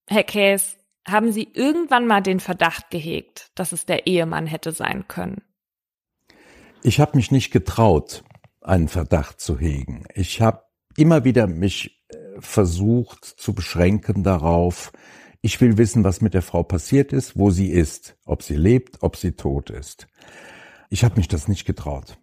Herr 0.07 0.23
Käs, 0.23 0.77
haben 1.07 1.31
Sie 1.31 1.49
irgendwann 1.51 2.05
mal 2.05 2.21
den 2.21 2.39
Verdacht 2.39 2.91
gehegt, 2.91 3.49
dass 3.55 3.71
es 3.71 3.87
der 3.87 4.05
Ehemann 4.05 4.45
hätte 4.45 4.71
sein 4.73 5.07
können? 5.07 5.41
Ich 6.83 6.99
habe 6.99 7.17
mich 7.17 7.31
nicht 7.31 7.49
getraut, 7.49 8.23
einen 8.61 8.87
Verdacht 8.87 9.41
zu 9.41 9.57
hegen. 9.57 10.05
Ich 10.13 10.41
habe 10.41 10.63
immer 10.97 11.23
wieder 11.23 11.47
mich 11.47 12.00
versucht 12.39 13.25
zu 13.25 13.53
beschränken 13.53 14.23
darauf, 14.23 14.91
ich 15.41 15.59
will 15.59 15.77
wissen, 15.77 16.03
was 16.03 16.21
mit 16.21 16.33
der 16.33 16.43
Frau 16.43 16.63
passiert 16.63 17.13
ist, 17.13 17.37
wo 17.37 17.49
sie 17.49 17.69
ist, 17.71 18.15
ob 18.25 18.43
sie 18.43 18.55
lebt, 18.55 19.01
ob 19.01 19.15
sie 19.15 19.31
tot 19.31 19.69
ist. 19.69 20.07
Ich 20.89 21.03
habe 21.03 21.15
mich 21.15 21.27
das 21.27 21.47
nicht 21.47 21.65
getraut. 21.65 22.17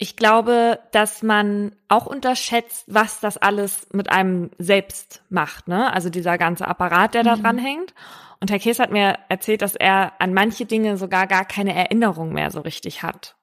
Ich 0.00 0.14
glaube, 0.14 0.78
dass 0.92 1.24
man 1.24 1.72
auch 1.88 2.06
unterschätzt, 2.06 2.84
was 2.86 3.18
das 3.18 3.36
alles 3.36 3.88
mit 3.92 4.10
einem 4.10 4.50
selbst 4.58 5.22
macht, 5.28 5.66
ne? 5.66 5.92
Also 5.92 6.08
dieser 6.08 6.38
ganze 6.38 6.68
Apparat, 6.68 7.14
der 7.14 7.24
da 7.24 7.34
Mhm. 7.34 7.42
dran 7.42 7.58
hängt. 7.58 7.94
Und 8.40 8.52
Herr 8.52 8.60
Kees 8.60 8.78
hat 8.78 8.92
mir 8.92 9.18
erzählt, 9.28 9.60
dass 9.62 9.74
er 9.74 10.12
an 10.20 10.32
manche 10.32 10.66
Dinge 10.66 10.96
sogar 10.96 11.26
gar 11.26 11.44
keine 11.44 11.74
Erinnerung 11.74 12.32
mehr 12.32 12.52
so 12.52 12.60
richtig 12.60 13.02
hat. 13.02 13.34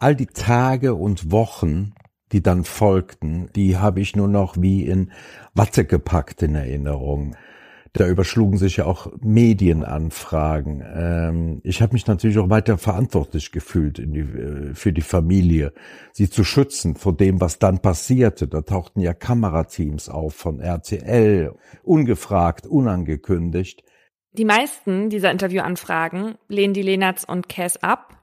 All 0.00 0.16
die 0.16 0.26
Tage 0.26 0.96
und 0.96 1.30
Wochen, 1.30 1.94
die 2.32 2.42
dann 2.42 2.64
folgten, 2.64 3.50
die 3.54 3.76
habe 3.76 4.00
ich 4.00 4.16
nur 4.16 4.28
noch 4.28 4.56
wie 4.58 4.84
in 4.84 5.12
Watte 5.54 5.84
gepackt 5.84 6.42
in 6.42 6.54
Erinnerung. 6.54 7.36
Da 7.94 8.08
überschlugen 8.08 8.56
sich 8.56 8.78
ja 8.78 8.86
auch 8.86 9.12
Medienanfragen. 9.20 10.82
Ähm, 10.94 11.60
ich 11.62 11.82
habe 11.82 11.92
mich 11.92 12.06
natürlich 12.06 12.38
auch 12.38 12.48
weiter 12.48 12.78
verantwortlich 12.78 13.52
gefühlt 13.52 13.98
äh, 13.98 14.74
für 14.74 14.94
die 14.94 15.02
Familie, 15.02 15.74
sie 16.12 16.30
zu 16.30 16.42
schützen 16.42 16.94
vor 16.96 17.14
dem, 17.14 17.42
was 17.42 17.58
dann 17.58 17.80
passierte. 17.80 18.48
Da 18.48 18.62
tauchten 18.62 19.00
ja 19.00 19.12
Kamerateams 19.12 20.08
auf 20.08 20.34
von 20.34 20.60
RTL, 20.60 21.54
ungefragt, 21.82 22.66
unangekündigt. 22.66 23.84
Die 24.32 24.46
meisten 24.46 25.10
dieser 25.10 25.30
Interviewanfragen 25.30 26.36
lehnen 26.48 26.72
die 26.72 26.80
Lenarts 26.80 27.26
und 27.26 27.50
Cass 27.50 27.82
ab. 27.82 28.21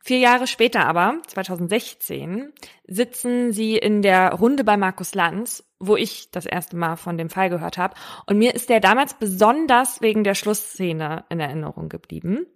Vier 0.00 0.18
Jahre 0.18 0.46
später 0.46 0.86
aber, 0.86 1.18
2016, 1.26 2.52
sitzen 2.86 3.52
sie 3.52 3.76
in 3.76 4.02
der 4.02 4.32
Runde 4.32 4.64
bei 4.64 4.76
Markus 4.76 5.14
Lanz, 5.14 5.64
wo 5.80 5.96
ich 5.96 6.30
das 6.30 6.46
erste 6.46 6.76
Mal 6.76 6.96
von 6.96 7.18
dem 7.18 7.30
Fall 7.30 7.50
gehört 7.50 7.78
habe. 7.78 7.94
Und 8.26 8.38
mir 8.38 8.54
ist 8.54 8.68
der 8.68 8.80
damals 8.80 9.14
besonders 9.14 10.00
wegen 10.00 10.24
der 10.24 10.34
Schlussszene 10.34 11.24
in 11.28 11.40
Erinnerung 11.40 11.88
geblieben. 11.88 12.46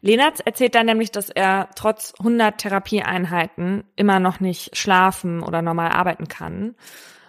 Lenartz 0.00 0.40
erzählt 0.44 0.74
dann 0.74 0.86
nämlich, 0.86 1.10
dass 1.10 1.30
er 1.30 1.68
trotz 1.76 2.14
100 2.18 2.58
Therapieeinheiten 2.58 3.84
immer 3.96 4.18
noch 4.18 4.40
nicht 4.40 4.76
schlafen 4.76 5.42
oder 5.42 5.62
normal 5.62 5.90
arbeiten 5.90 6.28
kann. 6.28 6.74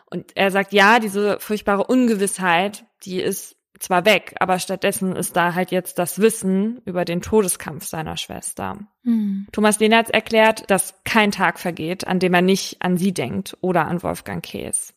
Und 0.10 0.32
er 0.36 0.52
sagt, 0.52 0.72
ja, 0.74 1.00
diese 1.00 1.40
furchtbare 1.40 1.86
Ungewissheit, 1.86 2.86
die 3.04 3.22
ist 3.22 3.55
zwar 3.80 4.06
weg, 4.06 4.36
aber 4.40 4.60
stattdessen 4.60 5.16
ist 5.16 5.36
da 5.36 5.54
halt 5.54 5.72
jetzt 5.72 6.00
das 6.00 6.20
Wissen 6.20 6.82
über 6.86 7.06
den 7.06 7.22
Todeskampf 7.22 7.86
seiner 7.86 8.18
Schwester. 8.18 8.80
Hm. 9.04 9.48
Thomas 9.52 9.80
Lehnertz 9.80 10.10
erklärt, 10.10 10.70
dass 10.70 11.02
kein 11.04 11.32
Tag 11.32 11.60
vergeht, 11.60 12.08
an 12.08 12.20
dem 12.20 12.34
er 12.34 12.42
nicht 12.42 12.82
an 12.82 12.98
sie 12.98 13.14
denkt 13.14 13.58
oder 13.62 13.88
an 13.88 14.04
Wolfgang 14.04 14.44
Kees. 14.44 14.94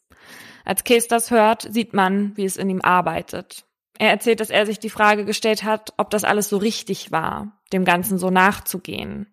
Als 0.65 0.85
Kees 0.85 1.09
das 1.09 1.31
hört, 1.31 1.63
sieht 1.63 1.95
man, 1.95 2.37
wie 2.37 2.45
es 2.45 2.57
in 2.57 2.69
ihm 2.69 2.83
arbeitet. 2.83 3.65
Er 3.99 4.11
erzählt, 4.11 4.41
dass 4.41 4.51
er 4.51 4.67
sich 4.67 4.79
die 4.79 4.91
Frage 4.91 5.25
gestellt 5.25 5.65
hat, 5.65 5.93
ob 5.97 6.11
das 6.11 6.25
alles 6.25 6.49
so 6.49 6.57
richtig 6.57 7.11
war, 7.11 7.61
dem 7.73 7.85
Ganzen 7.85 8.19
so 8.19 8.31
nachzugehen. 8.31 9.27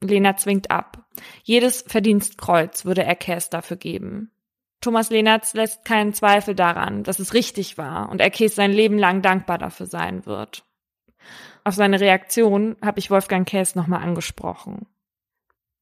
Lena 0.00 0.36
zwingt 0.36 0.70
ab. 0.70 1.06
Jedes 1.42 1.82
Verdienstkreuz 1.86 2.84
würde 2.84 3.02
er 3.02 3.16
Kees 3.16 3.50
dafür 3.50 3.76
geben. 3.76 4.30
Thomas 4.80 5.10
Lehnertz 5.10 5.54
lässt 5.54 5.84
keinen 5.84 6.12
Zweifel 6.12 6.54
daran, 6.54 7.02
dass 7.02 7.18
es 7.18 7.34
richtig 7.34 7.78
war 7.78 8.10
und 8.10 8.20
er 8.20 8.30
Kees 8.30 8.54
sein 8.54 8.72
Leben 8.72 8.98
lang 8.98 9.22
dankbar 9.22 9.58
dafür 9.58 9.86
sein 9.86 10.24
wird. 10.24 10.64
Auf 11.64 11.74
seine 11.74 12.00
Reaktion 12.00 12.76
habe 12.82 12.98
ich 12.98 13.10
Wolfgang 13.10 13.46
Käs 13.46 13.74
nochmal 13.74 14.02
angesprochen. 14.02 14.86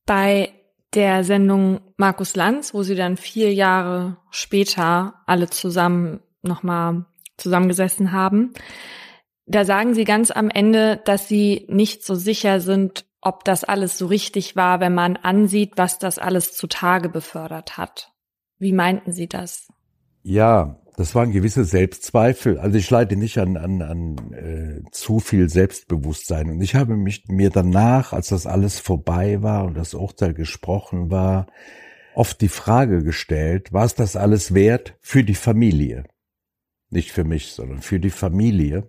Bei 0.07 0.53
der 0.95 1.25
Sendung 1.25 1.81
Markus 1.97 2.37
Lanz, 2.37 2.73
wo 2.73 2.83
sie 2.83 2.95
dann 2.95 3.17
vier 3.17 3.53
Jahre 3.53 4.17
später 4.31 5.23
alle 5.27 5.51
zusammen 5.51 6.21
nochmal 6.43 7.05
zusammengesessen 7.37 8.13
haben, 8.13 8.55
da 9.47 9.65
sagen 9.65 9.95
sie 9.95 10.05
ganz 10.05 10.31
am 10.31 10.49
Ende, 10.49 11.01
dass 11.05 11.29
sie 11.29 11.67
nicht 11.69 12.05
so 12.05 12.15
sicher 12.15 12.61
sind, 12.61 13.05
ob 13.21 13.45
das 13.45 13.63
alles 13.63 13.99
so 13.99 14.07
richtig 14.07 14.57
war, 14.57 14.81
wenn 14.81 14.95
man 14.95 15.17
ansieht, 15.17 15.73
was 15.77 15.99
das 15.99 16.19
alles 16.19 16.57
zutage 16.57 17.09
befördert 17.09 17.77
hat. 17.77 18.13
Wie 18.59 18.73
meinten 18.73 19.13
Sie 19.13 19.29
das? 19.29 19.69
Ja, 20.23 20.81
das 20.97 21.15
waren 21.15 21.31
gewisse 21.31 21.65
Selbstzweifel. 21.65 22.59
Also 22.59 22.79
ich 22.79 22.89
leide 22.89 23.17
nicht 23.17 23.39
an, 23.39 23.57
an, 23.59 23.83
an 23.83 24.33
äh, 24.33 24.91
zu 24.91 25.21
viel 25.21 25.51
Selbstbewusstsein. 25.51 26.51
Und 26.51 26.63
ich 26.63 26.75
habe 26.75 26.97
mich 26.97 27.29
mir 27.29 27.51
danach, 27.51 28.15
als 28.15 28.29
das 28.29 28.47
alles 28.47 28.81
vorbei 28.81 29.43
war 29.43 29.65
und 29.65 29.77
das 29.77 29.93
Urteil 29.93 30.33
gesprochen 30.33 31.11
war, 31.11 31.47
oft 32.15 32.41
die 32.41 32.49
Frage 32.49 33.05
gestellt, 33.05 33.75
war 33.75 33.85
es 33.85 33.95
das 33.95 34.17
alles 34.17 34.55
wert 34.55 34.97
für 35.03 35.23
die 35.23 35.35
Familie? 35.35 36.05
Nicht 36.89 37.13
für 37.13 37.25
mich, 37.25 37.53
sondern 37.53 37.83
für 37.83 38.01
die 38.01 38.11
Familie. 38.11 38.89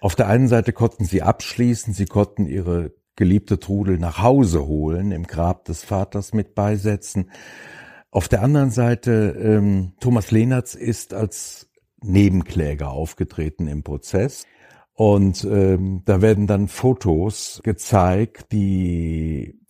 Auf 0.00 0.14
der 0.14 0.28
einen 0.28 0.46
Seite 0.46 0.72
konnten 0.72 1.04
sie 1.04 1.22
abschließen, 1.22 1.92
sie 1.92 2.06
konnten 2.06 2.46
ihre 2.46 2.92
geliebte 3.16 3.58
Trudel 3.58 3.98
nach 3.98 4.22
Hause 4.22 4.66
holen, 4.66 5.10
im 5.10 5.26
Grab 5.26 5.64
des 5.64 5.82
Vaters 5.82 6.32
mit 6.32 6.54
beisetzen. 6.54 7.30
Auf 8.10 8.28
der 8.28 8.42
anderen 8.42 8.70
Seite, 8.70 9.36
ähm, 9.40 9.92
Thomas 10.00 10.30
Lehnertz 10.30 10.74
ist 10.74 11.14
als 11.14 11.70
Nebenkläger 12.02 12.90
aufgetreten 12.90 13.68
im 13.68 13.82
Prozess. 13.82 14.46
Und 14.94 15.44
ähm, 15.44 16.02
da 16.04 16.20
werden 16.20 16.46
dann 16.46 16.68
Fotos 16.68 17.60
gezeigt, 17.62 18.52
die 18.52 19.60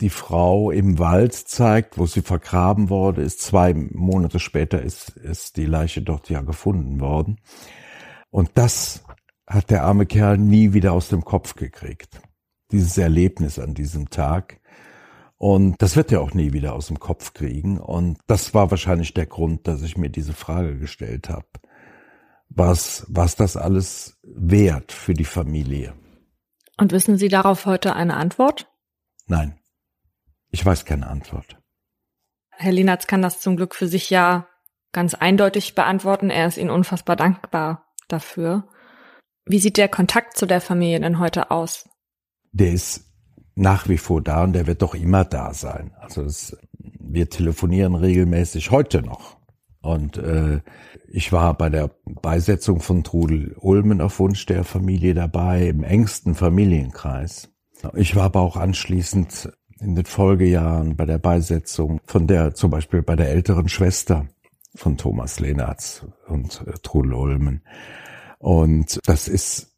die 0.00 0.10
Frau 0.10 0.70
im 0.70 0.98
Wald 0.98 1.34
zeigt, 1.34 1.98
wo 1.98 2.06
sie 2.06 2.22
vergraben 2.22 2.88
wurde, 2.88 3.22
ist 3.22 3.40
zwei 3.40 3.74
Monate 3.74 4.38
später 4.38 4.80
ist, 4.80 5.10
ist 5.16 5.56
die 5.56 5.66
Leiche 5.66 6.02
dort 6.02 6.30
ja 6.30 6.40
gefunden 6.42 7.00
worden. 7.00 7.40
Und 8.30 8.50
das 8.54 9.02
hat 9.46 9.70
der 9.70 9.84
arme 9.84 10.06
Kerl 10.06 10.38
nie 10.38 10.72
wieder 10.72 10.92
aus 10.92 11.08
dem 11.08 11.24
Kopf 11.24 11.56
gekriegt. 11.56 12.20
Dieses 12.70 12.96
Erlebnis 12.98 13.58
an 13.58 13.74
diesem 13.74 14.10
Tag. 14.10 14.60
Und 15.38 15.80
das 15.80 15.94
wird 15.94 16.10
er 16.10 16.20
auch 16.20 16.34
nie 16.34 16.52
wieder 16.52 16.74
aus 16.74 16.88
dem 16.88 16.98
Kopf 16.98 17.32
kriegen. 17.32 17.78
Und 17.78 18.18
das 18.26 18.54
war 18.54 18.70
wahrscheinlich 18.72 19.14
der 19.14 19.26
Grund, 19.26 19.68
dass 19.68 19.82
ich 19.82 19.96
mir 19.96 20.10
diese 20.10 20.32
Frage 20.32 20.78
gestellt 20.78 21.28
habe. 21.28 21.46
Was, 22.48 23.06
was 23.08 23.36
das 23.36 23.56
alles 23.56 24.18
wert 24.22 24.90
für 24.90 25.14
die 25.14 25.24
Familie. 25.24 25.94
Und 26.76 26.92
wissen 26.92 27.18
Sie 27.18 27.28
darauf 27.28 27.66
heute 27.66 27.94
eine 27.94 28.16
Antwort? 28.16 28.68
Nein. 29.26 29.58
Ich 30.50 30.64
weiß 30.64 30.84
keine 30.84 31.08
Antwort. 31.08 31.56
Herr 32.50 32.72
Lienatz 32.72 33.06
kann 33.06 33.22
das 33.22 33.40
zum 33.40 33.56
Glück 33.56 33.74
für 33.74 33.86
sich 33.86 34.10
ja 34.10 34.48
ganz 34.92 35.14
eindeutig 35.14 35.74
beantworten. 35.74 36.30
Er 36.30 36.48
ist 36.48 36.56
Ihnen 36.56 36.70
unfassbar 36.70 37.14
dankbar 37.14 37.86
dafür. 38.08 38.68
Wie 39.44 39.60
sieht 39.60 39.76
der 39.76 39.88
Kontakt 39.88 40.36
zu 40.36 40.46
der 40.46 40.60
Familie 40.60 41.00
denn 41.00 41.18
heute 41.18 41.50
aus? 41.50 41.88
Der 42.52 42.72
ist 42.72 43.07
nach 43.58 43.88
wie 43.88 43.98
vor 43.98 44.22
da 44.22 44.44
und 44.44 44.52
der 44.52 44.66
wird 44.66 44.82
doch 44.82 44.94
immer 44.94 45.24
da 45.24 45.52
sein. 45.52 45.92
Also 46.00 46.22
es, 46.22 46.56
wir 46.78 47.28
telefonieren 47.28 47.94
regelmäßig 47.94 48.70
heute 48.70 49.02
noch. 49.02 49.36
Und 49.80 50.16
äh, 50.16 50.60
ich 51.08 51.32
war 51.32 51.54
bei 51.54 51.68
der 51.68 51.90
Beisetzung 52.04 52.80
von 52.80 53.04
Trudel 53.04 53.56
Ulmen 53.58 54.00
auf 54.00 54.18
Wunsch 54.18 54.46
der 54.46 54.64
Familie 54.64 55.14
dabei, 55.14 55.68
im 55.68 55.82
engsten 55.82 56.34
Familienkreis. 56.34 57.50
Ich 57.94 58.14
war 58.16 58.24
aber 58.24 58.40
auch 58.40 58.56
anschließend 58.56 59.52
in 59.80 59.94
den 59.94 60.04
Folgejahren 60.04 60.96
bei 60.96 61.06
der 61.06 61.18
Beisetzung 61.18 62.00
von 62.04 62.26
der, 62.26 62.54
zum 62.54 62.70
Beispiel 62.70 63.02
bei 63.02 63.16
der 63.16 63.28
älteren 63.30 63.68
Schwester 63.68 64.26
von 64.74 64.96
Thomas 64.96 65.40
Lehnertz 65.40 66.04
und 66.26 66.64
äh, 66.66 66.74
Trudel 66.82 67.14
Ulmen. 67.14 67.62
Und 68.38 69.00
das 69.06 69.26
ist, 69.26 69.76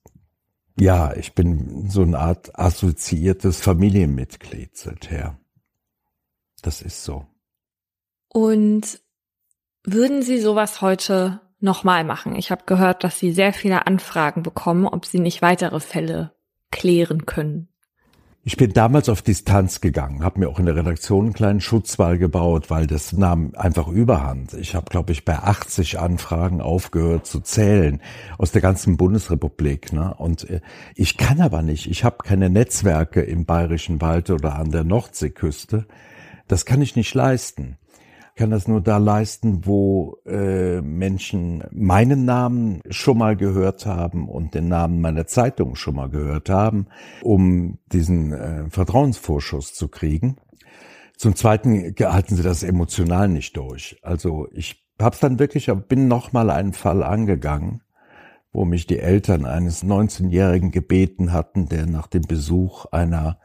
ja, 0.80 1.14
ich 1.14 1.34
bin 1.34 1.88
so 1.88 2.02
eine 2.02 2.18
Art 2.18 2.58
assoziiertes 2.58 3.60
Familienmitglied 3.60 4.76
seither. 4.76 5.38
Das 6.62 6.82
ist 6.82 7.04
so. 7.04 7.26
Und 8.28 9.00
würden 9.82 10.22
Sie 10.22 10.40
sowas 10.40 10.80
heute 10.80 11.40
nochmal 11.58 12.04
machen? 12.04 12.34
Ich 12.34 12.50
habe 12.50 12.64
gehört, 12.66 13.04
dass 13.04 13.18
Sie 13.18 13.32
sehr 13.32 13.52
viele 13.52 13.86
Anfragen 13.86 14.42
bekommen, 14.42 14.86
ob 14.86 15.06
Sie 15.06 15.20
nicht 15.20 15.42
weitere 15.42 15.80
Fälle 15.80 16.34
klären 16.70 17.26
können. 17.26 17.69
Ich 18.42 18.56
bin 18.56 18.72
damals 18.72 19.10
auf 19.10 19.20
Distanz 19.20 19.82
gegangen, 19.82 20.24
habe 20.24 20.40
mir 20.40 20.48
auch 20.48 20.58
in 20.58 20.64
der 20.64 20.74
Redaktion 20.74 21.26
einen 21.26 21.34
kleinen 21.34 21.60
Schutzwall 21.60 22.16
gebaut, 22.16 22.70
weil 22.70 22.86
das 22.86 23.12
nahm 23.12 23.52
einfach 23.54 23.86
überhand. 23.86 24.54
Ich 24.54 24.74
habe, 24.74 24.86
glaube 24.88 25.12
ich, 25.12 25.26
bei 25.26 25.36
80 25.38 25.98
Anfragen 25.98 26.62
aufgehört 26.62 27.26
zu 27.26 27.40
zählen 27.40 28.00
aus 28.38 28.50
der 28.50 28.62
ganzen 28.62 28.96
Bundesrepublik. 28.96 29.92
Ne? 29.92 30.14
Und 30.14 30.48
äh, 30.48 30.62
ich 30.94 31.18
kann 31.18 31.42
aber 31.42 31.60
nicht. 31.60 31.86
Ich 31.90 32.02
habe 32.02 32.16
keine 32.24 32.48
Netzwerke 32.48 33.20
im 33.20 33.44
Bayerischen 33.44 34.00
Wald 34.00 34.30
oder 34.30 34.56
an 34.56 34.70
der 34.70 34.84
Nordseeküste. 34.84 35.84
Das 36.48 36.64
kann 36.64 36.80
ich 36.80 36.96
nicht 36.96 37.12
leisten 37.12 37.76
kann 38.36 38.50
das 38.50 38.68
nur 38.68 38.80
da 38.80 38.96
leisten, 38.96 39.66
wo 39.66 40.18
äh, 40.26 40.80
Menschen 40.80 41.64
meinen 41.70 42.24
Namen 42.24 42.80
schon 42.88 43.18
mal 43.18 43.36
gehört 43.36 43.86
haben 43.86 44.28
und 44.28 44.54
den 44.54 44.68
Namen 44.68 45.00
meiner 45.00 45.26
Zeitung 45.26 45.74
schon 45.74 45.96
mal 45.96 46.08
gehört 46.08 46.48
haben, 46.48 46.86
um 47.22 47.78
diesen 47.92 48.32
äh, 48.32 48.70
Vertrauensvorschuss 48.70 49.74
zu 49.74 49.88
kriegen. 49.88 50.36
Zum 51.16 51.36
Zweiten 51.36 51.94
halten 51.98 52.36
sie 52.36 52.42
das 52.42 52.62
emotional 52.62 53.28
nicht 53.28 53.56
durch. 53.56 53.98
Also 54.02 54.48
ich 54.52 54.86
hab's 54.98 55.20
dann 55.20 55.38
wirklich, 55.38 55.70
bin 55.88 56.08
noch 56.08 56.32
mal 56.32 56.50
einen 56.50 56.72
Fall 56.72 57.02
angegangen, 57.02 57.82
wo 58.52 58.64
mich 58.64 58.86
die 58.86 58.98
Eltern 58.98 59.44
eines 59.44 59.84
19-Jährigen 59.84 60.70
gebeten 60.70 61.32
hatten, 61.32 61.68
der 61.68 61.86
nach 61.86 62.06
dem 62.06 62.22
Besuch 62.22 62.86
einer 62.86 63.38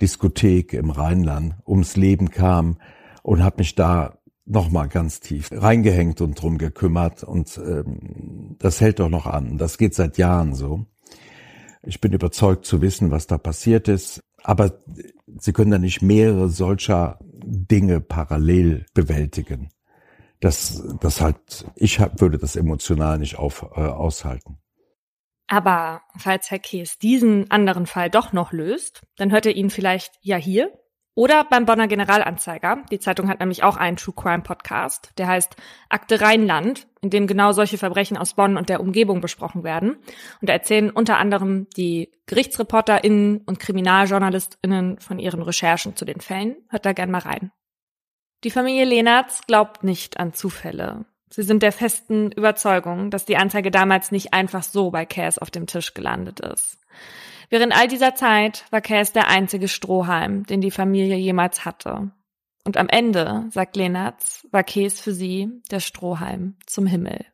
Diskothek 0.00 0.72
im 0.72 0.90
Rheinland 0.90 1.56
ums 1.66 1.96
Leben 1.96 2.30
kam, 2.30 2.78
und 3.24 3.42
habe 3.42 3.56
mich 3.58 3.74
da 3.74 4.18
nochmal 4.44 4.88
ganz 4.88 5.18
tief 5.20 5.48
reingehängt 5.50 6.20
und 6.20 6.40
drum 6.40 6.58
gekümmert 6.58 7.24
und 7.24 7.56
ähm, 7.56 8.56
das 8.58 8.82
hält 8.82 9.00
doch 9.00 9.08
noch 9.08 9.26
an. 9.26 9.56
Das 9.56 9.78
geht 9.78 9.94
seit 9.94 10.18
Jahren 10.18 10.54
so. 10.54 10.84
Ich 11.82 12.00
bin 12.00 12.12
überzeugt 12.12 12.66
zu 12.66 12.82
wissen, 12.82 13.10
was 13.10 13.26
da 13.26 13.38
passiert 13.38 13.88
ist, 13.88 14.22
aber 14.42 14.78
Sie 15.36 15.52
können 15.52 15.70
da 15.70 15.78
nicht 15.78 16.02
mehrere 16.02 16.48
solcher 16.48 17.18
Dinge 17.22 18.00
parallel 18.00 18.86
bewältigen. 18.94 19.70
Das, 20.38 20.84
das 21.00 21.20
halt, 21.20 21.66
ich 21.74 21.98
hab, 21.98 22.20
würde 22.20 22.38
das 22.38 22.54
emotional 22.54 23.18
nicht 23.18 23.36
auf, 23.36 23.62
äh, 23.74 23.80
aushalten. 23.80 24.58
Aber 25.48 26.02
falls 26.16 26.50
Herr 26.50 26.58
Kees 26.58 26.98
diesen 26.98 27.50
anderen 27.50 27.86
Fall 27.86 28.10
doch 28.10 28.32
noch 28.32 28.52
löst, 28.52 29.02
dann 29.16 29.32
hört 29.32 29.46
er 29.46 29.56
ihn 29.56 29.70
vielleicht 29.70 30.12
ja 30.20 30.36
hier 30.36 30.70
oder 31.14 31.44
beim 31.44 31.64
Bonner 31.64 31.86
Generalanzeiger. 31.86 32.82
Die 32.90 32.98
Zeitung 32.98 33.28
hat 33.28 33.40
nämlich 33.40 33.62
auch 33.62 33.76
einen 33.76 33.96
True 33.96 34.14
Crime 34.16 34.42
Podcast, 34.42 35.12
der 35.18 35.28
heißt 35.28 35.56
Akte 35.88 36.20
Rheinland, 36.20 36.86
in 37.00 37.10
dem 37.10 37.26
genau 37.26 37.52
solche 37.52 37.78
Verbrechen 37.78 38.16
aus 38.16 38.34
Bonn 38.34 38.56
und 38.56 38.68
der 38.68 38.80
Umgebung 38.80 39.20
besprochen 39.20 39.62
werden. 39.62 39.96
Und 40.40 40.48
da 40.48 40.52
erzählen 40.52 40.90
unter 40.90 41.18
anderem 41.18 41.68
die 41.76 42.10
GerichtsreporterInnen 42.26 43.42
und 43.46 43.60
KriminaljournalistInnen 43.60 44.98
von 44.98 45.18
ihren 45.18 45.42
Recherchen 45.42 45.96
zu 45.96 46.04
den 46.04 46.20
Fällen. 46.20 46.56
Hört 46.68 46.86
da 46.86 46.92
gern 46.92 47.10
mal 47.10 47.18
rein. 47.18 47.52
Die 48.42 48.50
Familie 48.50 48.84
Lehnertz 48.84 49.42
glaubt 49.46 49.84
nicht 49.84 50.18
an 50.18 50.34
Zufälle. 50.34 51.06
Sie 51.30 51.42
sind 51.42 51.62
der 51.62 51.72
festen 51.72 52.30
Überzeugung, 52.30 53.10
dass 53.10 53.24
die 53.24 53.36
Anzeige 53.36 53.70
damals 53.70 54.12
nicht 54.12 54.34
einfach 54.34 54.62
so 54.62 54.90
bei 54.90 55.04
Cass 55.04 55.38
auf 55.38 55.50
dem 55.50 55.66
Tisch 55.66 55.94
gelandet 55.94 56.40
ist. 56.40 56.78
Während 57.50 57.76
all 57.76 57.88
dieser 57.88 58.14
Zeit 58.14 58.64
war 58.70 58.80
Cass 58.80 59.12
der 59.12 59.28
einzige 59.28 59.68
Strohhalm, 59.68 60.44
den 60.44 60.60
die 60.60 60.70
Familie 60.70 61.16
jemals 61.16 61.64
hatte. 61.64 62.12
Und 62.64 62.76
am 62.76 62.88
Ende, 62.88 63.46
sagt 63.50 63.76
Lenatz, 63.76 64.46
war 64.50 64.64
Käs 64.64 65.00
für 65.00 65.12
sie 65.12 65.50
der 65.70 65.80
Strohhalm 65.80 66.56
zum 66.66 66.86
Himmel. 66.86 67.24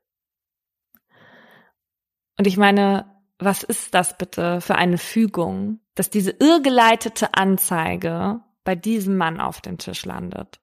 Und 2.36 2.46
ich 2.46 2.56
meine, 2.56 3.06
was 3.38 3.62
ist 3.62 3.94
das 3.94 4.18
bitte 4.18 4.60
für 4.60 4.74
eine 4.74 4.98
Fügung, 4.98 5.80
dass 5.94 6.10
diese 6.10 6.30
irrgeleitete 6.32 7.34
Anzeige 7.34 8.40
bei 8.64 8.74
diesem 8.74 9.16
Mann 9.16 9.40
auf 9.40 9.60
dem 9.60 9.78
Tisch 9.78 10.04
landet? 10.04 10.60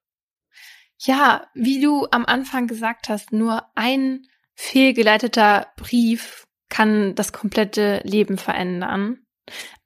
Ja, 0.98 1.46
wie 1.54 1.80
du 1.80 2.06
am 2.10 2.26
Anfang 2.26 2.66
gesagt 2.66 3.08
hast, 3.08 3.32
nur 3.32 3.64
ein 3.74 4.26
fehlgeleiteter 4.54 5.68
Brief 5.76 6.46
kann 6.68 7.14
das 7.14 7.32
komplette 7.32 8.00
Leben 8.04 8.36
verändern. 8.36 9.24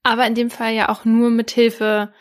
Aber 0.03 0.27
in 0.27 0.35
dem 0.35 0.51
Fall 0.51 0.73
ja 0.73 0.89
auch 0.89 1.05
nur 1.05 1.31
mit 1.31 1.51
Hilfe 1.51 2.13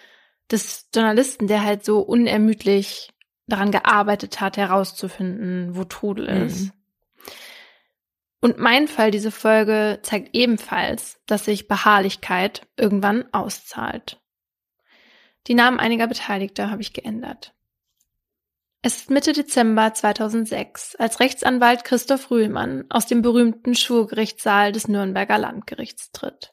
des 0.52 0.90
Journalisten, 0.94 1.48
der 1.48 1.64
halt 1.64 1.86
so 1.86 2.00
unermüdlich 2.00 3.12
daran 3.48 3.72
gearbeitet 3.72 4.42
hat, 4.42 4.58
herauszufinden, 4.58 5.76
wo 5.76 5.84
Trudel 5.84 6.34
mhm. 6.34 6.46
ist. 6.46 6.72
Und 8.42 8.58
mein 8.58 8.88
Fall, 8.88 9.12
diese 9.12 9.32
Folge, 9.32 10.00
zeigt 10.02 10.30
ebenfalls, 10.34 11.20
dass 11.28 11.46
sich 11.46 11.68
Beharrlichkeit 11.68 12.68
irgendwann 12.76 13.32
auszahlt. 13.34 14.20
Die 15.48 15.54
Namen 15.54 15.80
einiger 15.80 16.08
Beteiligter 16.08 16.72
habe 16.72 16.82
ich 16.82 16.94
geändert. 16.94 17.54
Es 18.84 18.98
ist 18.98 19.12
Mitte 19.12 19.34
Dezember 19.34 19.94
2006, 19.94 20.96
als 20.96 21.20
Rechtsanwalt 21.20 21.84
Christoph 21.84 22.32
Rühlmann 22.32 22.86
aus 22.90 23.06
dem 23.06 23.22
berühmten 23.22 23.76
Schwurgerichtssaal 23.76 24.72
des 24.72 24.88
Nürnberger 24.88 25.38
Landgerichts 25.38 26.12
tritt. 26.12 26.52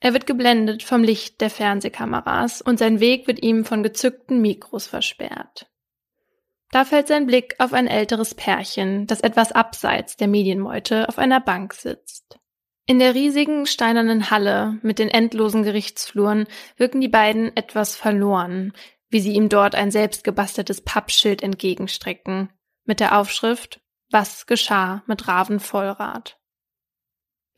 Er 0.00 0.12
wird 0.12 0.26
geblendet 0.26 0.82
vom 0.82 1.02
Licht 1.02 1.40
der 1.40 1.50
Fernsehkameras 1.50 2.60
und 2.60 2.78
sein 2.78 3.00
Weg 3.00 3.26
wird 3.26 3.42
ihm 3.42 3.64
von 3.64 3.82
gezückten 3.82 4.40
Mikros 4.40 4.86
versperrt. 4.86 5.70
Da 6.70 6.84
fällt 6.84 7.08
sein 7.08 7.26
Blick 7.26 7.54
auf 7.58 7.72
ein 7.72 7.86
älteres 7.86 8.34
Pärchen, 8.34 9.06
das 9.06 9.20
etwas 9.20 9.52
abseits 9.52 10.16
der 10.16 10.28
Medienmeute 10.28 11.08
auf 11.08 11.18
einer 11.18 11.40
Bank 11.40 11.74
sitzt. 11.74 12.38
In 12.86 12.98
der 12.98 13.14
riesigen 13.14 13.66
steinernen 13.66 14.30
Halle 14.30 14.78
mit 14.82 14.98
den 14.98 15.08
endlosen 15.08 15.62
Gerichtsfluren 15.62 16.46
wirken 16.76 17.00
die 17.00 17.08
beiden 17.08 17.56
etwas 17.56 17.96
verloren, 17.96 18.72
wie 19.08 19.20
sie 19.20 19.32
ihm 19.32 19.48
dort 19.48 19.74
ein 19.74 19.90
selbstgebasteltes 19.90 20.82
Pappschild 20.82 21.42
entgegenstrecken, 21.42 22.50
mit 22.84 23.00
der 23.00 23.18
Aufschrift 23.18 23.80
Was 24.10 24.46
geschah 24.46 25.02
mit 25.06 25.26
Raven 25.26 25.58
Vollrath? 25.58 26.38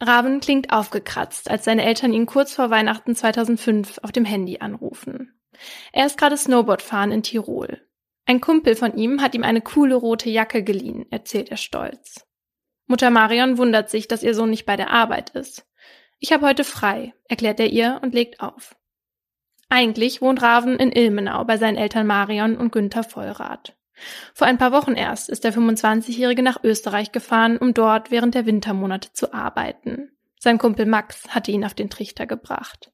Raven 0.00 0.40
klingt 0.40 0.72
aufgekratzt, 0.72 1.50
als 1.50 1.64
seine 1.64 1.84
Eltern 1.84 2.12
ihn 2.12 2.26
kurz 2.26 2.54
vor 2.54 2.70
Weihnachten 2.70 3.16
2005 3.16 3.98
auf 4.02 4.12
dem 4.12 4.24
Handy 4.24 4.58
anrufen. 4.58 5.40
Er 5.92 6.06
ist 6.06 6.18
gerade 6.18 6.36
Snowboard 6.36 6.82
fahren 6.82 7.10
in 7.10 7.22
Tirol. 7.22 7.80
Ein 8.24 8.40
Kumpel 8.40 8.76
von 8.76 8.96
ihm 8.96 9.22
hat 9.22 9.34
ihm 9.34 9.42
eine 9.42 9.60
coole 9.60 9.94
rote 9.94 10.30
Jacke 10.30 10.62
geliehen, 10.62 11.06
erzählt 11.10 11.50
er 11.50 11.56
stolz. 11.56 12.26
Mutter 12.86 13.10
Marion 13.10 13.58
wundert 13.58 13.90
sich, 13.90 14.06
dass 14.06 14.22
ihr 14.22 14.34
Sohn 14.34 14.50
nicht 14.50 14.66
bei 14.66 14.76
der 14.76 14.90
Arbeit 14.90 15.30
ist. 15.30 15.66
Ich 16.20 16.32
habe 16.32 16.46
heute 16.46 16.64
frei, 16.64 17.14
erklärt 17.28 17.58
er 17.58 17.68
ihr 17.68 18.00
und 18.02 18.14
legt 18.14 18.40
auf. 18.40 18.76
Eigentlich 19.68 20.22
wohnt 20.22 20.42
Raven 20.42 20.78
in 20.78 20.92
Ilmenau 20.92 21.44
bei 21.44 21.58
seinen 21.58 21.76
Eltern 21.76 22.06
Marion 22.06 22.56
und 22.56 22.72
Günther 22.72 23.04
Vollrath. 23.04 23.77
Vor 24.34 24.46
ein 24.46 24.58
paar 24.58 24.72
Wochen 24.72 24.94
erst 24.94 25.28
ist 25.28 25.44
der 25.44 25.52
25-Jährige 25.52 26.42
nach 26.42 26.62
Österreich 26.62 27.12
gefahren, 27.12 27.58
um 27.58 27.74
dort 27.74 28.10
während 28.10 28.34
der 28.34 28.46
Wintermonate 28.46 29.12
zu 29.12 29.32
arbeiten. 29.32 30.10
Sein 30.38 30.58
Kumpel 30.58 30.86
Max 30.86 31.28
hatte 31.28 31.50
ihn 31.50 31.64
auf 31.64 31.74
den 31.74 31.90
Trichter 31.90 32.26
gebracht. 32.26 32.92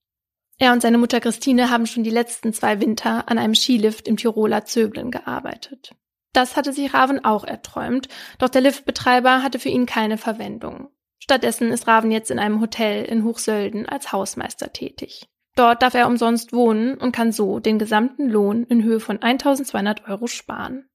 Er 0.59 0.73
und 0.73 0.83
seine 0.83 0.99
Mutter 0.99 1.21
Christine 1.21 1.71
haben 1.71 1.87
schon 1.87 2.05
die 2.05 2.11
letzten 2.11 2.53
zwei 2.53 2.81
Winter 2.81 3.29
an 3.29 3.39
einem 3.39 3.55
Skilift 3.55 4.07
im 4.09 4.17
Tiroler 4.17 4.65
Zöblen 4.65 5.11
gearbeitet. 5.11 5.95
Das 6.33 6.57
hatte 6.57 6.73
sich 6.73 6.95
Raven 6.95 7.25
auch 7.25 7.45
erträumt, 7.45 8.09
doch 8.39 8.49
der 8.49 8.61
Liftbetreiber 8.61 9.43
hatte 9.43 9.59
für 9.59 9.69
ihn 9.69 9.87
keine 9.87 10.19
Verwendung. 10.19 10.89
Stattdessen 11.19 11.71
ist 11.71 11.87
Raven 11.87 12.11
jetzt 12.11 12.31
in 12.31 12.39
einem 12.39 12.61
Hotel 12.61 13.05
in 13.05 13.25
Hochsölden 13.25 13.89
als 13.89 14.13
Hausmeister 14.13 14.73
tätig. 14.73 15.27
Dort 15.57 15.83
darf 15.83 15.95
er 15.95 16.09
umsonst 16.09 16.53
wohnen 16.53 16.99
und 16.99 17.13
kann 17.13 17.31
so 17.31 17.61
den 17.61 17.79
gesamten 17.79 18.29
Lohn 18.29 18.65
in 18.65 18.83
Höhe 18.83 19.01
von 19.01 19.23
1200 19.23 20.09
Euro 20.09 20.27
sparen. 20.27 20.89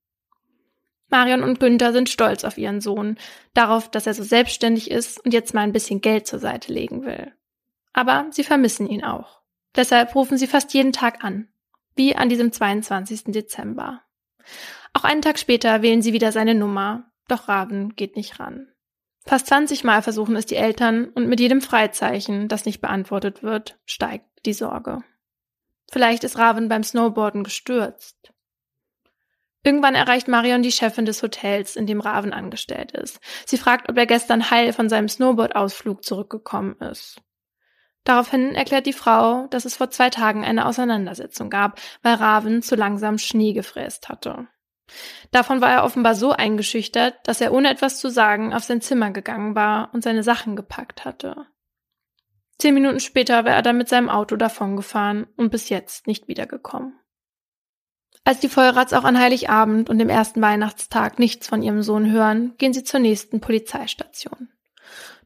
Marion 1.09 1.43
und 1.43 1.59
Günther 1.59 1.91
sind 1.91 2.09
stolz 2.09 2.43
auf 2.43 2.57
ihren 2.57 2.81
Sohn, 2.81 3.17
darauf, 3.53 3.89
dass 3.89 4.07
er 4.07 4.13
so 4.13 4.23
selbstständig 4.23 4.91
ist 4.91 5.23
und 5.23 5.33
jetzt 5.33 5.53
mal 5.53 5.61
ein 5.61 5.73
bisschen 5.73 6.01
Geld 6.01 6.27
zur 6.27 6.39
Seite 6.39 6.71
legen 6.71 7.03
will. 7.03 7.33
Aber 7.93 8.27
sie 8.31 8.43
vermissen 8.43 8.87
ihn 8.87 9.03
auch. 9.03 9.41
Deshalb 9.75 10.15
rufen 10.15 10.37
sie 10.37 10.47
fast 10.47 10.73
jeden 10.73 10.93
Tag 10.93 11.23
an, 11.23 11.47
wie 11.95 12.15
an 12.15 12.29
diesem 12.29 12.51
22. 12.51 13.25
Dezember. 13.25 14.01
Auch 14.93 15.03
einen 15.03 15.21
Tag 15.21 15.37
später 15.37 15.81
wählen 15.81 16.01
sie 16.01 16.13
wieder 16.13 16.31
seine 16.31 16.55
Nummer, 16.55 17.11
doch 17.27 17.47
Raven 17.47 17.95
geht 17.95 18.15
nicht 18.15 18.39
ran. 18.39 18.67
Fast 19.25 19.47
20 19.47 19.83
Mal 19.83 20.01
versuchen 20.01 20.35
es 20.35 20.45
die 20.45 20.55
Eltern 20.55 21.09
und 21.09 21.27
mit 21.27 21.39
jedem 21.39 21.61
Freizeichen, 21.61 22.47
das 22.47 22.65
nicht 22.65 22.81
beantwortet 22.81 23.43
wird, 23.43 23.77
steigt 23.85 24.25
die 24.45 24.53
Sorge. 24.53 25.03
Vielleicht 25.91 26.23
ist 26.23 26.37
Raven 26.37 26.69
beim 26.69 26.83
Snowboarden 26.83 27.43
gestürzt. 27.43 28.33
Irgendwann 29.63 29.95
erreicht 29.95 30.27
Marion 30.27 30.61
die 30.61 30.71
Chefin 30.71 31.05
des 31.05 31.21
Hotels, 31.21 31.75
in 31.75 31.85
dem 31.85 31.99
Raven 31.99 32.31
angestellt 32.31 32.91
ist. 32.93 33.19
Sie 33.45 33.57
fragt, 33.57 33.89
ob 33.89 33.97
er 33.97 34.05
gestern 34.05 34.49
heil 34.51 34.71
von 34.71 34.87
seinem 34.87 35.09
Snowboard-Ausflug 35.09 36.03
zurückgekommen 36.03 36.75
ist. 36.79 37.21
Daraufhin 38.05 38.55
erklärt 38.55 38.85
die 38.85 38.93
Frau, 38.93 39.47
dass 39.47 39.65
es 39.65 39.75
vor 39.75 39.91
zwei 39.91 40.09
Tagen 40.09 40.45
eine 40.45 40.65
Auseinandersetzung 40.65 41.49
gab, 41.49 41.79
weil 42.01 42.15
Raven 42.15 42.61
zu 42.61 42.75
langsam 42.75 43.17
Schnee 43.17 43.53
gefräst 43.53 44.07
hatte. 44.07 44.47
Davon 45.31 45.61
war 45.61 45.71
er 45.71 45.83
offenbar 45.83 46.15
so 46.15 46.31
eingeschüchtert, 46.31 47.15
dass 47.25 47.41
er 47.41 47.53
ohne 47.53 47.69
etwas 47.69 47.99
zu 47.99 48.09
sagen 48.09 48.53
auf 48.53 48.63
sein 48.63 48.81
Zimmer 48.81 49.11
gegangen 49.11 49.55
war 49.55 49.93
und 49.93 50.03
seine 50.03 50.23
Sachen 50.23 50.55
gepackt 50.55 51.05
hatte. 51.05 51.45
Zehn 52.57 52.73
Minuten 52.73 52.99
später 52.99 53.45
war 53.45 53.53
er 53.53 53.61
dann 53.61 53.77
mit 53.77 53.87
seinem 53.87 54.09
Auto 54.09 54.35
davongefahren 54.35 55.27
und 55.37 55.49
bis 55.49 55.69
jetzt 55.69 56.07
nicht 56.07 56.27
wiedergekommen. 56.27 56.98
Als 58.23 58.39
die 58.39 58.49
Feuerrats 58.49 58.93
auch 58.93 59.03
an 59.03 59.19
Heiligabend 59.19 59.89
und 59.89 59.97
dem 59.97 60.09
ersten 60.09 60.41
Weihnachtstag 60.41 61.19
nichts 61.19 61.47
von 61.47 61.61
ihrem 61.63 61.81
Sohn 61.81 62.11
hören, 62.11 62.53
gehen 62.57 62.73
sie 62.73 62.83
zur 62.83 62.99
nächsten 62.99 63.39
Polizeistation. 63.41 64.49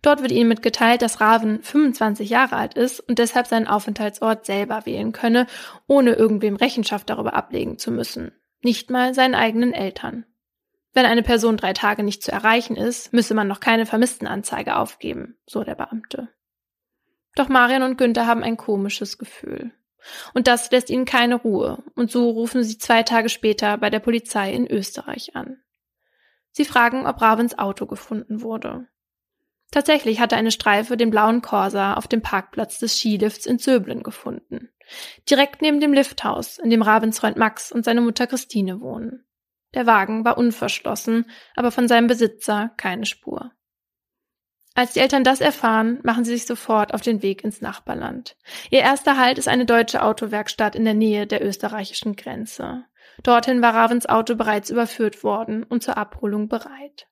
Dort 0.02 0.22
wird 0.22 0.32
ihnen 0.32 0.50
mitgeteilt, 0.50 1.02
dass 1.02 1.22
Raven 1.22 1.64
25 1.64 2.30
Jahre 2.30 2.58
alt 2.58 2.74
ist 2.74 3.00
und 3.00 3.20
deshalb 3.20 3.48
seinen 3.48 3.68
Aufenthaltsort 3.68 4.46
selber 4.46 4.86
wählen 4.86 5.12
könne, 5.12 5.48
ohne 5.88 6.14
irgendwem 6.14 6.56
Rechenschaft 6.56 7.10
darüber 7.10 7.34
ablegen 7.34 7.78
zu 7.78 7.92
müssen 7.92 8.34
nicht 8.64 8.90
mal 8.90 9.14
seinen 9.14 9.36
eigenen 9.36 9.74
Eltern. 9.74 10.26
Wenn 10.94 11.06
eine 11.06 11.24
Person 11.24 11.58
drei 11.58 11.74
Tage 11.74 12.04
nicht 12.04 12.24
zu 12.24 12.32
erreichen 12.32 12.76
ist, 12.76 13.14
müsse 13.14 13.34
man 13.34 13.48
noch 13.48 13.60
keine 13.60 13.86
Vermisstenanzeige 13.86 14.76
aufgeben, 14.76 15.38
so 15.46 15.64
der 15.64 15.76
Beamte. 15.76 16.30
Doch 17.36 17.50
Marion 17.50 17.82
und 17.82 17.98
Günther 17.98 18.28
haben 18.28 18.44
ein 18.44 18.58
komisches 18.58 19.18
Gefühl. 19.18 19.72
Und 20.34 20.48
das 20.48 20.72
lässt 20.72 20.90
ihnen 20.90 21.06
keine 21.06 21.36
Ruhe, 21.36 21.84
und 21.96 22.12
so 22.12 22.30
rufen 22.30 22.64
sie 22.64 22.78
zwei 22.78 23.04
Tage 23.04 23.30
später 23.30 23.78
bei 23.78 23.90
der 23.90 24.00
Polizei 24.00 24.54
in 24.54 24.70
Österreich 24.70 25.36
an. 25.36 25.58
Sie 26.52 26.66
fragen, 26.66 27.08
ob 27.08 27.22
Ravens 27.22 27.58
Auto 27.58 27.86
gefunden 27.86 28.42
wurde. 28.42 28.88
Tatsächlich 29.72 30.20
hatte 30.20 30.36
eine 30.36 30.52
Streife 30.52 30.98
den 30.98 31.10
blauen 31.10 31.42
Corsa 31.42 31.96
auf 31.96 32.08
dem 32.08 32.22
Parkplatz 32.22 32.78
des 32.78 32.96
Skilifts 32.96 33.48
in 33.48 33.58
Söblen 33.58 34.04
gefunden. 34.04 34.70
Direkt 35.28 35.64
neben 35.64 35.80
dem 35.80 35.94
Lifthaus, 35.94 36.60
in 36.60 36.70
dem 36.70 36.84
Ravens 36.84 37.20
Freund 37.20 37.38
Max 37.38 37.72
und 37.72 37.84
seine 37.84 38.02
Mutter 38.02 38.28
Christine 38.28 38.82
wohnen. 38.82 39.26
Der 39.74 39.88
Wagen 39.88 40.24
war 40.26 40.38
unverschlossen, 40.38 41.26
aber 41.56 41.72
von 41.72 41.88
seinem 41.88 42.06
Besitzer 42.06 42.72
keine 42.78 43.08
Spur. 43.08 43.52
Als 44.76 44.94
die 44.94 45.00
Eltern 45.00 45.24
das 45.24 45.40
erfahren, 45.40 46.00
machen 46.04 46.26
sie 46.26 46.32
sich 46.32 46.46
sofort 46.46 46.94
auf 46.94 47.02
den 47.02 47.22
Weg 47.22 47.44
ins 47.44 47.62
Nachbarland. 47.62 48.36
Ihr 48.72 48.80
erster 48.80 49.18
Halt 49.18 49.38
ist 49.38 49.48
eine 49.48 49.66
deutsche 49.66 50.02
Autowerkstatt 50.02 50.76
in 50.76 50.84
der 50.84 50.96
Nähe 50.96 51.28
der 51.28 51.46
österreichischen 51.46 52.16
Grenze. 52.16 52.86
Dorthin 53.22 53.62
war 53.62 53.76
Ravens 53.76 54.08
Auto 54.08 54.36
bereits 54.36 54.72
überführt 54.72 55.24
worden 55.24 55.64
und 55.64 55.84
zur 55.84 55.98
Abholung 55.98 56.48
bereit. 56.48 57.08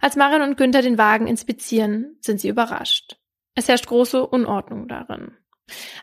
Als 0.00 0.16
Marion 0.16 0.42
und 0.42 0.56
Günther 0.56 0.82
den 0.82 0.98
Wagen 0.98 1.28
inspizieren, 1.28 2.16
sind 2.20 2.40
sie 2.40 2.48
überrascht. 2.48 3.16
Es 3.54 3.68
herrscht 3.68 3.86
große 3.86 4.26
Unordnung 4.26 4.88
darin. 4.88 5.36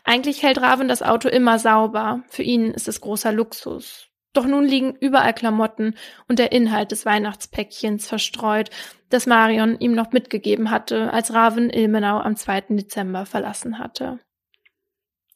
Eigentlich 0.04 0.42
hält 0.42 0.60
Raven 0.60 0.88
das 0.88 1.02
Auto 1.02 1.28
immer 1.28 1.58
sauber. 1.58 2.22
Für 2.28 2.42
ihn 2.42 2.70
ist 2.70 2.88
es 2.88 3.00
großer 3.00 3.32
Luxus. 3.32 4.09
Doch 4.32 4.46
nun 4.46 4.64
liegen 4.64 4.94
überall 4.94 5.34
Klamotten 5.34 5.96
und 6.28 6.38
der 6.38 6.52
Inhalt 6.52 6.92
des 6.92 7.04
Weihnachtspäckchens 7.04 8.06
verstreut, 8.06 8.70
das 9.08 9.26
Marion 9.26 9.78
ihm 9.80 9.92
noch 9.92 10.12
mitgegeben 10.12 10.70
hatte, 10.70 11.12
als 11.12 11.32
Raven 11.32 11.68
Ilmenau 11.68 12.20
am 12.20 12.36
2. 12.36 12.60
Dezember 12.70 13.26
verlassen 13.26 13.78
hatte. 13.78 14.20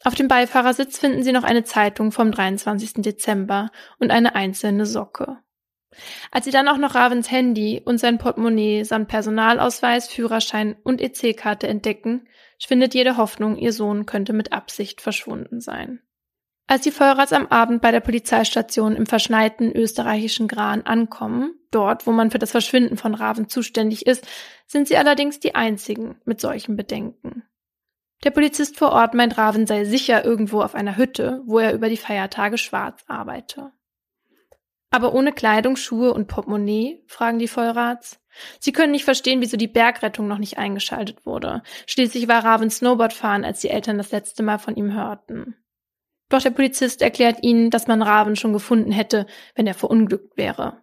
Auf 0.05 0.15
dem 0.15 0.29
Beifahrersitz 0.29 0.99
finden 0.99 1.23
sie 1.23 1.33
noch 1.33 1.45
eine 1.45 1.65
Zeitung 1.65 2.13
vom 2.13 2.31
23. 2.31 3.03
Dezember 3.03 3.71
und 3.99 4.11
eine 4.11 4.35
einzelne 4.35 4.87
Socke. 4.87 5.39
Als 6.31 6.45
sie 6.45 6.51
dann 6.51 6.69
auch 6.69 6.77
noch 6.77 6.95
Ravens 6.95 7.31
Handy 7.31 7.81
und 7.85 7.99
sein 7.99 8.19
Portemonnaie 8.19 8.85
samt 8.85 9.09
Personalausweis, 9.09 10.09
Führerschein 10.09 10.77
und 10.83 11.01
EC-Karte 11.01 11.69
entdecken, 11.69 12.29
schwindet 12.59 12.95
jede 12.95 13.17
Hoffnung, 13.17 13.57
ihr 13.57 13.73
Sohn 13.73 14.07
könnte 14.07 14.33
mit 14.33 14.53
Absicht 14.53 15.01
verschwunden 15.01 15.61
sein. 15.61 16.01
Als 16.67 16.83
die 16.83 16.91
Feuerrats 16.91 17.33
am 17.33 17.47
Abend 17.49 17.83
bei 17.83 17.91
der 17.91 18.01
Polizeistation 18.01 18.97
im 18.97 19.07
verschneiten 19.07 19.71
österreichischen 19.73 20.49
Gran 20.49 20.83
ankommen, 20.83 21.55
dort, 21.71 22.07
wo 22.07 22.13
man 22.13 22.31
für 22.31 22.39
das 22.39 22.53
Verschwinden 22.53 22.97
von 22.97 23.15
Raven 23.15 23.49
zuständig 23.49 24.07
ist, 24.07 24.27
sind 24.67 24.89
sie 24.89 24.97
allerdings 24.97 25.41
die 25.41 25.55
einzigen 25.55 26.17
mit 26.25 26.41
solchen 26.41 26.77
Bedenken. 26.77 27.43
Der 28.25 28.31
Polizist 28.31 28.79
vor 28.79 28.93
Ort 28.93 29.13
meint, 29.13 29.37
Raven 29.37 29.67
sei 29.67 29.85
sicher 29.85 30.25
irgendwo 30.25 30.63
auf 30.63 30.75
einer 30.75 30.97
Hütte, 30.97 31.43
wo 31.45 31.59
er 31.59 31.75
über 31.75 31.91
die 31.91 31.99
Feiertage 31.99 32.57
schwarz 32.57 33.05
arbeite. 33.07 33.73
Aber 34.91 35.13
ohne 35.13 35.33
Kleidung, 35.33 35.77
Schuhe 35.77 36.15
und 36.15 36.29
Portemonnaie? 36.29 37.03
fragen 37.09 37.39
die 37.39 37.49
Vollrats. 37.49 38.21
Sie 38.61 38.73
können 38.73 38.93
nicht 38.93 39.05
verstehen, 39.05 39.41
wieso 39.41 39.57
die 39.57 39.69
Bergrettung 39.69 40.29
noch 40.29 40.39
nicht 40.39 40.57
eingeschaltet 40.57 41.27
wurde. 41.27 41.63
Schließlich 41.87 42.29
war 42.29 42.45
Raven 42.45 42.71
Snowboard 42.71 43.13
fahren, 43.13 43.45
als 43.45 43.61
die 43.61 43.71
Eltern 43.71 43.99
das 43.99 44.13
letzte 44.13 44.43
Mal 44.43 44.59
von 44.59 44.77
ihm 44.77 44.95
hörten. 44.95 45.57
Doch 46.35 46.43
der 46.43 46.51
Polizist 46.51 47.01
erklärt 47.01 47.45
ihnen, 47.45 47.71
dass 47.71 47.87
man 47.87 48.03
Raven 48.03 48.35
schon 48.35 48.53
gefunden 48.53 48.91
hätte, 48.91 49.29
wenn 49.55 49.69
er 49.69 49.75
verunglückt 49.75 50.37
wäre. 50.37 50.83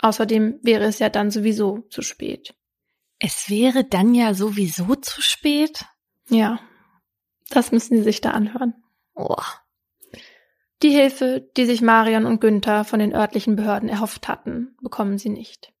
Außerdem 0.00 0.58
wäre 0.60 0.84
es 0.84 0.98
ja 0.98 1.08
dann 1.08 1.30
sowieso 1.30 1.78
zu 1.88 2.02
spät. 2.02 2.54
Es 3.18 3.48
wäre 3.48 3.84
dann 3.84 4.14
ja 4.14 4.34
sowieso 4.34 4.94
zu 4.96 5.22
spät? 5.22 5.86
Ja, 6.28 6.60
das 7.48 7.72
müssen 7.72 7.96
Sie 7.96 8.02
sich 8.02 8.20
da 8.20 8.32
anhören. 8.32 8.74
Oh. 9.14 9.40
Die 10.82 10.90
Hilfe, 10.90 11.48
die 11.56 11.64
sich 11.64 11.80
Marion 11.80 12.26
und 12.26 12.42
Günther 12.42 12.84
von 12.84 12.98
den 12.98 13.14
örtlichen 13.14 13.56
Behörden 13.56 13.88
erhofft 13.88 14.28
hatten, 14.28 14.76
bekommen 14.82 15.16
sie 15.16 15.30
nicht. 15.30 15.72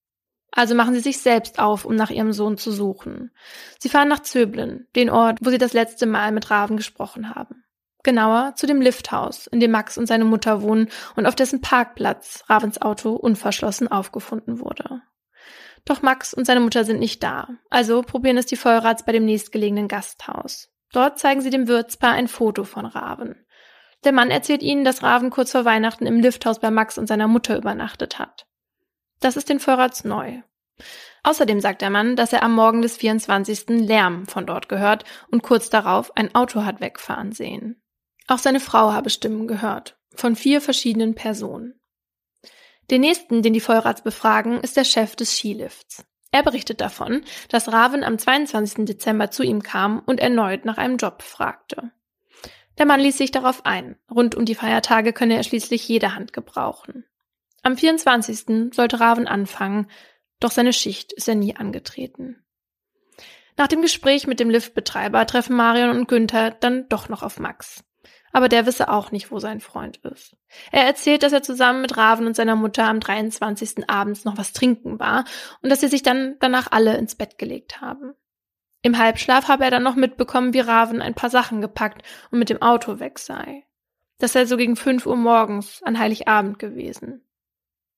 Also 0.52 0.74
machen 0.74 0.94
sie 0.94 1.00
sich 1.00 1.18
selbst 1.18 1.58
auf, 1.58 1.84
um 1.84 1.96
nach 1.96 2.08
ihrem 2.08 2.32
Sohn 2.32 2.56
zu 2.56 2.72
suchen. 2.72 3.30
Sie 3.78 3.90
fahren 3.90 4.08
nach 4.08 4.20
Zöblen, 4.20 4.88
den 4.96 5.10
Ort, 5.10 5.40
wo 5.42 5.50
sie 5.50 5.58
das 5.58 5.74
letzte 5.74 6.06
Mal 6.06 6.32
mit 6.32 6.50
Raven 6.50 6.78
gesprochen 6.78 7.34
haben. 7.34 7.62
Genauer 8.02 8.54
zu 8.56 8.66
dem 8.66 8.80
Lifthaus, 8.80 9.46
in 9.46 9.60
dem 9.60 9.70
Max 9.70 9.96
und 9.96 10.06
seine 10.06 10.24
Mutter 10.24 10.62
wohnen 10.62 10.88
und 11.14 11.26
auf 11.26 11.36
dessen 11.36 11.60
Parkplatz 11.60 12.44
Ravens 12.48 12.82
Auto 12.82 13.12
unverschlossen 13.12 13.88
aufgefunden 13.88 14.58
wurde. 14.58 15.02
Doch 15.84 16.02
Max 16.02 16.34
und 16.34 16.44
seine 16.44 16.60
Mutter 16.60 16.84
sind 16.84 17.00
nicht 17.00 17.22
da, 17.22 17.48
also 17.70 18.02
probieren 18.02 18.38
es 18.38 18.46
die 18.46 18.56
Feuerrats 18.56 19.04
bei 19.04 19.12
dem 19.12 19.24
nächstgelegenen 19.24 19.88
Gasthaus. 19.88 20.68
Dort 20.92 21.18
zeigen 21.18 21.40
sie 21.40 21.50
dem 21.50 21.68
Wirtspaar 21.68 22.12
ein 22.12 22.28
Foto 22.28 22.64
von 22.64 22.86
Raven. 22.86 23.46
Der 24.04 24.12
Mann 24.12 24.30
erzählt 24.30 24.62
ihnen, 24.62 24.84
dass 24.84 25.02
Raven 25.02 25.30
kurz 25.30 25.52
vor 25.52 25.64
Weihnachten 25.64 26.06
im 26.06 26.20
Lifthaus 26.20 26.58
bei 26.58 26.70
Max 26.70 26.98
und 26.98 27.06
seiner 27.06 27.28
Mutter 27.28 27.56
übernachtet 27.56 28.18
hat. 28.18 28.46
Das 29.20 29.36
ist 29.36 29.48
den 29.48 29.60
Vorrats 29.60 30.04
neu. 30.04 30.42
Außerdem 31.22 31.60
sagt 31.60 31.82
der 31.82 31.90
Mann, 31.90 32.16
dass 32.16 32.32
er 32.32 32.42
am 32.42 32.54
Morgen 32.54 32.82
des 32.82 32.96
24. 32.96 33.68
Lärm 33.68 34.26
von 34.26 34.44
dort 34.44 34.68
gehört 34.68 35.04
und 35.30 35.42
kurz 35.42 35.70
darauf 35.70 36.16
ein 36.16 36.34
Auto 36.34 36.64
hat 36.64 36.80
wegfahren 36.80 37.30
sehen. 37.30 37.81
Auch 38.32 38.38
seine 38.38 38.60
Frau 38.60 38.94
habe 38.94 39.10
Stimmen 39.10 39.46
gehört, 39.46 39.98
von 40.14 40.36
vier 40.36 40.62
verschiedenen 40.62 41.14
Personen. 41.14 41.78
Den 42.90 43.02
nächsten, 43.02 43.42
den 43.42 43.52
die 43.52 43.60
Vollrats 43.60 44.00
befragen, 44.00 44.58
ist 44.60 44.78
der 44.78 44.84
Chef 44.84 45.16
des 45.16 45.36
Skilifts. 45.36 46.06
Er 46.30 46.42
berichtet 46.42 46.80
davon, 46.80 47.26
dass 47.50 47.70
Raven 47.70 48.02
am 48.02 48.18
22. 48.18 48.86
Dezember 48.86 49.30
zu 49.30 49.42
ihm 49.42 49.62
kam 49.62 49.98
und 50.06 50.18
erneut 50.18 50.64
nach 50.64 50.78
einem 50.78 50.96
Job 50.96 51.20
fragte. 51.20 51.90
Der 52.78 52.86
Mann 52.86 53.00
ließ 53.00 53.18
sich 53.18 53.32
darauf 53.32 53.66
ein. 53.66 53.96
Rund 54.10 54.34
um 54.34 54.46
die 54.46 54.54
Feiertage 54.54 55.12
könne 55.12 55.36
er 55.36 55.42
schließlich 55.42 55.86
jede 55.86 56.14
Hand 56.14 56.32
gebrauchen. 56.32 57.04
Am 57.62 57.76
24. 57.76 58.74
sollte 58.74 58.98
Raven 58.98 59.28
anfangen, 59.28 59.90
doch 60.40 60.52
seine 60.52 60.72
Schicht 60.72 61.12
ist 61.12 61.28
er 61.28 61.34
nie 61.34 61.54
angetreten. 61.54 62.42
Nach 63.58 63.68
dem 63.68 63.82
Gespräch 63.82 64.26
mit 64.26 64.40
dem 64.40 64.48
Liftbetreiber 64.48 65.26
treffen 65.26 65.54
Marion 65.54 65.90
und 65.90 66.08
Günther 66.08 66.50
dann 66.52 66.88
doch 66.88 67.10
noch 67.10 67.22
auf 67.22 67.38
Max. 67.38 67.84
Aber 68.32 68.48
der 68.48 68.66
wisse 68.66 68.88
auch 68.88 69.12
nicht, 69.12 69.30
wo 69.30 69.38
sein 69.38 69.60
Freund 69.60 69.98
ist. 69.98 70.36
Er 70.70 70.84
erzählt, 70.84 71.22
dass 71.22 71.32
er 71.32 71.42
zusammen 71.42 71.82
mit 71.82 71.96
Raven 71.96 72.26
und 72.26 72.34
seiner 72.34 72.56
Mutter 72.56 72.84
am 72.84 72.98
23. 72.98 73.88
abends 73.88 74.24
noch 74.24 74.38
was 74.38 74.52
trinken 74.52 74.98
war 74.98 75.24
und 75.60 75.70
dass 75.70 75.80
sie 75.80 75.88
sich 75.88 76.02
dann 76.02 76.36
danach 76.40 76.68
alle 76.70 76.96
ins 76.96 77.14
Bett 77.14 77.36
gelegt 77.38 77.80
haben. 77.80 78.14
Im 78.80 78.98
Halbschlaf 78.98 79.48
habe 79.48 79.64
er 79.64 79.70
dann 79.70 79.82
noch 79.82 79.94
mitbekommen, 79.94 80.54
wie 80.54 80.60
Raven 80.60 81.02
ein 81.02 81.14
paar 81.14 81.30
Sachen 81.30 81.60
gepackt 81.60 82.02
und 82.30 82.38
mit 82.38 82.50
dem 82.50 82.62
Auto 82.62 82.98
weg 82.98 83.18
sei. 83.18 83.64
Das 84.18 84.32
sei 84.32 84.46
so 84.46 84.56
gegen 84.56 84.76
fünf 84.76 85.06
Uhr 85.06 85.16
morgens 85.16 85.82
an 85.82 85.98
Heiligabend 85.98 86.58
gewesen. 86.58 87.22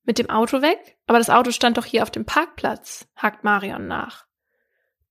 Mit 0.05 0.18
dem 0.18 0.28
Auto 0.28 0.61
weg? 0.61 0.99
Aber 1.07 1.18
das 1.18 1.30
Auto 1.30 1.51
stand 1.51 1.78
doch 1.78 1.87
hier 1.87 2.03
auf 2.03 2.11
dem 2.11 2.26
Parkplatz, 2.26 3.07
hakt 3.16 3.45
Marion 3.45 3.87
nach. 3.87 4.26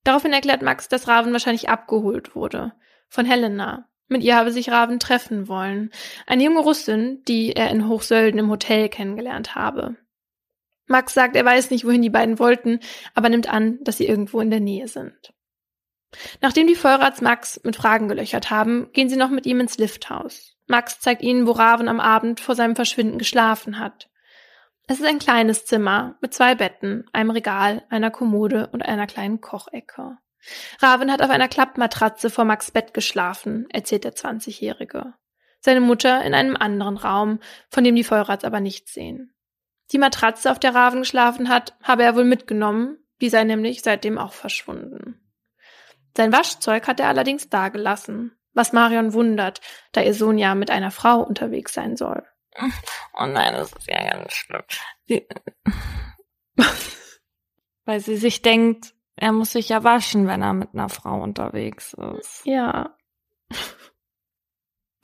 Daraufhin 0.04 0.34
erklärt 0.34 0.62
Max, 0.62 0.90
dass 0.90 1.08
Raven 1.08 1.32
wahrscheinlich 1.32 1.70
abgeholt 1.70 2.36
wurde. 2.36 2.74
Von 3.08 3.26
Helena. 3.26 3.90
Mit 4.08 4.24
ihr 4.24 4.36
habe 4.36 4.52
sich 4.52 4.70
Raven 4.70 5.00
treffen 5.00 5.48
wollen. 5.48 5.92
Eine 6.28 6.44
junge 6.44 6.60
Russin, 6.60 7.24
die 7.28 7.56
er 7.56 7.70
in 7.70 7.88
Hochsölden 7.88 8.40
im 8.40 8.50
Hotel 8.50 8.90
kennengelernt 8.90 9.56
habe. 9.56 9.96
Max 10.86 11.14
sagt, 11.14 11.36
er 11.36 11.46
weiß 11.46 11.72
nicht, 11.72 11.86
wohin 11.86 12.02
die 12.02 12.10
beiden 12.10 12.40
wollten, 12.40 12.80
aber 13.14 13.30
nimmt 13.30 13.48
an, 13.48 13.80
dass 13.84 13.98
sie 13.98 14.08
irgendwo 14.08 14.42
in 14.42 14.52
der 14.52 14.60
Nähe 14.60 14.88
sind. 14.88 15.34
Nachdem 16.42 16.68
die 16.68 16.76
Vollrats 16.76 17.22
Max 17.22 17.60
mit 17.64 17.76
Fragen 17.76 18.08
gelöchert 18.08 18.52
haben, 18.52 18.92
gehen 18.92 19.10
sie 19.10 19.16
noch 19.16 19.30
mit 19.30 19.46
ihm 19.46 19.60
ins 19.60 19.78
Lifthaus. 19.78 20.56
Max 20.68 21.00
zeigt 21.00 21.22
ihnen, 21.22 21.48
wo 21.48 21.52
Raven 21.52 21.88
am 21.88 22.00
Abend 22.00 22.40
vor 22.40 22.56
seinem 22.56 22.76
Verschwinden 22.76 23.18
geschlafen 23.18 23.80
hat. 23.80 24.10
Es 24.88 25.00
ist 25.00 25.06
ein 25.06 25.20
kleines 25.20 25.66
Zimmer 25.66 26.18
mit 26.22 26.34
zwei 26.34 26.56
Betten, 26.56 27.06
einem 27.14 27.32
Regal, 27.32 27.84
einer 27.90 28.12
Kommode 28.12 28.68
und 28.68 28.84
einer 28.84 29.08
kleinen 29.08 29.40
Kochecke. 29.42 30.18
Raven 30.80 31.12
hat 31.12 31.22
auf 31.22 31.30
einer 31.30 31.48
Klappmatratze 31.48 32.30
vor 32.30 32.46
Max 32.46 32.72
Bett 32.72 32.94
geschlafen, 32.94 33.68
erzählt 33.70 34.04
der 34.04 34.14
20-Jährige. 34.14 35.14
Seine 35.60 35.82
Mutter 35.82 36.24
in 36.24 36.34
einem 36.34 36.58
anderen 36.58 36.98
Raum, 36.98 37.40
von 37.70 37.84
dem 37.84 37.96
die 37.96 38.04
Vollrats 38.04 38.44
aber 38.44 38.60
nichts 38.60 38.94
sehen. 38.94 39.34
Die 39.92 39.98
Matratze, 39.98 40.52
auf 40.52 40.60
der 40.60 40.76
Raven 40.76 41.02
geschlafen 41.02 41.50
hat, 41.50 41.76
habe 41.82 42.04
er 42.04 42.16
wohl 42.16 42.26
mitgenommen, 42.26 42.98
die 43.22 43.30
sei 43.30 43.44
nämlich 43.44 43.82
seitdem 43.82 44.18
auch 44.18 44.34
verschwunden. 44.34 45.20
Sein 46.16 46.32
Waschzeug 46.32 46.88
hat 46.88 47.00
er 47.00 47.08
allerdings 47.08 47.50
dagelassen, 47.50 48.38
was 48.54 48.74
Marion 48.74 49.14
wundert, 49.14 49.62
da 49.92 50.02
ihr 50.02 50.14
Sohn 50.14 50.38
ja 50.38 50.56
mit 50.56 50.70
einer 50.70 50.92
Frau 50.92 51.22
unterwegs 51.22 51.74
sein 51.74 51.96
soll. 51.96 52.24
Oh 52.60 53.26
nein, 53.26 53.54
das 53.54 53.72
ist 53.72 53.88
ja 53.88 54.12
ganz 54.12 54.34
schlimm. 54.34 54.64
Weil 57.86 58.00
sie 58.00 58.18
sich 58.18 58.42
denkt, 58.42 58.93
er 59.16 59.32
muss 59.32 59.52
sich 59.52 59.70
ja 59.70 59.84
waschen, 59.84 60.28
wenn 60.28 60.42
er 60.42 60.54
mit 60.54 60.70
einer 60.74 60.90
Frau 60.90 61.22
unterwegs 61.22 61.96
ist. 62.18 62.42
Ja. 62.46 62.96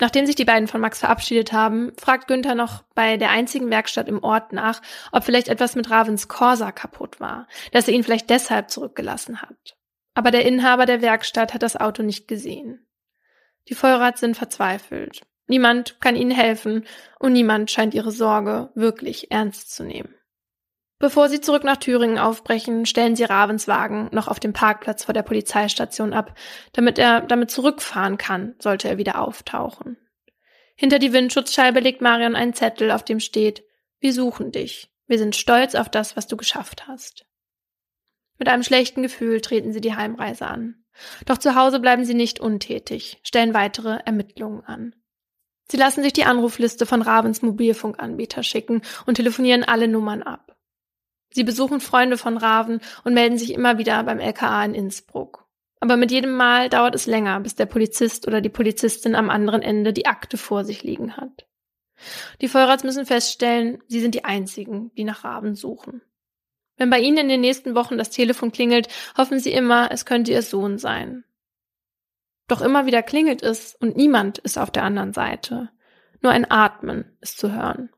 Nachdem 0.01 0.25
sich 0.25 0.35
die 0.35 0.45
beiden 0.45 0.67
von 0.67 0.79
Max 0.79 0.99
verabschiedet 0.99 1.51
haben, 1.51 1.91
fragt 1.97 2.27
Günther 2.27 2.55
noch 2.55 2.83
bei 2.95 3.17
der 3.17 3.31
einzigen 3.31 3.69
Werkstatt 3.69 4.07
im 4.07 4.23
Ort 4.23 4.53
nach, 4.53 4.81
ob 5.11 5.25
vielleicht 5.25 5.49
etwas 5.49 5.75
mit 5.75 5.89
Ravens 5.91 6.29
Corsa 6.29 6.71
kaputt 6.71 7.19
war, 7.19 7.47
dass 7.73 7.87
er 7.87 7.93
ihn 7.93 8.03
vielleicht 8.03 8.29
deshalb 8.29 8.69
zurückgelassen 8.69 9.41
hat. 9.41 9.77
Aber 10.13 10.31
der 10.31 10.45
Inhaber 10.45 10.85
der 10.85 11.01
Werkstatt 11.01 11.53
hat 11.53 11.63
das 11.63 11.75
Auto 11.75 12.01
nicht 12.01 12.27
gesehen. 12.27 12.87
Die 13.67 13.75
Vollrats 13.75 14.21
sind 14.21 14.37
verzweifelt. 14.37 15.21
Niemand 15.47 15.99
kann 15.99 16.15
ihnen 16.15 16.31
helfen 16.31 16.85
und 17.19 17.33
niemand 17.33 17.69
scheint 17.69 17.93
ihre 17.93 18.11
Sorge 18.11 18.69
wirklich 18.75 19.31
ernst 19.31 19.73
zu 19.73 19.83
nehmen. 19.83 20.13
Bevor 20.99 21.29
sie 21.29 21.39
zurück 21.39 21.63
nach 21.63 21.77
Thüringen 21.77 22.19
aufbrechen, 22.19 22.85
stellen 22.85 23.15
sie 23.15 23.23
Ravens 23.23 23.69
Wagen 23.69 24.09
noch 24.11 24.27
auf 24.27 24.41
dem 24.41 24.51
Parkplatz 24.51 25.05
vor 25.05 25.13
der 25.13 25.23
Polizeistation 25.23 26.11
ab, 26.11 26.37
damit 26.73 26.99
er 26.99 27.21
damit 27.21 27.49
zurückfahren 27.51 28.17
kann, 28.17 28.55
sollte 28.59 28.89
er 28.89 28.97
wieder 28.97 29.21
auftauchen. 29.21 29.97
Hinter 30.75 30.99
die 30.99 31.13
Windschutzscheibe 31.13 31.79
legt 31.79 32.01
Marion 32.01 32.35
einen 32.35 32.53
Zettel, 32.53 32.91
auf 32.91 33.03
dem 33.03 33.21
steht, 33.21 33.63
wir 34.01 34.13
suchen 34.13 34.51
dich. 34.51 34.89
Wir 35.07 35.17
sind 35.17 35.37
stolz 35.37 35.73
auf 35.73 35.89
das, 35.89 36.17
was 36.17 36.27
du 36.27 36.35
geschafft 36.35 36.87
hast. 36.87 37.25
Mit 38.37 38.49
einem 38.49 38.63
schlechten 38.63 39.01
Gefühl 39.01 39.39
treten 39.39 39.71
sie 39.71 39.81
die 39.81 39.95
Heimreise 39.95 40.47
an. 40.47 40.83
Doch 41.25 41.37
zu 41.37 41.55
Hause 41.55 41.79
bleiben 41.79 42.03
sie 42.03 42.13
nicht 42.13 42.41
untätig, 42.41 43.19
stellen 43.23 43.53
weitere 43.53 43.99
Ermittlungen 44.05 44.65
an. 44.65 44.95
Sie 45.71 45.77
lassen 45.77 46.03
sich 46.03 46.13
die 46.13 46.25
Anrufliste 46.25 46.85
von 46.85 47.01
Ravens 47.01 47.41
Mobilfunkanbieter 47.41 48.43
schicken 48.43 48.81
und 49.05 49.15
telefonieren 49.15 49.63
alle 49.63 49.87
Nummern 49.87 50.23
ab. 50.23 50.58
Sie 51.31 51.43
besuchen 51.43 51.79
Freunde 51.79 52.17
von 52.17 52.37
Raven 52.37 52.81
und 53.03 53.13
melden 53.13 53.37
sich 53.37 53.53
immer 53.53 53.77
wieder 53.77 54.03
beim 54.03 54.19
LKA 54.19 54.65
in 54.65 54.73
Innsbruck. 54.73 55.45
Aber 55.79 55.95
mit 55.95 56.11
jedem 56.11 56.31
Mal 56.31 56.69
dauert 56.69 56.95
es 56.95 57.05
länger, 57.05 57.39
bis 57.39 57.55
der 57.55 57.65
Polizist 57.65 58.27
oder 58.27 58.41
die 58.41 58.49
Polizistin 58.49 59.15
am 59.15 59.29
anderen 59.29 59.61
Ende 59.61 59.93
die 59.93 60.07
Akte 60.07 60.37
vor 60.37 60.65
sich 60.65 60.83
liegen 60.83 61.15
hat. 61.15 61.45
Die 62.41 62.47
Vollrats 62.47 62.83
müssen 62.83 63.05
feststellen, 63.05 63.81
sie 63.87 63.99
sind 63.99 64.15
die 64.15 64.25
Einzigen, 64.25 64.91
die 64.95 65.03
nach 65.03 65.23
Raven 65.23 65.55
suchen. 65.55 66.01
Wenn 66.77 66.89
bei 66.89 66.99
ihnen 66.99 67.17
in 67.17 67.29
den 67.29 67.41
nächsten 67.41 67.75
Wochen 67.75 67.97
das 67.97 68.09
Telefon 68.09 68.51
klingelt, 68.51 68.87
hoffen 69.17 69.39
sie 69.39 69.51
immer, 69.51 69.91
es 69.91 70.05
könnte 70.05 70.31
ihr 70.31 70.41
Sohn 70.41 70.77
sein. 70.77 71.25
Doch 72.47 72.61
immer 72.61 72.85
wieder 72.85 73.03
klingelt 73.03 73.43
es 73.43 73.75
und 73.75 73.95
niemand 73.95 74.39
ist 74.39 74.57
auf 74.57 74.71
der 74.71 74.83
anderen 74.83 75.13
Seite. 75.13 75.69
Nur 76.21 76.31
ein 76.31 76.49
Atmen 76.49 77.17
ist 77.21 77.37
zu 77.37 77.53
hören. 77.53 77.89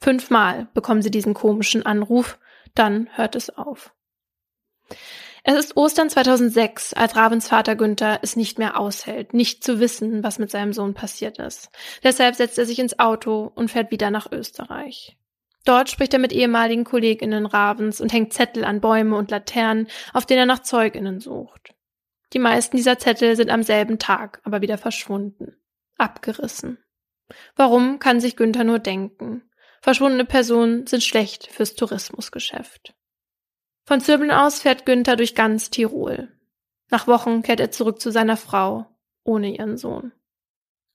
Fünfmal 0.00 0.68
bekommen 0.74 1.00
sie 1.00 1.10
diesen 1.10 1.32
komischen 1.32 1.86
Anruf 1.86 2.38
dann 2.74 3.08
hört 3.14 3.36
es 3.36 3.50
auf. 3.50 3.94
Es 5.46 5.54
ist 5.56 5.76
Ostern 5.76 6.08
2006, 6.08 6.94
als 6.94 7.16
Ravens 7.16 7.48
Vater 7.48 7.76
Günther 7.76 8.20
es 8.22 8.34
nicht 8.34 8.58
mehr 8.58 8.80
aushält, 8.80 9.34
nicht 9.34 9.62
zu 9.62 9.78
wissen, 9.78 10.24
was 10.24 10.38
mit 10.38 10.50
seinem 10.50 10.72
Sohn 10.72 10.94
passiert 10.94 11.38
ist. 11.38 11.70
Deshalb 12.02 12.34
setzt 12.34 12.58
er 12.58 12.64
sich 12.64 12.78
ins 12.78 12.98
Auto 12.98 13.52
und 13.54 13.70
fährt 13.70 13.90
wieder 13.90 14.10
nach 14.10 14.32
Österreich. 14.32 15.18
Dort 15.66 15.90
spricht 15.90 16.14
er 16.14 16.18
mit 16.18 16.32
ehemaligen 16.32 16.84
Kolleginnen 16.84 17.44
Ravens 17.44 18.00
und 18.00 18.12
hängt 18.12 18.32
Zettel 18.32 18.64
an 18.64 18.80
Bäume 18.80 19.16
und 19.16 19.30
Laternen, 19.30 19.88
auf 20.14 20.24
denen 20.24 20.40
er 20.40 20.46
nach 20.46 20.60
Zeuginnen 20.60 21.20
sucht. 21.20 21.74
Die 22.32 22.38
meisten 22.38 22.76
dieser 22.76 22.98
Zettel 22.98 23.36
sind 23.36 23.50
am 23.50 23.62
selben 23.62 23.98
Tag 23.98 24.40
aber 24.44 24.62
wieder 24.62 24.78
verschwunden, 24.78 25.56
abgerissen. 25.96 26.78
Warum 27.54 27.98
kann 27.98 28.20
sich 28.20 28.36
Günther 28.36 28.64
nur 28.64 28.78
denken? 28.78 29.42
Verschwundene 29.84 30.24
Personen 30.24 30.86
sind 30.86 31.04
schlecht 31.04 31.46
fürs 31.48 31.74
Tourismusgeschäft. 31.74 32.94
Von 33.84 34.00
Zürbeln 34.00 34.30
aus 34.30 34.62
fährt 34.62 34.86
Günther 34.86 35.14
durch 35.14 35.34
ganz 35.34 35.68
Tirol. 35.68 36.32
Nach 36.90 37.06
Wochen 37.06 37.42
kehrt 37.42 37.60
er 37.60 37.70
zurück 37.70 38.00
zu 38.00 38.10
seiner 38.10 38.38
Frau, 38.38 38.86
ohne 39.24 39.54
ihren 39.54 39.76
Sohn. 39.76 40.12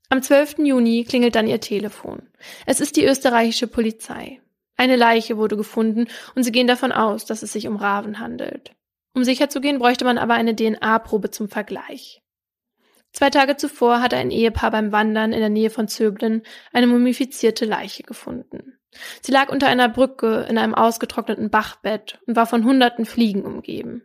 Am 0.10 0.24
12. 0.24 0.66
Juni 0.66 1.06
klingelt 1.08 1.36
dann 1.36 1.46
ihr 1.46 1.62
Telefon. 1.62 2.32
Es 2.66 2.80
ist 2.80 2.96
die 2.96 3.06
österreichische 3.06 3.68
Polizei. 3.68 4.42
Eine 4.76 4.96
Leiche 4.96 5.38
wurde 5.38 5.56
gefunden 5.56 6.08
und 6.34 6.42
sie 6.42 6.52
gehen 6.52 6.66
davon 6.66 6.92
aus, 6.92 7.26
dass 7.26 7.44
es 7.44 7.54
sich 7.54 7.68
um 7.68 7.76
Raven 7.76 8.18
handelt. 8.18 8.72
Um 9.14 9.24
sicher 9.24 9.50
zu 9.50 9.62
gehen, 9.62 9.78
bräuchte 9.78 10.04
man 10.04 10.18
aber 10.18 10.34
eine 10.34 10.56
DNA-Probe 10.56 11.30
zum 11.30 11.48
Vergleich. 11.48 12.24
Zwei 13.12 13.30
Tage 13.30 13.56
zuvor 13.56 14.02
hatte 14.02 14.18
ein 14.18 14.32
Ehepaar 14.32 14.72
beim 14.72 14.92
Wandern 14.92 15.32
in 15.32 15.42
der 15.42 15.50
Nähe 15.50 15.70
von 15.70 15.88
Zöblen 15.88 16.42
eine 16.74 16.88
mumifizierte 16.88 17.66
Leiche 17.66 18.02
gefunden. 18.02 18.79
Sie 19.22 19.32
lag 19.32 19.50
unter 19.50 19.68
einer 19.68 19.90
Brücke 19.90 20.46
in 20.50 20.58
einem 20.58 20.74
ausgetrockneten 20.74 21.50
Bachbett 21.50 22.20
und 22.26 22.36
war 22.36 22.48
von 22.48 22.64
hunderten 22.64 23.06
Fliegen 23.06 23.44
umgeben. 23.44 24.04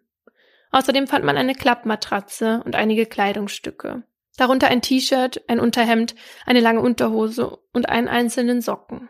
Außerdem 0.71 1.07
fand 1.07 1.25
man 1.25 1.37
eine 1.37 1.55
Klappmatratze 1.55 2.63
und 2.65 2.75
einige 2.75 3.07
Kleidungsstücke. 3.07 4.03
Darunter 4.37 4.69
ein 4.69 4.83
T-Shirt, 4.83 5.45
ein 5.49 5.61
Unterhemd, 5.61 6.15
eine 6.45 6.61
lange 6.61 6.81
Unterhose 6.81 7.59
und 7.73 7.89
einen 7.89 8.09
einzelnen 8.09 8.61
Socken. 8.61 9.09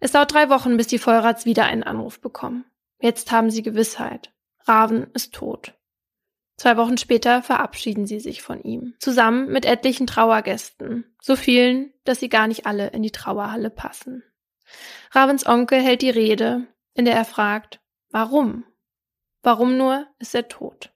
Es 0.00 0.12
dauert 0.12 0.32
drei 0.32 0.48
Wochen, 0.48 0.76
bis 0.76 0.86
die 0.86 0.98
Vollrats 0.98 1.44
wieder 1.44 1.66
einen 1.66 1.82
Anruf 1.82 2.20
bekommen. 2.20 2.64
Jetzt 2.98 3.30
haben 3.32 3.50
sie 3.50 3.62
Gewissheit. 3.62 4.32
Raven 4.66 5.10
ist 5.12 5.34
tot. 5.34 5.74
Zwei 6.56 6.76
Wochen 6.76 6.98
später 6.98 7.42
verabschieden 7.42 8.06
sie 8.06 8.20
sich 8.20 8.42
von 8.42 8.62
ihm, 8.62 8.94
zusammen 8.98 9.50
mit 9.50 9.64
etlichen 9.64 10.06
Trauergästen, 10.06 11.04
so 11.20 11.34
vielen, 11.34 11.92
dass 12.04 12.20
sie 12.20 12.28
gar 12.28 12.46
nicht 12.46 12.66
alle 12.66 12.88
in 12.88 13.02
die 13.02 13.10
Trauerhalle 13.10 13.70
passen. 13.70 14.22
Ravens 15.10 15.46
Onkel 15.46 15.80
hält 15.80 16.02
die 16.02 16.10
Rede, 16.10 16.66
in 16.94 17.04
der 17.04 17.14
er 17.14 17.24
fragt, 17.24 17.80
warum? 18.10 18.64
Warum 19.42 19.76
nur 19.76 20.06
ist 20.18 20.34
er 20.34 20.48
tot? 20.48 20.90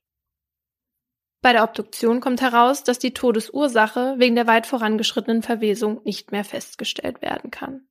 Bei 1.40 1.52
der 1.52 1.64
Obduktion 1.64 2.20
kommt 2.20 2.40
heraus, 2.40 2.82
dass 2.82 2.98
die 2.98 3.14
Todesursache 3.14 4.14
wegen 4.18 4.34
der 4.34 4.46
weit 4.46 4.66
vorangeschrittenen 4.66 5.42
Verwesung 5.42 6.00
nicht 6.04 6.32
mehr 6.32 6.44
festgestellt 6.44 7.22
werden 7.22 7.50
kann. 7.50 7.86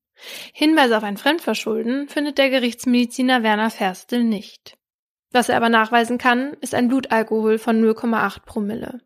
Hinweise 0.54 0.98
auf 0.98 1.04
ein 1.04 1.18
Fremdverschulden 1.18 2.10
findet 2.10 2.38
der 2.38 2.50
Gerichtsmediziner 2.50 3.44
Werner 3.44 3.70
Ferstel 3.70 4.24
nicht. 4.24 4.77
Was 5.38 5.50
er 5.50 5.58
aber 5.58 5.70
nachweisen 5.70 6.18
kann, 6.18 6.54
ist 6.62 6.74
ein 6.74 6.88
Blutalkohol 6.88 7.60
von 7.60 7.80
0,8 7.80 8.40
Promille. 8.44 9.02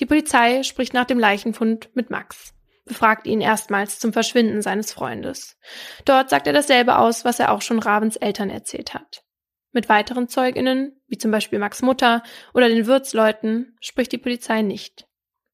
Die 0.00 0.04
Polizei 0.04 0.64
spricht 0.64 0.92
nach 0.92 1.04
dem 1.04 1.20
Leichenfund 1.20 1.94
mit 1.94 2.10
Max, 2.10 2.52
befragt 2.84 3.28
ihn 3.28 3.40
erstmals 3.40 4.00
zum 4.00 4.12
Verschwinden 4.12 4.60
seines 4.60 4.92
Freundes. 4.92 5.56
Dort 6.04 6.30
sagt 6.30 6.48
er 6.48 6.52
dasselbe 6.52 6.98
aus, 6.98 7.24
was 7.24 7.38
er 7.38 7.52
auch 7.52 7.62
schon 7.62 7.78
Ravens 7.78 8.16
Eltern 8.16 8.50
erzählt 8.50 8.92
hat. 8.92 9.22
Mit 9.70 9.88
weiteren 9.88 10.26
Zeuginnen, 10.26 11.00
wie 11.06 11.16
zum 11.16 11.30
Beispiel 11.30 11.60
Max 11.60 11.80
Mutter 11.80 12.24
oder 12.52 12.68
den 12.68 12.86
Wirtsleuten, 12.86 13.76
spricht 13.80 14.10
die 14.10 14.18
Polizei 14.18 14.62
nicht. 14.62 15.06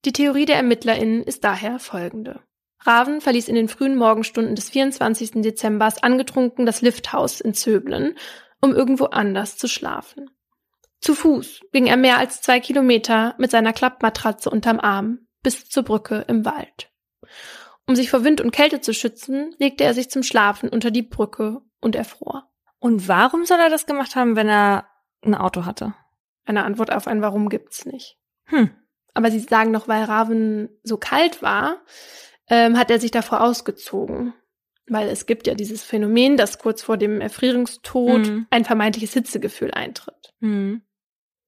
Die 0.07 0.13
Theorie 0.15 0.47
der 0.47 0.57
ErmittlerInnen 0.57 1.23
ist 1.23 1.45
daher 1.45 1.79
folgende. 1.79 2.41
Raven 2.81 3.21
verließ 3.21 3.47
in 3.47 3.57
den 3.57 3.69
frühen 3.69 3.97
Morgenstunden 3.97 4.55
des 4.55 4.71
24. 4.71 5.43
Dezembers 5.43 6.03
angetrunken 6.03 6.65
das 6.65 6.81
Lifthaus 6.81 7.43
in 7.43 7.53
Zöblen, 7.53 8.17
um 8.63 8.75
irgendwo 8.75 9.07
anders 9.07 9.59
zu 9.59 9.69
schlafen. 9.69 10.31
Zu 11.01 11.15
Fuß 11.15 11.61
ging 11.73 11.87
er 11.87 11.97
mehr 11.97 12.17
als 12.17 12.41
zwei 12.41 12.61
Kilometer 12.61 13.35
mit 13.37 13.51
seiner 13.51 13.73
Klappmatratze 13.73 14.49
unterm 14.49 14.81
Arm 14.81 15.27
bis 15.43 15.69
zur 15.69 15.83
Brücke 15.83 16.25
im 16.29 16.45
Wald. 16.45 16.91
Um 17.87 17.97
sich 17.97 18.09
vor 18.09 18.25
Wind 18.25 18.41
und 18.41 18.53
Kälte 18.53 18.81
zu 18.81 18.95
schützen, 18.95 19.55
legte 19.59 19.85
er 19.85 19.95
sich 19.95 20.09
zum 20.09 20.23
Schlafen 20.23 20.69
unter 20.69 20.93
die 20.93 21.03
Brücke 21.03 21.61
und 21.81 21.97
erfror. 21.97 22.49
Und 22.79 23.09
warum 23.09 23.45
soll 23.45 23.59
er 23.59 23.71
das 23.71 23.87
gemacht 23.87 24.15
haben, 24.15 24.37
wenn 24.37 24.49
er 24.49 24.87
ein 25.23 25.35
Auto 25.35 25.65
hatte? 25.67 25.95
Eine 26.45 26.65
Antwort 26.65 26.93
auf 26.93 27.07
ein 27.07 27.23
Warum 27.23 27.49
gibt's 27.49 27.85
nicht. 27.85 28.19
Hm. 28.45 28.71
Aber 29.15 29.31
sie 29.31 29.41
sagen 29.41 29.73
noch, 29.73 29.89
weil 29.89 30.05
Raven 30.05 30.69
so 30.83 30.97
kalt 30.97 31.43
war, 31.43 31.83
ähm, 32.49 32.79
hat 32.79 32.91
er 32.91 33.01
sich 33.01 33.11
davor 33.11 33.41
ausgezogen. 33.41 34.35
Weil 34.89 35.09
es 35.09 35.27
gibt 35.27 35.47
ja 35.47 35.55
dieses 35.55 35.83
Phänomen, 35.83 36.37
dass 36.37 36.59
kurz 36.59 36.83
vor 36.83 36.97
dem 36.97 37.21
Erfrierungstod 37.21 38.27
mhm. 38.27 38.47
ein 38.51 38.65
vermeintliches 38.65 39.13
Hitzegefühl 39.13 39.71
eintritt. 39.71 40.35
Mhm. 40.41 40.83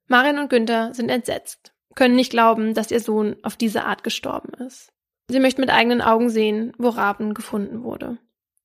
Marion 0.06 0.38
und 0.38 0.50
Günther 0.50 0.94
sind 0.94 1.08
entsetzt, 1.08 1.72
können 1.94 2.16
nicht 2.16 2.30
glauben, 2.30 2.74
dass 2.74 2.90
ihr 2.90 3.00
Sohn 3.00 3.36
auf 3.42 3.56
diese 3.56 3.84
Art 3.84 4.04
gestorben 4.04 4.52
ist. 4.64 4.92
Sie 5.28 5.40
möchten 5.40 5.62
mit 5.62 5.70
eigenen 5.70 6.02
Augen 6.02 6.28
sehen, 6.28 6.72
wo 6.78 6.90
Raben 6.90 7.34
gefunden 7.34 7.82
wurde. 7.82 8.18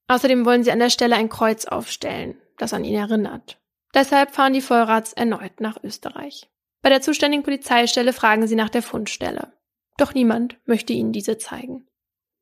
Außerdem 0.07 0.45
wollen 0.45 0.63
sie 0.63 0.71
an 0.71 0.79
der 0.79 0.89
Stelle 0.89 1.15
ein 1.15 1.29
Kreuz 1.29 1.65
aufstellen, 1.65 2.41
das 2.57 2.73
an 2.73 2.83
ihn 2.83 2.95
erinnert. 2.95 3.59
Deshalb 3.93 4.31
fahren 4.31 4.53
die 4.53 4.61
Vollrats 4.61 5.13
erneut 5.13 5.61
nach 5.61 5.81
Österreich. 5.83 6.49
Bei 6.81 6.89
der 6.89 7.01
zuständigen 7.01 7.43
Polizeistelle 7.43 8.13
fragen 8.13 8.47
sie 8.47 8.55
nach 8.55 8.69
der 8.69 8.81
Fundstelle. 8.81 9.53
Doch 9.97 10.13
niemand 10.13 10.57
möchte 10.65 10.93
ihnen 10.93 11.11
diese 11.11 11.37
zeigen. 11.37 11.88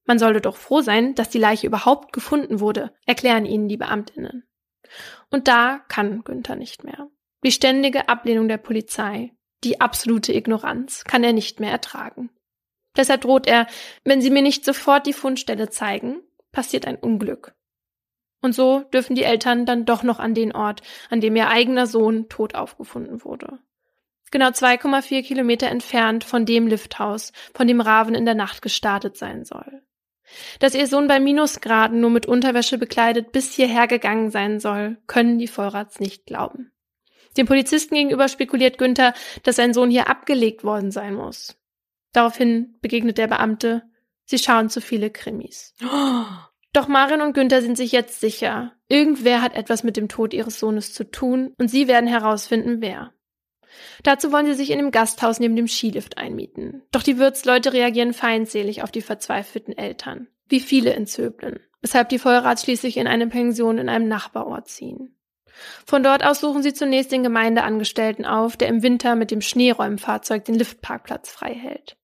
Man 0.08 0.20
sollte 0.20 0.42
doch 0.42 0.56
froh 0.56 0.82
sein, 0.82 1.14
dass 1.16 1.30
die 1.30 1.38
Leiche 1.38 1.68
überhaupt 1.68 2.14
gefunden 2.14 2.60
wurde, 2.62 2.94
erklären 3.06 3.46
ihnen 3.46 3.68
die 3.68 3.78
Beamtinnen. 3.78 4.48
Und 5.30 5.48
da 5.50 5.82
kann 5.90 6.24
Günther 6.24 6.56
nicht 6.56 6.86
mehr. 6.86 7.10
Die 7.44 7.52
ständige 7.52 8.10
Ablehnung 8.10 8.48
der 8.48 8.58
Polizei, 8.58 9.34
die 9.64 9.82
absolute 9.82 10.34
Ignoranz 10.34 11.04
kann 11.04 11.24
er 11.24 11.34
nicht 11.34 11.60
mehr 11.60 11.72
ertragen. 11.72 12.30
Deshalb 12.96 13.22
droht 13.22 13.48
er, 13.48 13.68
wenn 14.06 14.22
sie 14.22 14.30
mir 14.30 14.42
nicht 14.42 14.66
sofort 14.66 15.06
die 15.06 15.14
Fundstelle 15.14 15.70
zeigen, 15.70 16.22
passiert 16.52 16.88
ein 16.88 16.96
Unglück. 16.96 17.54
Und 18.42 18.54
so 18.54 18.82
dürfen 18.94 19.16
die 19.16 19.24
Eltern 19.24 19.66
dann 19.66 19.86
doch 19.86 20.04
noch 20.04 20.20
an 20.20 20.34
den 20.34 20.54
Ort, 20.54 20.82
an 21.10 21.22
dem 21.22 21.36
ihr 21.36 21.50
eigener 21.50 21.86
Sohn 21.86 22.30
tot 22.30 22.56
aufgefunden 22.56 23.24
wurde. 23.24 23.60
Genau 24.32 24.48
2,4 24.48 25.24
Kilometer 25.24 25.68
entfernt 25.68 26.24
von 26.24 26.46
dem 26.46 26.68
Lifthaus, 26.68 27.32
von 27.54 27.68
dem 27.68 27.82
Raven 27.82 28.16
in 28.16 28.26
der 28.26 28.36
Nacht 28.36 28.62
gestartet 28.62 29.18
sein 29.18 29.44
soll. 29.46 29.84
Dass 30.60 30.76
ihr 30.76 30.88
Sohn 30.88 31.08
bei 31.08 31.20
Minusgraden 31.20 32.00
nur 32.00 32.10
mit 32.10 32.26
Unterwäsche 32.26 32.78
bekleidet 32.78 33.32
bis 33.32 33.54
hierher 33.54 33.88
gegangen 33.88 34.32
sein 34.32 34.60
soll, 34.60 34.98
können 35.08 35.40
die 35.40 35.48
Vollrats 35.48 36.00
nicht 36.00 36.26
glauben. 36.26 36.72
Dem 37.38 37.46
Polizisten 37.46 37.96
gegenüber 37.96 38.28
spekuliert 38.28 38.78
Günther, 38.78 39.14
dass 39.44 39.58
sein 39.58 39.74
Sohn 39.74 39.92
hier 39.92 40.10
abgelegt 40.10 40.64
worden 40.64 40.92
sein 40.92 41.14
muss. 41.14 41.56
Daraufhin 42.12 42.78
begegnet 42.82 43.18
der 43.18 43.28
Beamte, 43.28 43.84
sie 44.26 44.40
schauen 44.40 44.70
zu 44.70 44.82
viele 44.82 45.10
Krimis. 45.10 45.76
Doch 46.74 46.88
Marion 46.88 47.22
und 47.22 47.34
Günther 47.34 47.62
sind 47.62 47.78
sich 47.78 47.92
jetzt 47.92 48.20
sicher, 48.20 48.74
irgendwer 48.88 49.42
hat 49.42 49.56
etwas 49.56 49.84
mit 49.84 49.98
dem 49.98 50.10
Tod 50.10 50.34
ihres 50.34 50.60
Sohnes 50.60 50.94
zu 50.94 51.10
tun 51.10 51.54
und 51.58 51.70
sie 51.70 51.88
werden 51.88 52.08
herausfinden, 52.08 52.82
wer. 52.82 53.14
Dazu 54.04 54.32
wollen 54.32 54.46
sie 54.46 54.54
sich 54.54 54.72
in 54.72 54.78
dem 54.78 54.92
Gasthaus 54.92 55.40
neben 55.40 55.56
dem 55.56 55.68
Skilift 55.68 56.18
einmieten. 56.18 56.84
Doch 56.92 57.04
die 57.04 57.18
Wirtsleute 57.18 57.74
reagieren 57.74 58.14
feindselig 58.14 58.84
auf 58.84 58.92
die 58.92 59.02
verzweifelten 59.02 59.78
Eltern. 59.78 60.28
Wie 60.48 60.60
viele 60.60 60.94
in 60.94 61.08
Zöblen. 61.08 61.60
Weshalb 61.82 62.10
die 62.10 62.20
Vollrats 62.20 62.64
schließlich 62.64 62.98
in 62.98 63.08
eine 63.08 63.28
Pension 63.28 63.78
in 63.78 63.90
einem 63.90 64.08
Nachbarort 64.08 64.68
ziehen. 64.68 65.16
Von 65.86 66.04
dort 66.04 66.24
aus 66.26 66.40
suchen 66.40 66.64
sie 66.64 66.74
zunächst 66.74 67.12
den 67.12 67.24
Gemeindeangestellten 67.24 68.26
auf, 68.26 68.58
der 68.58 68.68
im 68.68 68.84
Winter 68.84 69.16
mit 69.16 69.32
dem 69.32 69.42
Schneeräumfahrzeug 69.42 70.46
den 70.46 70.56
Liftparkplatz 70.56 71.30
frei 71.30 71.54
hält. 71.54 71.98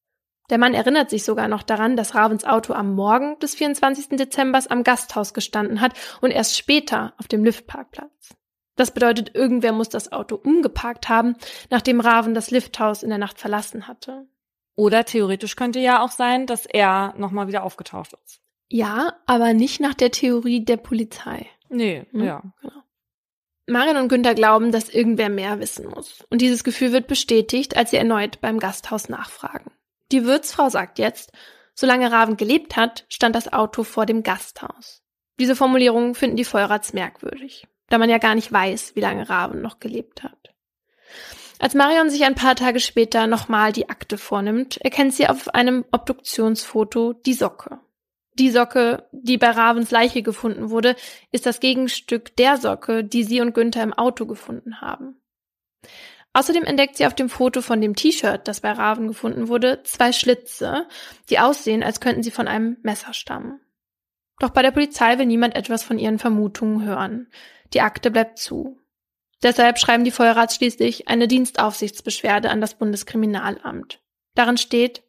Der 0.50 0.58
Mann 0.58 0.74
erinnert 0.74 1.10
sich 1.10 1.24
sogar 1.24 1.48
noch 1.48 1.64
daran, 1.64 1.96
dass 1.96 2.16
Ravens 2.16 2.46
Auto 2.46 2.74
am 2.74 2.94
Morgen 2.94 3.40
des 3.40 3.56
24. 3.56 4.18
Dezembers 4.18 4.68
am 4.68 4.84
Gasthaus 4.84 5.34
gestanden 5.34 5.82
hat 5.82 5.94
und 6.22 6.32
erst 6.32 6.58
später 6.58 7.14
auf 7.18 7.28
dem 7.28 7.44
Liftparkplatz. 7.44 8.36
Das 8.76 8.92
bedeutet, 8.92 9.36
irgendwer 9.36 9.72
muss 9.72 9.90
das 9.90 10.12
Auto 10.12 10.36
umgeparkt 10.36 11.08
haben, 11.10 11.36
nachdem 11.70 12.00
Raven 12.00 12.34
das 12.34 12.50
Lifthaus 12.50 13.04
in 13.04 13.10
der 13.10 13.20
Nacht 13.20 13.40
verlassen 13.40 13.88
hatte. 13.88 14.28
Oder 14.76 15.06
theoretisch 15.06 15.56
könnte 15.56 15.80
ja 15.80 16.02
auch 16.02 16.12
sein, 16.12 16.48
dass 16.48 16.66
er 16.66 17.14
nochmal 17.18 17.48
wieder 17.48 17.64
aufgetaucht 17.64 18.14
ist. 18.26 18.42
Ja, 18.70 19.14
aber 19.28 19.54
nicht 19.54 19.80
nach 19.80 19.94
der 19.94 20.10
Theorie 20.10 20.66
der 20.66 20.78
Polizei. 20.78 21.48
Nee, 21.70 22.06
hm? 22.12 22.24
ja. 22.24 22.42
Genau. 22.62 22.82
Marion 23.68 23.98
und 23.98 24.10
Günther 24.10 24.34
glauben, 24.34 24.72
dass 24.72 24.90
irgendwer 24.90 25.30
mehr 25.30 25.60
wissen 25.60 25.88
muss. 25.88 26.26
Und 26.30 26.42
dieses 26.42 26.64
Gefühl 26.64 26.92
wird 26.92 27.08
bestätigt, 27.08 27.78
als 27.78 27.92
sie 27.92 27.98
erneut 27.98 28.42
beim 28.42 28.60
Gasthaus 28.60 29.08
nachfragen. 29.08 29.72
Die 30.12 30.26
Wirtsfrau 30.26 30.70
sagt 30.70 31.00
jetzt, 31.00 31.32
solange 31.76 32.12
Raven 32.12 32.36
gelebt 32.36 32.76
hat, 32.76 33.06
stand 33.08 33.36
das 33.36 33.54
Auto 33.54 33.84
vor 33.84 34.06
dem 34.06 34.24
Gasthaus. 34.24 35.02
Diese 35.40 35.56
Formulierung 35.56 36.14
finden 36.14 36.36
die 36.36 36.44
Vollrats 36.44 36.94
merkwürdig 36.94 37.68
da 37.94 38.00
man 38.00 38.10
ja 38.10 38.18
gar 38.18 38.34
nicht 38.34 38.52
weiß, 38.52 38.96
wie 38.96 39.02
lange 39.02 39.30
Raven 39.30 39.62
noch 39.62 39.80
gelebt 39.80 40.24
hat. 40.24 40.52
Als 41.60 41.76
Marion 41.76 42.10
sich 42.10 42.24
ein 42.26 42.34
paar 42.34 42.56
Tage 42.56 42.80
später 42.80 43.28
nochmal 43.28 43.72
die 43.72 43.88
Akte 43.88 44.18
vornimmt, 44.18 44.78
erkennt 44.78 45.14
sie 45.14 45.28
auf 45.28 45.54
einem 45.54 45.86
Obduktionsfoto 45.92 47.14
die 47.14 47.36
Socke. 47.36 47.80
Die 48.34 48.50
Socke, 48.50 49.08
die 49.12 49.38
bei 49.38 49.52
Ravens 49.52 49.92
Leiche 49.92 50.24
gefunden 50.24 50.72
wurde, 50.72 50.96
ist 51.32 51.46
das 51.46 51.60
Gegenstück 51.60 52.36
der 52.36 52.58
Socke, 52.58 53.04
die 53.04 53.24
sie 53.24 53.42
und 53.42 53.54
Günther 53.54 53.84
im 53.84 53.94
Auto 53.94 54.26
gefunden 54.26 54.82
haben. 54.82 55.22
Außerdem 56.34 56.64
entdeckt 56.64 56.98
sie 56.98 57.06
auf 57.06 57.14
dem 57.14 57.30
Foto 57.30 57.62
von 57.62 57.80
dem 57.80 57.96
T-Shirt, 57.96 58.48
das 58.48 58.62
bei 58.62 58.72
Raven 58.72 59.08
gefunden 59.08 59.50
wurde, 59.50 59.84
zwei 59.84 60.14
Schlitze, 60.14 60.88
die 61.30 61.38
aussehen, 61.38 61.84
als 61.84 62.00
könnten 62.00 62.24
sie 62.24 62.32
von 62.32 62.48
einem 62.48 62.78
Messer 62.82 63.14
stammen. 63.14 63.60
Doch 64.40 64.50
bei 64.50 64.64
der 64.64 64.72
Polizei 64.72 65.20
will 65.20 65.28
niemand 65.28 65.56
etwas 65.56 65.84
von 65.84 66.00
ihren 66.00 66.18
Vermutungen 66.18 66.84
hören. 66.84 67.28
Die 67.74 67.82
Akte 67.82 68.12
bleibt 68.12 68.40
zu. 68.40 68.80
Deshalb 69.42 69.78
schreiben 69.78 70.06
die 70.06 70.12
Feuerrats 70.12 70.56
schließlich 70.56 71.08
eine 71.08 71.28
Dienstaufsichtsbeschwerde 71.28 72.50
an 72.50 72.62
das 72.62 72.76
Bundeskriminalamt. 72.76 74.02
Darin 74.36 74.58
steht, 74.58 75.04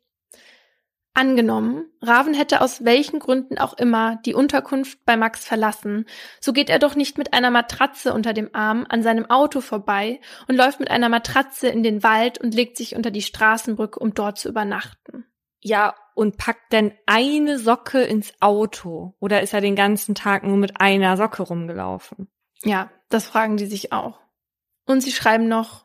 Angenommen, 1.17 1.93
Raven 2.03 2.35
hätte 2.35 2.61
aus 2.61 2.85
welchen 2.85 3.21
Gründen 3.21 3.57
auch 3.57 3.75
immer 3.75 4.17
die 4.25 4.35
Unterkunft 4.35 5.05
bei 5.05 5.17
Max 5.17 5.45
verlassen, 5.45 6.07
so 6.41 6.53
geht 6.53 6.69
er 6.69 6.81
doch 6.81 6.97
nicht 6.97 7.19
mit 7.19 7.33
einer 7.33 7.53
Matratze 7.53 8.13
unter 8.13 8.33
dem 8.33 8.53
Arm 8.53 8.85
an 8.89 9.05
seinem 9.05 9.31
Auto 9.31 9.61
vorbei 9.61 10.21
und 10.49 10.57
läuft 10.57 10.81
mit 10.81 10.91
einer 10.91 11.09
Matratze 11.09 11.69
in 11.69 11.85
den 11.85 12.03
Wald 12.03 12.39
und 12.39 12.53
legt 12.53 12.77
sich 12.77 12.97
unter 12.97 13.13
die 13.13 13.23
Straßenbrücke, 13.23 14.01
um 14.01 14.13
dort 14.13 14.41
zu 14.41 14.49
übernachten. 14.49 15.25
Ja, 15.61 15.95
und 16.17 16.37
packt 16.37 16.73
denn 16.73 16.93
eine 17.07 17.61
Socke 17.61 18.03
ins 18.03 18.35
Auto? 18.41 19.15
Oder 19.21 19.41
ist 19.41 19.55
er 19.55 19.61
den 19.61 19.77
ganzen 19.77 20.17
Tag 20.17 20.43
nur 20.43 20.57
mit 20.57 20.81
einer 20.81 21.17
Socke 21.17 21.45
rumgelaufen? 21.45 22.29
Ja, 22.65 22.91
das 23.09 23.27
fragen 23.27 23.57
die 23.57 23.67
sich 23.67 23.93
auch. 23.93 24.21
Und 24.87 25.01
sie 25.01 25.13
schreiben 25.13 25.49
noch, 25.49 25.85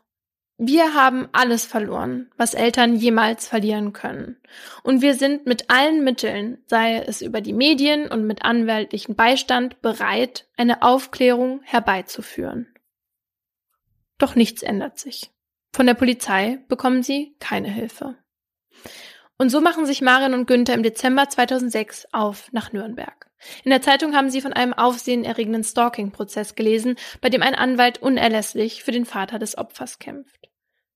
wir 0.62 0.94
haben 0.94 1.30
alles 1.32 1.66
verloren, 1.66 2.30
was 2.36 2.54
Eltern 2.54 2.94
jemals 2.94 3.48
verlieren 3.48 3.94
können. 3.94 4.36
Und 4.84 5.02
wir 5.02 5.16
sind 5.16 5.46
mit 5.46 5.70
allen 5.70 6.04
Mitteln, 6.04 6.58
sei 6.66 6.98
es 6.98 7.22
über 7.22 7.40
die 7.40 7.54
Medien 7.54 8.12
und 8.12 8.28
mit 8.28 8.44
anwältlichen 8.44 9.16
Beistand, 9.16 9.82
bereit, 9.82 10.50
eine 10.58 10.82
Aufklärung 10.82 11.62
herbeizuführen. 11.64 12.68
Doch 14.18 14.36
nichts 14.36 14.62
ändert 14.62 15.00
sich. 15.00 15.32
Von 15.72 15.86
der 15.86 15.94
Polizei 15.94 16.60
bekommen 16.68 17.04
sie 17.04 17.38
keine 17.40 17.70
Hilfe. 17.70 18.18
Und 19.42 19.50
so 19.50 19.62
machen 19.62 19.86
sich 19.86 20.02
Marion 20.02 20.34
und 20.34 20.48
Günther 20.48 20.74
im 20.74 20.84
Dezember 20.84 21.30
2006 21.30 22.10
auf 22.12 22.52
nach 22.52 22.74
Nürnberg. 22.74 23.32
In 23.64 23.72
der 23.72 23.82
Zeitung 23.82 24.14
haben 24.14 24.30
sie 24.30 24.42
von 24.42 24.52
einem 24.52 24.74
aufsehenerregenden 24.74 25.64
Stalking-Prozess 25.64 26.56
gelesen, 26.56 26.98
bei 27.22 27.30
dem 27.30 27.42
ein 27.42 27.56
Anwalt 27.56 28.02
unerlässlich 28.02 28.84
für 28.84 28.92
den 28.92 29.06
Vater 29.06 29.40
des 29.40 29.58
Opfers 29.58 29.98
kämpft. 29.98 30.50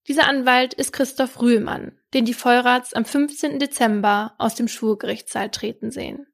Dieser 0.10 0.28
Anwalt 0.28 0.74
ist 0.74 0.92
Christoph 0.92 1.42
Rühlmann, 1.42 1.98
den 2.14 2.26
die 2.26 2.34
Vollrats 2.34 2.94
am 2.94 3.06
15. 3.06 3.60
Dezember 3.60 4.36
aus 4.38 4.56
dem 4.56 4.68
Schwurgerichtssaal 4.68 5.50
treten 5.50 5.90
sehen. 5.90 6.28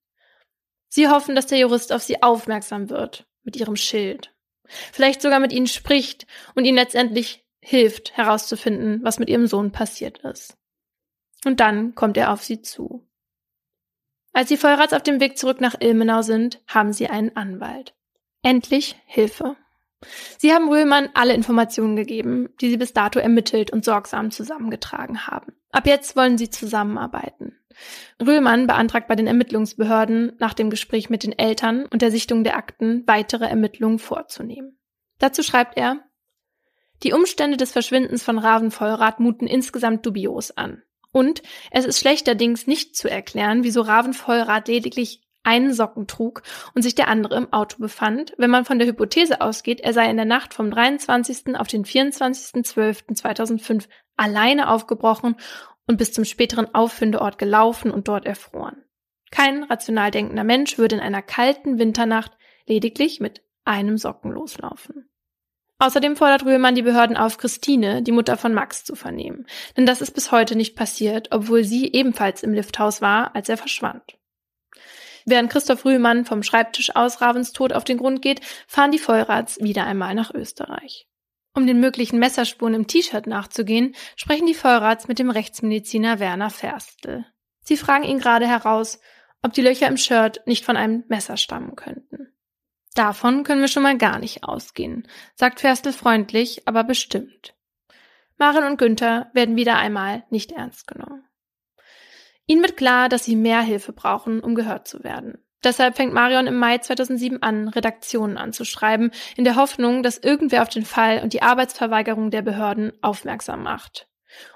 Sie 0.87 1.07
hoffen, 1.07 1.35
dass 1.35 1.45
der 1.45 1.59
Jurist 1.59 1.93
auf 1.93 2.01
sie 2.01 2.23
aufmerksam 2.23 2.89
wird, 2.89 3.27
mit 3.43 3.55
ihrem 3.55 3.75
Schild. 3.75 4.33
Vielleicht 4.65 5.21
sogar 5.21 5.39
mit 5.39 5.53
ihnen 5.53 5.67
spricht 5.67 6.25
und 6.55 6.65
ihnen 6.65 6.77
letztendlich 6.77 7.45
hilft, 7.61 8.17
herauszufinden, 8.17 9.01
was 9.03 9.19
mit 9.19 9.29
ihrem 9.29 9.45
Sohn 9.45 9.71
passiert 9.71 10.17
ist. 10.19 10.58
Und 11.45 11.59
dann 11.59 11.95
kommt 11.95 12.17
er 12.17 12.31
auf 12.31 12.43
sie 12.43 12.61
zu. 12.61 13.07
Als 14.33 14.49
die 14.49 14.57
Vollrats 14.57 14.93
auf 14.93 15.03
dem 15.03 15.19
Weg 15.19 15.37
zurück 15.37 15.61
nach 15.61 15.75
Ilmenau 15.79 16.21
sind, 16.21 16.61
haben 16.67 16.93
sie 16.93 17.07
einen 17.07 17.35
Anwalt. 17.35 17.95
Endlich 18.43 18.95
Hilfe. 19.05 19.55
Sie 20.37 20.53
haben 20.53 20.69
Röhlmann 20.69 21.09
alle 21.13 21.33
Informationen 21.33 21.95
gegeben, 21.95 22.49
die 22.61 22.69
sie 22.69 22.77
bis 22.77 22.93
dato 22.93 23.19
ermittelt 23.19 23.71
und 23.71 23.83
sorgsam 23.83 24.31
zusammengetragen 24.31 25.27
haben. 25.27 25.53
Ab 25.71 25.87
jetzt 25.87 26.15
wollen 26.15 26.37
sie 26.37 26.49
zusammenarbeiten. 26.49 27.57
Röhlmann 28.25 28.67
beantragt 28.67 29.07
bei 29.07 29.15
den 29.15 29.27
Ermittlungsbehörden 29.27 30.33
nach 30.39 30.53
dem 30.53 30.69
Gespräch 30.69 31.09
mit 31.09 31.23
den 31.23 31.37
Eltern 31.37 31.85
und 31.85 32.01
der 32.01 32.11
Sichtung 32.11 32.43
der 32.43 32.55
Akten 32.55 33.03
weitere 33.07 33.45
Ermittlungen 33.45 33.99
vorzunehmen. 33.99 34.77
Dazu 35.19 35.43
schreibt 35.43 35.77
er, 35.77 35.99
die 37.03 37.13
Umstände 37.13 37.57
des 37.57 37.71
Verschwindens 37.71 38.23
von 38.23 38.39
Raven 38.39 38.71
Vollrath 38.71 39.19
muten 39.19 39.47
insgesamt 39.47 40.05
dubios 40.05 40.51
an. 40.51 40.81
Und 41.11 41.41
es 41.71 41.85
ist 41.85 41.99
schlechterdings 41.99 42.67
nicht 42.67 42.95
zu 42.95 43.09
erklären, 43.09 43.63
wieso 43.63 43.81
Raven 43.81 44.13
Vollrath 44.13 44.67
lediglich 44.67 45.21
einen 45.43 45.73
Socken 45.73 46.07
trug 46.07 46.43
und 46.75 46.81
sich 46.81 46.95
der 46.95 47.07
andere 47.07 47.35
im 47.35 47.53
Auto 47.53 47.77
befand, 47.79 48.33
wenn 48.37 48.51
man 48.51 48.65
von 48.65 48.77
der 48.77 48.87
Hypothese 48.87 49.41
ausgeht, 49.41 49.81
er 49.81 49.93
sei 49.93 50.09
in 50.09 50.17
der 50.17 50.25
Nacht 50.25 50.53
vom 50.53 50.69
23. 50.69 51.57
auf 51.57 51.67
den 51.67 51.85
24.12.2005 51.85 53.87
alleine 54.17 54.69
aufgebrochen 54.69 55.35
und 55.87 55.97
bis 55.97 56.13
zum 56.13 56.25
späteren 56.25 56.73
Auffindeort 56.75 57.37
gelaufen 57.37 57.89
und 57.89 58.07
dort 58.07 58.25
erfroren. 58.25 58.83
Kein 59.31 59.63
rational 59.63 60.11
denkender 60.11 60.43
Mensch 60.43 60.77
würde 60.77 60.95
in 60.95 61.01
einer 61.01 61.21
kalten 61.21 61.79
Winternacht 61.79 62.31
lediglich 62.67 63.19
mit 63.19 63.43
einem 63.63 63.97
Socken 63.97 64.31
loslaufen. 64.31 65.09
Außerdem 65.79 66.17
fordert 66.17 66.45
Rühlmann 66.45 66.75
die 66.75 66.81
Behörden 66.81 67.15
auf, 67.15 67.37
Christine, 67.37 68.03
die 68.03 68.11
Mutter 68.11 68.35
von 68.35 68.53
Max, 68.53 68.83
zu 68.83 68.95
vernehmen. 68.95 69.47
Denn 69.77 69.85
das 69.85 70.01
ist 70.01 70.11
bis 70.11 70.31
heute 70.31 70.57
nicht 70.57 70.75
passiert, 70.75 71.29
obwohl 71.31 71.63
sie 71.63 71.91
ebenfalls 71.93 72.43
im 72.43 72.53
Lifthaus 72.53 73.01
war, 73.01 73.33
als 73.33 73.47
er 73.47 73.57
verschwand. 73.57 74.17
Während 75.25 75.49
Christoph 75.49 75.85
Rühlmann 75.85 76.25
vom 76.25 76.43
Schreibtisch 76.43 76.95
aus 76.95 77.21
Ravens 77.21 77.53
Tod 77.53 77.71
auf 77.71 77.85
den 77.85 77.97
Grund 77.97 78.21
geht, 78.21 78.41
fahren 78.67 78.91
die 78.91 78.99
Vollrats 78.99 79.59
wieder 79.61 79.85
einmal 79.85 80.15
nach 80.15 80.33
Österreich. 80.33 81.07
Um 81.55 81.65
den 81.65 81.79
möglichen 81.79 82.19
Messerspuren 82.19 82.73
im 82.73 82.87
T-Shirt 82.87 83.25
nachzugehen, 83.27 83.95
sprechen 84.15 84.47
die 84.47 84.53
Vollrats 84.53 85.07
mit 85.07 85.17
dem 85.17 85.29
Rechtsmediziner 85.29 86.19
Werner 86.19 86.49
Ferstel. 86.49 87.25
Sie 87.63 87.77
fragen 87.77 88.03
ihn 88.03 88.19
gerade 88.19 88.47
heraus, 88.47 88.99
ob 89.43 89.53
die 89.53 89.61
Löcher 89.61 89.87
im 89.87 89.97
Shirt 89.97 90.41
nicht 90.45 90.65
von 90.65 90.77
einem 90.77 91.03
Messer 91.07 91.37
stammen 91.37 91.75
könnten. 91.75 92.33
Davon 92.95 93.43
können 93.43 93.61
wir 93.61 93.67
schon 93.67 93.83
mal 93.83 93.97
gar 93.97 94.19
nicht 94.19 94.43
ausgehen, 94.43 95.07
sagt 95.35 95.59
Ferstel 95.59 95.93
freundlich, 95.93 96.67
aber 96.67 96.83
bestimmt. 96.83 97.55
Maren 98.37 98.63
und 98.63 98.77
Günther 98.77 99.29
werden 99.33 99.55
wieder 99.55 99.77
einmal 99.77 100.23
nicht 100.29 100.51
ernst 100.51 100.87
genommen. 100.87 101.23
Ihnen 102.47 102.61
wird 102.61 102.77
klar, 102.77 103.09
dass 103.09 103.25
sie 103.25 103.35
mehr 103.35 103.61
Hilfe 103.61 103.93
brauchen, 103.93 104.39
um 104.39 104.55
gehört 104.55 104.87
zu 104.87 105.03
werden. 105.03 105.43
Deshalb 105.63 105.97
fängt 105.97 106.13
Marion 106.13 106.47
im 106.47 106.57
Mai 106.57 106.77
2007 106.77 107.43
an, 107.43 107.67
Redaktionen 107.67 108.37
anzuschreiben, 108.37 109.11
in 109.35 109.43
der 109.43 109.55
Hoffnung, 109.55 110.03
dass 110.03 110.17
irgendwer 110.17 110.61
auf 110.61 110.69
den 110.69 110.85
Fall 110.85 111.21
und 111.21 111.33
die 111.33 111.41
Arbeitsverweigerung 111.41 112.31
der 112.31 112.41
Behörden 112.41 112.93
aufmerksam 113.01 113.63
macht. 113.63 114.07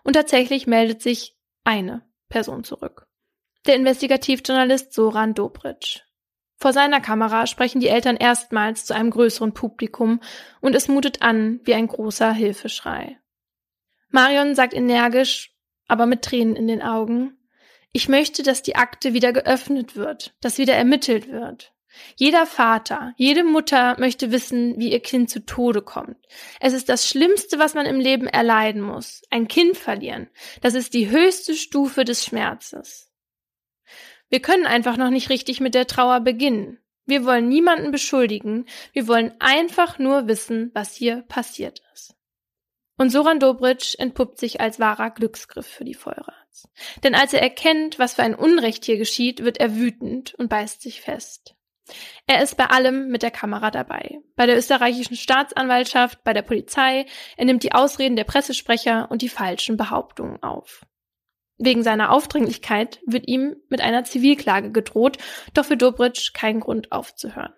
Und 0.04 0.14
tatsächlich 0.14 0.66
meldet 0.66 1.02
sich 1.02 1.36
eine 1.66 2.04
Person 2.30 2.64
zurück. 2.64 3.06
Der 3.68 3.76
Investigativjournalist 3.76 4.94
Soran 4.94 5.34
Dobritsch. 5.34 6.02
Vor 6.64 6.72
seiner 6.72 7.02
Kamera 7.02 7.46
sprechen 7.46 7.82
die 7.82 7.90
Eltern 7.90 8.16
erstmals 8.16 8.86
zu 8.86 8.96
einem 8.96 9.10
größeren 9.10 9.54
Publikum 9.54 10.22
und 10.62 10.76
es 10.76 10.88
mutet 10.88 11.22
an 11.22 11.60
wie 11.66 11.74
ein 11.74 11.88
großer 11.88 12.32
Hilfeschrei. 12.32 13.20
Marion 14.12 14.56
sagt 14.56 14.74
energisch, 14.74 15.52
aber 15.90 16.06
mit 16.06 16.22
Tränen 16.22 16.56
in 16.56 16.70
den 16.70 16.82
Augen, 16.82 17.36
ich 17.92 18.08
möchte, 18.08 18.44
dass 18.44 18.64
die 18.64 18.78
Akte 18.78 19.12
wieder 19.12 19.34
geöffnet 19.34 19.98
wird, 19.98 20.36
dass 20.40 20.58
wieder 20.58 20.74
ermittelt 20.74 21.30
wird. 21.30 21.74
Jeder 22.16 22.46
Vater, 22.46 23.14
jede 23.18 23.44
Mutter 23.44 24.00
möchte 24.00 24.32
wissen, 24.32 24.80
wie 24.80 24.94
ihr 24.94 25.02
Kind 25.02 25.30
zu 25.30 25.46
Tode 25.46 25.82
kommt. 25.82 26.16
Es 26.62 26.72
ist 26.72 26.88
das 26.88 27.10
Schlimmste, 27.10 27.60
was 27.60 27.74
man 27.74 27.86
im 27.86 28.00
Leben 28.00 28.28
erleiden 28.28 28.82
muss. 28.82 29.22
Ein 29.30 29.50
Kind 29.50 29.76
verlieren. 29.76 30.30
Das 30.62 30.76
ist 30.76 30.94
die 30.94 31.10
höchste 31.10 31.56
Stufe 31.56 32.06
des 32.06 32.24
Schmerzes. 32.24 33.13
Wir 34.34 34.40
können 34.40 34.66
einfach 34.66 34.98
noch 34.98 35.12
nicht 35.12 35.30
richtig 35.30 35.60
mit 35.60 35.76
der 35.76 35.86
Trauer 35.86 36.22
beginnen. 36.22 36.80
Wir 37.06 37.24
wollen 37.24 37.50
niemanden 37.50 37.92
beschuldigen, 37.92 38.66
wir 38.92 39.08
wollen 39.08 39.32
einfach 39.38 40.00
nur 40.00 40.28
wissen, 40.28 40.72
was 40.74 40.96
hier 40.96 41.22
passiert 41.28 41.84
ist. 41.94 42.16
Und 42.98 43.12
Soran 43.12 43.40
Dobritsch 43.40 43.94
entpuppt 44.00 44.40
sich 44.40 44.60
als 44.60 44.80
wahrer 44.80 45.12
Glücksgriff 45.12 45.68
für 45.68 45.86
die 45.86 45.94
Vollrats. 45.94 46.68
Denn 47.04 47.14
als 47.14 47.34
er 47.34 47.44
erkennt, 47.44 48.00
was 48.00 48.16
für 48.16 48.24
ein 48.24 48.34
Unrecht 48.34 48.86
hier 48.86 48.98
geschieht, 48.98 49.44
wird 49.44 49.60
er 49.60 49.76
wütend 49.76 50.34
und 50.34 50.50
beißt 50.50 50.82
sich 50.82 51.02
fest. 51.02 51.54
Er 52.26 52.42
ist 52.42 52.58
bei 52.58 52.66
allem 52.66 53.10
mit 53.10 53.22
der 53.22 53.30
Kamera 53.30 53.70
dabei. 53.70 54.18
Bei 54.36 54.48
der 54.48 54.58
österreichischen 54.58 55.16
Staatsanwaltschaft, 55.16 56.24
bei 56.24 56.34
der 56.34 56.42
Polizei, 56.42 57.06
er 57.38 57.46
nimmt 57.46 57.62
die 57.62 57.74
Ausreden 57.74 58.16
der 58.16 58.24
Pressesprecher 58.24 59.12
und 59.12 59.22
die 59.22 59.30
falschen 59.30 59.78
Behauptungen 59.78 60.42
auf. 60.42 60.88
Wegen 61.58 61.84
seiner 61.84 62.12
Aufdringlichkeit 62.12 63.00
wird 63.06 63.28
ihm 63.28 63.56
mit 63.70 63.82
einer 63.82 64.04
Zivilklage 64.04 64.72
gedroht, 64.72 65.18
doch 65.54 65.66
für 65.66 65.78
Dobritsch 65.78 66.34
kein 66.34 66.60
Grund 66.60 66.92
aufzuhören. 66.92 67.54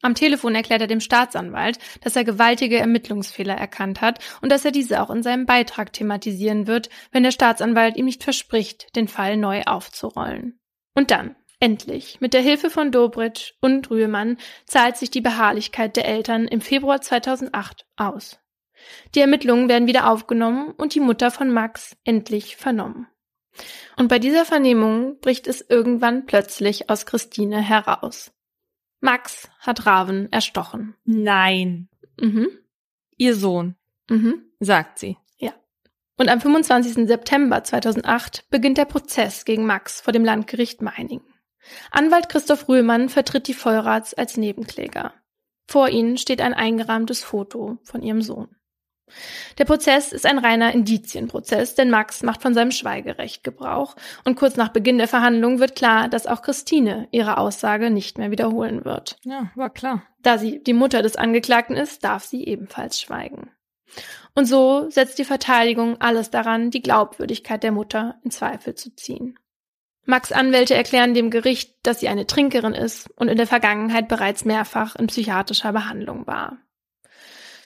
Am 0.00 0.14
Telefon 0.14 0.54
erklärt 0.54 0.80
er 0.80 0.86
dem 0.86 1.00
Staatsanwalt, 1.00 1.78
dass 2.02 2.14
er 2.14 2.22
gewaltige 2.22 2.78
Ermittlungsfehler 2.78 3.54
erkannt 3.54 4.00
hat 4.00 4.20
und 4.42 4.52
dass 4.52 4.64
er 4.64 4.70
diese 4.70 5.02
auch 5.02 5.10
in 5.10 5.24
seinem 5.24 5.44
Beitrag 5.44 5.92
thematisieren 5.92 6.68
wird, 6.68 6.88
wenn 7.10 7.24
der 7.24 7.32
Staatsanwalt 7.32 7.96
ihm 7.96 8.04
nicht 8.04 8.22
verspricht, 8.22 8.94
den 8.94 9.08
Fall 9.08 9.36
neu 9.36 9.62
aufzurollen. 9.62 10.60
Und 10.94 11.10
dann, 11.10 11.34
endlich, 11.58 12.20
mit 12.20 12.32
der 12.32 12.42
Hilfe 12.42 12.70
von 12.70 12.92
Dobritsch 12.92 13.54
und 13.60 13.90
Rühlmann, 13.90 14.36
zahlt 14.66 14.96
sich 14.96 15.10
die 15.10 15.20
Beharrlichkeit 15.20 15.96
der 15.96 16.06
Eltern 16.06 16.46
im 16.46 16.60
Februar 16.60 17.00
2008 17.00 17.86
aus. 17.96 18.38
Die 19.16 19.20
Ermittlungen 19.20 19.68
werden 19.68 19.88
wieder 19.88 20.08
aufgenommen 20.08 20.70
und 20.76 20.94
die 20.94 21.00
Mutter 21.00 21.32
von 21.32 21.50
Max 21.50 21.96
endlich 22.04 22.56
vernommen. 22.56 23.08
Und 23.96 24.08
bei 24.08 24.18
dieser 24.18 24.44
Vernehmung 24.44 25.18
bricht 25.20 25.46
es 25.46 25.60
irgendwann 25.60 26.26
plötzlich 26.26 26.88
aus 26.90 27.06
Christine 27.06 27.60
heraus. 27.60 28.32
Max 29.00 29.48
hat 29.60 29.86
Raven 29.86 30.30
erstochen. 30.32 30.94
Nein. 31.04 31.88
Mhm. 32.20 32.48
Ihr 33.16 33.34
Sohn. 33.34 33.76
Mhm. 34.08 34.42
Sagt 34.60 34.98
sie. 34.98 35.16
Ja. 35.36 35.52
Und 36.16 36.28
am 36.28 36.40
25. 36.40 37.06
September 37.06 37.62
2008 37.62 38.50
beginnt 38.50 38.78
der 38.78 38.86
Prozess 38.86 39.44
gegen 39.44 39.66
Max 39.66 40.00
vor 40.00 40.12
dem 40.12 40.24
Landgericht 40.24 40.82
Meiningen. 40.82 41.26
Anwalt 41.90 42.28
Christoph 42.28 42.68
Rühlmann 42.68 43.08
vertritt 43.08 43.46
die 43.46 43.54
Vollrats 43.54 44.14
als 44.14 44.36
Nebenkläger. 44.36 45.12
Vor 45.66 45.88
ihnen 45.88 46.16
steht 46.16 46.40
ein 46.40 46.54
eingerahmtes 46.54 47.22
Foto 47.22 47.78
von 47.82 48.02
ihrem 48.02 48.22
Sohn. 48.22 48.48
Der 49.58 49.64
Prozess 49.64 50.12
ist 50.12 50.26
ein 50.26 50.38
reiner 50.38 50.72
Indizienprozess, 50.72 51.74
denn 51.74 51.90
Max 51.90 52.22
macht 52.22 52.42
von 52.42 52.54
seinem 52.54 52.70
Schweigerecht 52.70 53.44
Gebrauch. 53.44 53.96
Und 54.24 54.36
kurz 54.36 54.56
nach 54.56 54.70
Beginn 54.70 54.98
der 54.98 55.08
Verhandlung 55.08 55.58
wird 55.58 55.76
klar, 55.76 56.08
dass 56.08 56.26
auch 56.26 56.42
Christine 56.42 57.08
ihre 57.10 57.38
Aussage 57.38 57.90
nicht 57.90 58.18
mehr 58.18 58.30
wiederholen 58.30 58.84
wird. 58.84 59.16
Ja, 59.24 59.50
war 59.54 59.70
klar. 59.70 60.02
Da 60.22 60.38
sie 60.38 60.62
die 60.62 60.72
Mutter 60.72 61.02
des 61.02 61.16
Angeklagten 61.16 61.76
ist, 61.76 62.04
darf 62.04 62.24
sie 62.24 62.44
ebenfalls 62.46 63.00
schweigen. 63.00 63.50
Und 64.34 64.44
so 64.44 64.88
setzt 64.90 65.18
die 65.18 65.24
Verteidigung 65.24 66.00
alles 66.00 66.30
daran, 66.30 66.70
die 66.70 66.82
Glaubwürdigkeit 66.82 67.62
der 67.62 67.72
Mutter 67.72 68.16
in 68.24 68.30
Zweifel 68.30 68.74
zu 68.74 68.94
ziehen. 68.94 69.38
Max 70.04 70.32
Anwälte 70.32 70.74
erklären 70.74 71.12
dem 71.12 71.30
Gericht, 71.30 71.74
dass 71.82 72.00
sie 72.00 72.08
eine 72.08 72.26
Trinkerin 72.26 72.72
ist 72.72 73.10
und 73.16 73.28
in 73.28 73.36
der 73.36 73.46
Vergangenheit 73.46 74.08
bereits 74.08 74.44
mehrfach 74.46 74.96
in 74.96 75.06
psychiatrischer 75.06 75.72
Behandlung 75.72 76.26
war. 76.26 76.56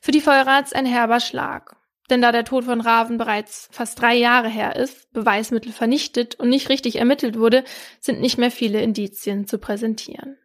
Für 0.04 0.10
die 0.10 0.20
Vollrats 0.20 0.72
ein 0.72 0.84
herber 0.84 1.20
Schlag. 1.20 1.76
Denn 2.10 2.20
da 2.20 2.32
der 2.32 2.44
Tod 2.44 2.64
von 2.64 2.80
Raven 2.80 3.18
bereits 3.18 3.68
fast 3.70 4.00
drei 4.00 4.16
Jahre 4.16 4.48
her 4.48 4.74
ist, 4.74 5.12
Beweismittel 5.12 5.70
vernichtet 5.70 6.34
und 6.34 6.48
nicht 6.48 6.68
richtig 6.70 6.96
ermittelt 6.96 7.38
wurde, 7.38 7.62
sind 8.00 8.20
nicht 8.20 8.36
mehr 8.36 8.50
viele 8.50 8.82
Indizien 8.82 9.46
zu 9.46 9.58
präsentieren. 9.58 10.38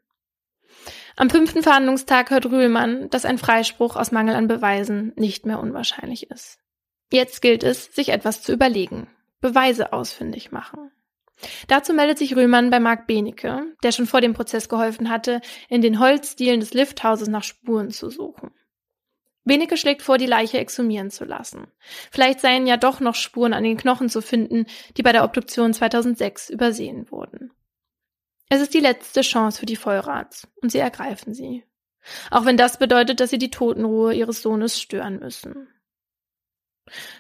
Am 1.16 1.32
fünften 1.32 1.64
Verhandlungstag 1.64 2.30
hört 2.30 2.46
Rühlmann, 2.46 3.10
dass 3.10 3.26
ein 3.26 3.40
Freispruch 3.40 3.96
aus 3.96 4.12
Mangel 4.12 4.36
an 4.36 4.48
Beweisen 4.48 5.14
nicht 5.16 5.48
mehr 5.48 5.60
unwahrscheinlich 5.60 6.30
ist. 6.30 6.60
Jetzt 7.12 7.42
gilt 7.42 7.64
es, 7.64 7.86
sich 7.86 8.10
etwas 8.10 8.44
zu 8.44 8.54
überlegen. 8.54 9.08
Beweise 9.42 9.92
ausfindig 9.92 10.52
machen. 10.52 10.92
Dazu 11.68 11.94
meldet 11.94 12.20
sich 12.20 12.36
Röhmann 12.36 12.70
bei 12.70 12.80
Marc 12.80 13.08
Benecke, 13.08 13.64
der 13.82 13.92
schon 13.92 14.06
vor 14.06 14.22
dem 14.22 14.36
Prozess 14.36 14.70
geholfen 14.70 15.10
hatte, 15.10 15.42
in 15.68 15.82
den 15.82 16.00
Holzdielen 16.00 16.60
des 16.60 16.76
Lifthauses 16.76 17.28
nach 17.28 17.44
Spuren 17.44 17.90
zu 17.90 18.12
suchen. 18.12 18.52
Benecke 19.48 19.78
schlägt 19.78 20.02
vor, 20.02 20.18
die 20.18 20.26
Leiche 20.26 20.60
exhumieren 20.60 21.10
zu 21.10 21.26
lassen. 21.26 21.68
Vielleicht 22.12 22.40
seien 22.40 22.68
ja 22.68 22.78
doch 22.78 23.00
noch 23.00 23.16
Spuren 23.16 23.54
an 23.54 23.64
den 23.64 23.78
Knochen 23.78 24.10
zu 24.10 24.22
finden, 24.22 24.66
die 24.96 25.04
bei 25.04 25.12
der 25.12 25.24
Obduktion 25.24 25.74
2006 25.74 26.50
übersehen 26.50 27.10
wurden. 27.12 27.52
Es 28.50 28.62
ist 28.62 28.74
die 28.74 28.80
letzte 28.80 29.22
Chance 29.22 29.60
für 29.60 29.66
die 29.66 29.76
Vollrats 29.76 30.48
und 30.62 30.72
sie 30.72 30.80
ergreifen 30.80 31.34
sie. 31.34 31.64
Auch 32.32 32.46
wenn 32.46 32.58
das 32.58 32.78
bedeutet, 32.78 33.20
dass 33.20 33.30
sie 33.30 33.38
die 33.38 33.52
Totenruhe 33.52 34.14
ihres 34.14 34.42
Sohnes 34.42 34.80
stören 34.80 35.20
müssen. 35.20 35.68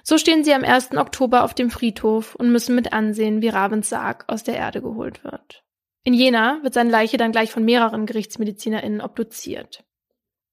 So 0.03 0.17
stehen 0.17 0.45
sie 0.45 0.53
am 0.53 0.63
1. 0.63 0.95
Oktober 0.95 1.43
auf 1.43 1.53
dem 1.53 1.69
Friedhof 1.69 2.35
und 2.35 2.51
müssen 2.51 2.75
mit 2.75 2.93
ansehen, 2.93 3.41
wie 3.41 3.49
Ravens 3.49 3.89
Sarg 3.89 4.23
aus 4.27 4.43
der 4.43 4.55
Erde 4.55 4.81
geholt 4.81 5.25
wird. 5.25 5.63
In 6.03 6.13
Jena 6.13 6.59
wird 6.63 6.73
seine 6.73 6.89
Leiche 6.89 7.17
dann 7.17 7.33
gleich 7.33 7.51
von 7.51 7.65
mehreren 7.65 8.05
GerichtsmedizinerInnen 8.05 9.01
obduziert. 9.01 9.83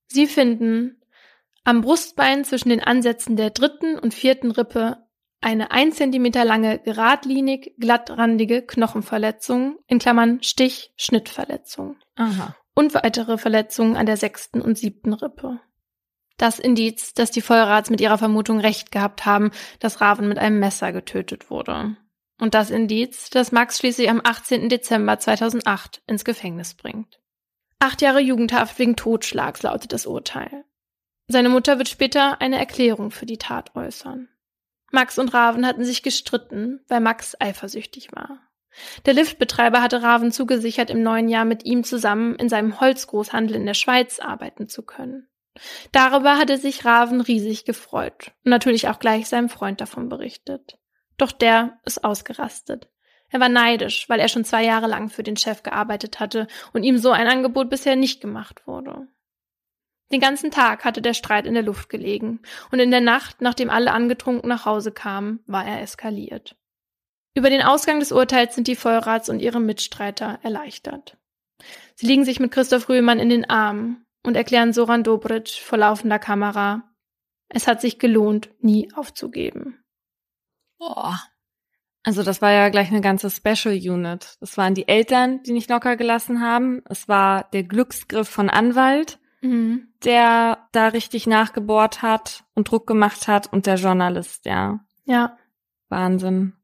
Sie 0.08 0.26
finden 0.26 1.00
am 1.64 1.80
Brustbein 1.80 2.44
zwischen 2.44 2.68
den 2.68 2.82
Ansätzen 2.82 3.36
der 3.36 3.50
dritten 3.50 3.98
und 3.98 4.14
vierten 4.14 4.50
Rippe 4.50 4.98
eine 5.44 5.72
ein 5.72 5.92
Zentimeter 5.92 6.44
lange, 6.44 6.78
geradlinig, 6.78 7.74
glattrandige 7.78 8.62
Knochenverletzung, 8.62 9.78
in 9.86 9.98
Klammern 9.98 10.42
Stich, 10.42 10.94
Schnittverletzung. 10.96 11.96
Aha. 12.16 12.56
Und 12.74 12.94
weitere 12.94 13.36
Verletzungen 13.36 13.96
an 13.96 14.06
der 14.06 14.16
sechsten 14.16 14.62
und 14.62 14.78
siebten 14.78 15.12
Rippe. 15.12 15.60
Das 16.38 16.58
Indiz, 16.58 17.12
dass 17.12 17.30
die 17.30 17.42
Feuerrats 17.42 17.90
mit 17.90 18.00
ihrer 18.00 18.18
Vermutung 18.18 18.58
recht 18.58 18.90
gehabt 18.90 19.26
haben, 19.26 19.50
dass 19.80 20.00
Raven 20.00 20.28
mit 20.28 20.38
einem 20.38 20.58
Messer 20.58 20.92
getötet 20.92 21.50
wurde. 21.50 21.96
Und 22.40 22.54
das 22.54 22.70
Indiz, 22.70 23.30
das 23.30 23.52
Max 23.52 23.78
schließlich 23.78 24.08
am 24.10 24.22
18. 24.24 24.68
Dezember 24.68 25.18
2008 25.18 26.02
ins 26.06 26.24
Gefängnis 26.24 26.74
bringt. 26.74 27.20
Acht 27.78 28.00
Jahre 28.02 28.20
Jugendhaft 28.20 28.78
wegen 28.78 28.96
Totschlags 28.96 29.62
lautet 29.62 29.92
das 29.92 30.06
Urteil. 30.06 30.64
Seine 31.26 31.48
Mutter 31.48 31.78
wird 31.78 31.88
später 31.88 32.40
eine 32.40 32.58
Erklärung 32.58 33.10
für 33.10 33.26
die 33.26 33.38
Tat 33.38 33.74
äußern. 33.74 34.28
Max 34.92 35.18
und 35.18 35.34
Raven 35.34 35.66
hatten 35.66 35.84
sich 35.84 36.02
gestritten, 36.02 36.80
weil 36.88 37.00
Max 37.00 37.34
eifersüchtig 37.40 38.12
war. 38.12 38.40
Der 39.06 39.14
Liftbetreiber 39.14 39.82
hatte 39.82 40.02
Raven 40.02 40.32
zugesichert, 40.32 40.90
im 40.90 41.02
neuen 41.02 41.28
Jahr 41.28 41.44
mit 41.44 41.64
ihm 41.64 41.84
zusammen 41.84 42.34
in 42.36 42.48
seinem 42.48 42.80
Holzgroßhandel 42.80 43.56
in 43.56 43.66
der 43.66 43.74
Schweiz 43.74 44.18
arbeiten 44.18 44.68
zu 44.68 44.82
können. 44.82 45.28
Darüber 45.92 46.36
hatte 46.36 46.58
sich 46.58 46.84
Raven 46.84 47.20
riesig 47.20 47.64
gefreut 47.64 48.32
und 48.44 48.50
natürlich 48.50 48.88
auch 48.88 48.98
gleich 48.98 49.28
seinem 49.28 49.48
Freund 49.48 49.80
davon 49.80 50.08
berichtet. 50.08 50.78
Doch 51.16 51.30
der 51.30 51.78
ist 51.84 52.04
ausgerastet. 52.04 52.88
Er 53.30 53.40
war 53.40 53.48
neidisch, 53.48 54.08
weil 54.08 54.20
er 54.20 54.28
schon 54.28 54.44
zwei 54.44 54.64
Jahre 54.64 54.86
lang 54.86 55.08
für 55.08 55.22
den 55.22 55.36
Chef 55.36 55.62
gearbeitet 55.62 56.20
hatte 56.20 56.46
und 56.72 56.82
ihm 56.82 56.98
so 56.98 57.10
ein 57.10 57.28
Angebot 57.28 57.70
bisher 57.70 57.96
nicht 57.96 58.20
gemacht 58.20 58.66
wurde. 58.66 59.08
Den 60.12 60.20
ganzen 60.20 60.50
Tag 60.50 60.84
hatte 60.84 61.02
der 61.02 61.14
Streit 61.14 61.46
in 61.46 61.54
der 61.54 61.62
Luft 61.62 61.88
gelegen, 61.88 62.40
und 62.70 62.78
in 62.78 62.90
der 62.90 63.00
Nacht, 63.00 63.40
nachdem 63.40 63.70
alle 63.70 63.92
angetrunken 63.92 64.48
nach 64.48 64.64
Hause 64.64 64.92
kamen, 64.92 65.40
war 65.46 65.66
er 65.66 65.80
eskaliert. 65.82 66.56
Über 67.34 67.50
den 67.50 67.62
Ausgang 67.62 67.98
des 67.98 68.12
Urteils 68.12 68.54
sind 68.54 68.68
die 68.68 68.76
Vollrats 68.76 69.28
und 69.28 69.40
ihre 69.40 69.60
Mitstreiter 69.60 70.38
erleichtert. 70.42 71.16
Sie 71.96 72.06
liegen 72.06 72.24
sich 72.24 72.38
mit 72.38 72.52
Christoph 72.52 72.88
Rühlmann 72.88 73.18
in 73.18 73.28
den 73.28 73.48
Armen 73.48 74.04
und 74.22 74.36
erklären 74.36 74.72
Soran 74.72 75.02
Dobric 75.02 75.48
vor 75.48 75.78
laufender 75.78 76.18
Kamera, 76.18 76.94
es 77.48 77.68
hat 77.68 77.80
sich 77.80 77.98
gelohnt, 77.98 78.50
nie 78.60 78.92
aufzugeben. 78.94 79.82
Boah. 80.78 81.20
Also 82.02 82.22
das 82.22 82.42
war 82.42 82.50
ja 82.50 82.68
gleich 82.68 82.90
eine 82.90 83.00
ganze 83.00 83.30
Special 83.30 83.74
Unit. 83.74 84.36
Das 84.40 84.58
waren 84.58 84.74
die 84.74 84.88
Eltern, 84.88 85.42
die 85.44 85.52
nicht 85.52 85.70
locker 85.70 85.96
gelassen 85.96 86.42
haben. 86.42 86.82
Es 86.88 87.08
war 87.08 87.48
der 87.52 87.62
Glücksgriff 87.62 88.28
von 88.28 88.50
Anwalt, 88.50 89.18
mhm. 89.44 89.88
der 90.04 90.66
da 90.72 90.88
richtig 90.88 91.26
nachgebohrt 91.26 92.02
hat 92.02 92.44
und 92.54 92.70
Druck 92.70 92.86
gemacht 92.86 93.28
hat 93.28 93.52
und 93.52 93.66
der 93.66 93.76
Journalist, 93.76 94.46
ja. 94.46 94.80
Ja. 95.04 95.36
Wahnsinn. 95.88 96.54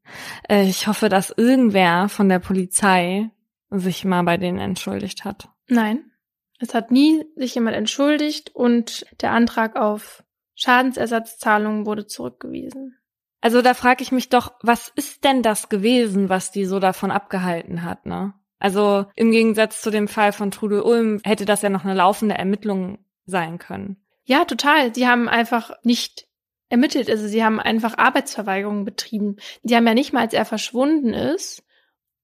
Äh, 0.49 0.63
ich 0.63 0.87
hoffe, 0.87 1.07
dass 1.07 1.29
irgendwer 1.29 2.09
von 2.09 2.27
der 2.27 2.39
Polizei 2.39 3.29
sich 3.69 4.03
mal 4.03 4.23
bei 4.23 4.37
denen 4.37 4.59
entschuldigt 4.59 5.23
hat. 5.23 5.49
Nein. 5.67 6.11
Es 6.59 6.73
hat 6.73 6.91
nie 6.91 7.23
sich 7.35 7.55
jemand 7.55 7.75
entschuldigt 7.75 8.53
und 8.53 9.05
der 9.21 9.31
Antrag 9.31 9.75
auf 9.75 10.23
Schadensersatzzahlungen 10.55 11.85
wurde 11.85 12.05
zurückgewiesen. 12.05 12.97
Also 13.39 13.63
da 13.63 13.73
frage 13.73 14.03
ich 14.03 14.11
mich 14.11 14.29
doch, 14.29 14.53
was 14.61 14.89
ist 14.95 15.23
denn 15.23 15.41
das 15.41 15.69
gewesen, 15.69 16.29
was 16.29 16.51
die 16.51 16.65
so 16.65 16.79
davon 16.79 17.09
abgehalten 17.09 17.83
hat, 17.83 18.05
ne? 18.05 18.33
Also 18.61 19.07
im 19.15 19.31
Gegensatz 19.31 19.81
zu 19.81 19.89
dem 19.89 20.07
Fall 20.07 20.33
von 20.33 20.51
Trudel 20.51 20.81
Ulm 20.81 21.19
hätte 21.23 21.45
das 21.45 21.63
ja 21.63 21.69
noch 21.69 21.83
eine 21.83 21.95
laufende 21.95 22.35
Ermittlung 22.35 22.99
sein 23.25 23.57
können. 23.57 23.97
Ja, 24.23 24.45
total. 24.45 24.93
Sie 24.93 25.07
haben 25.07 25.27
einfach 25.27 25.71
nicht 25.83 26.27
ermittelt, 26.69 27.09
also 27.09 27.27
sie 27.27 27.43
haben 27.43 27.59
einfach 27.59 27.97
Arbeitsverweigerung 27.97 28.85
betrieben. 28.85 29.37
Die 29.63 29.75
haben 29.75 29.87
ja 29.87 29.95
nicht 29.95 30.13
mal, 30.13 30.21
als 30.21 30.33
er 30.33 30.45
verschwunden 30.45 31.13
ist, 31.13 31.63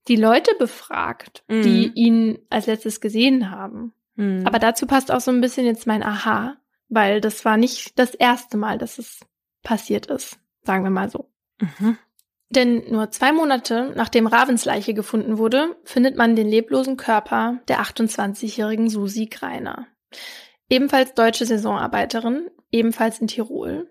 die 0.07 0.15
Leute 0.15 0.51
befragt, 0.59 1.43
mhm. 1.47 1.63
die 1.63 1.91
ihn 1.95 2.39
als 2.51 2.67
letztes 2.67 3.01
gesehen 3.01 3.49
haben. 3.49 3.93
Mhm. 4.15 4.43
Aber 4.45 4.59
dazu 4.59 4.85
passt 4.85 5.11
auch 5.11 5.21
so 5.21 5.31
ein 5.31 5.41
bisschen 5.41 5.65
jetzt 5.65 5.87
mein 5.87 6.03
Aha, 6.03 6.55
weil 6.87 7.19
das 7.19 7.45
war 7.45 7.57
nicht 7.57 7.97
das 7.97 8.13
erste 8.13 8.57
Mal, 8.57 8.77
dass 8.77 8.99
es 8.99 9.21
passiert 9.63 10.05
ist, 10.05 10.39
sagen 10.61 10.83
wir 10.83 10.91
mal 10.91 11.09
so. 11.09 11.29
Mhm. 11.59 11.97
Denn 12.49 12.89
nur 12.89 13.11
zwei 13.11 13.33
Monate 13.33 13.91
nachdem 13.95 14.27
Ravens 14.27 14.63
Leiche 14.65 14.93
gefunden 14.93 15.37
wurde, 15.37 15.75
findet 15.83 16.15
man 16.15 16.35
den 16.35 16.47
leblosen 16.47 16.95
Körper 16.95 17.59
der 17.67 17.81
28-jährigen 17.81 18.89
Susi 18.89 19.25
Greiner. 19.25 19.87
Ebenfalls 20.69 21.13
deutsche 21.13 21.45
Saisonarbeiterin, 21.45 22.49
ebenfalls 22.71 23.19
in 23.19 23.27
Tirol. 23.27 23.89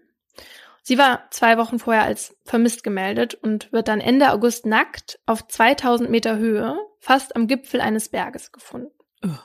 Sie 0.83 0.99
war 0.99 1.25
zwei 1.31 1.59
Wochen 1.59 1.79
vorher 1.79 2.05
als 2.05 2.37
vermisst 2.45 2.85
gemeldet 2.85 3.35
und 3.35 3.73
wird 3.73 3.89
dann 3.89 4.01
Ende 4.01 4.31
August 4.31 4.67
nackt 4.67 5.19
auf 5.27 5.47
2000 5.49 6.09
Meter 6.09 6.37
Höhe, 6.37 6.79
fast 7.01 7.35
am 7.35 7.49
Gipfel 7.49 7.81
eines 7.81 8.09
Berges 8.09 8.53
gefunden. 8.53 8.91
Ugh. 9.25 9.39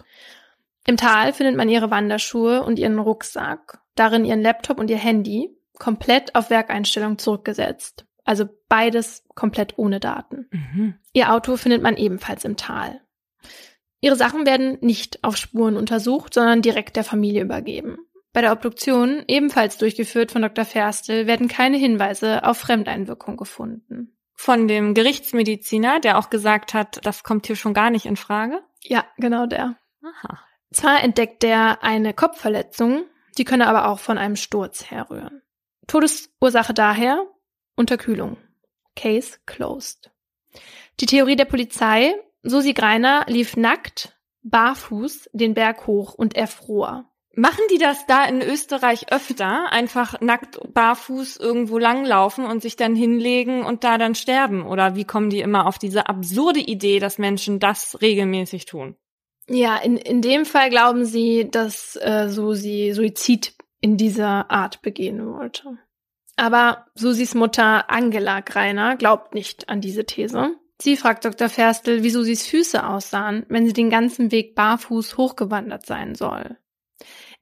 Im 0.86 0.98
Tal 0.98 1.34
findet 1.34 1.56
man 1.56 1.70
ihre 1.70 1.92
Wanderschuhe 1.92 2.64
und 2.64 2.80
ihren 2.80 3.00
Rucksack, 3.00 3.82
darin 3.96 4.26
ihren 4.26 4.42
Laptop 4.42 4.80
und 4.80 4.90
ihr 4.90 4.98
Handy, 4.98 5.50
komplett 5.80 6.36
auf 6.36 6.50
Werkeinstellung 6.50 7.18
zurückgesetzt. 7.18 8.06
Also 8.24 8.46
beides 8.70 9.24
komplett 9.36 9.78
ohne 9.78 10.00
Daten. 10.00 10.48
Mhm. 10.52 10.96
Ihr 11.14 11.34
Auto 11.34 11.58
findet 11.58 11.82
man 11.82 11.98
ebenfalls 11.98 12.46
im 12.46 12.58
Tal. 12.58 13.02
Ihre 14.00 14.16
Sachen 14.16 14.46
werden 14.46 14.78
nicht 14.82 15.24
auf 15.24 15.38
Spuren 15.38 15.78
untersucht, 15.78 16.34
sondern 16.34 16.62
direkt 16.62 16.96
der 16.96 17.04
Familie 17.04 17.44
übergeben. 17.44 17.98
Bei 18.34 18.42
der 18.42 18.52
Obduktion, 18.54 19.24
ebenfalls 19.28 19.78
durchgeführt 19.78 20.32
von 20.32 20.42
Dr. 20.42 20.66
Ferstel, 20.66 21.28
werden 21.28 21.48
keine 21.48 21.78
Hinweise 21.78 22.44
auf 22.46 22.58
Fremdeinwirkung 22.58 23.38
gefunden. 23.38 24.16
Von 24.34 24.68
dem 24.68 24.94
Gerichtsmediziner, 24.94 26.00
der 26.00 26.18
auch 26.18 26.30
gesagt 26.30 26.74
hat, 26.74 27.06
das 27.06 27.24
kommt 27.24 27.46
hier 27.46 27.56
schon 27.56 27.74
gar 27.74 27.90
nicht 27.92 28.06
in 28.06 28.16
Frage? 28.16 28.62
Ja, 28.82 29.06
genau 29.18 29.46
der. 29.46 29.76
Aha. 30.02 30.40
Zwar 30.72 31.04
entdeckt 31.04 31.44
der 31.44 31.84
eine 31.84 32.14
Kopfverletzung, 32.14 33.04
die 33.38 33.44
könne 33.44 33.68
aber 33.68 33.88
auch 33.88 34.00
von 34.00 34.18
einem 34.18 34.38
Sturz 34.38 34.90
herrühren. 34.90 35.42
Todesursache 35.88 36.74
daher 36.74 37.28
Unterkühlung. 37.76 38.38
Case 38.96 39.38
closed. 39.46 40.12
Die 41.00 41.06
Theorie 41.06 41.36
der 41.36 41.46
Polizei, 41.46 42.14
Susi 42.44 42.74
Greiner 42.74 43.26
lief 43.28 43.56
nackt, 43.56 44.18
barfuß 44.44 45.30
den 45.34 45.54
Berg 45.54 45.88
hoch 45.88 46.14
und 46.14 46.36
erfror. 46.36 47.12
Machen 47.34 47.64
die 47.72 47.78
das 47.78 48.06
da 48.08 48.26
in 48.26 48.42
Österreich 48.42 49.12
öfter? 49.12 49.72
Einfach 49.72 50.20
nackt 50.20 50.60
barfuß 50.74 51.38
irgendwo 51.38 51.78
langlaufen 51.78 52.46
und 52.46 52.62
sich 52.62 52.76
dann 52.76 52.94
hinlegen 52.94 53.64
und 53.64 53.86
da 53.86 53.98
dann 53.98 54.16
sterben? 54.16 54.66
Oder 54.66 54.96
wie 54.96 55.06
kommen 55.06 55.30
die 55.30 55.40
immer 55.40 55.66
auf 55.66 55.80
diese 55.80 56.10
absurde 56.10 56.60
Idee, 56.60 57.00
dass 57.00 57.18
Menschen 57.18 57.60
das 57.60 58.02
regelmäßig 58.02 58.66
tun? 58.66 58.98
Ja, 59.48 59.78
in, 59.78 59.96
in 59.96 60.22
dem 60.22 60.46
Fall 60.46 60.70
glauben 60.70 61.06
sie, 61.06 61.50
dass 61.50 61.96
äh, 61.96 62.28
Susi 62.28 62.92
Suizid 62.94 63.56
in 63.80 63.96
dieser 63.96 64.52
Art 64.52 64.82
begehen 64.82 65.26
wollte. 65.34 65.78
Aber 66.42 66.88
Susis 66.96 67.36
Mutter 67.36 67.92
Angela 67.92 68.40
Greiner 68.40 68.96
glaubt 68.96 69.36
nicht 69.36 69.70
an 69.70 69.80
diese 69.80 70.08
These. 70.08 70.56
Sie 70.82 70.98
fragt 70.98 71.24
Dr. 71.24 71.50
Ferstel, 71.50 72.02
wie 72.02 72.10
Susis 72.10 72.48
Füße 72.48 72.84
aussahen, 72.84 73.46
wenn 73.48 73.68
sie 73.68 73.74
den 73.74 73.92
ganzen 73.92 74.32
Weg 74.32 74.56
barfuß 74.56 75.18
hochgewandert 75.18 75.86
sein 75.86 76.16
soll. 76.16 76.58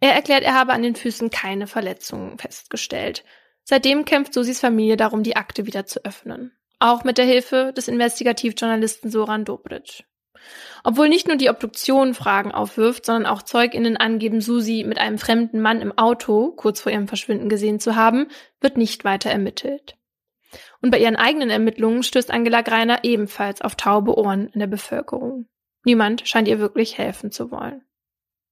Er 0.02 0.16
erklärt, 0.16 0.44
er 0.44 0.54
habe 0.54 0.74
an 0.74 0.84
den 0.84 0.98
Füßen 0.98 1.30
keine 1.30 1.66
Verletzungen 1.66 2.38
festgestellt. 2.40 3.24
Seitdem 3.64 4.04
kämpft 4.04 4.34
Susis 4.34 4.60
Familie 4.60 4.98
darum, 4.98 5.24
die 5.24 5.38
Akte 5.38 5.66
wieder 5.66 5.86
zu 5.86 6.04
öffnen. 6.04 6.52
Auch 6.80 7.06
mit 7.06 7.18
der 7.18 7.26
Hilfe 7.26 7.72
des 7.72 7.88
Investigativjournalisten 7.88 9.10
Soran 9.10 9.46
Dobric. 9.46 10.04
Obwohl 10.84 11.10
nicht 11.10 11.28
nur 11.28 11.38
die 11.38 11.50
Obduktion 11.50 12.14
Fragen 12.14 12.52
aufwirft, 12.52 13.06
sondern 13.06 13.26
auch 13.26 13.42
ZeugInnen 13.42 13.98
angeben, 13.98 14.42
Susi 14.42 14.86
mit 14.88 14.98
einem 14.98 15.18
fremden 15.18 15.62
Mann 15.62 15.82
im 15.82 15.98
Auto 15.98 16.52
kurz 16.52 16.82
vor 16.82 16.92
ihrem 16.92 17.08
Verschwinden 17.08 17.50
gesehen 17.50 17.80
zu 17.80 17.96
haben, 17.96 18.28
wird 18.62 18.78
nicht 18.78 19.04
weiter 19.04 19.30
ermittelt. 19.30 19.98
Und 20.82 20.92
bei 20.92 21.00
ihren 21.00 21.16
eigenen 21.16 21.50
Ermittlungen 21.50 22.04
stößt 22.04 22.32
Angela 22.32 22.62
Greiner 22.62 23.04
ebenfalls 23.04 23.62
auf 23.62 23.76
taube 23.76 24.18
Ohren 24.18 24.48
in 24.48 24.60
der 24.60 24.68
Bevölkerung. 24.68 25.48
Niemand 25.84 26.28
scheint 26.28 26.48
ihr 26.48 26.60
wirklich 26.60 26.98
helfen 26.98 27.32
zu 27.32 27.52
wollen. 27.52 27.84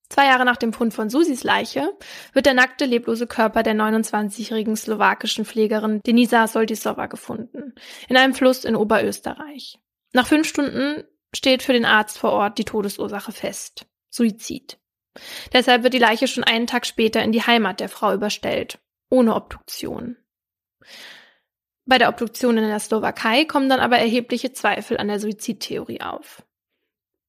Zwei 0.09 0.25
Jahre 0.27 0.45
nach 0.45 0.57
dem 0.57 0.71
Fund 0.71 0.93
von 0.93 1.09
Susis 1.09 1.43
Leiche 1.43 1.91
wird 2.31 2.45
der 2.45 2.53
nackte, 2.53 2.85
leblose 2.85 3.27
Körper 3.27 3.61
der 3.61 3.75
29-jährigen 3.75 4.77
slowakischen 4.77 5.43
Pflegerin 5.43 6.01
Denisa 6.05 6.47
Soldisova 6.47 7.07
gefunden, 7.07 7.73
in 8.07 8.15
einem 8.15 8.33
Fluss 8.33 8.63
in 8.63 8.77
Oberösterreich. 8.77 9.79
Nach 10.13 10.25
fünf 10.25 10.47
Stunden 10.47 11.03
steht 11.35 11.63
für 11.63 11.73
den 11.73 11.85
Arzt 11.85 12.17
vor 12.17 12.31
Ort 12.31 12.57
die 12.57 12.65
Todesursache 12.65 13.31
fest. 13.31 13.85
Suizid. 14.09 14.79
Deshalb 15.53 15.83
wird 15.83 15.93
die 15.93 15.99
Leiche 15.99 16.27
schon 16.27 16.43
einen 16.43 16.67
Tag 16.67 16.85
später 16.85 17.23
in 17.23 17.31
die 17.31 17.41
Heimat 17.41 17.79
der 17.79 17.89
Frau 17.89 18.13
überstellt, 18.13 18.79
ohne 19.09 19.35
Obduktion. 19.35 20.17
Bei 21.85 21.97
der 21.97 22.09
Obduktion 22.09 22.57
in 22.57 22.67
der 22.67 22.79
Slowakei 22.79 23.45
kommen 23.45 23.69
dann 23.69 23.79
aber 23.79 23.97
erhebliche 23.97 24.51
Zweifel 24.51 24.97
an 24.97 25.07
der 25.07 25.19
Suizidtheorie 25.19 26.01
auf. 26.01 26.43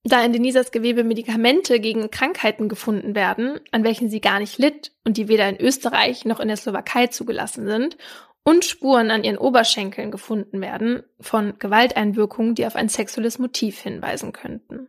Da 0.05 0.25
in 0.25 0.33
Denisas 0.33 0.71
Gewebe 0.71 1.05
Medikamente 1.05 1.81
gegen 1.81 2.11
Krankheiten 2.11 2.69
gefunden 2.69 3.15
werden, 3.15 3.61
an 3.73 3.85
welchen 3.85 4.09
sie 4.09 4.21
gar 4.21 4.39
nicht 4.39 4.59
litt 4.59 4.93
und 5.05 5.17
die 5.17 5.29
weder 5.29 5.49
in 5.49 5.61
Österreich 5.61 6.25
noch 6.25 6.41
in 6.41 6.49
der 6.49 6.57
Slowakei 6.57 7.09
zugelassen 7.09 7.67
sind, 7.67 7.97
und 8.45 8.65
Spuren 8.65 9.11
an 9.11 9.25
ihren 9.25 9.39
Oberschenkeln 9.39 10.11
gefunden 10.11 10.61
werden 10.61 11.03
von 11.21 11.59
Gewalteinwirkungen, 11.59 12.55
die 12.55 12.67
auf 12.67 12.77
ein 12.77 12.89
sexuelles 12.89 13.39
Motiv 13.39 13.81
hinweisen 13.81 14.33
könnten. 14.33 14.89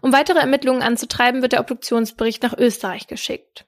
Um 0.00 0.12
weitere 0.12 0.38
Ermittlungen 0.38 0.82
anzutreiben, 0.82 1.42
wird 1.42 1.52
der 1.52 1.60
Obduktionsbericht 1.60 2.42
nach 2.42 2.56
Österreich 2.56 3.06
geschickt. 3.06 3.66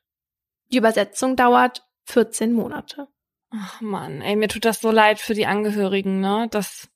Die 0.70 0.76
Übersetzung 0.76 1.34
dauert 1.34 1.86
14 2.04 2.52
Monate. 2.52 3.08
Ach 3.50 3.80
man, 3.80 4.20
ey, 4.20 4.36
mir 4.36 4.48
tut 4.48 4.64
das 4.64 4.80
so 4.80 4.90
leid 4.90 5.18
für 5.18 5.34
die 5.34 5.46
Angehörigen, 5.46 6.20
ne? 6.20 6.48
Dass, 6.50 6.88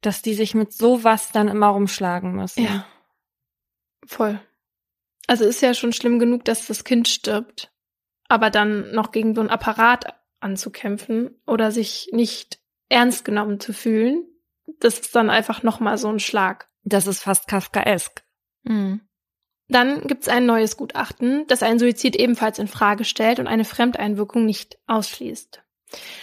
dass 0.00 0.22
die 0.22 0.34
sich 0.34 0.54
mit 0.54 0.72
sowas 0.72 1.32
dann 1.32 1.48
immer 1.48 1.68
rumschlagen 1.68 2.34
müssen. 2.34 2.64
Ja. 2.64 2.86
Voll. 4.06 4.38
Also 5.26 5.44
ist 5.44 5.62
ja 5.62 5.74
schon 5.74 5.92
schlimm 5.92 6.18
genug, 6.18 6.44
dass 6.44 6.66
das 6.66 6.84
Kind 6.84 7.08
stirbt. 7.08 7.72
Aber 8.28 8.50
dann 8.50 8.92
noch 8.92 9.10
gegen 9.12 9.34
so 9.34 9.40
einen 9.40 9.50
Apparat 9.50 10.14
anzukämpfen 10.44 11.40
oder 11.46 11.72
sich 11.72 12.10
nicht 12.12 12.60
ernst 12.88 13.24
genommen 13.24 13.58
zu 13.58 13.72
fühlen, 13.72 14.24
das 14.80 14.98
ist 14.98 15.16
dann 15.16 15.30
einfach 15.30 15.62
nochmal 15.62 15.98
so 15.98 16.08
ein 16.08 16.20
Schlag. 16.20 16.68
Das 16.84 17.06
ist 17.06 17.22
fast 17.22 17.48
Kafkaesk. 17.48 18.22
Mhm. 18.62 19.00
Dann 19.68 20.06
gibt's 20.06 20.28
ein 20.28 20.44
neues 20.44 20.76
Gutachten, 20.76 21.46
das 21.46 21.62
einen 21.62 21.78
Suizid 21.78 22.16
ebenfalls 22.16 22.58
in 22.58 22.68
Frage 22.68 23.04
stellt 23.04 23.38
und 23.38 23.46
eine 23.46 23.64
Fremdeinwirkung 23.64 24.44
nicht 24.44 24.78
ausschließt. 24.86 25.62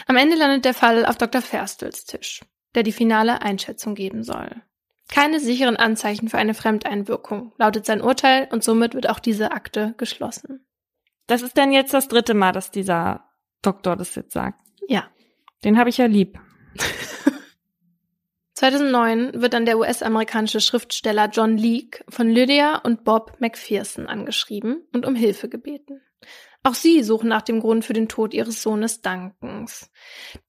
Am 0.05 0.17
Ende 0.17 0.35
landet 0.35 0.65
der 0.65 0.73
Fall 0.73 1.05
auf 1.05 1.17
Dr. 1.17 1.41
Ferstels 1.41 2.05
Tisch, 2.05 2.41
der 2.75 2.83
die 2.83 2.91
finale 2.91 3.41
Einschätzung 3.41 3.95
geben 3.95 4.23
soll. 4.23 4.61
Keine 5.09 5.39
sicheren 5.39 5.75
Anzeichen 5.75 6.29
für 6.29 6.37
eine 6.37 6.53
Fremdeinwirkung, 6.53 7.53
lautet 7.57 7.85
sein 7.85 8.01
Urteil 8.01 8.47
und 8.51 8.63
somit 8.63 8.93
wird 8.93 9.09
auch 9.09 9.19
diese 9.19 9.51
Akte 9.51 9.95
geschlossen. 9.97 10.65
Das 11.27 11.41
ist 11.41 11.57
denn 11.57 11.71
jetzt 11.71 11.93
das 11.93 12.07
dritte 12.07 12.33
Mal, 12.33 12.51
dass 12.51 12.71
dieser 12.71 13.30
Doktor 13.61 13.95
das 13.95 14.15
jetzt 14.15 14.33
sagt. 14.33 14.59
Ja. 14.87 15.09
Den 15.63 15.77
habe 15.77 15.89
ich 15.89 15.97
ja 15.97 16.05
lieb. 16.05 16.39
2009 18.53 19.41
wird 19.41 19.53
dann 19.53 19.65
der 19.65 19.77
US-amerikanische 19.77 20.61
Schriftsteller 20.61 21.29
John 21.29 21.57
Leake 21.57 22.03
von 22.09 22.29
Lydia 22.29 22.77
und 22.77 23.03
Bob 23.03 23.37
McPherson 23.39 24.07
angeschrieben 24.07 24.87
und 24.93 25.05
um 25.05 25.15
Hilfe 25.15 25.49
gebeten. 25.49 26.01
Auch 26.63 26.75
sie 26.75 27.01
suchen 27.01 27.27
nach 27.27 27.41
dem 27.41 27.59
Grund 27.59 27.85
für 27.85 27.93
den 27.93 28.07
Tod 28.07 28.35
ihres 28.35 28.61
Sohnes 28.61 29.01
Duncans. 29.01 29.89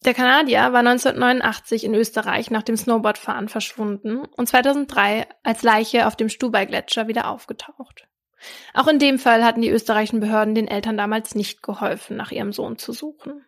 Der 0.05 0.13
Kanadier 0.13 0.59
war 0.73 0.81
1989 0.81 1.85
in 1.85 1.95
Österreich 1.95 2.51
nach 2.51 2.63
dem 2.63 2.77
Snowboardfahren 2.77 3.49
verschwunden 3.49 4.19
und 4.19 4.47
2003 4.47 5.27
als 5.43 5.63
Leiche 5.63 6.07
auf 6.07 6.15
dem 6.15 6.29
Stubai-Gletscher 6.29 7.09
wieder 7.09 7.31
aufgetaucht. 7.31 8.09
Auch 8.75 8.89
in 8.89 8.99
dem 8.99 9.19
Fall 9.19 9.45
hatten 9.45 9.63
die 9.63 9.71
österreichischen 9.71 10.21
Behörden 10.21 10.55
den 10.55 10.69
Eltern 10.69 10.97
damals 10.97 11.35
nicht 11.35 11.63
geholfen, 11.63 12.17
nach 12.17 12.33
ihrem 12.33 12.53
Sohn 12.53 12.79
zu 12.79 12.93
suchen. 12.93 13.45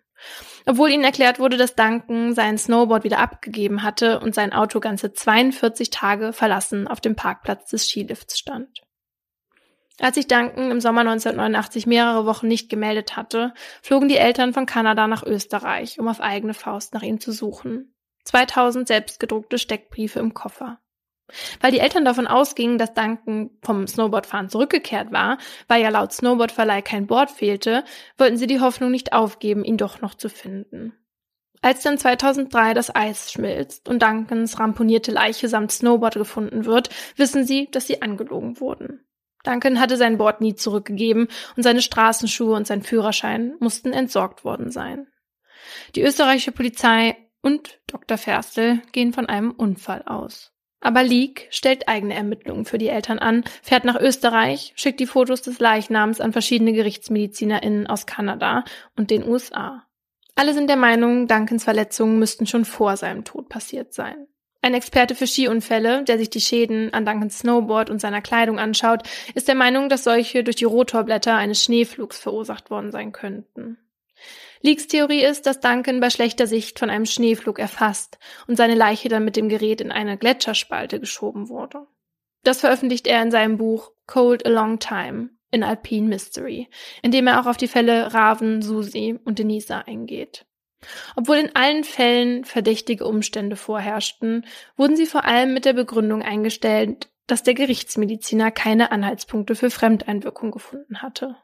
Obwohl 0.66 0.90
ihnen 0.90 1.04
erklärt 1.04 1.38
wurde, 1.38 1.56
dass 1.56 1.74
Duncan 1.74 2.34
sein 2.34 2.56
Snowboard 2.56 3.04
wieder 3.04 3.18
abgegeben 3.18 3.82
hatte 3.82 4.20
und 4.20 4.34
sein 4.34 4.52
Auto 4.52 4.80
ganze 4.80 5.12
42 5.12 5.90
Tage 5.90 6.32
verlassen 6.32 6.88
auf 6.88 7.00
dem 7.00 7.16
Parkplatz 7.16 7.70
des 7.70 7.88
Skilifts 7.88 8.38
stand. 8.38 8.82
Als 10.00 10.16
sich 10.16 10.26
Duncan 10.26 10.70
im 10.70 10.80
Sommer 10.80 11.02
1989 11.02 11.86
mehrere 11.86 12.26
Wochen 12.26 12.48
nicht 12.48 12.68
gemeldet 12.68 13.16
hatte, 13.16 13.54
flogen 13.80 14.08
die 14.08 14.16
Eltern 14.16 14.52
von 14.52 14.66
Kanada 14.66 15.06
nach 15.06 15.22
Österreich, 15.22 16.00
um 16.00 16.08
auf 16.08 16.20
eigene 16.20 16.54
Faust 16.54 16.94
nach 16.94 17.02
ihm 17.02 17.20
zu 17.20 17.30
suchen. 17.30 17.94
2000 18.24 18.88
selbstgedruckte 18.88 19.58
Steckbriefe 19.58 20.18
im 20.18 20.34
Koffer. 20.34 20.80
Weil 21.60 21.72
die 21.72 21.80
Eltern 21.80 22.04
davon 22.04 22.26
ausgingen, 22.26 22.76
dass 22.76 22.92
Duncan 22.92 23.50
vom 23.62 23.86
Snowboardfahren 23.86 24.50
zurückgekehrt 24.50 25.10
war, 25.10 25.38
weil 25.68 25.82
ja 25.82 25.88
laut 25.88 26.12
Snowboardverleih 26.12 26.82
kein 26.82 27.06
Board 27.06 27.30
fehlte, 27.30 27.84
wollten 28.18 28.36
sie 28.36 28.46
die 28.46 28.60
Hoffnung 28.60 28.90
nicht 28.90 29.12
aufgeben, 29.12 29.64
ihn 29.64 29.78
doch 29.78 30.00
noch 30.00 30.14
zu 30.14 30.28
finden. 30.28 30.92
Als 31.62 31.82
dann 31.82 31.96
2003 31.96 32.74
das 32.74 32.94
Eis 32.94 33.32
schmilzt 33.32 33.88
und 33.88 34.02
Duncans 34.02 34.58
ramponierte 34.58 35.12
Leiche 35.12 35.48
samt 35.48 35.72
Snowboard 35.72 36.14
gefunden 36.14 36.66
wird, 36.66 36.90
wissen 37.16 37.46
sie, 37.46 37.70
dass 37.70 37.86
sie 37.86 38.02
angelogen 38.02 38.60
wurden. 38.60 39.00
Duncan 39.44 39.80
hatte 39.80 39.96
sein 39.96 40.18
Board 40.18 40.42
nie 40.42 40.54
zurückgegeben 40.54 41.28
und 41.56 41.62
seine 41.62 41.80
Straßenschuhe 41.80 42.54
und 42.54 42.66
sein 42.66 42.82
Führerschein 42.82 43.54
mussten 43.60 43.92
entsorgt 43.94 44.44
worden 44.44 44.70
sein. 44.70 45.06
Die 45.94 46.02
österreichische 46.02 46.52
Polizei 46.52 47.16
und 47.40 47.80
Dr. 47.86 48.18
Ferstel 48.18 48.82
gehen 48.92 49.14
von 49.14 49.26
einem 49.26 49.50
Unfall 49.50 50.02
aus. 50.02 50.53
Aber 50.84 51.02
Leak 51.02 51.48
stellt 51.50 51.88
eigene 51.88 52.12
Ermittlungen 52.12 52.66
für 52.66 52.76
die 52.76 52.88
Eltern 52.88 53.18
an, 53.18 53.42
fährt 53.62 53.86
nach 53.86 53.98
Österreich, 53.98 54.74
schickt 54.76 55.00
die 55.00 55.06
Fotos 55.06 55.40
des 55.40 55.58
Leichnams 55.58 56.20
an 56.20 56.32
verschiedene 56.32 56.74
GerichtsmedizinerInnen 56.74 57.86
aus 57.86 58.04
Kanada 58.04 58.64
und 58.94 59.10
den 59.10 59.26
USA. 59.26 59.86
Alle 60.34 60.52
sind 60.52 60.68
der 60.68 60.76
Meinung, 60.76 61.26
Duncans 61.26 61.64
Verletzungen 61.64 62.18
müssten 62.18 62.46
schon 62.46 62.66
vor 62.66 62.98
seinem 62.98 63.24
Tod 63.24 63.48
passiert 63.48 63.94
sein. 63.94 64.26
Ein 64.60 64.74
Experte 64.74 65.14
für 65.14 65.26
Skiunfälle, 65.26 66.04
der 66.04 66.18
sich 66.18 66.28
die 66.28 66.40
Schäden 66.42 66.92
an 66.92 67.06
Duncans 67.06 67.38
Snowboard 67.38 67.88
und 67.88 68.02
seiner 68.02 68.20
Kleidung 68.20 68.58
anschaut, 68.58 69.04
ist 69.34 69.48
der 69.48 69.54
Meinung, 69.54 69.88
dass 69.88 70.04
solche 70.04 70.44
durch 70.44 70.56
die 70.56 70.64
Rotorblätter 70.64 71.34
eines 71.34 71.64
Schneeflugs 71.64 72.18
verursacht 72.18 72.70
worden 72.70 72.90
sein 72.90 73.12
könnten. 73.12 73.78
Leaks 74.62 74.86
Theorie 74.86 75.22
ist, 75.24 75.46
dass 75.46 75.60
Duncan 75.60 76.00
bei 76.00 76.10
schlechter 76.10 76.46
Sicht 76.46 76.78
von 76.78 76.90
einem 76.90 77.06
Schneeflug 77.06 77.58
erfasst 77.58 78.18
und 78.46 78.56
seine 78.56 78.74
Leiche 78.74 79.08
dann 79.08 79.24
mit 79.24 79.36
dem 79.36 79.48
Gerät 79.48 79.80
in 79.80 79.92
eine 79.92 80.16
Gletscherspalte 80.16 81.00
geschoben 81.00 81.48
wurde. 81.48 81.86
Das 82.44 82.60
veröffentlicht 82.60 83.06
er 83.06 83.22
in 83.22 83.30
seinem 83.30 83.58
Buch 83.58 83.92
Cold 84.06 84.46
a 84.46 84.50
Long 84.50 84.78
Time 84.78 85.30
in 85.50 85.62
Alpine 85.62 86.08
Mystery, 86.08 86.68
in 87.02 87.10
dem 87.10 87.26
er 87.26 87.40
auch 87.40 87.46
auf 87.46 87.56
die 87.56 87.68
Fälle 87.68 88.12
Raven, 88.12 88.60
Susi 88.60 89.18
und 89.24 89.38
Denisa 89.38 89.80
eingeht. 89.80 90.46
Obwohl 91.16 91.36
in 91.36 91.54
allen 91.54 91.84
Fällen 91.84 92.44
verdächtige 92.44 93.06
Umstände 93.06 93.56
vorherrschten, 93.56 94.46
wurden 94.76 94.96
sie 94.96 95.06
vor 95.06 95.24
allem 95.24 95.54
mit 95.54 95.64
der 95.64 95.72
Begründung 95.72 96.22
eingestellt, 96.22 97.08
dass 97.26 97.42
der 97.42 97.54
Gerichtsmediziner 97.54 98.50
keine 98.50 98.92
Anhaltspunkte 98.92 99.54
für 99.54 99.70
Fremdeinwirkung 99.70 100.50
gefunden 100.50 101.00
hatte. 101.00 101.36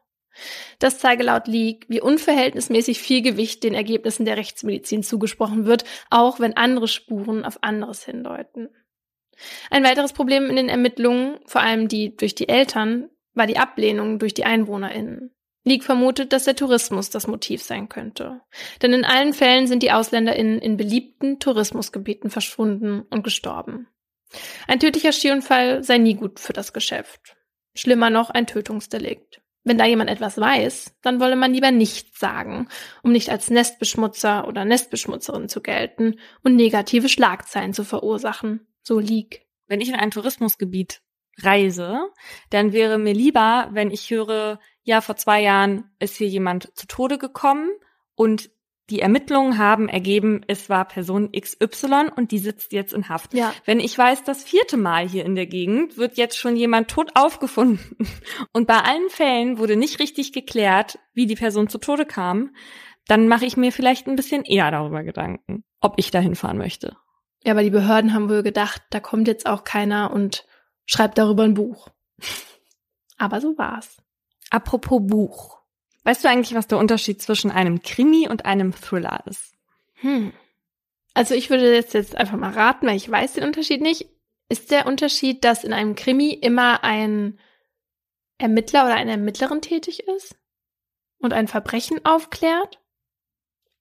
Das 0.79 0.99
zeige 0.99 1.25
laut 1.25 1.47
League, 1.47 1.87
wie 1.89 2.01
unverhältnismäßig 2.01 3.01
viel 3.01 3.23
Gewicht 3.23 3.65
den 3.65 3.75
Ergebnissen 3.75 4.25
der 4.25 4.37
Rechtsmedizin 4.37 5.03
zugesprochen 5.03 5.67
wird, 5.67 5.85
auch 6.09 6.41
wenn 6.41 6.57
andere 6.57 6.89
Spuren 6.89 7.45
auf 7.45 7.63
anderes 7.63 8.05
hindeuten. 8.05 8.69
Ein 9.71 9.85
weiteres 9.85 10.13
Problem 10.13 10.49
in 10.49 10.57
den 10.57 10.69
Ermittlungen, 10.69 11.39
vor 11.47 11.61
allem 11.63 11.89
die 11.89 12.17
durch 12.17 12.35
die 12.35 12.49
Eltern, 12.49 13.09
war 13.35 13.47
die 13.47 13.59
Ablehnung 13.59 14.19
durch 14.19 14.35
die 14.35 14.45
EinwohnerInnen. 14.45 15.35
League 15.65 15.85
vermutet, 15.85 16.33
dass 16.33 16.45
der 16.45 16.57
Tourismus 16.57 17.11
das 17.11 17.27
Motiv 17.27 17.63
sein 17.63 17.89
könnte. 17.89 18.41
Denn 18.81 18.93
in 18.93 19.05
allen 19.05 19.35
Fällen 19.35 19.67
sind 19.67 19.83
die 19.83 19.93
AusländerInnen 19.93 20.59
in 20.59 20.77
beliebten 20.77 21.39
Tourismusgebieten 21.39 22.31
verschwunden 22.31 23.03
und 23.11 23.23
gestorben. 23.23 23.87
Ein 24.67 24.81
tödlicher 24.81 25.13
Skiunfall 25.13 25.85
sei 25.85 25.99
nie 25.99 26.15
gut 26.15 26.41
für 26.41 26.53
das 26.53 26.73
Geschäft. 26.73 27.37
Schlimmer 27.75 28.11
noch 28.11 28.31
ein 28.31 28.47
Tötungsdelikt. 28.47 29.43
Wenn 29.71 29.79
da 29.79 29.85
jemand 29.85 30.11
etwas 30.11 30.37
weiß, 30.37 30.97
dann 31.01 31.21
wolle 31.21 31.37
man 31.37 31.55
lieber 31.55 31.71
nichts 31.71 32.19
sagen, 32.19 32.67
um 33.05 33.13
nicht 33.13 33.31
als 33.31 33.51
Nestbeschmutzer 33.51 34.49
oder 34.49 34.65
Nestbeschmutzerin 34.65 35.49
zu 35.49 35.61
gelten 35.61 36.19
und 36.43 36.57
negative 36.57 37.09
Schlagzeilen 37.09 37.73
zu 37.73 37.85
verursachen, 37.85 38.67
so 38.83 38.99
League. 38.99 39.47
Wenn 39.69 39.81
ich 39.81 39.89
in 39.89 39.95
ein 39.95 40.11
Tourismusgebiet 40.11 41.03
reise, 41.39 42.01
dann 42.51 42.73
wäre 42.73 42.99
mir 42.99 43.15
lieber, 43.15 43.69
wenn 43.71 43.93
ich 43.93 44.11
höre, 44.11 44.59
ja, 44.83 45.01
vor 45.01 45.15
zwei 45.15 45.41
Jahren 45.41 45.85
ist 46.01 46.17
hier 46.17 46.27
jemand 46.27 46.77
zu 46.77 46.89
Tode 46.89 47.17
gekommen 47.17 47.71
und 48.17 48.51
die 48.91 49.01
Ermittlungen 49.01 49.57
haben 49.57 49.89
ergeben, 49.89 50.43
es 50.49 50.69
war 50.69 50.85
Person 50.85 51.31
XY 51.33 52.11
und 52.17 52.33
die 52.33 52.39
sitzt 52.39 52.73
jetzt 52.73 52.93
in 52.93 53.09
Haft. 53.09 53.35
Ja. 53.35 53.55
Wenn 53.65 53.79
ich 53.79 53.97
weiß, 53.97 54.25
das 54.25 54.43
vierte 54.43 54.77
Mal 54.77 55.09
hier 55.09 55.25
in 55.25 55.37
der 55.37 55.47
Gegend 55.47 55.97
wird 55.97 56.17
jetzt 56.17 56.37
schon 56.37 56.57
jemand 56.57 56.89
tot 56.89 57.13
aufgefunden 57.15 57.97
und 58.53 58.67
bei 58.67 58.79
allen 58.79 59.09
Fällen 59.09 59.59
wurde 59.59 59.77
nicht 59.77 60.01
richtig 60.01 60.33
geklärt, 60.33 60.99
wie 61.15 61.27
die 61.27 61.37
Person 61.37 61.69
zu 61.69 61.79
Tode 61.79 62.05
kam, 62.05 62.55
dann 63.07 63.29
mache 63.29 63.47
ich 63.47 63.57
mir 63.57 63.73
vielleicht 63.73 64.09
ein 64.09 64.17
bisschen 64.17 64.45
eher 64.45 64.71
darüber 64.71 65.05
Gedanken. 65.05 65.65
ob 65.81 65.95
ich 65.97 66.11
dahin 66.11 66.35
fahren 66.35 66.59
möchte. 66.59 66.97
Ja, 67.45 67.53
aber 67.53 67.63
die 67.63 67.71
Behörden 67.71 68.13
haben 68.13 68.29
wohl 68.29 68.43
gedacht, 68.43 68.83
da 68.91 69.01
kommt 69.01 69.29
jetzt 69.29 69.47
auch 69.47 69.65
keiner 69.65 70.13
und 70.13 70.45
schreibt 70.85 71.17
darüber 71.17 71.45
ein 71.45 71.55
Buch. 71.55 71.89
aber 73.19 73.41
so 73.41 73.57
war's. 73.57 74.03
Apropos 74.51 75.01
Buch. 75.03 75.60
Weißt 76.05 76.25
du 76.25 76.29
eigentlich, 76.29 76.55
was 76.55 76.67
der 76.67 76.79
Unterschied 76.79 77.21
zwischen 77.21 77.51
einem 77.51 77.83
Krimi 77.83 78.29
und 78.29 78.47
einem 78.47 78.73
Thriller 78.73 79.23
ist? 79.27 79.55
Hm. 79.95 80.33
Also 81.15 81.35
ich 81.35 81.51
würde 81.51 81.75
jetzt, 81.75 81.95
jetzt 81.95 82.17
einfach 82.17 82.39
mal 82.39 82.53
raten, 82.53 82.87
weil 82.87 82.97
ich 82.97 83.11
weiß 83.11 83.35
den 83.35 83.45
Unterschied 83.45 83.83
nicht. 83.83 84.09
Ist 84.49 84.71
der 84.71 84.87
Unterschied, 84.87 85.45
dass 85.45 85.65
in 85.65 85.73
einem 85.73 85.95
Krimi 85.95 86.31
immer 86.31 86.83
ein 86.83 87.39
Ermittler 88.39 88.85
oder 88.85 88.95
eine 88.95 89.13
Ermittlerin 89.13 89.61
tätig 89.61 90.05
ist 90.09 90.37
und 91.19 91.33
ein 91.33 91.49
Verbrechen 91.49 92.05
aufklärt? 92.05 92.81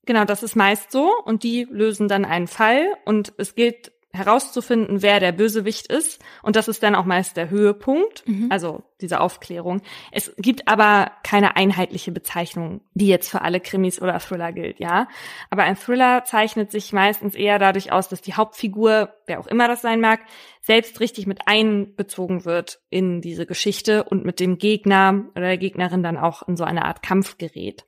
Genau, 0.04 0.24
das 0.24 0.42
ist 0.42 0.56
meist 0.56 0.92
so 0.92 1.12
und 1.24 1.42
die 1.42 1.64
lösen 1.64 2.08
dann 2.08 2.24
einen 2.24 2.48
Fall 2.48 2.86
und 3.04 3.32
es 3.38 3.54
gilt 3.54 3.92
herauszufinden, 4.12 5.02
wer 5.02 5.20
der 5.20 5.32
Bösewicht 5.32 5.86
ist. 5.86 6.20
Und 6.42 6.56
das 6.56 6.68
ist 6.68 6.82
dann 6.82 6.94
auch 6.94 7.04
meist 7.04 7.36
der 7.36 7.48
Höhepunkt, 7.48 8.26
mhm. 8.26 8.48
also 8.50 8.82
diese 9.00 9.20
Aufklärung. 9.20 9.82
Es 10.10 10.34
gibt 10.36 10.66
aber 10.66 11.12
keine 11.22 11.56
einheitliche 11.56 12.10
Bezeichnung, 12.10 12.80
die 12.94 13.06
jetzt 13.06 13.30
für 13.30 13.42
alle 13.42 13.60
Krimis 13.60 14.02
oder 14.02 14.18
Thriller 14.18 14.52
gilt, 14.52 14.80
ja. 14.80 15.08
Aber 15.48 15.62
ein 15.62 15.76
Thriller 15.76 16.24
zeichnet 16.24 16.70
sich 16.72 16.92
meistens 16.92 17.34
eher 17.34 17.58
dadurch 17.58 17.92
aus, 17.92 18.08
dass 18.08 18.20
die 18.20 18.34
Hauptfigur, 18.34 19.14
wer 19.26 19.40
auch 19.40 19.46
immer 19.46 19.68
das 19.68 19.82
sein 19.82 20.00
mag, 20.00 20.20
selbst 20.60 21.00
richtig 21.00 21.26
mit 21.26 21.46
einbezogen 21.46 22.44
wird 22.44 22.80
in 22.90 23.20
diese 23.20 23.46
Geschichte 23.46 24.04
und 24.04 24.24
mit 24.24 24.40
dem 24.40 24.58
Gegner 24.58 25.24
oder 25.36 25.46
der 25.46 25.58
Gegnerin 25.58 26.02
dann 26.02 26.16
auch 26.16 26.46
in 26.46 26.56
so 26.56 26.64
eine 26.64 26.84
Art 26.84 27.02
Kampf 27.02 27.38
gerät. 27.38 27.86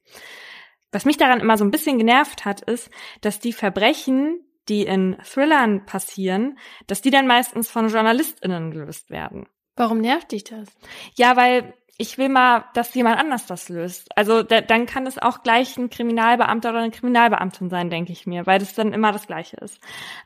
Was 0.93 1.07
mich 1.07 1.16
daran 1.16 1.40
immer 1.40 1.57
so 1.57 1.65
ein 1.65 1.70
bisschen 1.70 1.99
genervt 1.99 2.44
hat, 2.44 2.61
ist, 2.61 2.90
dass 3.23 3.40
die 3.40 3.55
Verbrechen, 3.55 4.40
die 4.68 4.82
in 4.84 5.16
Thrillern 5.24 5.84
passieren, 5.86 6.59
dass 6.86 7.02
die 7.02 7.10
dann 7.10 7.26
meistens 7.26 7.70
von 7.70 7.89
JournalistInnen 7.89 8.70
gelöst 8.70 9.10
werden. 9.10 9.48
Warum 9.76 9.98
nervt 10.01 10.32
dich 10.32 10.44
das? 10.44 10.68
Ja, 11.14 11.36
weil 11.36 11.74
ich 11.98 12.18
will 12.18 12.28
mal, 12.28 12.64
dass 12.74 12.94
jemand 12.94 13.18
anders 13.18 13.47
das 13.47 13.68
löst. 13.68 14.16
Also 14.16 14.43
da, 14.43 14.60
dann 14.60 14.86
kann 14.86 15.06
es 15.06 15.18
auch 15.18 15.43
gleich 15.43 15.76
ein 15.76 15.90
Kriminalbeamter 15.90 16.70
oder 16.70 16.80
eine 16.80 16.90
Kriminalbeamtin 16.90 17.70
sein, 17.70 17.90
denke 17.90 18.12
ich 18.12 18.26
mir, 18.26 18.47
weil 18.47 18.59
das 18.59 18.74
dann 18.74 18.93
immer 18.93 19.12
das 19.12 19.26
Gleiche 19.26 19.56
ist. 19.59 19.78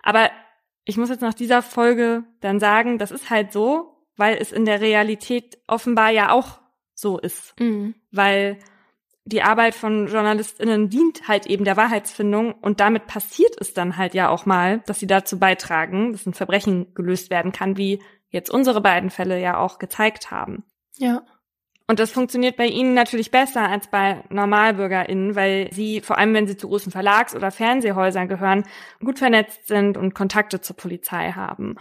Aber 0.02 0.30
ich 0.84 0.96
muss 0.96 1.10
jetzt 1.10 1.22
nach 1.22 1.34
dieser 1.34 1.62
Folge 1.62 2.24
dann 2.40 2.60
sagen, 2.60 2.98
das 2.98 3.10
ist 3.10 3.30
halt 3.30 3.52
so, 3.52 3.96
weil 4.16 4.36
es 4.36 4.52
in 4.52 4.64
der 4.64 4.80
Realität 4.80 5.58
offenbar 5.66 6.10
ja 6.10 6.30
auch 6.30 6.60
so 6.94 7.18
ist. 7.18 7.58
Mhm. 7.60 7.94
Weil 8.10 8.58
die 9.26 9.42
Arbeit 9.42 9.74
von 9.74 10.06
JournalistInnen 10.06 10.88
dient 10.88 11.26
halt 11.26 11.46
eben 11.46 11.64
der 11.64 11.76
Wahrheitsfindung 11.76 12.52
und 12.52 12.78
damit 12.78 13.08
passiert 13.08 13.60
es 13.60 13.74
dann 13.74 13.96
halt 13.96 14.14
ja 14.14 14.28
auch 14.28 14.46
mal, 14.46 14.82
dass 14.86 15.00
sie 15.00 15.08
dazu 15.08 15.38
beitragen, 15.38 16.12
dass 16.12 16.26
ein 16.26 16.32
Verbrechen 16.32 16.94
gelöst 16.94 17.28
werden 17.28 17.50
kann, 17.50 17.76
wie 17.76 18.00
jetzt 18.30 18.50
unsere 18.50 18.80
beiden 18.80 19.10
Fälle 19.10 19.40
ja 19.40 19.58
auch 19.58 19.78
gezeigt 19.78 20.30
haben. 20.30 20.64
Ja. 20.96 21.24
Und 21.88 22.00
das 22.00 22.10
funktioniert 22.10 22.56
bei 22.56 22.66
Ihnen 22.66 22.94
natürlich 22.94 23.30
besser 23.30 23.68
als 23.68 23.86
bei 23.86 24.24
NormalbürgerInnen, 24.28 25.36
weil 25.36 25.72
Sie, 25.72 26.00
vor 26.00 26.18
allem 26.18 26.34
wenn 26.34 26.48
Sie 26.48 26.56
zu 26.56 26.66
großen 26.66 26.90
Verlags- 26.90 27.34
oder 27.36 27.52
Fernsehhäusern 27.52 28.26
gehören, 28.26 28.64
gut 28.98 29.20
vernetzt 29.20 29.68
sind 29.68 29.96
und 29.96 30.14
Kontakte 30.14 30.60
zur 30.60 30.76
Polizei 30.76 31.30
haben. 31.30 31.76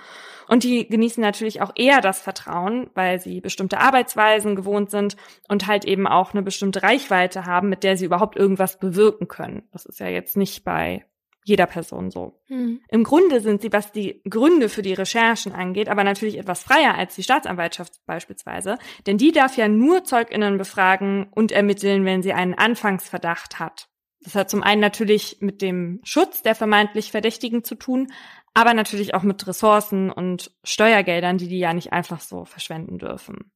Und 0.47 0.63
die 0.63 0.87
genießen 0.87 1.21
natürlich 1.21 1.61
auch 1.61 1.71
eher 1.75 2.01
das 2.01 2.21
Vertrauen, 2.21 2.91
weil 2.93 3.19
sie 3.19 3.41
bestimmte 3.41 3.79
Arbeitsweisen 3.79 4.55
gewohnt 4.55 4.91
sind 4.91 5.17
und 5.47 5.65
halt 5.65 5.85
eben 5.85 6.05
auch 6.05 6.33
eine 6.33 6.43
bestimmte 6.43 6.83
Reichweite 6.83 7.45
haben, 7.45 7.69
mit 7.69 7.83
der 7.83 7.97
sie 7.97 8.05
überhaupt 8.05 8.35
irgendwas 8.35 8.77
bewirken 8.77 9.27
können. 9.27 9.63
Das 9.71 9.87
ist 9.87 9.99
ja 9.99 10.07
jetzt 10.07 10.37
nicht 10.37 10.63
bei 10.63 11.03
jeder 11.45 11.67
Person 11.67 12.09
so. 12.09 12.41
Mhm. 12.49 12.81
Im 12.89 13.03
Grunde 13.03 13.39
sind 13.39 13.61
sie, 13.61 13.71
was 13.71 13.91
die 13.91 14.21
Gründe 14.27 14.67
für 14.67 14.81
die 14.81 14.93
Recherchen 14.93 15.53
angeht, 15.53 15.89
aber 15.89 16.03
natürlich 16.03 16.37
etwas 16.37 16.63
freier 16.63 16.95
als 16.95 17.15
die 17.15 17.23
Staatsanwaltschaft 17.23 17.93
beispielsweise, 18.05 18.77
denn 19.05 19.17
die 19.17 19.31
darf 19.31 19.55
ja 19.55 19.67
nur 19.67 20.03
Zeuginnen 20.03 20.57
befragen 20.57 21.27
und 21.31 21.51
ermitteln, 21.51 22.03
wenn 22.03 22.23
sie 22.23 22.33
einen 22.33 22.55
Anfangsverdacht 22.55 23.59
hat. 23.59 23.87
Das 24.21 24.33
hat 24.33 24.49
zum 24.49 24.63
einen 24.63 24.81
natürlich 24.81 25.37
mit 25.39 25.61
dem 25.61 26.01
Schutz 26.03 26.41
der 26.41 26.55
vermeintlich 26.55 27.11
Verdächtigen 27.11 27.63
zu 27.63 27.75
tun, 27.75 28.11
aber 28.55 28.73
natürlich 28.73 29.13
auch 29.13 29.21
mit 29.21 29.45
Ressourcen 29.45 30.09
und 30.09 30.51
Steuergeldern, 30.63 31.37
die 31.37 31.47
die 31.47 31.59
ja 31.59 31.73
nicht 31.73 31.93
einfach 31.93 32.21
so 32.21 32.45
verschwenden 32.45 32.97
dürfen. 32.97 33.51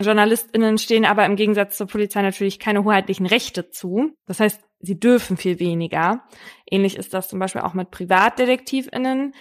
JournalistInnen 0.00 0.78
stehen 0.78 1.04
aber 1.04 1.26
im 1.26 1.36
Gegensatz 1.36 1.76
zur 1.76 1.86
Polizei 1.86 2.22
natürlich 2.22 2.58
keine 2.58 2.82
hoheitlichen 2.82 3.26
Rechte 3.26 3.70
zu. 3.70 4.16
Das 4.26 4.40
heißt, 4.40 4.60
sie 4.80 4.98
dürfen 4.98 5.36
viel 5.36 5.58
weniger. 5.58 6.24
Ähnlich 6.70 6.96
ist 6.96 7.14
das 7.14 7.28
zum 7.28 7.38
Beispiel 7.38 7.62
auch 7.62 7.74
mit 7.74 7.90
PrivatdetektivInnen. 7.90 9.34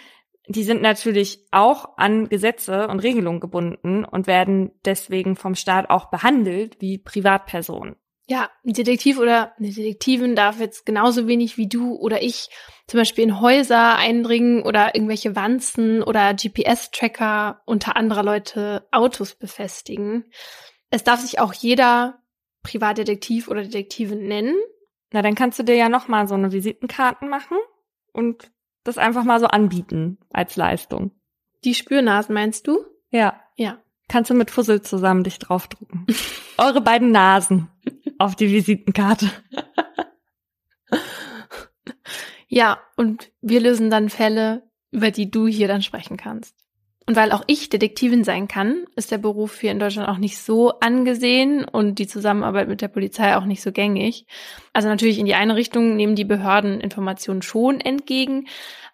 Die 0.48 0.64
sind 0.64 0.82
natürlich 0.82 1.46
auch 1.52 1.98
an 1.98 2.28
Gesetze 2.28 2.88
und 2.88 3.00
Regelungen 3.02 3.40
gebunden 3.40 4.04
und 4.04 4.28
werden 4.28 4.72
deswegen 4.86 5.36
vom 5.36 5.56
Staat 5.56 5.90
auch 5.90 6.10
behandelt 6.10 6.78
wie 6.80 6.98
Privatpersonen. 6.98 7.96
Ja, 8.28 8.50
ein 8.64 8.74
Detektiv 8.74 9.18
oder 9.18 9.54
eine 9.58 9.70
Detektivin 9.70 10.36
darf 10.36 10.60
jetzt 10.60 10.86
genauso 10.86 11.28
wenig 11.28 11.58
wie 11.58 11.68
du 11.68 11.96
oder 11.96 12.22
ich 12.22 12.50
zum 12.86 13.00
Beispiel 13.00 13.24
in 13.24 13.42
Häuser 13.42 13.96
eindringen 13.96 14.62
oder 14.62 14.94
irgendwelche 14.94 15.36
Wanzen 15.36 16.04
oder 16.04 16.36
GPS-Tracker 16.36 17.62
unter 17.66 17.96
anderer 17.96 18.22
Leute 18.22 18.88
Autos 18.92 19.34
befestigen. 19.34 20.26
Es 20.92 21.04
darf 21.04 21.22
sich 21.22 21.40
auch 21.40 21.54
jeder 21.54 22.20
Privatdetektiv 22.62 23.48
oder 23.48 23.64
Detektivin 23.64 24.28
nennen. 24.28 24.56
Na, 25.12 25.22
dann 25.22 25.36
kannst 25.36 25.58
du 25.60 25.64
dir 25.64 25.76
ja 25.76 25.90
noch 25.90 26.08
mal 26.08 26.28
so 26.28 26.36
eine 26.36 26.52
Visitenkarten 26.52 27.30
machen 27.30 27.58
und 28.14 28.52
das 28.84 28.98
einfach 28.98 29.24
mal 29.24 29.40
so 29.40 29.48
anbieten 29.48 30.18
als 30.30 30.56
Leistung. 30.56 31.12
Die 31.64 31.76
Spürnasen 31.76 32.34
meinst 32.34 32.68
du? 32.68 32.86
Ja. 33.10 33.40
Ja. 33.56 33.80
Kannst 34.08 34.30
du 34.30 34.34
mit 34.34 34.50
Fussel 34.50 34.82
zusammen 34.82 35.24
dich 35.24 35.40
draufdrucken. 35.40 36.08
Eure 36.58 36.82
beiden 36.82 37.12
Nasen 37.12 37.70
auf 38.18 38.36
die 38.36 38.52
Visitenkarte. 38.52 39.30
ja, 42.48 42.80
und 42.96 43.32
wir 43.42 43.62
lösen 43.62 43.90
dann 43.90 44.10
Fälle, 44.10 44.70
über 44.92 45.12
die 45.12 45.30
du 45.30 45.48
hier 45.48 45.68
dann 45.68 45.82
sprechen 45.82 46.18
kannst. 46.18 46.56
Und 47.10 47.16
weil 47.16 47.32
auch 47.32 47.44
ich 47.48 47.70
Detektivin 47.70 48.24
sein 48.24 48.48
kann, 48.48 48.86
ist 48.96 49.10
der 49.10 49.18
Beruf 49.18 49.62
hier 49.62 49.72
in 49.72 49.80
Deutschland 49.80 50.08
auch 50.08 50.20
nicht 50.20 50.38
so 50.38 50.78
angesehen 50.80 51.66
und 51.66 51.98
die 51.98 52.06
Zusammenarbeit 52.06 52.68
mit 52.68 52.82
der 52.82 52.88
Polizei 52.88 53.36
auch 53.36 53.46
nicht 53.46 53.64
so 53.64 53.72
gängig. 53.72 54.28
Also 54.74 54.90
natürlich 54.90 55.18
in 55.18 55.26
die 55.26 55.34
eine 55.34 55.56
Richtung 55.56 55.96
nehmen 55.96 56.14
die 56.14 56.24
Behörden 56.24 56.80
Informationen 56.80 57.42
schon 57.42 57.82
entgegen, 57.82 58.48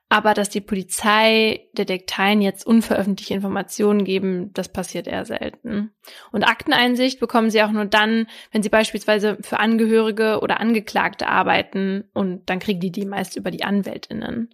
aber 0.07 0.33
dass 0.33 0.47
die 0.47 0.61
Polizei 0.61 1.67
Detekteien 1.73 2.41
jetzt 2.41 2.65
unveröffentlichte 2.65 3.33
Informationen 3.33 4.05
geben, 4.05 4.53
das 4.53 4.69
passiert 4.69 5.07
eher 5.07 5.25
selten. 5.25 5.91
Und 6.31 6.47
Akteneinsicht 6.47 7.19
bekommen 7.19 7.49
sie 7.49 7.63
auch 7.63 7.71
nur 7.71 7.83
dann, 7.83 8.27
wenn 8.53 8.63
sie 8.63 8.69
beispielsweise 8.69 9.37
für 9.41 9.59
Angehörige 9.59 10.39
oder 10.39 10.61
Angeklagte 10.61 11.27
arbeiten 11.27 12.05
und 12.13 12.49
dann 12.49 12.59
kriegen 12.59 12.79
die 12.79 12.93
die 12.93 13.05
meist 13.05 13.35
über 13.35 13.51
die 13.51 13.65
Anwältinnen. 13.65 14.51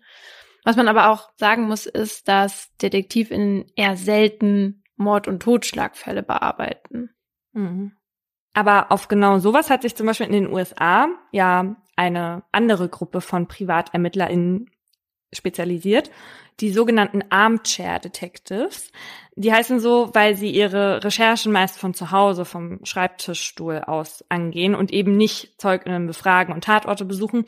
Was 0.63 0.75
man 0.75 0.87
aber 0.87 1.09
auch 1.09 1.31
sagen 1.37 1.63
muss, 1.63 1.85
ist, 1.85 2.27
dass 2.27 2.75
Detektivinnen 2.77 3.65
eher 3.75 3.97
selten 3.97 4.83
Mord- 4.95 5.27
und 5.27 5.41
Totschlagfälle 5.41 6.23
bearbeiten. 6.23 7.09
Mhm. 7.53 7.93
Aber 8.53 8.91
auf 8.91 9.07
genau 9.07 9.39
sowas 9.39 9.69
hat 9.69 9.81
sich 9.81 9.95
zum 9.95 10.05
Beispiel 10.07 10.27
in 10.27 10.33
den 10.33 10.51
USA 10.51 11.07
ja 11.31 11.75
eine 11.95 12.43
andere 12.51 12.89
Gruppe 12.89 13.21
von 13.21 13.47
PrivatermittlerInnen 13.47 14.69
spezialisiert, 15.33 16.11
die 16.59 16.71
sogenannten 16.71 17.23
Armchair 17.29 17.99
Detectives. 17.99 18.91
Die 19.35 19.53
heißen 19.53 19.79
so, 19.79 20.09
weil 20.13 20.35
sie 20.35 20.51
ihre 20.51 21.03
Recherchen 21.03 21.51
meist 21.51 21.79
von 21.79 21.93
zu 21.93 22.11
Hause, 22.11 22.43
vom 22.43 22.83
Schreibtischstuhl 22.83 23.79
aus 23.79 24.25
angehen 24.29 24.75
und 24.75 24.91
eben 24.91 25.15
nicht 25.15 25.59
Zeuginnen 25.59 26.07
befragen 26.07 26.53
und 26.53 26.65
Tatorte 26.65 27.05
besuchen, 27.05 27.45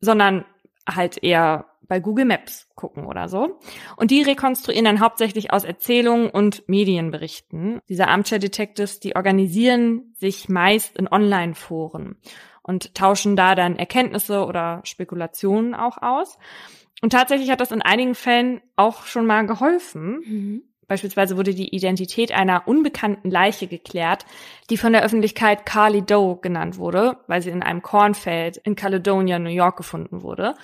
sondern 0.00 0.44
halt 0.88 1.22
eher 1.22 1.66
bei 1.90 1.98
Google 1.98 2.24
Maps 2.24 2.68
gucken 2.76 3.04
oder 3.04 3.28
so. 3.28 3.58
Und 3.96 4.12
die 4.12 4.22
rekonstruieren 4.22 4.84
dann 4.84 5.00
hauptsächlich 5.00 5.52
aus 5.52 5.64
Erzählungen 5.64 6.30
und 6.30 6.66
Medienberichten. 6.68 7.80
Diese 7.88 8.06
Armchair 8.06 8.38
Detectives, 8.38 9.00
die 9.00 9.16
organisieren 9.16 10.14
sich 10.16 10.48
meist 10.48 10.96
in 10.96 11.08
Online-Foren 11.08 12.16
und 12.62 12.94
tauschen 12.94 13.34
da 13.34 13.56
dann 13.56 13.74
Erkenntnisse 13.74 14.46
oder 14.46 14.82
Spekulationen 14.84 15.74
auch 15.74 15.98
aus. 15.98 16.38
Und 17.02 17.10
tatsächlich 17.12 17.50
hat 17.50 17.60
das 17.60 17.72
in 17.72 17.82
einigen 17.82 18.14
Fällen 18.14 18.60
auch 18.76 19.04
schon 19.04 19.26
mal 19.26 19.44
geholfen. 19.46 20.22
Mhm. 20.24 20.62
Beispielsweise 20.86 21.36
wurde 21.36 21.54
die 21.54 21.74
Identität 21.74 22.30
einer 22.30 22.68
unbekannten 22.68 23.30
Leiche 23.30 23.66
geklärt, 23.66 24.26
die 24.70 24.76
von 24.76 24.92
der 24.92 25.02
Öffentlichkeit 25.02 25.66
Carly 25.66 26.02
Doe 26.02 26.38
genannt 26.40 26.78
wurde, 26.78 27.16
weil 27.26 27.42
sie 27.42 27.50
in 27.50 27.64
einem 27.64 27.82
Kornfeld 27.82 28.58
in 28.58 28.76
Caledonia, 28.76 29.40
New 29.40 29.50
York 29.50 29.76
gefunden 29.76 30.22
wurde. 30.22 30.54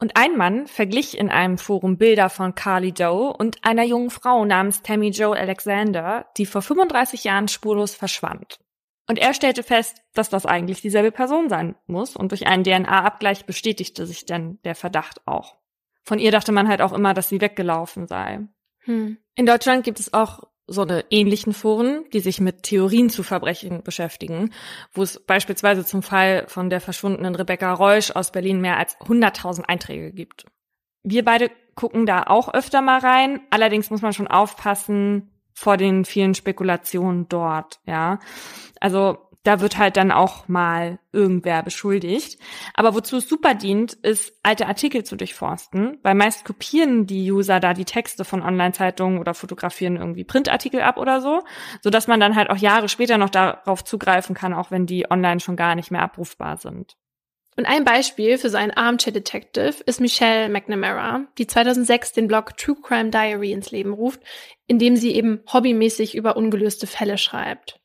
Und 0.00 0.16
ein 0.16 0.36
Mann 0.36 0.68
verglich 0.68 1.18
in 1.18 1.28
einem 1.28 1.58
Forum 1.58 1.98
Bilder 1.98 2.30
von 2.30 2.54
Carly 2.54 2.92
Doe 2.92 3.32
und 3.32 3.64
einer 3.64 3.82
jungen 3.82 4.10
Frau 4.10 4.44
namens 4.44 4.82
Tammy 4.82 5.08
Joe 5.08 5.36
Alexander, 5.36 6.26
die 6.36 6.46
vor 6.46 6.62
35 6.62 7.24
Jahren 7.24 7.48
spurlos 7.48 7.96
verschwand. 7.96 8.60
Und 9.08 9.18
er 9.18 9.34
stellte 9.34 9.62
fest, 9.62 10.02
dass 10.12 10.28
das 10.28 10.46
eigentlich 10.46 10.82
dieselbe 10.82 11.10
Person 11.10 11.48
sein 11.48 11.74
muss 11.86 12.14
und 12.14 12.30
durch 12.30 12.46
einen 12.46 12.62
DNA-Abgleich 12.62 13.46
bestätigte 13.46 14.06
sich 14.06 14.26
dann 14.26 14.58
der 14.64 14.74
Verdacht 14.74 15.26
auch. 15.26 15.56
Von 16.04 16.18
ihr 16.18 16.30
dachte 16.30 16.52
man 16.52 16.68
halt 16.68 16.80
auch 16.80 16.92
immer, 16.92 17.14
dass 17.14 17.28
sie 17.28 17.40
weggelaufen 17.40 18.06
sei. 18.06 18.40
Hm. 18.80 19.18
In 19.34 19.46
Deutschland 19.46 19.82
gibt 19.84 19.98
es 19.98 20.12
auch 20.12 20.44
so 20.68 20.82
eine 20.82 21.04
ähnlichen 21.10 21.52
Foren, 21.54 22.04
die 22.12 22.20
sich 22.20 22.40
mit 22.40 22.62
Theorien 22.62 23.10
zu 23.10 23.22
Verbrechen 23.22 23.82
beschäftigen, 23.82 24.50
wo 24.92 25.02
es 25.02 25.18
beispielsweise 25.18 25.84
zum 25.84 26.02
Fall 26.02 26.44
von 26.46 26.70
der 26.70 26.80
verschwundenen 26.80 27.34
Rebecca 27.34 27.72
Reusch 27.72 28.10
aus 28.10 28.30
Berlin 28.30 28.60
mehr 28.60 28.76
als 28.76 28.96
100.000 29.00 29.62
Einträge 29.64 30.12
gibt. 30.12 30.44
Wir 31.02 31.24
beide 31.24 31.50
gucken 31.74 32.06
da 32.06 32.24
auch 32.24 32.52
öfter 32.52 32.82
mal 32.82 32.98
rein. 32.98 33.40
Allerdings 33.50 33.90
muss 33.90 34.02
man 34.02 34.12
schon 34.12 34.28
aufpassen 34.28 35.30
vor 35.54 35.76
den 35.76 36.04
vielen 36.04 36.34
Spekulationen 36.34 37.28
dort, 37.28 37.80
ja. 37.86 38.18
Also 38.80 39.27
da 39.48 39.60
wird 39.60 39.78
halt 39.78 39.96
dann 39.96 40.12
auch 40.12 40.46
mal 40.46 40.98
irgendwer 41.10 41.62
beschuldigt. 41.62 42.38
Aber 42.74 42.94
wozu 42.94 43.16
es 43.16 43.30
super 43.30 43.54
dient, 43.54 43.94
ist, 43.94 44.34
alte 44.42 44.66
Artikel 44.66 45.04
zu 45.04 45.16
durchforsten, 45.16 45.98
weil 46.02 46.14
meist 46.14 46.44
kopieren 46.44 47.06
die 47.06 47.32
User 47.32 47.58
da 47.58 47.72
die 47.72 47.86
Texte 47.86 48.26
von 48.26 48.42
Online-Zeitungen 48.42 49.18
oder 49.18 49.32
fotografieren 49.32 49.96
irgendwie 49.96 50.24
Printartikel 50.24 50.82
ab 50.82 50.98
oder 50.98 51.22
so, 51.22 51.44
so 51.80 51.88
dass 51.88 52.08
man 52.08 52.20
dann 52.20 52.36
halt 52.36 52.50
auch 52.50 52.58
Jahre 52.58 52.90
später 52.90 53.16
noch 53.16 53.30
darauf 53.30 53.84
zugreifen 53.84 54.34
kann, 54.34 54.52
auch 54.52 54.70
wenn 54.70 54.84
die 54.84 55.10
online 55.10 55.40
schon 55.40 55.56
gar 55.56 55.74
nicht 55.74 55.90
mehr 55.90 56.02
abrufbar 56.02 56.58
sind. 56.58 56.98
Und 57.56 57.64
ein 57.64 57.84
Beispiel 57.84 58.36
für 58.36 58.50
so 58.50 58.58
einen 58.58 58.72
Armchair 58.72 59.14
Detective 59.14 59.82
ist 59.86 59.98
Michelle 59.98 60.50
McNamara, 60.50 61.24
die 61.38 61.46
2006 61.46 62.12
den 62.12 62.28
Blog 62.28 62.58
True 62.58 62.76
Crime 62.82 63.08
Diary 63.08 63.52
ins 63.52 63.70
Leben 63.70 63.94
ruft, 63.94 64.20
in 64.66 64.78
dem 64.78 64.94
sie 64.94 65.14
eben 65.14 65.40
hobbymäßig 65.50 66.14
über 66.14 66.36
ungelöste 66.36 66.86
Fälle 66.86 67.16
schreibt. 67.16 67.80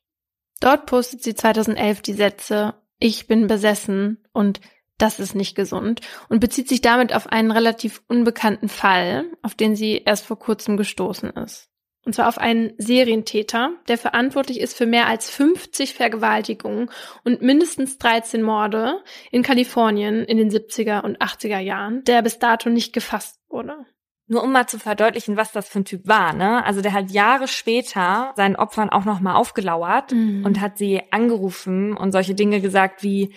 Dort 0.60 0.86
postet 0.86 1.22
sie 1.22 1.34
2011 1.34 2.02
die 2.02 2.14
Sätze, 2.14 2.74
ich 2.98 3.26
bin 3.26 3.46
besessen 3.46 4.24
und 4.32 4.60
das 4.98 5.18
ist 5.18 5.34
nicht 5.34 5.56
gesund 5.56 6.00
und 6.28 6.40
bezieht 6.40 6.68
sich 6.68 6.80
damit 6.80 7.14
auf 7.14 7.26
einen 7.26 7.50
relativ 7.50 8.02
unbekannten 8.08 8.68
Fall, 8.68 9.24
auf 9.42 9.54
den 9.54 9.76
sie 9.76 10.02
erst 10.04 10.24
vor 10.24 10.38
kurzem 10.38 10.76
gestoßen 10.76 11.30
ist. 11.30 11.68
Und 12.04 12.14
zwar 12.14 12.28
auf 12.28 12.38
einen 12.38 12.74
Serientäter, 12.76 13.72
der 13.88 13.96
verantwortlich 13.96 14.60
ist 14.60 14.76
für 14.76 14.86
mehr 14.86 15.08
als 15.08 15.30
50 15.30 15.94
Vergewaltigungen 15.94 16.90
und 17.24 17.40
mindestens 17.40 17.96
13 17.98 18.42
Morde 18.42 19.02
in 19.30 19.42
Kalifornien 19.42 20.22
in 20.24 20.36
den 20.36 20.50
70er 20.50 21.02
und 21.02 21.20
80er 21.20 21.58
Jahren, 21.58 22.04
der 22.04 22.20
bis 22.20 22.38
dato 22.38 22.68
nicht 22.68 22.92
gefasst 22.92 23.40
wurde. 23.48 23.86
Nur 24.26 24.42
um 24.42 24.52
mal 24.52 24.66
zu 24.66 24.78
verdeutlichen, 24.78 25.36
was 25.36 25.52
das 25.52 25.68
für 25.68 25.80
ein 25.80 25.84
Typ 25.84 26.08
war, 26.08 26.32
ne? 26.32 26.64
Also 26.64 26.80
der 26.80 26.92
hat 26.94 27.10
Jahre 27.10 27.46
später 27.46 28.32
seinen 28.36 28.56
Opfern 28.56 28.88
auch 28.88 29.04
nochmal 29.04 29.36
aufgelauert 29.36 30.12
Mhm. 30.12 30.44
und 30.46 30.60
hat 30.60 30.78
sie 30.78 31.02
angerufen 31.10 31.94
und 31.96 32.12
solche 32.12 32.34
Dinge 32.34 32.60
gesagt 32.60 33.02
wie, 33.02 33.34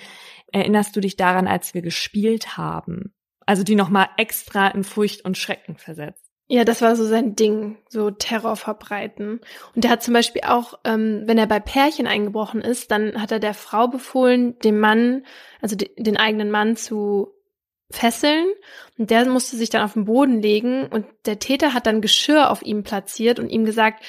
erinnerst 0.53 0.95
du 0.95 1.01
dich 1.01 1.17
daran, 1.17 1.47
als 1.47 1.73
wir 1.73 1.81
gespielt 1.81 2.57
haben? 2.57 3.13
Also 3.45 3.63
die 3.63 3.75
nochmal 3.75 4.07
extra 4.17 4.67
in 4.69 4.83
Furcht 4.83 5.25
und 5.25 5.37
Schrecken 5.37 5.77
versetzt. 5.77 6.23
Ja, 6.49 6.63
das 6.63 6.81
war 6.81 6.95
so 6.95 7.03
sein 7.05 7.35
Ding, 7.35 7.77
so 7.89 8.09
Terror 8.09 8.55
verbreiten. 8.55 9.41
Und 9.75 9.83
der 9.83 9.91
hat 9.91 10.01
zum 10.03 10.13
Beispiel 10.13 10.43
auch, 10.45 10.75
ähm, 10.85 11.23
wenn 11.25 11.37
er 11.37 11.47
bei 11.47 11.59
Pärchen 11.59 12.07
eingebrochen 12.07 12.61
ist, 12.61 12.89
dann 12.91 13.21
hat 13.21 13.33
er 13.33 13.39
der 13.39 13.53
Frau 13.53 13.89
befohlen, 13.89 14.57
dem 14.59 14.79
Mann, 14.79 15.25
also 15.61 15.75
de 15.75 15.89
den 15.97 16.15
eigenen 16.15 16.49
Mann 16.49 16.77
zu 16.77 17.33
fesseln. 17.89 18.47
Und 18.97 19.09
der 19.11 19.25
musste 19.25 19.55
sich 19.55 19.69
dann 19.69 19.83
auf 19.83 19.93
den 19.93 20.05
Boden 20.05 20.41
legen 20.41 20.87
und 20.87 21.05
der 21.25 21.39
Täter 21.39 21.73
hat 21.73 21.85
dann 21.85 22.01
Geschirr 22.01 22.49
auf 22.49 22.61
ihm 22.61 22.83
platziert 22.83 23.39
und 23.39 23.49
ihm 23.49 23.65
gesagt, 23.65 24.03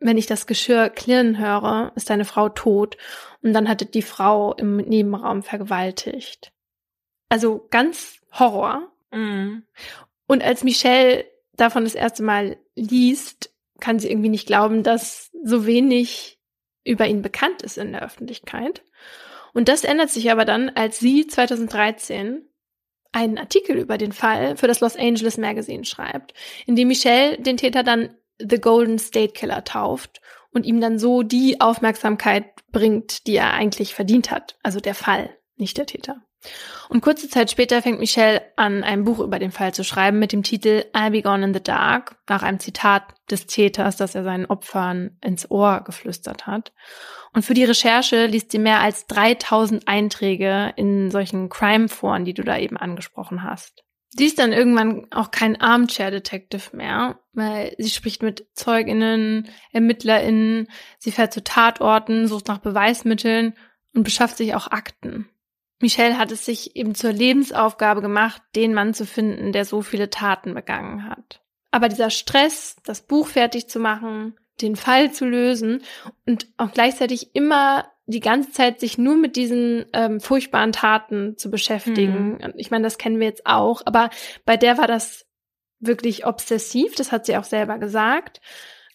wenn 0.00 0.16
ich 0.16 0.26
das 0.26 0.46
Geschirr 0.46 0.90
klirren 0.90 1.38
höre, 1.38 1.92
ist 1.96 2.08
deine 2.10 2.24
Frau 2.24 2.48
tot. 2.48 2.96
Und 3.42 3.52
dann 3.52 3.68
hatte 3.68 3.86
die 3.86 4.02
Frau 4.02 4.54
im 4.54 4.76
Nebenraum 4.76 5.42
vergewaltigt. 5.42 6.52
Also 7.28 7.66
ganz 7.70 8.20
Horror. 8.32 8.92
Mhm. 9.10 9.64
Und 10.26 10.42
als 10.42 10.62
Michelle 10.62 11.24
davon 11.54 11.84
das 11.84 11.94
erste 11.94 12.22
Mal 12.22 12.58
liest, 12.76 13.52
kann 13.80 13.98
sie 13.98 14.10
irgendwie 14.10 14.28
nicht 14.28 14.46
glauben, 14.46 14.82
dass 14.82 15.30
so 15.42 15.66
wenig 15.66 16.38
über 16.84 17.06
ihn 17.06 17.22
bekannt 17.22 17.62
ist 17.62 17.78
in 17.78 17.92
der 17.92 18.02
Öffentlichkeit. 18.02 18.82
Und 19.52 19.68
das 19.68 19.84
ändert 19.84 20.10
sich 20.10 20.30
aber 20.30 20.44
dann, 20.44 20.68
als 20.70 20.98
sie 20.98 21.26
2013 21.26 22.47
einen 23.12 23.38
Artikel 23.38 23.76
über 23.76 23.98
den 23.98 24.12
Fall 24.12 24.56
für 24.56 24.66
das 24.66 24.80
Los 24.80 24.96
Angeles 24.96 25.38
Magazine 25.38 25.84
schreibt, 25.84 26.34
in 26.66 26.76
dem 26.76 26.88
Michelle 26.88 27.38
den 27.38 27.56
Täter 27.56 27.82
dann 27.82 28.10
The 28.38 28.60
Golden 28.60 28.98
State 28.98 29.32
Killer 29.32 29.64
tauft 29.64 30.20
und 30.52 30.64
ihm 30.64 30.80
dann 30.80 30.98
so 30.98 31.22
die 31.22 31.60
Aufmerksamkeit 31.60 32.44
bringt, 32.70 33.26
die 33.26 33.36
er 33.36 33.52
eigentlich 33.54 33.94
verdient 33.94 34.30
hat. 34.30 34.56
Also 34.62 34.80
der 34.80 34.94
Fall, 34.94 35.30
nicht 35.56 35.76
der 35.78 35.86
Täter. 35.86 36.22
Und 36.88 37.00
kurze 37.00 37.28
Zeit 37.28 37.50
später 37.50 37.82
fängt 37.82 37.98
Michelle 37.98 38.42
an, 38.56 38.84
ein 38.84 39.04
Buch 39.04 39.18
über 39.18 39.38
den 39.38 39.50
Fall 39.50 39.74
zu 39.74 39.82
schreiben 39.82 40.18
mit 40.18 40.32
dem 40.32 40.42
Titel 40.42 40.84
I'll 40.92 41.10
Be 41.10 41.22
Gone 41.22 41.44
in 41.44 41.52
the 41.52 41.62
Dark, 41.62 42.16
nach 42.28 42.42
einem 42.42 42.60
Zitat 42.60 43.02
des 43.30 43.46
Täters, 43.46 43.96
das 43.96 44.14
er 44.14 44.22
seinen 44.22 44.46
Opfern 44.46 45.18
ins 45.20 45.50
Ohr 45.50 45.82
geflüstert 45.84 46.46
hat. 46.46 46.72
Und 47.38 47.44
für 47.44 47.54
die 47.54 47.62
Recherche 47.62 48.26
liest 48.26 48.50
sie 48.50 48.58
mehr 48.58 48.80
als 48.80 49.06
3000 49.06 49.86
Einträge 49.86 50.72
in 50.74 51.12
solchen 51.12 51.48
Crime-Foren, 51.48 52.24
die 52.24 52.34
du 52.34 52.42
da 52.42 52.58
eben 52.58 52.76
angesprochen 52.76 53.44
hast. 53.44 53.84
Sie 54.08 54.24
ist 54.26 54.40
dann 54.40 54.52
irgendwann 54.52 55.06
auch 55.12 55.30
kein 55.30 55.60
Armchair-Detective 55.60 56.76
mehr, 56.76 57.20
weil 57.34 57.76
sie 57.78 57.90
spricht 57.90 58.24
mit 58.24 58.48
Zeuginnen, 58.54 59.48
ErmittlerInnen, 59.70 60.66
sie 60.98 61.12
fährt 61.12 61.32
zu 61.32 61.44
Tatorten, 61.44 62.26
sucht 62.26 62.48
nach 62.48 62.58
Beweismitteln 62.58 63.54
und 63.94 64.02
beschafft 64.02 64.36
sich 64.36 64.56
auch 64.56 64.72
Akten. 64.72 65.28
Michelle 65.78 66.18
hat 66.18 66.32
es 66.32 66.44
sich 66.44 66.74
eben 66.74 66.96
zur 66.96 67.12
Lebensaufgabe 67.12 68.00
gemacht, 68.02 68.42
den 68.56 68.74
Mann 68.74 68.94
zu 68.94 69.06
finden, 69.06 69.52
der 69.52 69.64
so 69.64 69.82
viele 69.82 70.10
Taten 70.10 70.54
begangen 70.54 71.08
hat. 71.08 71.40
Aber 71.70 71.88
dieser 71.88 72.10
Stress, 72.10 72.74
das 72.82 73.06
Buch 73.06 73.28
fertig 73.28 73.68
zu 73.68 73.78
machen, 73.78 74.34
den 74.60 74.76
Fall 74.76 75.12
zu 75.12 75.24
lösen 75.24 75.82
und 76.26 76.46
auch 76.56 76.72
gleichzeitig 76.72 77.34
immer 77.34 77.86
die 78.06 78.20
ganze 78.20 78.52
Zeit 78.52 78.80
sich 78.80 78.96
nur 78.96 79.16
mit 79.16 79.36
diesen 79.36 79.84
ähm, 79.92 80.20
furchtbaren 80.20 80.72
Taten 80.72 81.36
zu 81.36 81.50
beschäftigen. 81.50 82.38
Mhm. 82.40 82.54
Ich 82.56 82.70
meine, 82.70 82.84
das 82.84 82.96
kennen 82.98 83.20
wir 83.20 83.26
jetzt 83.26 83.46
auch, 83.46 83.82
aber 83.84 84.08
bei 84.46 84.56
der 84.56 84.78
war 84.78 84.86
das 84.86 85.26
wirklich 85.78 86.26
obsessiv, 86.26 86.94
das 86.94 87.12
hat 87.12 87.26
sie 87.26 87.36
auch 87.36 87.44
selber 87.44 87.78
gesagt. 87.78 88.40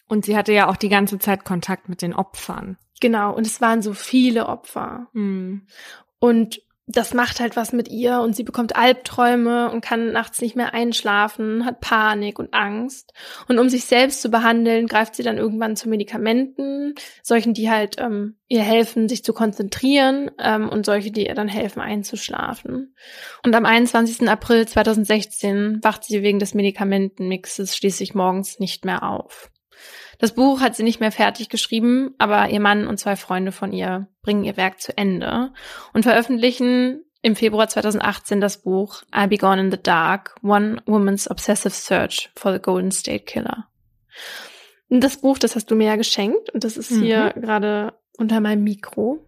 Und 0.08 0.24
sie 0.24 0.36
hatte 0.36 0.52
ja 0.52 0.68
auch 0.68 0.76
die 0.76 0.88
ganze 0.88 1.18
Zeit 1.18 1.44
Kontakt 1.44 1.88
mit 1.88 2.02
den 2.02 2.12
Opfern. 2.12 2.76
Genau, 3.00 3.34
und 3.34 3.46
es 3.46 3.60
waren 3.60 3.82
so 3.82 3.94
viele 3.94 4.46
Opfer. 4.46 5.08
Mhm. 5.12 5.66
Und 6.18 6.60
das 6.86 7.14
macht 7.14 7.40
halt 7.40 7.56
was 7.56 7.72
mit 7.72 7.88
ihr 7.88 8.20
und 8.20 8.36
sie 8.36 8.42
bekommt 8.42 8.76
Albträume 8.76 9.70
und 9.70 9.80
kann 9.82 10.12
nachts 10.12 10.42
nicht 10.42 10.54
mehr 10.54 10.74
einschlafen, 10.74 11.64
hat 11.64 11.80
Panik 11.80 12.38
und 12.38 12.52
Angst. 12.52 13.14
Und 13.48 13.58
um 13.58 13.70
sich 13.70 13.86
selbst 13.86 14.20
zu 14.20 14.28
behandeln, 14.28 14.86
greift 14.86 15.14
sie 15.14 15.22
dann 15.22 15.38
irgendwann 15.38 15.76
zu 15.76 15.88
Medikamenten, 15.88 16.94
solchen, 17.22 17.54
die 17.54 17.70
halt 17.70 17.96
ähm, 17.98 18.36
ihr 18.48 18.62
helfen, 18.62 19.08
sich 19.08 19.24
zu 19.24 19.32
konzentrieren 19.32 20.30
ähm, 20.38 20.68
und 20.68 20.84
solche, 20.84 21.10
die 21.10 21.26
ihr 21.26 21.34
dann 21.34 21.48
helfen, 21.48 21.80
einzuschlafen. 21.80 22.94
Und 23.42 23.54
am 23.54 23.64
21. 23.64 24.28
April 24.28 24.68
2016 24.68 25.78
wacht 25.82 26.04
sie 26.04 26.22
wegen 26.22 26.38
des 26.38 26.52
Medikamentenmixes 26.52 27.76
schließlich 27.76 28.14
morgens 28.14 28.58
nicht 28.58 28.84
mehr 28.84 29.04
auf. 29.04 29.50
Das 30.18 30.34
Buch 30.34 30.60
hat 30.60 30.76
sie 30.76 30.82
nicht 30.82 31.00
mehr 31.00 31.12
fertig 31.12 31.48
geschrieben, 31.48 32.14
aber 32.18 32.48
ihr 32.48 32.60
Mann 32.60 32.86
und 32.86 32.98
zwei 32.98 33.16
Freunde 33.16 33.52
von 33.52 33.72
ihr 33.72 34.08
bringen 34.22 34.44
ihr 34.44 34.56
Werk 34.56 34.80
zu 34.80 34.96
Ende 34.96 35.52
und 35.92 36.04
veröffentlichen 36.04 37.04
im 37.22 37.36
Februar 37.36 37.68
2018 37.68 38.40
das 38.40 38.62
Buch 38.62 39.02
I'll 39.10 39.28
Be 39.28 39.38
Gone 39.38 39.60
in 39.60 39.70
the 39.70 39.82
Dark, 39.82 40.36
One 40.42 40.82
Woman's 40.84 41.30
Obsessive 41.30 41.74
Search 41.74 42.30
for 42.36 42.52
the 42.52 42.58
Golden 42.58 42.90
State 42.90 43.24
Killer. 43.24 43.68
Das 44.90 45.16
Buch, 45.16 45.38
das 45.38 45.56
hast 45.56 45.70
du 45.70 45.74
mir 45.74 45.86
ja 45.86 45.96
geschenkt 45.96 46.50
und 46.50 46.64
das 46.64 46.76
ist 46.76 46.90
mhm. 46.90 47.02
hier 47.02 47.32
gerade 47.34 47.94
unter 48.18 48.40
meinem 48.40 48.62
Mikro. 48.62 49.26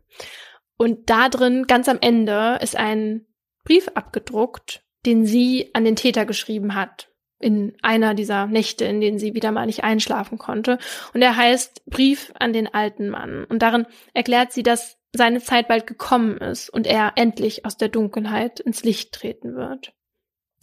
Und 0.76 1.08
da 1.08 1.28
drin, 1.28 1.66
ganz 1.66 1.88
am 1.88 1.98
Ende, 2.00 2.58
ist 2.60 2.76
ein 2.76 3.26
Brief 3.64 3.88
abgedruckt, 3.94 4.84
den 5.06 5.24
sie 5.24 5.70
an 5.72 5.84
den 5.84 5.96
Täter 5.96 6.26
geschrieben 6.26 6.74
hat, 6.74 7.08
in 7.38 7.74
einer 7.82 8.14
dieser 8.14 8.46
Nächte, 8.46 8.84
in 8.84 9.00
denen 9.00 9.18
sie 9.18 9.34
wieder 9.34 9.52
mal 9.52 9.66
nicht 9.66 9.84
einschlafen 9.84 10.38
konnte. 10.38 10.78
Und 11.12 11.22
er 11.22 11.36
heißt 11.36 11.84
Brief 11.86 12.32
an 12.38 12.52
den 12.52 12.72
alten 12.72 13.10
Mann. 13.10 13.44
Und 13.44 13.62
darin 13.62 13.86
erklärt 14.14 14.52
sie, 14.52 14.62
dass 14.62 14.98
seine 15.14 15.40
Zeit 15.40 15.68
bald 15.68 15.86
gekommen 15.86 16.38
ist 16.38 16.68
und 16.70 16.86
er 16.86 17.12
endlich 17.16 17.64
aus 17.64 17.76
der 17.76 17.88
Dunkelheit 17.88 18.60
ins 18.60 18.84
Licht 18.84 19.12
treten 19.12 19.54
wird. 19.54 19.92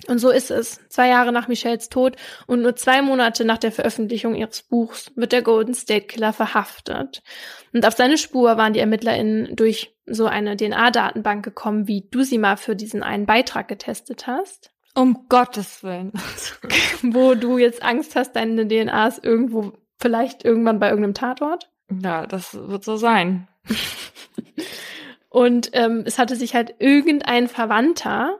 Und 0.07 0.19
so 0.19 0.31
ist 0.31 0.51
es. 0.51 0.81
Zwei 0.89 1.07
Jahre 1.07 1.31
nach 1.31 1.47
Michelles 1.47 1.87
Tod 1.89 2.17
und 2.45 2.61
nur 2.61 2.75
zwei 2.75 3.01
Monate 3.01 3.45
nach 3.45 3.57
der 3.57 3.71
Veröffentlichung 3.71 4.35
ihres 4.35 4.63
Buchs 4.63 5.11
wird 5.15 5.31
der 5.31 5.41
Golden 5.41 5.73
State 5.73 6.07
Killer 6.07 6.33
verhaftet. 6.33 7.23
Und 7.71 7.85
auf 7.85 7.93
seine 7.93 8.17
Spur 8.17 8.57
waren 8.57 8.73
die 8.73 8.79
ErmittlerInnen 8.79 9.55
durch 9.55 9.95
so 10.05 10.25
eine 10.25 10.57
DNA-Datenbank 10.57 11.45
gekommen, 11.45 11.87
wie 11.87 12.09
du 12.09 12.23
sie 12.23 12.37
mal 12.37 12.57
für 12.57 12.75
diesen 12.75 13.01
einen 13.01 13.25
Beitrag 13.25 13.69
getestet 13.69 14.27
hast. 14.27 14.72
Um 14.95 15.25
Gottes 15.29 15.83
Willen. 15.83 16.11
Wo 17.01 17.33
du 17.35 17.57
jetzt 17.57 17.83
Angst 17.83 18.15
hast, 18.15 18.33
deine 18.35 18.67
DNA 18.67 19.07
ist 19.07 19.23
irgendwo, 19.23 19.73
vielleicht 19.99 20.45
irgendwann 20.45 20.79
bei 20.79 20.89
irgendeinem 20.89 21.15
Tatort? 21.15 21.69
Ja, 21.89 22.25
das 22.27 22.53
wird 22.53 22.83
so 22.83 22.95
sein. 22.95 23.47
Und 25.29 25.71
ähm, 25.73 26.03
es 26.05 26.19
hatte 26.19 26.35
sich 26.35 26.53
halt 26.55 26.75
irgendein 26.79 27.47
Verwandter 27.47 28.39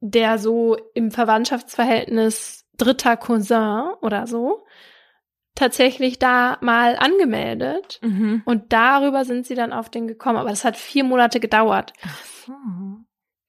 der 0.00 0.38
so 0.38 0.76
im 0.94 1.10
Verwandtschaftsverhältnis 1.10 2.66
dritter 2.76 3.16
Cousin 3.16 3.88
oder 4.00 4.28
so 4.28 4.64
tatsächlich 5.56 6.20
da 6.20 6.56
mal 6.60 6.94
angemeldet 6.96 7.98
Mhm. 8.00 8.42
und 8.44 8.72
darüber 8.72 9.24
sind 9.24 9.44
sie 9.44 9.56
dann 9.56 9.72
auf 9.72 9.90
den 9.90 10.06
gekommen. 10.06 10.38
Aber 10.38 10.50
das 10.50 10.64
hat 10.64 10.76
vier 10.76 11.02
Monate 11.02 11.40
gedauert. 11.40 11.92
Ach 12.04 12.24
so. 12.46 12.52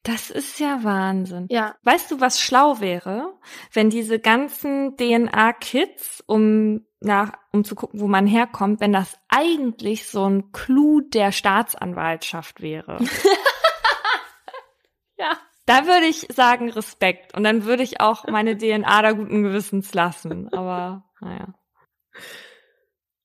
Das 0.04 0.30
ist 0.30 0.60
ja 0.60 0.84
Wahnsinn. 0.84 1.48
Ja, 1.50 1.76
Weißt 1.84 2.12
du, 2.12 2.22
was 2.22 2.40
schlau 2.40 2.80
wäre, 2.80 3.34
wenn 3.74 3.90
diese 3.90 4.20
ganzen 4.20 4.96
DNA-Kits, 4.96 6.24
um 6.26 6.86
nach, 7.02 7.34
um 7.52 7.64
zu 7.64 7.76
gucken, 7.76 8.00
wo 8.00 8.08
man 8.08 8.26
herkommt, 8.26 8.82
wenn 8.82 8.94
das 8.94 9.18
eigentlich 9.30 10.08
so 10.08 10.26
ein 10.26 10.52
Clou 10.52 11.02
der 11.02 11.32
Staatsanwaltschaft 11.32 12.62
wäre. 12.62 13.00
ja. 15.18 15.38
Da 15.66 15.86
würde 15.86 16.08
ich 16.08 16.28
sagen 16.30 16.70
Respekt 16.70 17.36
und 17.36 17.44
dann 17.44 17.66
würde 17.66 17.84
ich 17.84 18.02
auch 18.02 18.26
meine 18.26 18.58
DNA 18.58 19.02
da 19.02 19.12
guten 19.12 19.44
Gewissens 19.44 19.94
lassen. 19.94 20.52
Aber 20.54 21.04
naja. 21.22 21.54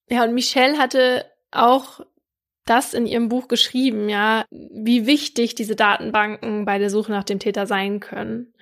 Ja, 0.08 0.24
und 0.24 0.34
Michelle 0.34 0.78
hatte 0.78 1.24
auch 1.50 2.00
das 2.66 2.94
in 2.94 3.06
ihrem 3.06 3.28
Buch 3.28 3.48
geschrieben, 3.48 4.08
ja, 4.08 4.44
wie 4.50 5.06
wichtig 5.06 5.54
diese 5.54 5.76
Datenbanken 5.76 6.64
bei 6.64 6.78
der 6.78 6.90
Suche 6.90 7.12
nach 7.12 7.24
dem 7.24 7.38
Täter 7.38 7.66
sein 7.66 8.00
können. 8.00 8.54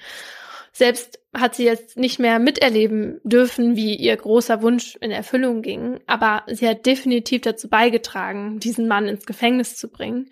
Selbst 0.72 1.20
hat 1.34 1.54
sie 1.54 1.64
jetzt 1.64 1.98
nicht 1.98 2.18
mehr 2.18 2.38
miterleben 2.38 3.20
dürfen, 3.24 3.76
wie 3.76 3.94
ihr 3.94 4.16
großer 4.16 4.62
Wunsch 4.62 4.96
in 5.00 5.10
Erfüllung 5.10 5.62
ging, 5.62 6.00
aber 6.06 6.44
sie 6.46 6.66
hat 6.66 6.86
definitiv 6.86 7.42
dazu 7.42 7.68
beigetragen, 7.68 8.58
diesen 8.58 8.88
Mann 8.88 9.06
ins 9.06 9.26
Gefängnis 9.26 9.76
zu 9.76 9.88
bringen, 9.88 10.30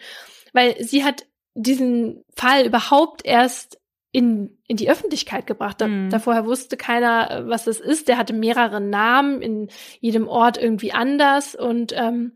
weil 0.53 0.83
sie 0.83 1.05
hat 1.05 1.27
diesen 1.55 2.25
Fall 2.35 2.65
überhaupt 2.67 3.25
erst 3.25 3.79
in, 4.13 4.59
in 4.67 4.77
die 4.77 4.91
Öffentlichkeit 4.91 5.47
gebracht. 5.47 5.81
Da, 5.81 5.87
Mhm. 5.87 6.11
da 6.11 6.19
vorher 6.19 6.47
wusste 6.47 6.77
keiner, 6.77 7.45
was 7.47 7.65
das 7.65 7.79
ist. 7.79 8.09
Der 8.09 8.17
hatte 8.19 8.33
mehrere 8.33 8.81
Namen, 8.81 9.41
in 9.43 9.69
jedem 10.01 10.27
Ort 10.27 10.59
irgendwie 10.59 10.93
anders 10.93 11.55
und, 11.55 11.93
ähm, 11.97 12.33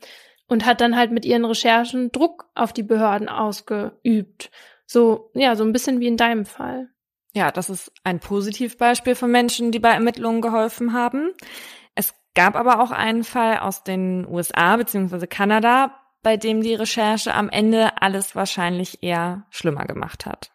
und 0.48 0.66
hat 0.66 0.80
dann 0.80 0.96
halt 0.96 1.10
mit 1.10 1.24
ihren 1.24 1.44
Recherchen 1.44 2.12
Druck 2.12 2.46
auf 2.54 2.72
die 2.72 2.82
Behörden 2.82 3.28
ausgeübt. 3.28 4.50
So, 4.86 5.30
ja, 5.34 5.56
so 5.56 5.64
ein 5.64 5.72
bisschen 5.72 6.00
wie 6.00 6.06
in 6.06 6.16
deinem 6.16 6.44
Fall. 6.44 6.88
Ja, 7.34 7.50
das 7.50 7.68
ist 7.68 7.92
ein 8.04 8.20
Positivbeispiel 8.20 9.14
von 9.14 9.30
Menschen, 9.30 9.72
die 9.72 9.80
bei 9.80 9.90
Ermittlungen 9.90 10.40
geholfen 10.40 10.92
haben. 10.92 11.32
Es 11.94 12.14
gab 12.34 12.54
aber 12.54 12.80
auch 12.80 12.92
einen 12.92 13.24
Fall 13.24 13.58
aus 13.58 13.82
den 13.82 14.26
USA 14.28 14.76
bzw. 14.76 15.26
Kanada, 15.26 16.00
bei 16.22 16.36
dem 16.36 16.62
die 16.62 16.74
Recherche 16.74 17.34
am 17.34 17.48
Ende 17.48 18.00
alles 18.00 18.36
wahrscheinlich 18.36 19.02
eher 19.02 19.46
schlimmer 19.50 19.84
gemacht 19.84 20.26
hat. 20.26 20.52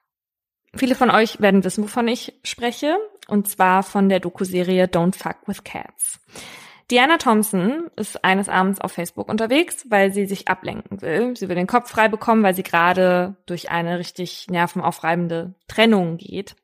Viele 0.75 0.95
von 0.95 1.09
euch 1.09 1.41
werden 1.41 1.63
wissen, 1.63 1.83
wovon 1.83 2.07
ich 2.07 2.33
spreche, 2.43 2.97
und 3.27 3.47
zwar 3.47 3.83
von 3.83 4.07
der 4.07 4.19
Doku-Serie 4.19 4.85
Don't 4.85 5.15
Fuck 5.15 5.47
with 5.47 5.63
Cats. 5.63 6.19
Diana 6.91 7.17
Thompson 7.17 7.91
ist 7.95 8.23
eines 8.23 8.49
Abends 8.49 8.81
auf 8.81 8.93
Facebook 8.93 9.29
unterwegs, 9.29 9.85
weil 9.89 10.11
sie 10.11 10.25
sich 10.25 10.47
ablenken 10.47 11.01
will. 11.01 11.35
Sie 11.35 11.47
will 11.47 11.55
den 11.55 11.67
Kopf 11.67 11.89
frei 11.89 12.07
bekommen, 12.07 12.41
weil 12.41 12.55
sie 12.55 12.63
gerade 12.63 13.35
durch 13.45 13.69
eine 13.69 13.99
richtig 13.99 14.47
nervenaufreibende 14.49 15.53
Trennung 15.67 16.17
geht. 16.17 16.55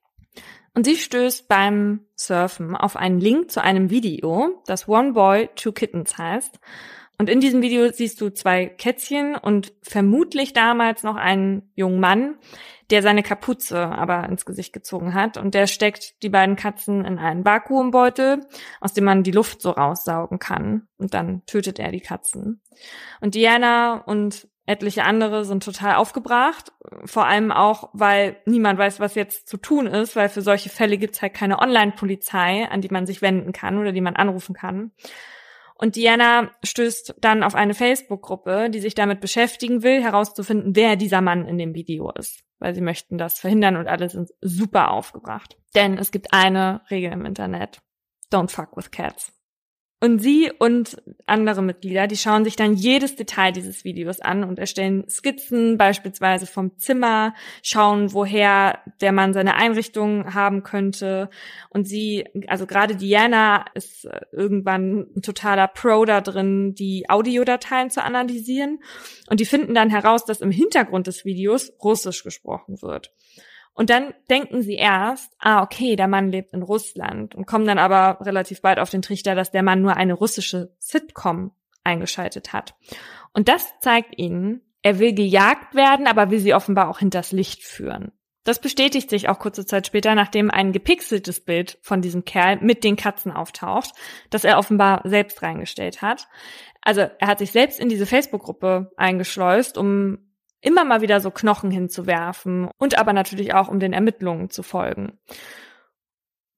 Und 0.74 0.86
sie 0.86 0.96
stößt 0.96 1.48
beim 1.48 2.02
Surfen 2.16 2.76
auf 2.76 2.98
einen 2.98 3.20
Link 3.22 3.52
zu 3.52 3.62
einem 3.62 3.90
Video, 3.92 4.62
das 4.66 4.90
One 4.90 5.14
Boy, 5.14 5.50
Two 5.56 5.72
Kittens 5.72 6.18
heißt. 6.18 6.60
Und 7.18 7.30
in 7.30 7.40
diesem 7.40 7.62
Video 7.62 7.90
siehst 7.92 8.20
du 8.20 8.30
zwei 8.30 8.66
Kätzchen 8.66 9.36
und 9.36 9.72
vermutlich 9.82 10.52
damals 10.52 11.04
noch 11.04 11.16
einen 11.16 11.72
jungen 11.76 12.02
Mann, 12.02 12.36
der 12.92 13.02
seine 13.02 13.24
Kapuze 13.24 13.80
aber 13.80 14.28
ins 14.30 14.46
Gesicht 14.46 14.74
gezogen 14.74 15.14
hat. 15.14 15.38
Und 15.38 15.54
der 15.54 15.68
steckt 15.68 16.22
die 16.24 16.30
beiden 16.30 16.56
Katzen 16.56 17.06
in 17.06 17.18
einen 17.18 17.46
Vakuumbeutel, 17.46 18.46
aus 18.80 18.94
dem 18.94 19.06
man 19.06 19.24
die 19.24 19.32
Luft 19.32 19.62
so 19.62 19.72
raussaugen 19.72 20.40
kann. 20.40 20.88
Und 20.98 21.14
dann 21.14 21.46
tötet 21.46 21.80
er 21.80 21.92
die 21.92 22.02
Katzen. 22.02 22.62
Und 23.22 23.36
Diana 23.36 24.04
und 24.06 24.48
etliche 24.66 25.04
andere 25.04 25.46
sind 25.46 25.64
total 25.64 25.96
aufgebracht. 25.96 26.72
Vor 27.06 27.26
allem 27.26 27.52
auch, 27.52 27.90
weil 27.94 28.38
niemand 28.46 28.80
weiß, 28.80 29.00
was 29.00 29.16
jetzt 29.16 29.48
zu 29.48 29.58
tun 29.58 29.88
ist, 29.88 30.16
weil 30.16 30.30
für 30.30 30.42
solche 30.42 30.70
Fälle 30.70 30.98
gibt's 30.98 31.22
halt 31.22 31.34
keine 31.34 31.60
Online-Polizei, 31.60 32.68
an 32.70 32.82
die 32.82 32.90
man 32.90 33.06
sich 33.06 33.22
wenden 33.22 33.52
kann 33.52 33.78
oder 33.78 33.92
die 33.92 34.02
man 34.02 34.16
anrufen 34.16 34.56
kann. 34.56 34.92
Und 35.78 35.98
Diana 35.98 36.52
stößt 36.64 37.16
dann 37.20 37.44
auf 37.44 37.54
eine 37.54 37.74
Facebook-Gruppe, 37.74 38.70
die 38.70 38.80
sich 38.80 38.96
damit 38.96 39.20
beschäftigen 39.20 39.84
will, 39.84 40.02
herauszufinden, 40.02 40.76
wer 40.76 40.96
dieser 40.96 41.20
Mann 41.22 41.46
in 41.46 41.58
dem 41.58 41.76
Video 41.76 42.12
ist. 42.12 42.44
Weil 42.60 42.74
sie 42.74 42.82
möchten 42.82 43.18
das 43.18 43.40
verhindern 43.40 43.76
und 43.76 43.88
alle 43.88 44.10
sind 44.10 44.30
super 44.40 44.92
aufgebracht. 44.92 45.58
Denn 45.76 45.98
es 45.98 46.12
gibt 46.12 46.34
eine 46.34 46.82
Regel 46.90 47.12
im 47.12 47.26
Internet. 47.26 47.82
Don't 48.32 48.50
fuck 48.50 48.78
with 48.78 48.90
cats. 48.90 49.35
Und 50.06 50.20
sie 50.20 50.52
und 50.60 51.02
andere 51.26 51.64
Mitglieder, 51.64 52.06
die 52.06 52.16
schauen 52.16 52.44
sich 52.44 52.56
dann 52.56 52.76
jedes 52.76 53.16
Detail 53.16 53.52
dieses 53.52 53.86
Videos 53.86 54.20
an 54.20 54.44
und 54.44 54.60
erstellen 54.60 55.10
Skizzen, 55.10 55.80
beispielsweise 55.80 56.46
vom 56.46 56.78
Zimmer, 56.78 57.34
schauen, 57.64 58.14
woher 58.14 58.82
der 59.02 59.12
Mann 59.12 59.34
seine 59.34 59.56
Einrichtung 59.56 60.36
haben 60.36 60.62
könnte. 60.62 61.32
Und 61.72 61.88
sie, 61.88 62.26
also 62.46 62.68
gerade 62.68 62.96
Diana 62.96 63.66
ist 63.74 64.06
äh, 64.06 64.20
irgendwann 64.32 65.08
ein 65.16 65.24
totaler 65.24 65.68
Pro 65.68 66.06
da 66.06 66.22
drin, 66.22 66.76
die 66.76 67.10
Audiodateien 67.10 67.90
zu 67.90 68.04
analysieren. 68.04 68.84
Und 69.32 69.40
die 69.40 69.46
finden 69.46 69.74
dann 69.74 69.90
heraus, 69.90 70.24
dass 70.24 70.42
im 70.42 70.52
Hintergrund 70.52 71.08
des 71.08 71.26
Videos 71.26 71.74
Russisch 71.84 72.24
gesprochen 72.24 72.80
wird. 72.84 73.12
Und 73.76 73.90
dann 73.90 74.14
denken 74.30 74.62
sie 74.62 74.76
erst, 74.76 75.34
ah, 75.38 75.62
okay, 75.62 75.98
der 75.98 76.08
Mann 76.08 76.32
lebt 76.32 76.54
in 76.54 76.64
Russland 76.64 77.36
und 77.36 77.46
kommen 77.46 77.68
dann 77.68 77.78
aber 77.78 78.26
relativ 78.26 78.62
bald 78.62 78.80
auf 78.80 78.90
den 78.90 79.02
Trichter, 79.02 79.36
dass 79.36 79.52
der 79.52 79.64
Mann 79.64 79.82
nur 79.82 79.98
eine 79.98 80.14
russische 80.14 80.74
Sitcom 80.80 81.52
eingeschaltet 81.84 82.54
hat. 82.54 82.76
Und 83.34 83.50
das 83.50 83.74
zeigt 83.82 84.18
ihnen, 84.18 84.62
er 84.82 84.98
will 85.00 85.14
gejagt 85.14 85.76
werden, 85.76 86.08
aber 86.08 86.32
will 86.32 86.40
sie 86.40 86.54
offenbar 86.54 86.90
auch 86.90 87.00
hinters 87.00 87.34
Licht 87.34 87.64
führen. 87.64 88.12
Das 88.46 88.60
bestätigt 88.60 89.10
sich 89.10 89.28
auch 89.28 89.40
kurze 89.40 89.66
Zeit 89.66 89.88
später, 89.88 90.16
nachdem 90.16 90.52
ein 90.52 90.72
gepixeltes 90.72 91.44
Bild 91.44 91.80
von 91.82 92.02
diesem 92.02 92.24
Kerl 92.24 92.58
mit 92.62 92.84
den 92.84 92.96
Katzen 92.96 93.32
auftaucht, 93.32 93.92
das 94.30 94.44
er 94.44 94.60
offenbar 94.60 95.02
selbst 95.04 95.42
reingestellt 95.42 96.02
hat. 96.02 96.28
Also 96.82 97.02
er 97.02 97.28
hat 97.28 97.40
sich 97.40 97.52
selbst 97.52 97.80
in 97.80 97.90
diese 97.90 98.06
Facebook-Gruppe 98.06 98.92
eingeschleust, 98.96 99.78
um 99.78 100.20
immer 100.62 100.84
mal 100.86 101.02
wieder 101.02 101.22
so 101.22 101.32
Knochen 101.32 101.72
hinzuwerfen 101.72 102.70
und 102.78 102.98
aber 102.98 103.14
natürlich 103.14 103.54
auch, 103.54 103.68
um 103.68 103.80
den 103.80 103.94
Ermittlungen 103.94 104.50
zu 104.50 104.64
folgen. 104.64 105.20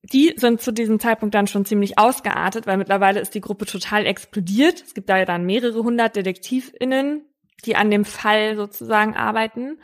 Die 0.03 0.33
sind 0.37 0.61
zu 0.61 0.71
diesem 0.71 0.99
Zeitpunkt 0.99 1.35
dann 1.35 1.47
schon 1.47 1.65
ziemlich 1.65 1.97
ausgeartet, 1.97 2.65
weil 2.65 2.77
mittlerweile 2.77 3.19
ist 3.19 3.35
die 3.35 3.41
Gruppe 3.41 3.65
total 3.65 4.05
explodiert. 4.05 4.81
Es 4.81 4.93
gibt 4.93 5.09
da 5.09 5.17
ja 5.17 5.25
dann 5.25 5.45
mehrere 5.45 5.83
hundert 5.83 6.15
DetektivInnen, 6.15 7.25
die 7.65 7.75
an 7.75 7.91
dem 7.91 8.05
Fall 8.05 8.55
sozusagen 8.55 9.15
arbeiten. 9.15 9.79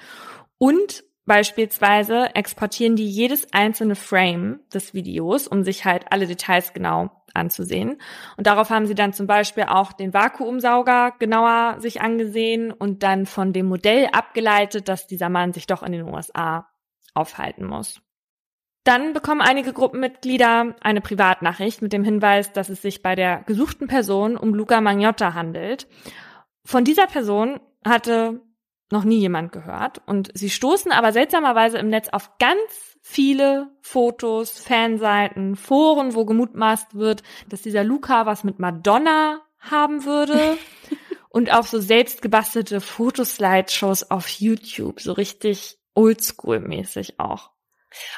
Und 0.57 1.03
beispielsweise 1.26 2.35
exportieren 2.35 2.95
die 2.95 3.07
jedes 3.07 3.52
einzelne 3.53 3.95
Frame 3.95 4.61
des 4.73 4.94
Videos, 4.94 5.48
um 5.48 5.64
sich 5.64 5.84
halt 5.84 6.06
alle 6.11 6.27
Details 6.27 6.73
genau 6.73 7.23
anzusehen. 7.34 8.00
Und 8.38 8.48
darauf 8.48 8.70
haben 8.70 8.86
sie 8.86 8.96
dann 8.96 9.14
zum 9.14 9.28
Beispiel 9.28 9.64
auch 9.64 9.94
den 9.94 10.14
Vakuumsauger 10.14 11.14
genauer 11.20 11.80
sich 11.80 12.02
angesehen 12.02 12.72
und 12.72 13.04
dann 13.04 13.26
von 13.26 13.54
dem 13.54 13.68
Modell 13.68 14.08
abgeleitet, 14.12 14.88
dass 14.88 15.08
dieser 15.08 15.30
Mann 15.30 15.54
sich 15.54 15.68
doch 15.68 15.84
in 15.84 15.92
den 15.92 16.08
USA 16.08 16.68
aufhalten 17.14 17.66
muss. 17.66 18.02
Dann 18.84 19.14
bekommen 19.14 19.42
einige 19.42 19.72
Gruppenmitglieder 19.72 20.76
eine 20.82 21.02
Privatnachricht 21.02 21.82
mit 21.82 21.94
dem 21.94 22.04
Hinweis, 22.04 22.52
dass 22.52 22.70
es 22.70 22.82
sich 22.82 23.02
bei 23.02 23.16
der 23.16 23.44
gesuchten 23.44 23.88
Person 23.88 24.36
um 24.36 24.54
Luca 24.54 24.82
Magnotta 24.82 25.34
handelt. 25.34 25.88
Von 26.66 26.84
dieser 26.84 27.08
Person 27.08 27.62
hatte 27.86 28.42
noch 28.92 29.06
nie 29.06 29.20
jemand 29.20 29.52
gehört 29.52 30.02
und 30.06 30.32
sie 30.34 30.50
stoßen 30.50 30.92
aber 30.92 31.14
seltsamerweise 31.14 31.78
im 31.78 31.90
Netz 31.90 32.10
auf 32.10 32.38
ganz 32.40 32.93
viele 33.04 33.70
Fotos, 33.82 34.52
Fanseiten, 34.52 35.58
Foren, 35.58 36.16
wo 36.16 36.26
gemutmaßt 36.26 36.96
wird, 36.96 37.22
dass 37.50 37.62
dieser 37.62 37.84
Luca 37.84 38.26
was 38.26 38.44
mit 38.46 38.60
Madonna 38.60 39.42
haben 39.60 40.06
würde 40.06 40.58
und 41.30 41.54
auf 41.54 41.68
so 41.68 41.80
selbst 41.80 42.22
gebastelte 42.22 42.80
Fotoslideshows 42.82 44.10
auf 44.10 44.28
YouTube, 44.30 45.02
so 45.02 45.12
richtig 45.12 45.78
oldschool-mäßig 45.96 47.20
auch. 47.20 47.52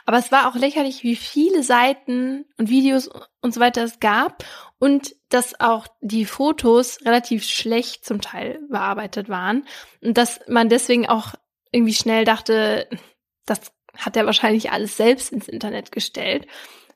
Aber 0.05 0.19
es 0.19 0.31
war 0.31 0.47
auch 0.47 0.55
lächerlich, 0.55 1.03
wie 1.03 1.17
viele 1.17 1.63
Seiten 1.63 2.45
und 2.57 2.69
Videos 2.69 3.09
und 3.41 3.53
so 3.53 3.59
weiter 3.59 3.83
es 3.83 3.99
gab 3.99 4.45
und 4.79 5.15
dass 5.29 5.59
auch 5.59 5.87
die 5.99 6.25
Fotos 6.25 6.99
relativ 7.03 7.43
schlecht 7.43 8.05
zum 8.05 8.21
Teil 8.21 8.61
bearbeitet 8.69 9.29
waren 9.29 9.67
und 10.01 10.17
dass 10.17 10.39
man 10.47 10.69
deswegen 10.69 11.07
auch 11.07 11.33
irgendwie 11.71 11.95
schnell 11.95 12.23
dachte, 12.23 12.87
das 13.45 13.74
hat 13.97 14.15
er 14.17 14.25
wahrscheinlich 14.25 14.71
alles 14.71 14.97
selbst 14.97 15.31
ins 15.31 15.47
Internet 15.47 15.91
gestellt, 15.91 16.47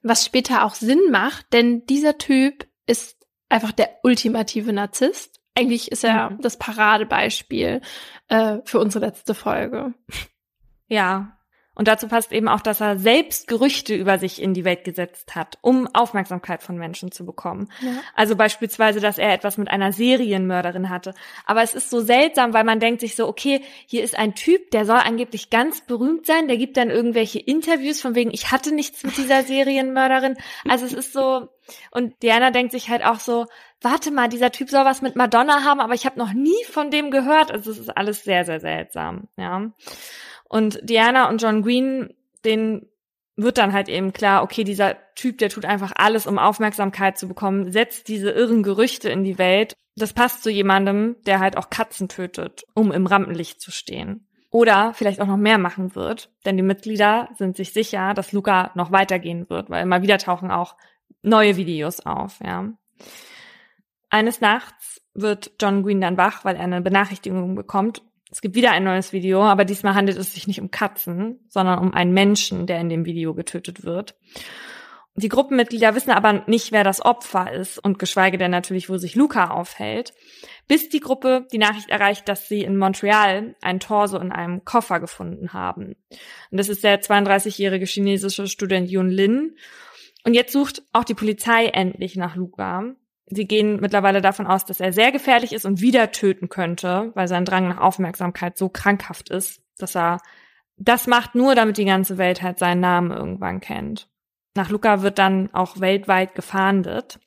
was 0.02 0.26
später 0.26 0.64
auch 0.64 0.76
Sinn 0.76 1.12
macht, 1.12 1.52
denn 1.54 1.86
dieser 1.86 2.18
Typ 2.18 2.68
ist 2.86 3.18
einfach 3.50 3.72
der 3.72 3.90
ultimative 4.04 4.72
Narzisst. 4.74 5.40
Eigentlich 5.56 5.92
ist 5.92 6.04
er 6.04 6.30
Mhm. 6.32 6.42
das 6.42 6.58
Paradebeispiel 6.58 7.82
äh, 8.30 8.58
für 8.64 8.80
unsere 8.80 9.06
letzte 9.06 9.34
Folge. 9.34 9.94
Ja. 10.88 11.39
Und 11.80 11.88
dazu 11.88 12.10
passt 12.10 12.34
eben 12.34 12.50
auch, 12.50 12.60
dass 12.60 12.82
er 12.82 12.98
selbst 12.98 13.48
Gerüchte 13.48 13.96
über 13.96 14.20
sich 14.20 14.42
in 14.42 14.54
die 14.54 14.66
Welt 14.66 14.84
gesetzt 14.84 15.34
hat, 15.34 15.58
um 15.62 15.88
Aufmerksamkeit 15.94 16.62
von 16.62 16.78
Menschen 16.78 17.10
zu 17.10 17.26
bekommen. 17.26 17.72
Ja. 17.80 17.92
Also 18.14 18.36
beispielsweise, 18.36 19.00
dass 19.00 19.18
er 19.18 19.32
etwas 19.32 19.58
mit 19.58 19.72
einer 19.72 19.94
Serienmörderin 19.94 20.90
hatte. 20.90 21.14
Aber 21.46 21.64
es 21.64 21.74
ist 21.74 21.90
so 21.90 22.02
seltsam, 22.02 22.54
weil 22.54 22.66
man 22.66 22.82
denkt 22.82 23.00
sich 23.00 23.16
so, 23.16 23.30
okay, 23.30 23.62
hier 23.86 24.04
ist 24.04 24.20
ein 24.20 24.36
Typ, 24.36 24.72
der 24.72 24.86
soll 24.86 24.98
angeblich 24.98 25.52
ganz 25.52 25.80
berühmt 25.80 26.26
sein, 26.26 26.50
der 26.50 26.58
gibt 26.58 26.76
dann 26.76 26.90
irgendwelche 26.90 27.40
Interviews 27.40 28.02
von 28.02 28.14
wegen, 28.14 28.32
ich 28.32 28.52
hatte 28.52 28.76
nichts 28.76 29.06
mit 29.06 29.16
dieser 29.16 29.44
Serienmörderin. 29.44 30.36
Also 30.68 30.86
es 30.86 30.92
ist 30.92 31.14
so, 31.14 31.48
und 31.92 32.22
Diana 32.22 32.52
denkt 32.52 32.74
sich 32.74 32.90
halt 32.90 33.06
auch 33.06 33.22
so, 33.22 33.46
warte 33.80 34.12
mal, 34.12 34.28
dieser 34.28 34.52
Typ 34.52 34.70
soll 34.70 34.84
was 34.84 35.02
mit 35.02 35.16
Madonna 35.16 35.64
haben, 35.64 35.80
aber 35.80 35.94
ich 35.94 36.06
habe 36.06 36.20
noch 36.20 36.34
nie 36.34 36.62
von 36.70 36.92
dem 36.92 37.10
gehört. 37.10 37.54
Also 37.54 37.72
es 37.72 37.78
ist 37.78 37.96
alles 37.96 38.26
sehr, 38.26 38.44
sehr 38.44 38.60
seltsam, 38.60 39.30
ja. 39.38 39.72
Und 40.50 40.80
Diana 40.84 41.30
und 41.30 41.42
John 41.42 41.62
Green, 41.62 42.14
den 42.44 42.90
wird 43.38 43.58
dann 43.58 43.72
halt 43.72 43.88
eben 43.88 44.12
klar, 44.12 44.44
okay, 44.44 44.66
dieser 44.66 44.98
Typ, 45.16 45.38
der 45.38 45.50
tut 45.50 45.64
einfach 45.64 45.94
alles, 45.96 46.28
um 46.28 46.38
Aufmerksamkeit 46.38 47.18
zu 47.18 47.28
bekommen, 47.28 47.72
setzt 47.72 48.10
diese 48.10 48.32
irren 48.32 48.64
Gerüchte 48.64 49.10
in 49.10 49.24
die 49.24 49.38
Welt. 49.38 49.76
Das 49.96 50.12
passt 50.12 50.44
zu 50.44 50.50
jemandem, 50.50 51.16
der 51.26 51.40
halt 51.40 51.56
auch 51.56 51.70
Katzen 51.70 52.10
tötet, 52.10 52.64
um 52.74 52.92
im 52.92 53.08
Rampenlicht 53.08 53.62
zu 53.62 53.72
stehen. 53.72 54.28
Oder 54.52 54.94
vielleicht 54.94 55.22
auch 55.22 55.28
noch 55.28 55.38
mehr 55.38 55.60
machen 55.60 55.96
wird, 55.96 56.32
denn 56.46 56.58
die 56.58 56.64
Mitglieder 56.64 57.30
sind 57.38 57.56
sich 57.56 57.72
sicher, 57.72 58.14
dass 58.16 58.32
Luca 58.32 58.72
noch 58.74 58.92
weitergehen 58.92 59.48
wird, 59.50 59.70
weil 59.70 59.84
immer 59.84 60.02
wieder 60.02 60.18
tauchen 60.18 60.50
auch 60.50 60.76
neue 61.22 61.56
Videos 61.56 62.00
auf, 62.06 62.40
ja. 62.44 62.68
Eines 64.10 64.42
Nachts 64.42 65.02
wird 65.14 65.52
John 65.62 65.84
Green 65.84 66.02
dann 66.02 66.18
wach, 66.18 66.44
weil 66.44 66.56
er 66.56 66.64
eine 66.64 66.82
Benachrichtigung 66.82 67.54
bekommt 67.54 68.02
es 68.32 68.42
gibt 68.42 68.56
wieder 68.56 68.72
ein 68.72 68.84
neues 68.84 69.12
Video, 69.12 69.44
aber 69.44 69.66
diesmal 69.66 69.96
handelt 69.96 70.18
es 70.18 70.34
sich 70.34 70.48
nicht 70.48 70.62
um 70.62 70.72
Katzen, 70.72 71.40
sondern 71.50 71.80
um 71.80 71.94
einen 71.94 72.14
Menschen, 72.14 72.68
der 72.68 72.80
in 72.80 72.90
dem 72.90 73.06
Video 73.06 73.34
getötet 73.34 73.84
wird. 73.84 74.16
Die 75.16 75.30
Gruppenmitglieder 75.30 75.96
wissen 75.96 76.12
aber 76.12 76.44
nicht, 76.48 76.72
wer 76.72 76.84
das 76.84 77.04
Opfer 77.04 77.52
ist 77.52 77.78
und 77.78 78.00
geschweige 78.00 78.38
denn 78.38 78.52
natürlich, 78.52 78.90
wo 78.90 78.98
sich 78.98 79.16
Luca 79.16 79.50
aufhält, 79.50 80.14
bis 80.68 80.88
die 80.88 81.02
Gruppe 81.02 81.46
die 81.52 81.58
Nachricht 81.58 81.90
erreicht, 81.90 82.30
dass 82.30 82.48
sie 82.48 82.62
in 82.62 82.78
Montreal 82.78 83.56
ein 83.62 83.82
Torso 83.82 84.18
in 84.18 84.32
einem 84.32 84.64
Koffer 84.64 85.00
gefunden 85.00 85.52
haben. 85.52 85.96
Und 86.52 86.58
das 86.58 86.70
ist 86.70 86.84
der 86.84 87.02
32-jährige 87.02 87.86
chinesische 87.86 88.48
Student 88.48 88.90
Yun 88.90 89.10
Lin. 89.10 89.58
Und 90.24 90.36
jetzt 90.36 90.54
sucht 90.54 90.84
auch 90.94 91.04
die 91.04 91.16
Polizei 91.16 91.66
endlich 91.66 92.16
nach 92.16 92.36
Luca. 92.36 92.96
Sie 93.32 93.48
gehen 93.48 93.80
mittlerweile 93.80 94.22
davon 94.22 94.48
aus, 94.48 94.66
dass 94.66 94.80
er 94.80 94.92
sehr 94.92 95.12
gefährlich 95.12 95.54
ist 95.54 95.66
und 95.66 95.82
wieder 95.82 96.12
töten 96.12 96.50
könnte, 96.50 97.12
weil 97.14 97.28
sein 97.28 97.46
Drang 97.46 97.68
nach 97.68 97.78
Aufmerksamkeit 97.78 98.58
so 98.58 98.70
krankhaft 98.70 99.30
ist, 99.30 99.62
dass 99.78 99.96
er 99.96 100.20
das 100.78 101.08
macht 101.08 101.36
nur, 101.36 101.56
damit 101.56 101.78
die 101.78 101.86
ganze 101.86 102.18
Welt 102.18 102.42
halt 102.42 102.58
seinen 102.58 102.80
Namen 102.80 103.12
irgendwann 103.12 103.60
kennt. 103.60 104.08
Nach 104.56 104.70
Luca 104.70 105.02
wird 105.02 105.20
dann 105.20 105.54
auch 105.54 105.80
weltweit 105.80 106.36
gefahndet. 106.36 107.20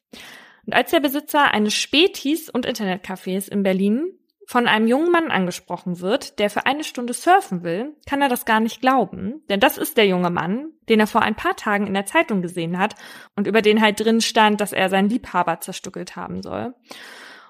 Und 0.66 0.74
als 0.74 0.90
der 0.90 1.00
Besitzer 1.00 1.52
eines 1.52 1.74
Spätis 1.74 2.48
und 2.48 2.66
Internetcafés 2.66 3.48
in 3.48 3.62
Berlin 3.62 4.18
von 4.52 4.68
einem 4.68 4.86
jungen 4.86 5.10
Mann 5.10 5.30
angesprochen 5.30 6.00
wird, 6.00 6.38
der 6.38 6.50
für 6.50 6.66
eine 6.66 6.84
Stunde 6.84 7.14
surfen 7.14 7.62
will, 7.62 7.96
kann 8.06 8.20
er 8.20 8.28
das 8.28 8.44
gar 8.44 8.60
nicht 8.60 8.82
glauben, 8.82 9.42
denn 9.48 9.60
das 9.60 9.78
ist 9.78 9.96
der 9.96 10.06
junge 10.06 10.28
Mann, 10.28 10.72
den 10.90 11.00
er 11.00 11.06
vor 11.06 11.22
ein 11.22 11.34
paar 11.34 11.56
Tagen 11.56 11.86
in 11.86 11.94
der 11.94 12.04
Zeitung 12.04 12.42
gesehen 12.42 12.78
hat 12.78 12.94
und 13.34 13.46
über 13.46 13.62
den 13.62 13.80
halt 13.80 13.98
drin 13.98 14.20
stand, 14.20 14.60
dass 14.60 14.74
er 14.74 14.90
seinen 14.90 15.08
Liebhaber 15.08 15.60
zerstückelt 15.60 16.16
haben 16.16 16.42
soll. 16.42 16.74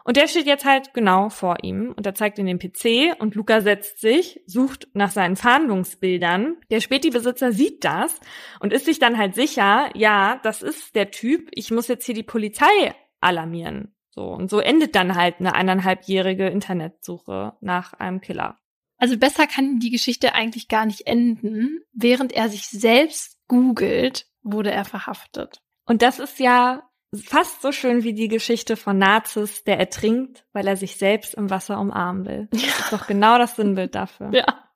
Und 0.05 0.17
der 0.17 0.29
steht 0.29 0.47
jetzt 0.47 0.65
halt 0.65 0.95
genau 0.95 1.29
vor 1.29 1.65
ihm 1.65 1.93
und 1.97 2.07
er 2.07 2.15
zeigt 2.15 2.39
ihm 2.39 2.47
den 2.47 2.61
PC 2.61 3.21
und 3.21 3.35
Luca 3.35 3.63
setzt 3.63 4.01
sich, 4.01 4.41
sucht 4.47 4.87
nach 4.95 5.11
seinen 5.11 5.35
Fahndungsbildern. 5.35 6.59
Der 6.71 6.81
Späti-Besitzer 6.81 7.51
sieht 7.51 7.83
das 7.85 8.21
und 8.61 8.73
ist 8.73 8.85
sich 8.85 9.01
dann 9.01 9.19
halt 9.19 9.35
sicher, 9.35 9.91
ja, 9.97 10.39
das 10.45 10.63
ist 10.63 10.95
der 10.95 11.11
Typ, 11.11 11.49
ich 11.51 11.73
muss 11.73 11.89
jetzt 11.89 12.07
hier 12.07 12.15
die 12.15 12.23
Polizei 12.23 12.95
alarmieren. 13.21 13.93
So, 14.15 14.29
und 14.29 14.51
so 14.51 14.61
endet 14.61 14.95
dann 14.95 15.15
halt 15.15 15.41
eine 15.41 15.55
eineinhalbjährige 15.55 16.47
Internetsuche 16.47 17.55
nach 17.61 17.95
einem 17.95 18.21
Killer. 18.21 18.59
Also 18.99 19.17
besser 19.17 19.47
kann 19.47 19.81
die 19.81 19.91
Geschichte 19.91 20.35
eigentlich 20.35 20.69
gar 20.69 20.87
nicht 20.87 21.07
enden. 21.07 21.81
Während 21.93 22.33
er 22.33 22.49
sich 22.49 22.69
selbst 22.69 23.39
googelt, 23.49 24.27
wurde 24.43 24.71
er 24.71 24.85
verhaftet. 24.85 25.63
Und 25.87 26.03
das 26.03 26.19
ist 26.19 26.39
ja 26.39 26.83
fast 27.15 27.63
so 27.63 27.73
schön 27.73 28.05
wie 28.05 28.15
die 28.15 28.29
Geschichte 28.29 28.77
von 28.77 28.99
Nazis, 28.99 29.65
der 29.65 29.79
ertrinkt, 29.79 30.47
weil 30.53 30.67
er 30.67 30.77
sich 30.77 30.97
selbst 30.97 31.35
im 31.35 31.51
Wasser 31.51 31.81
umarmen 31.81 32.27
will. 32.27 32.49
Das 32.53 32.63
ist 32.63 32.93
doch 32.93 33.07
genau 33.07 33.39
das 33.39 33.57
Sinnbild 33.57 33.95
dafür. 33.95 34.31
Ja. 34.33 34.69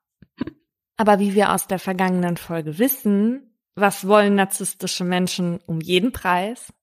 Aber 0.97 1.19
wie 1.19 1.35
wir 1.35 1.53
aus 1.53 1.67
der 1.67 1.79
vergangenen 1.79 2.37
Folge 2.37 2.79
wissen, 2.79 3.55
was 3.75 4.07
wollen 4.07 4.35
narzisstische 4.35 5.03
Menschen 5.03 5.59
um 5.67 5.79
jeden 5.79 6.11
Preis? 6.11 6.73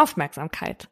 Aufmerksamkeit. 0.00 0.88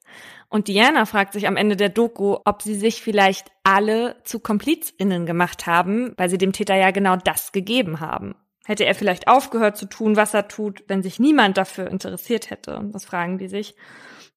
Und 0.48 0.68
Diana 0.68 1.04
fragt 1.04 1.32
sich 1.32 1.46
am 1.46 1.56
Ende 1.56 1.76
der 1.76 1.88
Doku, 1.88 2.36
ob 2.44 2.62
sie 2.62 2.74
sich 2.74 3.02
vielleicht 3.02 3.48
alle 3.64 4.16
zu 4.24 4.40
KomplizInnen 4.40 5.26
gemacht 5.26 5.66
haben, 5.66 6.14
weil 6.16 6.30
sie 6.30 6.38
dem 6.38 6.52
Täter 6.52 6.76
ja 6.76 6.90
genau 6.90 7.16
das 7.16 7.52
gegeben 7.52 8.00
haben. 8.00 8.34
Hätte 8.64 8.84
er 8.84 8.94
vielleicht 8.94 9.28
aufgehört 9.28 9.76
zu 9.76 9.86
tun, 9.86 10.16
was 10.16 10.34
er 10.34 10.48
tut, 10.48 10.84
wenn 10.88 11.02
sich 11.02 11.18
niemand 11.18 11.56
dafür 11.56 11.88
interessiert 11.88 12.50
hätte? 12.50 12.88
Das 12.92 13.04
fragen 13.04 13.38
die 13.38 13.48
sich. 13.48 13.74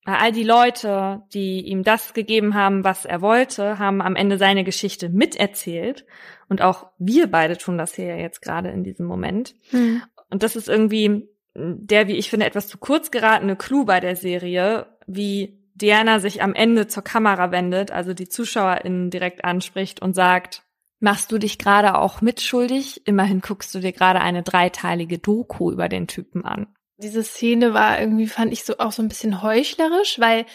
All 0.05 0.31
die 0.31 0.43
Leute, 0.43 1.21
die 1.33 1.61
ihm 1.67 1.83
das 1.83 2.13
gegeben 2.13 2.55
haben, 2.55 2.83
was 2.83 3.05
er 3.05 3.21
wollte, 3.21 3.77
haben 3.77 4.01
am 4.01 4.15
Ende 4.15 4.37
seine 4.37 4.63
Geschichte 4.63 5.09
miterzählt. 5.09 6.05
Und 6.49 6.61
auch 6.61 6.87
wir 6.97 7.29
beide 7.29 7.57
tun 7.57 7.77
das 7.77 7.93
hier 7.93 8.17
jetzt 8.17 8.41
gerade 8.41 8.69
in 8.69 8.83
diesem 8.83 9.05
Moment. 9.05 9.53
Hm. 9.69 10.01
Und 10.29 10.43
das 10.43 10.55
ist 10.55 10.69
irgendwie 10.69 11.29
der, 11.55 12.07
wie 12.07 12.17
ich 12.17 12.29
finde, 12.29 12.45
etwas 12.45 12.67
zu 12.67 12.77
kurz 12.77 13.11
geratene 13.11 13.55
Clou 13.55 13.85
bei 13.85 13.99
der 13.99 14.15
Serie, 14.15 14.87
wie 15.07 15.59
Diana 15.75 16.19
sich 16.19 16.41
am 16.41 16.53
Ende 16.53 16.87
zur 16.87 17.03
Kamera 17.03 17.51
wendet, 17.51 17.91
also 17.91 18.13
die 18.13 18.29
ZuschauerInnen 18.29 19.09
direkt 19.09 19.43
anspricht 19.43 20.01
und 20.01 20.13
sagt, 20.13 20.63
machst 20.99 21.31
du 21.31 21.37
dich 21.37 21.57
gerade 21.57 21.97
auch 21.97 22.21
mitschuldig? 22.21 23.05
Immerhin 23.07 23.41
guckst 23.41 23.73
du 23.73 23.79
dir 23.79 23.91
gerade 23.91 24.21
eine 24.21 24.43
dreiteilige 24.43 25.17
Doku 25.17 25.71
über 25.71 25.89
den 25.89 26.07
Typen 26.07 26.45
an. 26.45 26.67
Diese 26.97 27.23
Szene 27.23 27.73
war 27.73 27.99
irgendwie, 27.99 28.27
fand 28.27 28.53
ich 28.53 28.63
so 28.63 28.77
auch 28.77 28.91
so 28.91 29.01
ein 29.01 29.07
bisschen 29.07 29.41
heuchlerisch, 29.41 30.19
weil 30.19 30.45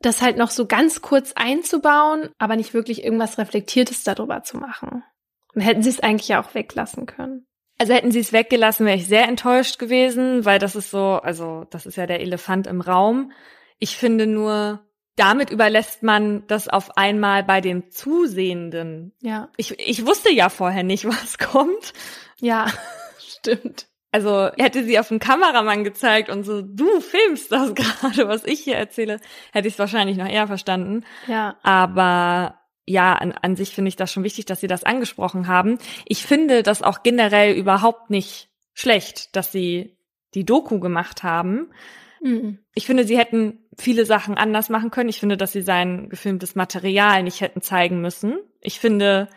das 0.00 0.22
halt 0.22 0.36
noch 0.36 0.50
so 0.50 0.66
ganz 0.66 1.02
kurz 1.02 1.32
einzubauen, 1.32 2.28
aber 2.38 2.56
nicht 2.56 2.74
wirklich 2.74 3.02
irgendwas 3.02 3.38
Reflektiertes 3.38 4.04
darüber 4.04 4.42
zu 4.42 4.58
machen. 4.58 5.02
Und 5.54 5.62
hätten 5.62 5.82
sie 5.82 5.90
es 5.90 6.00
eigentlich 6.00 6.28
ja 6.28 6.42
auch 6.42 6.54
weglassen 6.54 7.06
können. 7.06 7.47
Also 7.78 7.94
hätten 7.94 8.10
sie 8.10 8.20
es 8.20 8.32
weggelassen, 8.32 8.86
wäre 8.86 8.96
ich 8.96 9.06
sehr 9.06 9.28
enttäuscht 9.28 9.78
gewesen, 9.78 10.44
weil 10.44 10.58
das 10.58 10.74
ist 10.74 10.90
so, 10.90 11.14
also 11.22 11.64
das 11.70 11.86
ist 11.86 11.96
ja 11.96 12.06
der 12.06 12.20
Elefant 12.20 12.66
im 12.66 12.80
Raum. 12.80 13.30
Ich 13.78 13.96
finde 13.96 14.26
nur, 14.26 14.80
damit 15.14 15.50
überlässt 15.50 16.02
man 16.02 16.44
das 16.48 16.68
auf 16.68 16.96
einmal 16.96 17.44
bei 17.44 17.60
dem 17.60 17.90
Zusehenden. 17.90 19.12
Ja. 19.20 19.48
Ich, 19.56 19.78
ich 19.78 20.06
wusste 20.06 20.32
ja 20.32 20.48
vorher 20.48 20.82
nicht, 20.82 21.04
was 21.06 21.38
kommt. 21.38 21.92
Ja, 22.40 22.66
stimmt. 23.18 23.86
Also 24.10 24.50
hätte 24.56 24.84
sie 24.84 24.98
auf 24.98 25.08
den 25.08 25.18
Kameramann 25.18 25.84
gezeigt 25.84 26.30
und 26.30 26.44
so, 26.44 26.62
du 26.62 27.00
filmst 27.00 27.52
das 27.52 27.74
gerade, 27.76 28.26
was 28.26 28.44
ich 28.44 28.60
hier 28.60 28.76
erzähle, 28.76 29.20
hätte 29.52 29.68
ich 29.68 29.74
es 29.74 29.78
wahrscheinlich 29.78 30.16
noch 30.16 30.28
eher 30.28 30.46
verstanden. 30.46 31.04
Ja. 31.26 31.56
Aber 31.62 32.58
ja, 32.88 33.14
an, 33.14 33.32
an 33.32 33.56
sich 33.56 33.74
finde 33.74 33.88
ich 33.88 33.96
das 33.96 34.12
schon 34.12 34.24
wichtig, 34.24 34.46
dass 34.46 34.60
Sie 34.60 34.66
das 34.66 34.84
angesprochen 34.84 35.46
haben. 35.46 35.78
Ich 36.06 36.24
finde 36.24 36.62
das 36.62 36.82
auch 36.82 37.02
generell 37.02 37.54
überhaupt 37.54 38.10
nicht 38.10 38.48
schlecht, 38.74 39.34
dass 39.36 39.52
Sie 39.52 39.96
die 40.34 40.44
Doku 40.44 40.80
gemacht 40.80 41.22
haben. 41.22 41.70
Mhm. 42.20 42.58
Ich 42.74 42.86
finde, 42.86 43.04
Sie 43.04 43.18
hätten 43.18 43.58
viele 43.76 44.04
Sachen 44.04 44.36
anders 44.36 44.68
machen 44.68 44.90
können. 44.90 45.08
Ich 45.08 45.20
finde, 45.20 45.36
dass 45.36 45.52
Sie 45.52 45.62
sein 45.62 46.08
gefilmtes 46.08 46.54
Material 46.54 47.22
nicht 47.22 47.40
hätten 47.40 47.62
zeigen 47.62 48.00
müssen. 48.00 48.38
Ich 48.60 48.80
finde, 48.80 49.28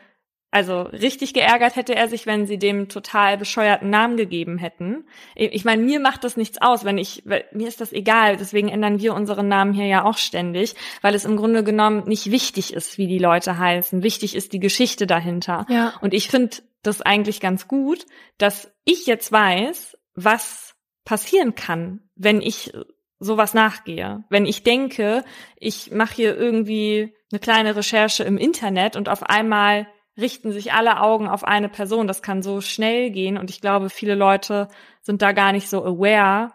also 0.51 0.81
richtig 0.81 1.33
geärgert 1.33 1.77
hätte 1.77 1.95
er 1.95 2.09
sich, 2.09 2.25
wenn 2.25 2.45
sie 2.45 2.59
dem 2.59 2.89
total 2.89 3.37
bescheuerten 3.37 3.89
Namen 3.89 4.17
gegeben 4.17 4.57
hätten. 4.57 5.05
Ich 5.33 5.63
meine, 5.63 5.81
mir 5.81 6.01
macht 6.01 6.25
das 6.25 6.35
nichts 6.35 6.61
aus, 6.61 6.83
wenn 6.83 6.97
ich, 6.97 7.23
mir 7.25 7.67
ist 7.67 7.79
das 7.79 7.93
egal. 7.93 8.35
Deswegen 8.35 8.67
ändern 8.67 8.99
wir 8.99 9.15
unseren 9.15 9.47
Namen 9.47 9.71
hier 9.71 9.85
ja 9.85 10.03
auch 10.03 10.17
ständig, 10.17 10.75
weil 11.01 11.15
es 11.15 11.23
im 11.23 11.37
Grunde 11.37 11.63
genommen 11.63 12.03
nicht 12.05 12.31
wichtig 12.31 12.73
ist, 12.73 12.97
wie 12.97 13.07
die 13.07 13.17
Leute 13.17 13.57
heißen. 13.57 14.03
Wichtig 14.03 14.35
ist 14.35 14.51
die 14.51 14.59
Geschichte 14.59 15.07
dahinter. 15.07 15.65
Ja. 15.69 15.93
Und 16.01 16.13
ich 16.13 16.27
finde 16.27 16.57
das 16.83 17.01
eigentlich 17.01 17.39
ganz 17.39 17.69
gut, 17.69 18.05
dass 18.37 18.69
ich 18.83 19.05
jetzt 19.05 19.31
weiß, 19.31 19.97
was 20.15 20.75
passieren 21.05 21.55
kann, 21.55 22.01
wenn 22.15 22.41
ich 22.41 22.73
sowas 23.19 23.53
nachgehe. 23.53 24.25
Wenn 24.29 24.45
ich 24.45 24.63
denke, 24.63 25.23
ich 25.55 25.91
mache 25.91 26.15
hier 26.15 26.35
irgendwie 26.35 27.15
eine 27.31 27.39
kleine 27.39 27.75
Recherche 27.77 28.25
im 28.25 28.37
Internet 28.37 28.97
und 28.97 29.07
auf 29.07 29.23
einmal 29.23 29.87
richten 30.17 30.51
sich 30.51 30.73
alle 30.73 30.99
Augen 31.01 31.27
auf 31.27 31.43
eine 31.43 31.69
Person. 31.69 32.07
Das 32.07 32.21
kann 32.21 32.41
so 32.41 32.61
schnell 32.61 33.11
gehen 33.11 33.37
und 33.37 33.49
ich 33.49 33.61
glaube, 33.61 33.89
viele 33.89 34.15
Leute 34.15 34.67
sind 35.01 35.21
da 35.21 35.31
gar 35.31 35.51
nicht 35.51 35.69
so 35.69 35.83
aware, 35.83 36.51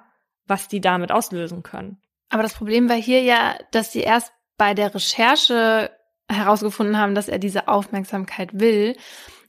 was 0.46 0.68
die 0.68 0.80
damit 0.80 1.12
auslösen 1.12 1.62
können. 1.62 1.98
Aber 2.28 2.42
das 2.42 2.54
Problem 2.54 2.88
war 2.88 2.96
hier 2.96 3.22
ja, 3.22 3.56
dass 3.70 3.92
sie 3.92 4.00
erst 4.00 4.32
bei 4.56 4.74
der 4.74 4.94
Recherche 4.94 5.90
herausgefunden 6.28 6.98
haben, 6.98 7.14
dass 7.14 7.28
er 7.28 7.38
diese 7.38 7.68
Aufmerksamkeit 7.68 8.58
will. 8.58 8.96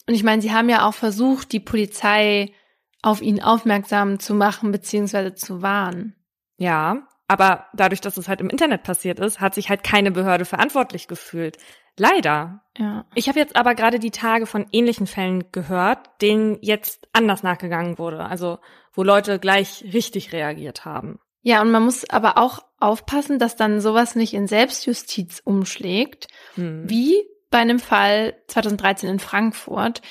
Und 0.07 0.13
ich 0.13 0.23
meine, 0.23 0.41
sie 0.41 0.53
haben 0.53 0.69
ja 0.69 0.87
auch 0.87 0.93
versucht, 0.93 1.51
die 1.51 1.59
Polizei 1.59 2.53
auf 3.01 3.21
ihn 3.21 3.41
aufmerksam 3.41 4.19
zu 4.19 4.33
machen 4.33 4.71
bzw. 4.71 5.33
zu 5.33 5.61
warnen. 5.61 6.15
Ja, 6.57 7.07
aber 7.27 7.67
dadurch, 7.73 8.01
dass 8.01 8.17
es 8.17 8.27
halt 8.27 8.41
im 8.41 8.49
Internet 8.49 8.83
passiert 8.83 9.19
ist, 9.19 9.39
hat 9.39 9.53
sich 9.53 9.69
halt 9.69 9.83
keine 9.83 10.11
Behörde 10.11 10.45
verantwortlich 10.45 11.07
gefühlt. 11.07 11.57
Leider. 11.97 12.61
Ja. 12.77 13.05
Ich 13.15 13.27
habe 13.27 13.39
jetzt 13.39 13.55
aber 13.55 13.75
gerade 13.75 13.99
die 13.99 14.11
Tage 14.11 14.45
von 14.45 14.67
ähnlichen 14.71 15.07
Fällen 15.07 15.51
gehört, 15.51 16.21
denen 16.21 16.59
jetzt 16.61 17.07
anders 17.11 17.43
nachgegangen 17.43 17.97
wurde. 17.97 18.23
Also 18.25 18.59
wo 18.93 19.03
Leute 19.03 19.39
gleich 19.39 19.83
richtig 19.93 20.31
reagiert 20.31 20.85
haben. 20.85 21.19
Ja, 21.41 21.61
und 21.61 21.71
man 21.71 21.83
muss 21.83 22.09
aber 22.09 22.37
auch 22.37 22.59
aufpassen, 22.79 23.39
dass 23.39 23.55
dann 23.55 23.79
sowas 23.81 24.15
nicht 24.15 24.33
in 24.33 24.47
Selbstjustiz 24.47 25.41
umschlägt, 25.43 26.27
Hm. 26.55 26.89
wie 26.89 27.23
bei 27.49 27.59
einem 27.59 27.79
Fall 27.79 28.35
2013 28.47 29.09
in 29.09 29.19
Frankfurt. 29.19 30.01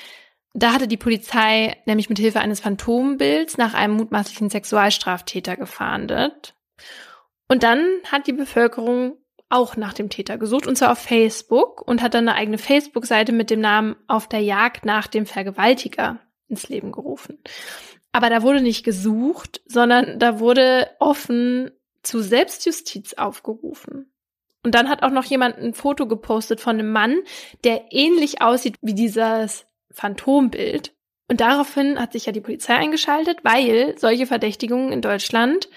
Da 0.53 0.73
hatte 0.73 0.87
die 0.87 0.97
Polizei 0.97 1.77
nämlich 1.85 2.09
mit 2.09 2.17
Hilfe 2.17 2.39
eines 2.39 2.61
Phantombilds 2.61 3.57
nach 3.57 3.75
einem 3.75 3.93
mutmaßlichen 3.95 4.49
Sexualstraftäter 4.49 5.55
gefahndet. 5.55 6.55
Und 7.47 7.63
dann 7.63 7.85
hat 8.11 8.25
die 8.27 8.33
Bevölkerung 8.33 9.17
auch 9.49 9.77
nach 9.77 9.93
dem 9.93 10.09
Täter 10.09 10.37
gesucht, 10.37 10.67
und 10.67 10.77
zwar 10.77 10.91
auf 10.91 10.99
Facebook, 10.99 11.81
und 11.87 12.01
hat 12.01 12.13
dann 12.13 12.27
eine 12.27 12.37
eigene 12.37 12.57
Facebook-Seite 12.57 13.31
mit 13.31 13.49
dem 13.49 13.61
Namen 13.61 13.95
Auf 14.07 14.27
der 14.27 14.41
Jagd 14.41 14.85
nach 14.85 15.07
dem 15.07 15.25
Vergewaltiger 15.25 16.19
ins 16.47 16.69
Leben 16.69 16.91
gerufen. 16.91 17.39
Aber 18.11 18.29
da 18.29 18.41
wurde 18.41 18.61
nicht 18.61 18.83
gesucht, 18.83 19.61
sondern 19.65 20.19
da 20.19 20.39
wurde 20.39 20.89
offen 20.99 21.71
zu 22.03 22.21
Selbstjustiz 22.21 23.13
aufgerufen. 23.13 24.11
Und 24.63 24.75
dann 24.75 24.89
hat 24.89 25.03
auch 25.03 25.11
noch 25.11 25.25
jemand 25.25 25.57
ein 25.57 25.73
Foto 25.73 26.07
gepostet 26.07 26.59
von 26.59 26.79
einem 26.79 26.91
Mann, 26.91 27.19
der 27.63 27.85
ähnlich 27.91 28.41
aussieht 28.41 28.75
wie 28.81 28.95
dieses 28.95 29.65
Phantombild. 29.91 30.93
Und 31.29 31.41
daraufhin 31.41 31.99
hat 31.99 32.13
sich 32.13 32.25
ja 32.25 32.31
die 32.31 32.41
Polizei 32.41 32.75
eingeschaltet, 32.75 33.39
weil 33.43 33.97
solche 33.97 34.25
Verdächtigungen 34.25 34.91
in 34.91 35.01
Deutschland 35.01 35.69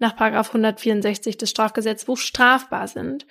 nach 0.00 0.16
Paragraph 0.16 0.48
164 0.48 1.38
des 1.38 1.50
Strafgesetzbuchs 1.50 2.22
strafbar 2.22 2.88
sind 2.88 3.26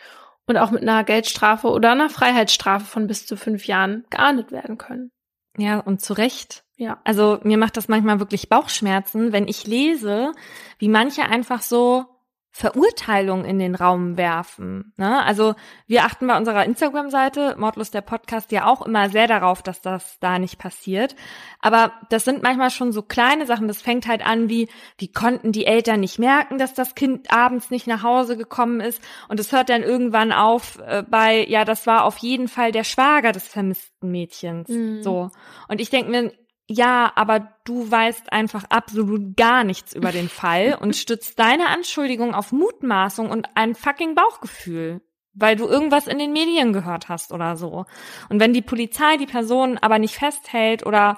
und 0.45 0.57
auch 0.57 0.71
mit 0.71 0.81
einer 0.81 1.03
Geldstrafe 1.03 1.67
oder 1.67 1.91
einer 1.91 2.09
Freiheitsstrafe 2.09 2.85
von 2.85 3.07
bis 3.07 3.25
zu 3.25 3.35
fünf 3.35 3.65
Jahren 3.65 4.05
geahndet 4.09 4.51
werden 4.51 4.77
können. 4.77 5.11
Ja, 5.57 5.79
und 5.79 6.01
zu 6.01 6.13
Recht. 6.13 6.63
Ja. 6.77 7.01
Also 7.03 7.39
mir 7.43 7.57
macht 7.57 7.75
das 7.75 7.89
manchmal 7.89 8.19
wirklich 8.19 8.49
Bauchschmerzen, 8.49 9.33
wenn 9.33 9.47
ich 9.47 9.67
lese, 9.67 10.31
wie 10.77 10.87
manche 10.87 11.23
einfach 11.23 11.61
so 11.61 12.05
Verurteilungen 12.51 13.45
in 13.45 13.59
den 13.59 13.75
Raum 13.75 14.17
werfen. 14.17 14.91
Ne? 14.97 15.23
Also 15.23 15.53
wir 15.85 16.03
achten 16.03 16.27
bei 16.27 16.35
unserer 16.35 16.65
Instagram-Seite, 16.65 17.55
Mordlos 17.57 17.91
der 17.91 18.01
Podcast, 18.01 18.51
ja 18.51 18.65
auch 18.65 18.81
immer 18.81 19.09
sehr 19.09 19.27
darauf, 19.27 19.61
dass 19.61 19.81
das 19.81 20.17
da 20.19 20.39
nicht 20.39 20.57
passiert. 20.57 21.15
Aber 21.61 21.93
das 22.09 22.25
sind 22.25 22.41
manchmal 22.41 22.71
schon 22.71 22.91
so 22.91 23.03
kleine 23.03 23.45
Sachen. 23.45 23.67
Das 23.67 23.81
fängt 23.81 24.07
halt 24.07 24.25
an 24.25 24.49
wie, 24.49 24.67
wie 24.97 25.11
konnten 25.11 25.51
die 25.51 25.67
Eltern 25.67 25.99
nicht 25.99 26.17
merken, 26.17 26.57
dass 26.57 26.73
das 26.73 26.95
Kind 26.95 27.31
abends 27.31 27.69
nicht 27.69 27.85
nach 27.85 28.01
Hause 28.01 28.35
gekommen 28.35 28.81
ist. 28.81 29.01
Und 29.27 29.39
es 29.39 29.51
hört 29.51 29.69
dann 29.69 29.83
irgendwann 29.83 30.31
auf 30.31 30.79
äh, 30.79 31.03
bei, 31.07 31.45
ja, 31.45 31.65
das 31.65 31.85
war 31.85 32.03
auf 32.03 32.17
jeden 32.17 32.47
Fall 32.47 32.71
der 32.71 32.83
Schwager 32.83 33.31
des 33.31 33.47
vermissten 33.47 34.09
Mädchens. 34.09 34.69
Mhm. 34.69 35.03
So. 35.03 35.29
Und 35.67 35.79
ich 35.79 35.91
denke 35.91 36.09
mir, 36.09 36.31
ja, 36.71 37.11
aber 37.15 37.51
du 37.65 37.89
weißt 37.89 38.31
einfach 38.31 38.65
absolut 38.69 39.35
gar 39.35 39.63
nichts 39.63 39.95
über 39.95 40.11
den 40.11 40.29
Fall 40.29 40.77
und 40.79 40.95
stützt 40.95 41.39
deine 41.39 41.67
Anschuldigung 41.67 42.35
auf 42.35 42.51
Mutmaßung 42.51 43.31
und 43.31 43.47
ein 43.55 43.73
fucking 43.73 44.13
Bauchgefühl, 44.13 45.01
weil 45.33 45.55
du 45.55 45.67
irgendwas 45.67 46.05
in 46.05 46.19
den 46.19 46.31
Medien 46.31 46.71
gehört 46.71 47.09
hast 47.09 47.33
oder 47.33 47.55
so. 47.55 47.85
Und 48.29 48.39
wenn 48.39 48.53
die 48.53 48.61
Polizei 48.61 49.17
die 49.17 49.25
Person 49.25 49.79
aber 49.79 49.97
nicht 49.97 50.15
festhält 50.15 50.85
oder 50.85 51.17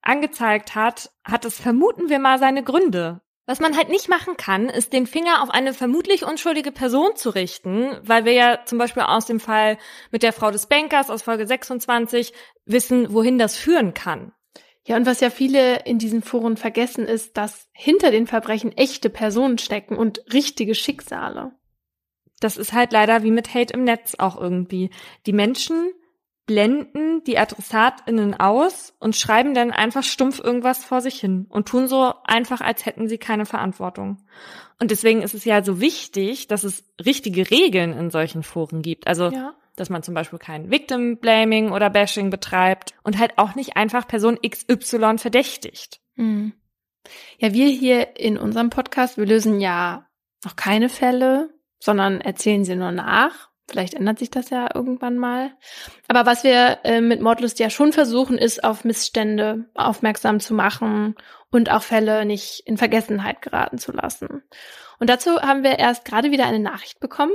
angezeigt 0.00 0.74
hat, 0.74 1.10
hat 1.24 1.44
es 1.44 1.60
vermuten 1.60 2.08
wir 2.08 2.18
mal 2.18 2.38
seine 2.38 2.64
Gründe. 2.64 3.20
Was 3.44 3.60
man 3.60 3.76
halt 3.76 3.90
nicht 3.90 4.08
machen 4.08 4.38
kann, 4.38 4.70
ist 4.70 4.94
den 4.94 5.06
Finger 5.06 5.42
auf 5.42 5.50
eine 5.50 5.74
vermutlich 5.74 6.24
unschuldige 6.24 6.72
Person 6.72 7.16
zu 7.16 7.28
richten, 7.30 7.98
weil 8.02 8.24
wir 8.24 8.32
ja 8.32 8.60
zum 8.64 8.78
Beispiel 8.78 9.02
aus 9.02 9.26
dem 9.26 9.40
Fall 9.40 9.76
mit 10.10 10.22
der 10.22 10.32
Frau 10.32 10.50
des 10.50 10.66
Bankers 10.66 11.10
aus 11.10 11.20
Folge 11.22 11.46
26 11.46 12.32
wissen, 12.64 13.12
wohin 13.12 13.38
das 13.38 13.56
führen 13.56 13.92
kann. 13.92 14.32
Ja, 14.86 14.96
und 14.96 15.06
was 15.06 15.20
ja 15.20 15.30
viele 15.30 15.80
in 15.84 15.98
diesen 15.98 16.22
Foren 16.22 16.56
vergessen 16.56 17.06
ist, 17.06 17.36
dass 17.36 17.68
hinter 17.72 18.10
den 18.10 18.26
Verbrechen 18.26 18.76
echte 18.76 19.10
Personen 19.10 19.58
stecken 19.58 19.96
und 19.96 20.22
richtige 20.32 20.74
Schicksale. 20.74 21.52
Das 22.40 22.56
ist 22.56 22.72
halt 22.72 22.92
leider 22.92 23.22
wie 23.22 23.30
mit 23.30 23.54
Hate 23.54 23.74
im 23.74 23.84
Netz 23.84 24.14
auch 24.18 24.40
irgendwie. 24.40 24.90
Die 25.26 25.34
Menschen 25.34 25.92
blenden 26.46 27.22
die 27.24 27.38
AdressatInnen 27.38 28.34
aus 28.40 28.94
und 28.98 29.14
schreiben 29.14 29.54
dann 29.54 29.70
einfach 29.70 30.02
stumpf 30.02 30.40
irgendwas 30.40 30.84
vor 30.84 31.00
sich 31.00 31.20
hin 31.20 31.46
und 31.48 31.68
tun 31.68 31.86
so 31.86 32.12
einfach, 32.24 32.60
als 32.60 32.86
hätten 32.86 33.06
sie 33.08 33.18
keine 33.18 33.46
Verantwortung. 33.46 34.16
Und 34.80 34.90
deswegen 34.90 35.22
ist 35.22 35.34
es 35.34 35.44
ja 35.44 35.62
so 35.62 35.80
wichtig, 35.80 36.48
dass 36.48 36.64
es 36.64 36.84
richtige 37.04 37.50
Regeln 37.50 37.92
in 37.92 38.10
solchen 38.10 38.42
Foren 38.42 38.82
gibt. 38.82 39.06
Also, 39.06 39.28
Ja. 39.28 39.54
Dass 39.80 39.90
man 39.90 40.02
zum 40.02 40.14
Beispiel 40.14 40.38
kein 40.38 40.70
Victim 40.70 41.18
Blaming 41.18 41.72
oder 41.72 41.90
Bashing 41.90 42.30
betreibt 42.30 42.92
und 43.02 43.18
halt 43.18 43.38
auch 43.38 43.54
nicht 43.54 43.76
einfach 43.76 44.06
Person 44.06 44.38
XY 44.46 45.18
verdächtigt. 45.18 46.00
Hm. 46.16 46.52
Ja, 47.38 47.52
wir 47.52 47.68
hier 47.68 48.16
in 48.18 48.36
unserem 48.36 48.70
Podcast, 48.70 49.16
wir 49.16 49.26
lösen 49.26 49.60
ja 49.60 50.06
noch 50.44 50.56
keine 50.56 50.88
Fälle, 50.88 51.50
sondern 51.78 52.20
erzählen 52.20 52.64
sie 52.64 52.76
nur 52.76 52.92
nach. 52.92 53.48
Vielleicht 53.68 53.94
ändert 53.94 54.18
sich 54.18 54.30
das 54.30 54.50
ja 54.50 54.68
irgendwann 54.74 55.16
mal. 55.16 55.52
Aber 56.08 56.26
was 56.26 56.44
wir 56.44 56.80
äh, 56.84 57.00
mit 57.00 57.20
Mordlust 57.20 57.58
ja 57.58 57.70
schon 57.70 57.92
versuchen, 57.92 58.36
ist 58.36 58.64
auf 58.64 58.84
Missstände 58.84 59.70
aufmerksam 59.74 60.40
zu 60.40 60.54
machen 60.54 61.14
und 61.50 61.70
auch 61.70 61.82
Fälle 61.82 62.24
nicht 62.24 62.64
in 62.66 62.76
Vergessenheit 62.76 63.42
geraten 63.42 63.78
zu 63.78 63.92
lassen. 63.92 64.42
Und 64.98 65.08
dazu 65.08 65.40
haben 65.40 65.62
wir 65.62 65.78
erst 65.78 66.04
gerade 66.04 66.30
wieder 66.32 66.46
eine 66.46 66.58
Nachricht 66.58 67.00
bekommen 67.00 67.32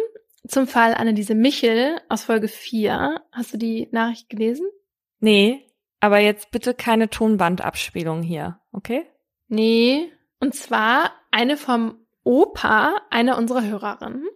zum 0.48 0.68
Fall 0.68 0.94
Anneliese 0.94 1.36
Michel 1.36 2.00
aus 2.10 2.24
Folge 2.24 2.48
4. 2.48 3.22
Hast 3.32 3.54
du 3.54 3.58
die 3.58 3.88
Nachricht 3.92 4.30
gelesen? 4.30 4.68
Nee, 5.20 5.66
aber 6.00 6.20
jetzt 6.20 6.52
bitte 6.52 6.74
keine 6.74 7.10
Tonbandabspielung 7.10 8.22
hier, 8.22 8.60
okay? 8.72 9.06
Nee, 9.48 10.12
und 10.40 10.54
zwar 10.54 11.12
eine 11.32 11.58
vom 11.58 12.06
Opa 12.24 12.96
einer 13.10 13.38
unserer 13.38 13.64
Hörerinnen. 13.64 14.28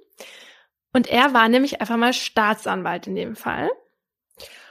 Und 0.94 1.08
er 1.08 1.34
war 1.34 1.50
nämlich 1.50 1.82
einfach 1.82 1.98
mal 1.98 2.14
Staatsanwalt 2.14 3.08
in 3.08 3.16
dem 3.16 3.36
Fall. 3.36 3.70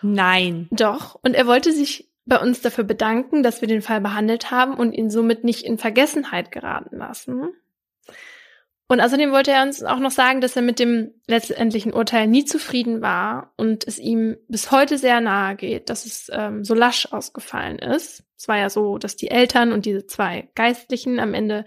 Nein. 0.03 0.69
Doch. 0.71 1.19
Und 1.23 1.35
er 1.35 1.47
wollte 1.47 1.73
sich 1.73 2.11
bei 2.25 2.41
uns 2.41 2.61
dafür 2.61 2.85
bedanken, 2.85 3.43
dass 3.43 3.61
wir 3.61 3.69
den 3.69 3.83
Fall 3.83 4.01
behandelt 4.01 4.51
haben 4.51 4.75
und 4.75 4.93
ihn 4.93 5.11
somit 5.11 5.45
nicht 5.45 5.65
in 5.65 5.79
Vergessenheit 5.79 6.53
geraten 6.53 6.99
lassen. 6.99 7.55
Und 8.91 9.03
außerdem 9.03 9.33
wollte 9.33 9.51
er 9.51 9.63
uns 9.63 9.83
auch 9.83 9.99
noch 9.99 10.11
sagen, 10.11 10.41
dass 10.41 10.57
er 10.57 10.63
mit 10.63 10.79
dem 10.79 11.13
letztendlichen 11.27 11.93
Urteil 11.93 12.27
nie 12.27 12.47
zufrieden 12.47 13.03
war 13.03 13.53
und 13.57 13.87
es 13.87 13.99
ihm 13.99 14.39
bis 14.49 14.71
heute 14.71 14.97
sehr 14.97 15.21
nahe 15.21 15.57
geht, 15.57 15.91
dass 15.91 16.07
es 16.07 16.31
ähm, 16.33 16.65
so 16.65 16.75
lasch 16.75 17.07
ausgefallen 17.13 17.79
ist. 17.79 18.25
Es 18.39 18.49
war 18.49 18.57
ja 18.57 18.71
so, 18.71 18.97
dass 18.97 19.17
die 19.17 19.31
Eltern 19.31 19.73
und 19.73 19.85
diese 19.85 20.07
zwei 20.07 20.49
Geistlichen 20.55 21.21
am 21.21 21.35
Ende 21.35 21.67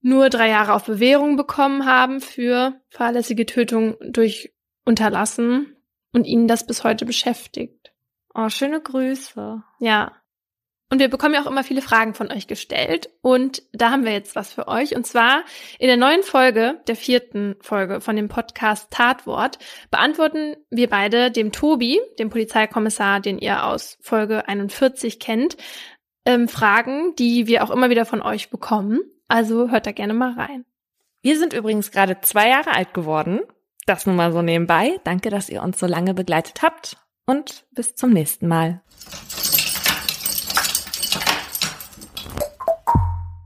nur 0.00 0.30
drei 0.30 0.48
Jahre 0.48 0.72
auf 0.72 0.86
Bewährung 0.86 1.36
bekommen 1.36 1.84
haben 1.84 2.22
für 2.22 2.80
fahrlässige 2.88 3.44
Tötung 3.44 3.96
durch 4.00 4.54
Unterlassen 4.86 5.76
und 6.12 6.24
ihnen 6.24 6.48
das 6.48 6.66
bis 6.66 6.84
heute 6.84 7.04
beschäftigt. 7.04 7.92
Oh, 8.34 8.48
schöne 8.48 8.80
Grüße. 8.80 9.62
Ja. 9.78 10.19
Und 10.92 10.98
wir 10.98 11.08
bekommen 11.08 11.34
ja 11.34 11.42
auch 11.42 11.46
immer 11.46 11.62
viele 11.62 11.82
Fragen 11.82 12.14
von 12.14 12.32
euch 12.32 12.48
gestellt. 12.48 13.10
Und 13.22 13.62
da 13.72 13.90
haben 13.90 14.04
wir 14.04 14.12
jetzt 14.12 14.34
was 14.34 14.52
für 14.52 14.66
euch. 14.66 14.96
Und 14.96 15.06
zwar 15.06 15.44
in 15.78 15.86
der 15.86 15.96
neuen 15.96 16.24
Folge, 16.24 16.80
der 16.88 16.96
vierten 16.96 17.54
Folge 17.60 18.00
von 18.00 18.16
dem 18.16 18.28
Podcast 18.28 18.90
Tatwort, 18.90 19.60
beantworten 19.92 20.56
wir 20.68 20.90
beide 20.90 21.30
dem 21.30 21.52
Tobi, 21.52 22.00
dem 22.18 22.28
Polizeikommissar, 22.28 23.20
den 23.20 23.38
ihr 23.38 23.64
aus 23.64 23.98
Folge 24.00 24.48
41 24.48 25.20
kennt, 25.20 25.56
ähm, 26.24 26.48
Fragen, 26.48 27.14
die 27.14 27.46
wir 27.46 27.62
auch 27.62 27.70
immer 27.70 27.90
wieder 27.90 28.04
von 28.04 28.20
euch 28.20 28.50
bekommen. 28.50 29.00
Also 29.28 29.70
hört 29.70 29.86
da 29.86 29.92
gerne 29.92 30.12
mal 30.12 30.32
rein. 30.32 30.64
Wir 31.22 31.38
sind 31.38 31.52
übrigens 31.52 31.92
gerade 31.92 32.20
zwei 32.20 32.48
Jahre 32.48 32.74
alt 32.74 32.94
geworden. 32.94 33.40
Das 33.86 34.06
nun 34.06 34.16
mal 34.16 34.32
so 34.32 34.42
nebenbei. 34.42 34.98
Danke, 35.04 35.30
dass 35.30 35.48
ihr 35.48 35.62
uns 35.62 35.78
so 35.78 35.86
lange 35.86 36.14
begleitet 36.14 36.62
habt. 36.62 36.96
Und 37.26 37.64
bis 37.70 37.94
zum 37.94 38.10
nächsten 38.10 38.48
Mal. 38.48 38.82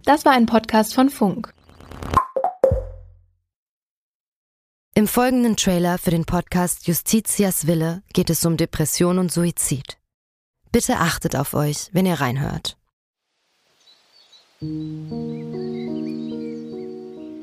Das 0.05 0.27
war 0.27 0.33
ein 0.33 0.45
Podcast 0.45 0.95
von 0.95 1.09
Funk. 1.09 1.55
Im 4.95 5.09
folgenden 5.09 5.57
Trailer 5.57 5.97
für 5.97 6.11
den 6.11 6.27
Podcast 6.27 6.87
Justitias 6.87 7.67
Wille 7.67 8.03
geht 8.13 8.29
es 8.29 8.45
um 8.45 8.59
Depression 8.59 9.19
und 9.19 9.33
Suizid. 9.33 9.97
Bitte 10.71 10.99
achtet 10.99 11.35
auf 11.37 11.55
euch, 11.55 11.89
wenn 11.93 12.05
ihr 12.05 12.21
reinhört. 12.21 12.77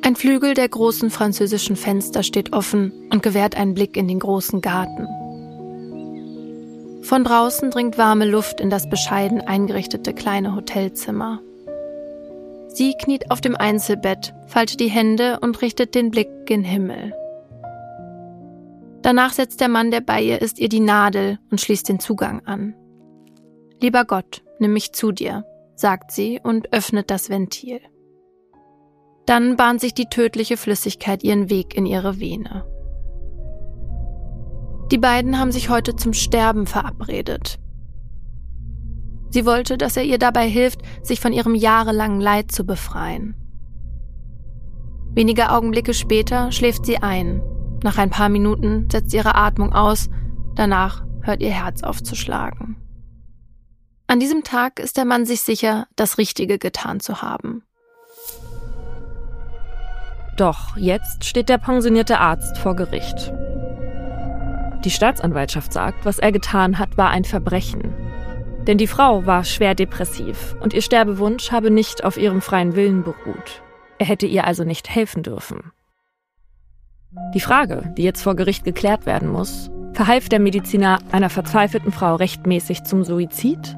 Ein 0.03 0.15
Flügel 0.15 0.53
der 0.53 0.69
großen 0.69 1.09
französischen 1.09 1.75
Fenster 1.75 2.21
steht 2.21 2.53
offen 2.53 3.09
und 3.09 3.23
gewährt 3.23 3.55
einen 3.55 3.73
Blick 3.73 3.97
in 3.97 4.07
den 4.07 4.19
großen 4.19 4.61
Garten. 4.61 5.07
Von 7.03 7.23
draußen 7.23 7.71
dringt 7.71 7.97
warme 7.97 8.25
Luft 8.25 8.61
in 8.61 8.69
das 8.69 8.87
bescheiden 8.87 9.41
eingerichtete 9.41 10.13
kleine 10.13 10.55
Hotelzimmer. 10.55 11.41
Sie 12.73 12.93
kniet 12.93 13.31
auf 13.31 13.41
dem 13.41 13.55
Einzelbett, 13.55 14.33
faltet 14.47 14.79
die 14.79 14.89
Hände 14.89 15.39
und 15.41 15.61
richtet 15.61 15.93
den 15.93 16.09
Blick 16.09 16.29
gen 16.45 16.63
Himmel. 16.63 17.13
Danach 19.01 19.33
setzt 19.33 19.59
der 19.61 19.67
Mann, 19.67 19.91
der 19.91 20.01
bei 20.01 20.21
ihr 20.21 20.41
ist, 20.41 20.59
ihr 20.59 20.69
die 20.69 20.79
Nadel 20.79 21.39
und 21.49 21.59
schließt 21.59 21.89
den 21.89 21.99
Zugang 21.99 22.45
an. 22.45 22.75
Lieber 23.81 24.05
Gott, 24.05 24.43
nimm 24.59 24.73
mich 24.73 24.93
zu 24.93 25.11
dir, 25.11 25.43
sagt 25.75 26.11
sie 26.11 26.39
und 26.41 26.71
öffnet 26.71 27.09
das 27.09 27.29
Ventil. 27.29 27.81
Dann 29.25 29.55
bahnt 29.55 29.81
sich 29.81 29.93
die 29.93 30.05
tödliche 30.05 30.55
Flüssigkeit 30.55 31.23
ihren 31.23 31.49
Weg 31.49 31.75
in 31.75 31.85
ihre 31.85 32.19
Vene. 32.19 32.65
Die 34.91 34.97
beiden 34.97 35.39
haben 35.39 35.51
sich 35.51 35.69
heute 35.69 35.95
zum 35.95 36.13
Sterben 36.13 36.67
verabredet. 36.67 37.60
Sie 39.31 39.45
wollte, 39.45 39.77
dass 39.77 39.97
er 39.97 40.03
ihr 40.03 40.19
dabei 40.19 40.47
hilft, 40.47 40.81
sich 41.01 41.19
von 41.19 41.33
ihrem 41.33 41.55
jahrelangen 41.55 42.21
Leid 42.21 42.51
zu 42.51 42.65
befreien. 42.65 43.35
Wenige 45.13 45.51
Augenblicke 45.51 45.93
später 45.93 46.51
schläft 46.51 46.85
sie 46.85 46.97
ein. 47.01 47.41
Nach 47.83 47.97
ein 47.97 48.09
paar 48.09 48.29
Minuten 48.29 48.87
setzt 48.91 49.13
ihre 49.13 49.35
Atmung 49.35 49.73
aus, 49.73 50.09
danach 50.55 51.03
hört 51.21 51.41
ihr 51.41 51.49
Herz 51.49 51.83
aufzuschlagen. 51.83 52.77
An 54.07 54.19
diesem 54.19 54.43
Tag 54.43 54.79
ist 54.79 54.97
der 54.97 55.05
Mann 55.05 55.25
sich 55.25 55.41
sicher, 55.41 55.87
das 55.95 56.17
Richtige 56.17 56.57
getan 56.57 56.99
zu 56.99 57.21
haben. 57.21 57.63
Doch 60.35 60.75
jetzt 60.75 61.23
steht 61.23 61.49
der 61.49 61.57
pensionierte 61.57 62.19
Arzt 62.19 62.57
vor 62.57 62.75
Gericht. 62.75 63.33
Die 64.83 64.89
Staatsanwaltschaft 64.89 65.71
sagt, 65.71 66.05
was 66.05 66.19
er 66.19 66.31
getan 66.31 66.79
hat, 66.79 66.97
war 66.97 67.09
ein 67.09 67.23
Verbrechen. 67.23 68.10
Denn 68.71 68.77
die 68.77 68.87
Frau 68.87 69.25
war 69.25 69.43
schwer 69.43 69.75
depressiv 69.75 70.55
und 70.61 70.73
ihr 70.73 70.81
Sterbewunsch 70.81 71.51
habe 71.51 71.69
nicht 71.69 72.05
auf 72.05 72.15
ihrem 72.15 72.39
freien 72.39 72.73
Willen 72.73 73.03
beruht. 73.03 73.61
Er 73.97 74.05
hätte 74.05 74.25
ihr 74.25 74.47
also 74.47 74.63
nicht 74.63 74.89
helfen 74.89 75.23
dürfen. 75.23 75.73
Die 77.33 77.41
Frage, 77.41 77.93
die 77.97 78.03
jetzt 78.03 78.21
vor 78.21 78.37
Gericht 78.37 78.63
geklärt 78.63 79.05
werden 79.05 79.27
muss, 79.27 79.69
verhalf 79.91 80.29
der 80.29 80.39
Mediziner 80.39 80.99
einer 81.11 81.29
verzweifelten 81.29 81.91
Frau 81.91 82.15
rechtmäßig 82.15 82.85
zum 82.85 83.03
Suizid? 83.03 83.75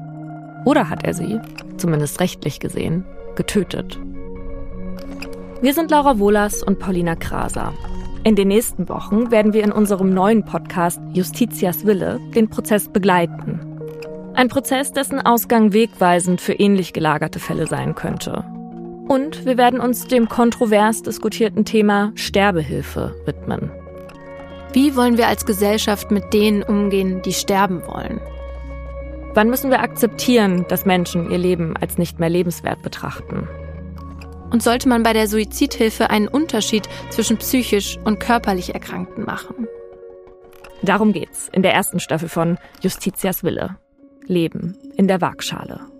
Oder 0.64 0.88
hat 0.88 1.02
er 1.02 1.12
sie, 1.12 1.40
zumindest 1.76 2.20
rechtlich 2.20 2.60
gesehen, 2.60 3.04
getötet? 3.34 3.98
Wir 5.60 5.74
sind 5.74 5.90
Laura 5.90 6.20
Wohlers 6.20 6.62
und 6.62 6.78
Paulina 6.78 7.16
Kraser. 7.16 7.74
In 8.22 8.36
den 8.36 8.46
nächsten 8.46 8.88
Wochen 8.88 9.32
werden 9.32 9.54
wir 9.54 9.64
in 9.64 9.72
unserem 9.72 10.14
neuen 10.14 10.44
Podcast 10.44 11.00
Justitias 11.12 11.84
Wille 11.84 12.20
den 12.36 12.48
Prozess 12.48 12.88
begleiten 12.88 13.73
ein 14.34 14.48
Prozess, 14.48 14.92
dessen 14.92 15.24
Ausgang 15.24 15.72
wegweisend 15.72 16.40
für 16.40 16.54
ähnlich 16.54 16.92
gelagerte 16.92 17.38
Fälle 17.38 17.66
sein 17.66 17.94
könnte. 17.94 18.44
Und 19.08 19.44
wir 19.44 19.58
werden 19.58 19.80
uns 19.80 20.06
dem 20.06 20.28
kontrovers 20.28 21.02
diskutierten 21.02 21.64
Thema 21.64 22.12
Sterbehilfe 22.14 23.14
widmen. 23.26 23.70
Wie 24.72 24.96
wollen 24.96 25.18
wir 25.18 25.28
als 25.28 25.46
Gesellschaft 25.46 26.10
mit 26.10 26.32
denen 26.32 26.62
umgehen, 26.62 27.22
die 27.22 27.32
sterben 27.32 27.82
wollen? 27.86 28.20
Wann 29.34 29.50
müssen 29.50 29.70
wir 29.70 29.80
akzeptieren, 29.80 30.64
dass 30.68 30.84
Menschen 30.84 31.30
ihr 31.30 31.38
Leben 31.38 31.76
als 31.76 31.98
nicht 31.98 32.18
mehr 32.18 32.30
lebenswert 32.30 32.82
betrachten? 32.82 33.48
Und 34.50 34.62
sollte 34.62 34.88
man 34.88 35.02
bei 35.02 35.12
der 35.12 35.28
Suizidhilfe 35.28 36.10
einen 36.10 36.28
Unterschied 36.28 36.88
zwischen 37.10 37.36
psychisch 37.38 37.98
und 38.04 38.20
körperlich 38.20 38.74
Erkrankten 38.74 39.24
machen? 39.24 39.68
Darum 40.82 41.12
geht's 41.12 41.48
in 41.52 41.62
der 41.62 41.74
ersten 41.74 41.98
Staffel 41.98 42.28
von 42.28 42.58
Justitias 42.80 43.42
Wille. 43.42 43.76
Leben 44.26 44.76
in 44.96 45.08
der 45.08 45.20
Waagschale. 45.20 45.93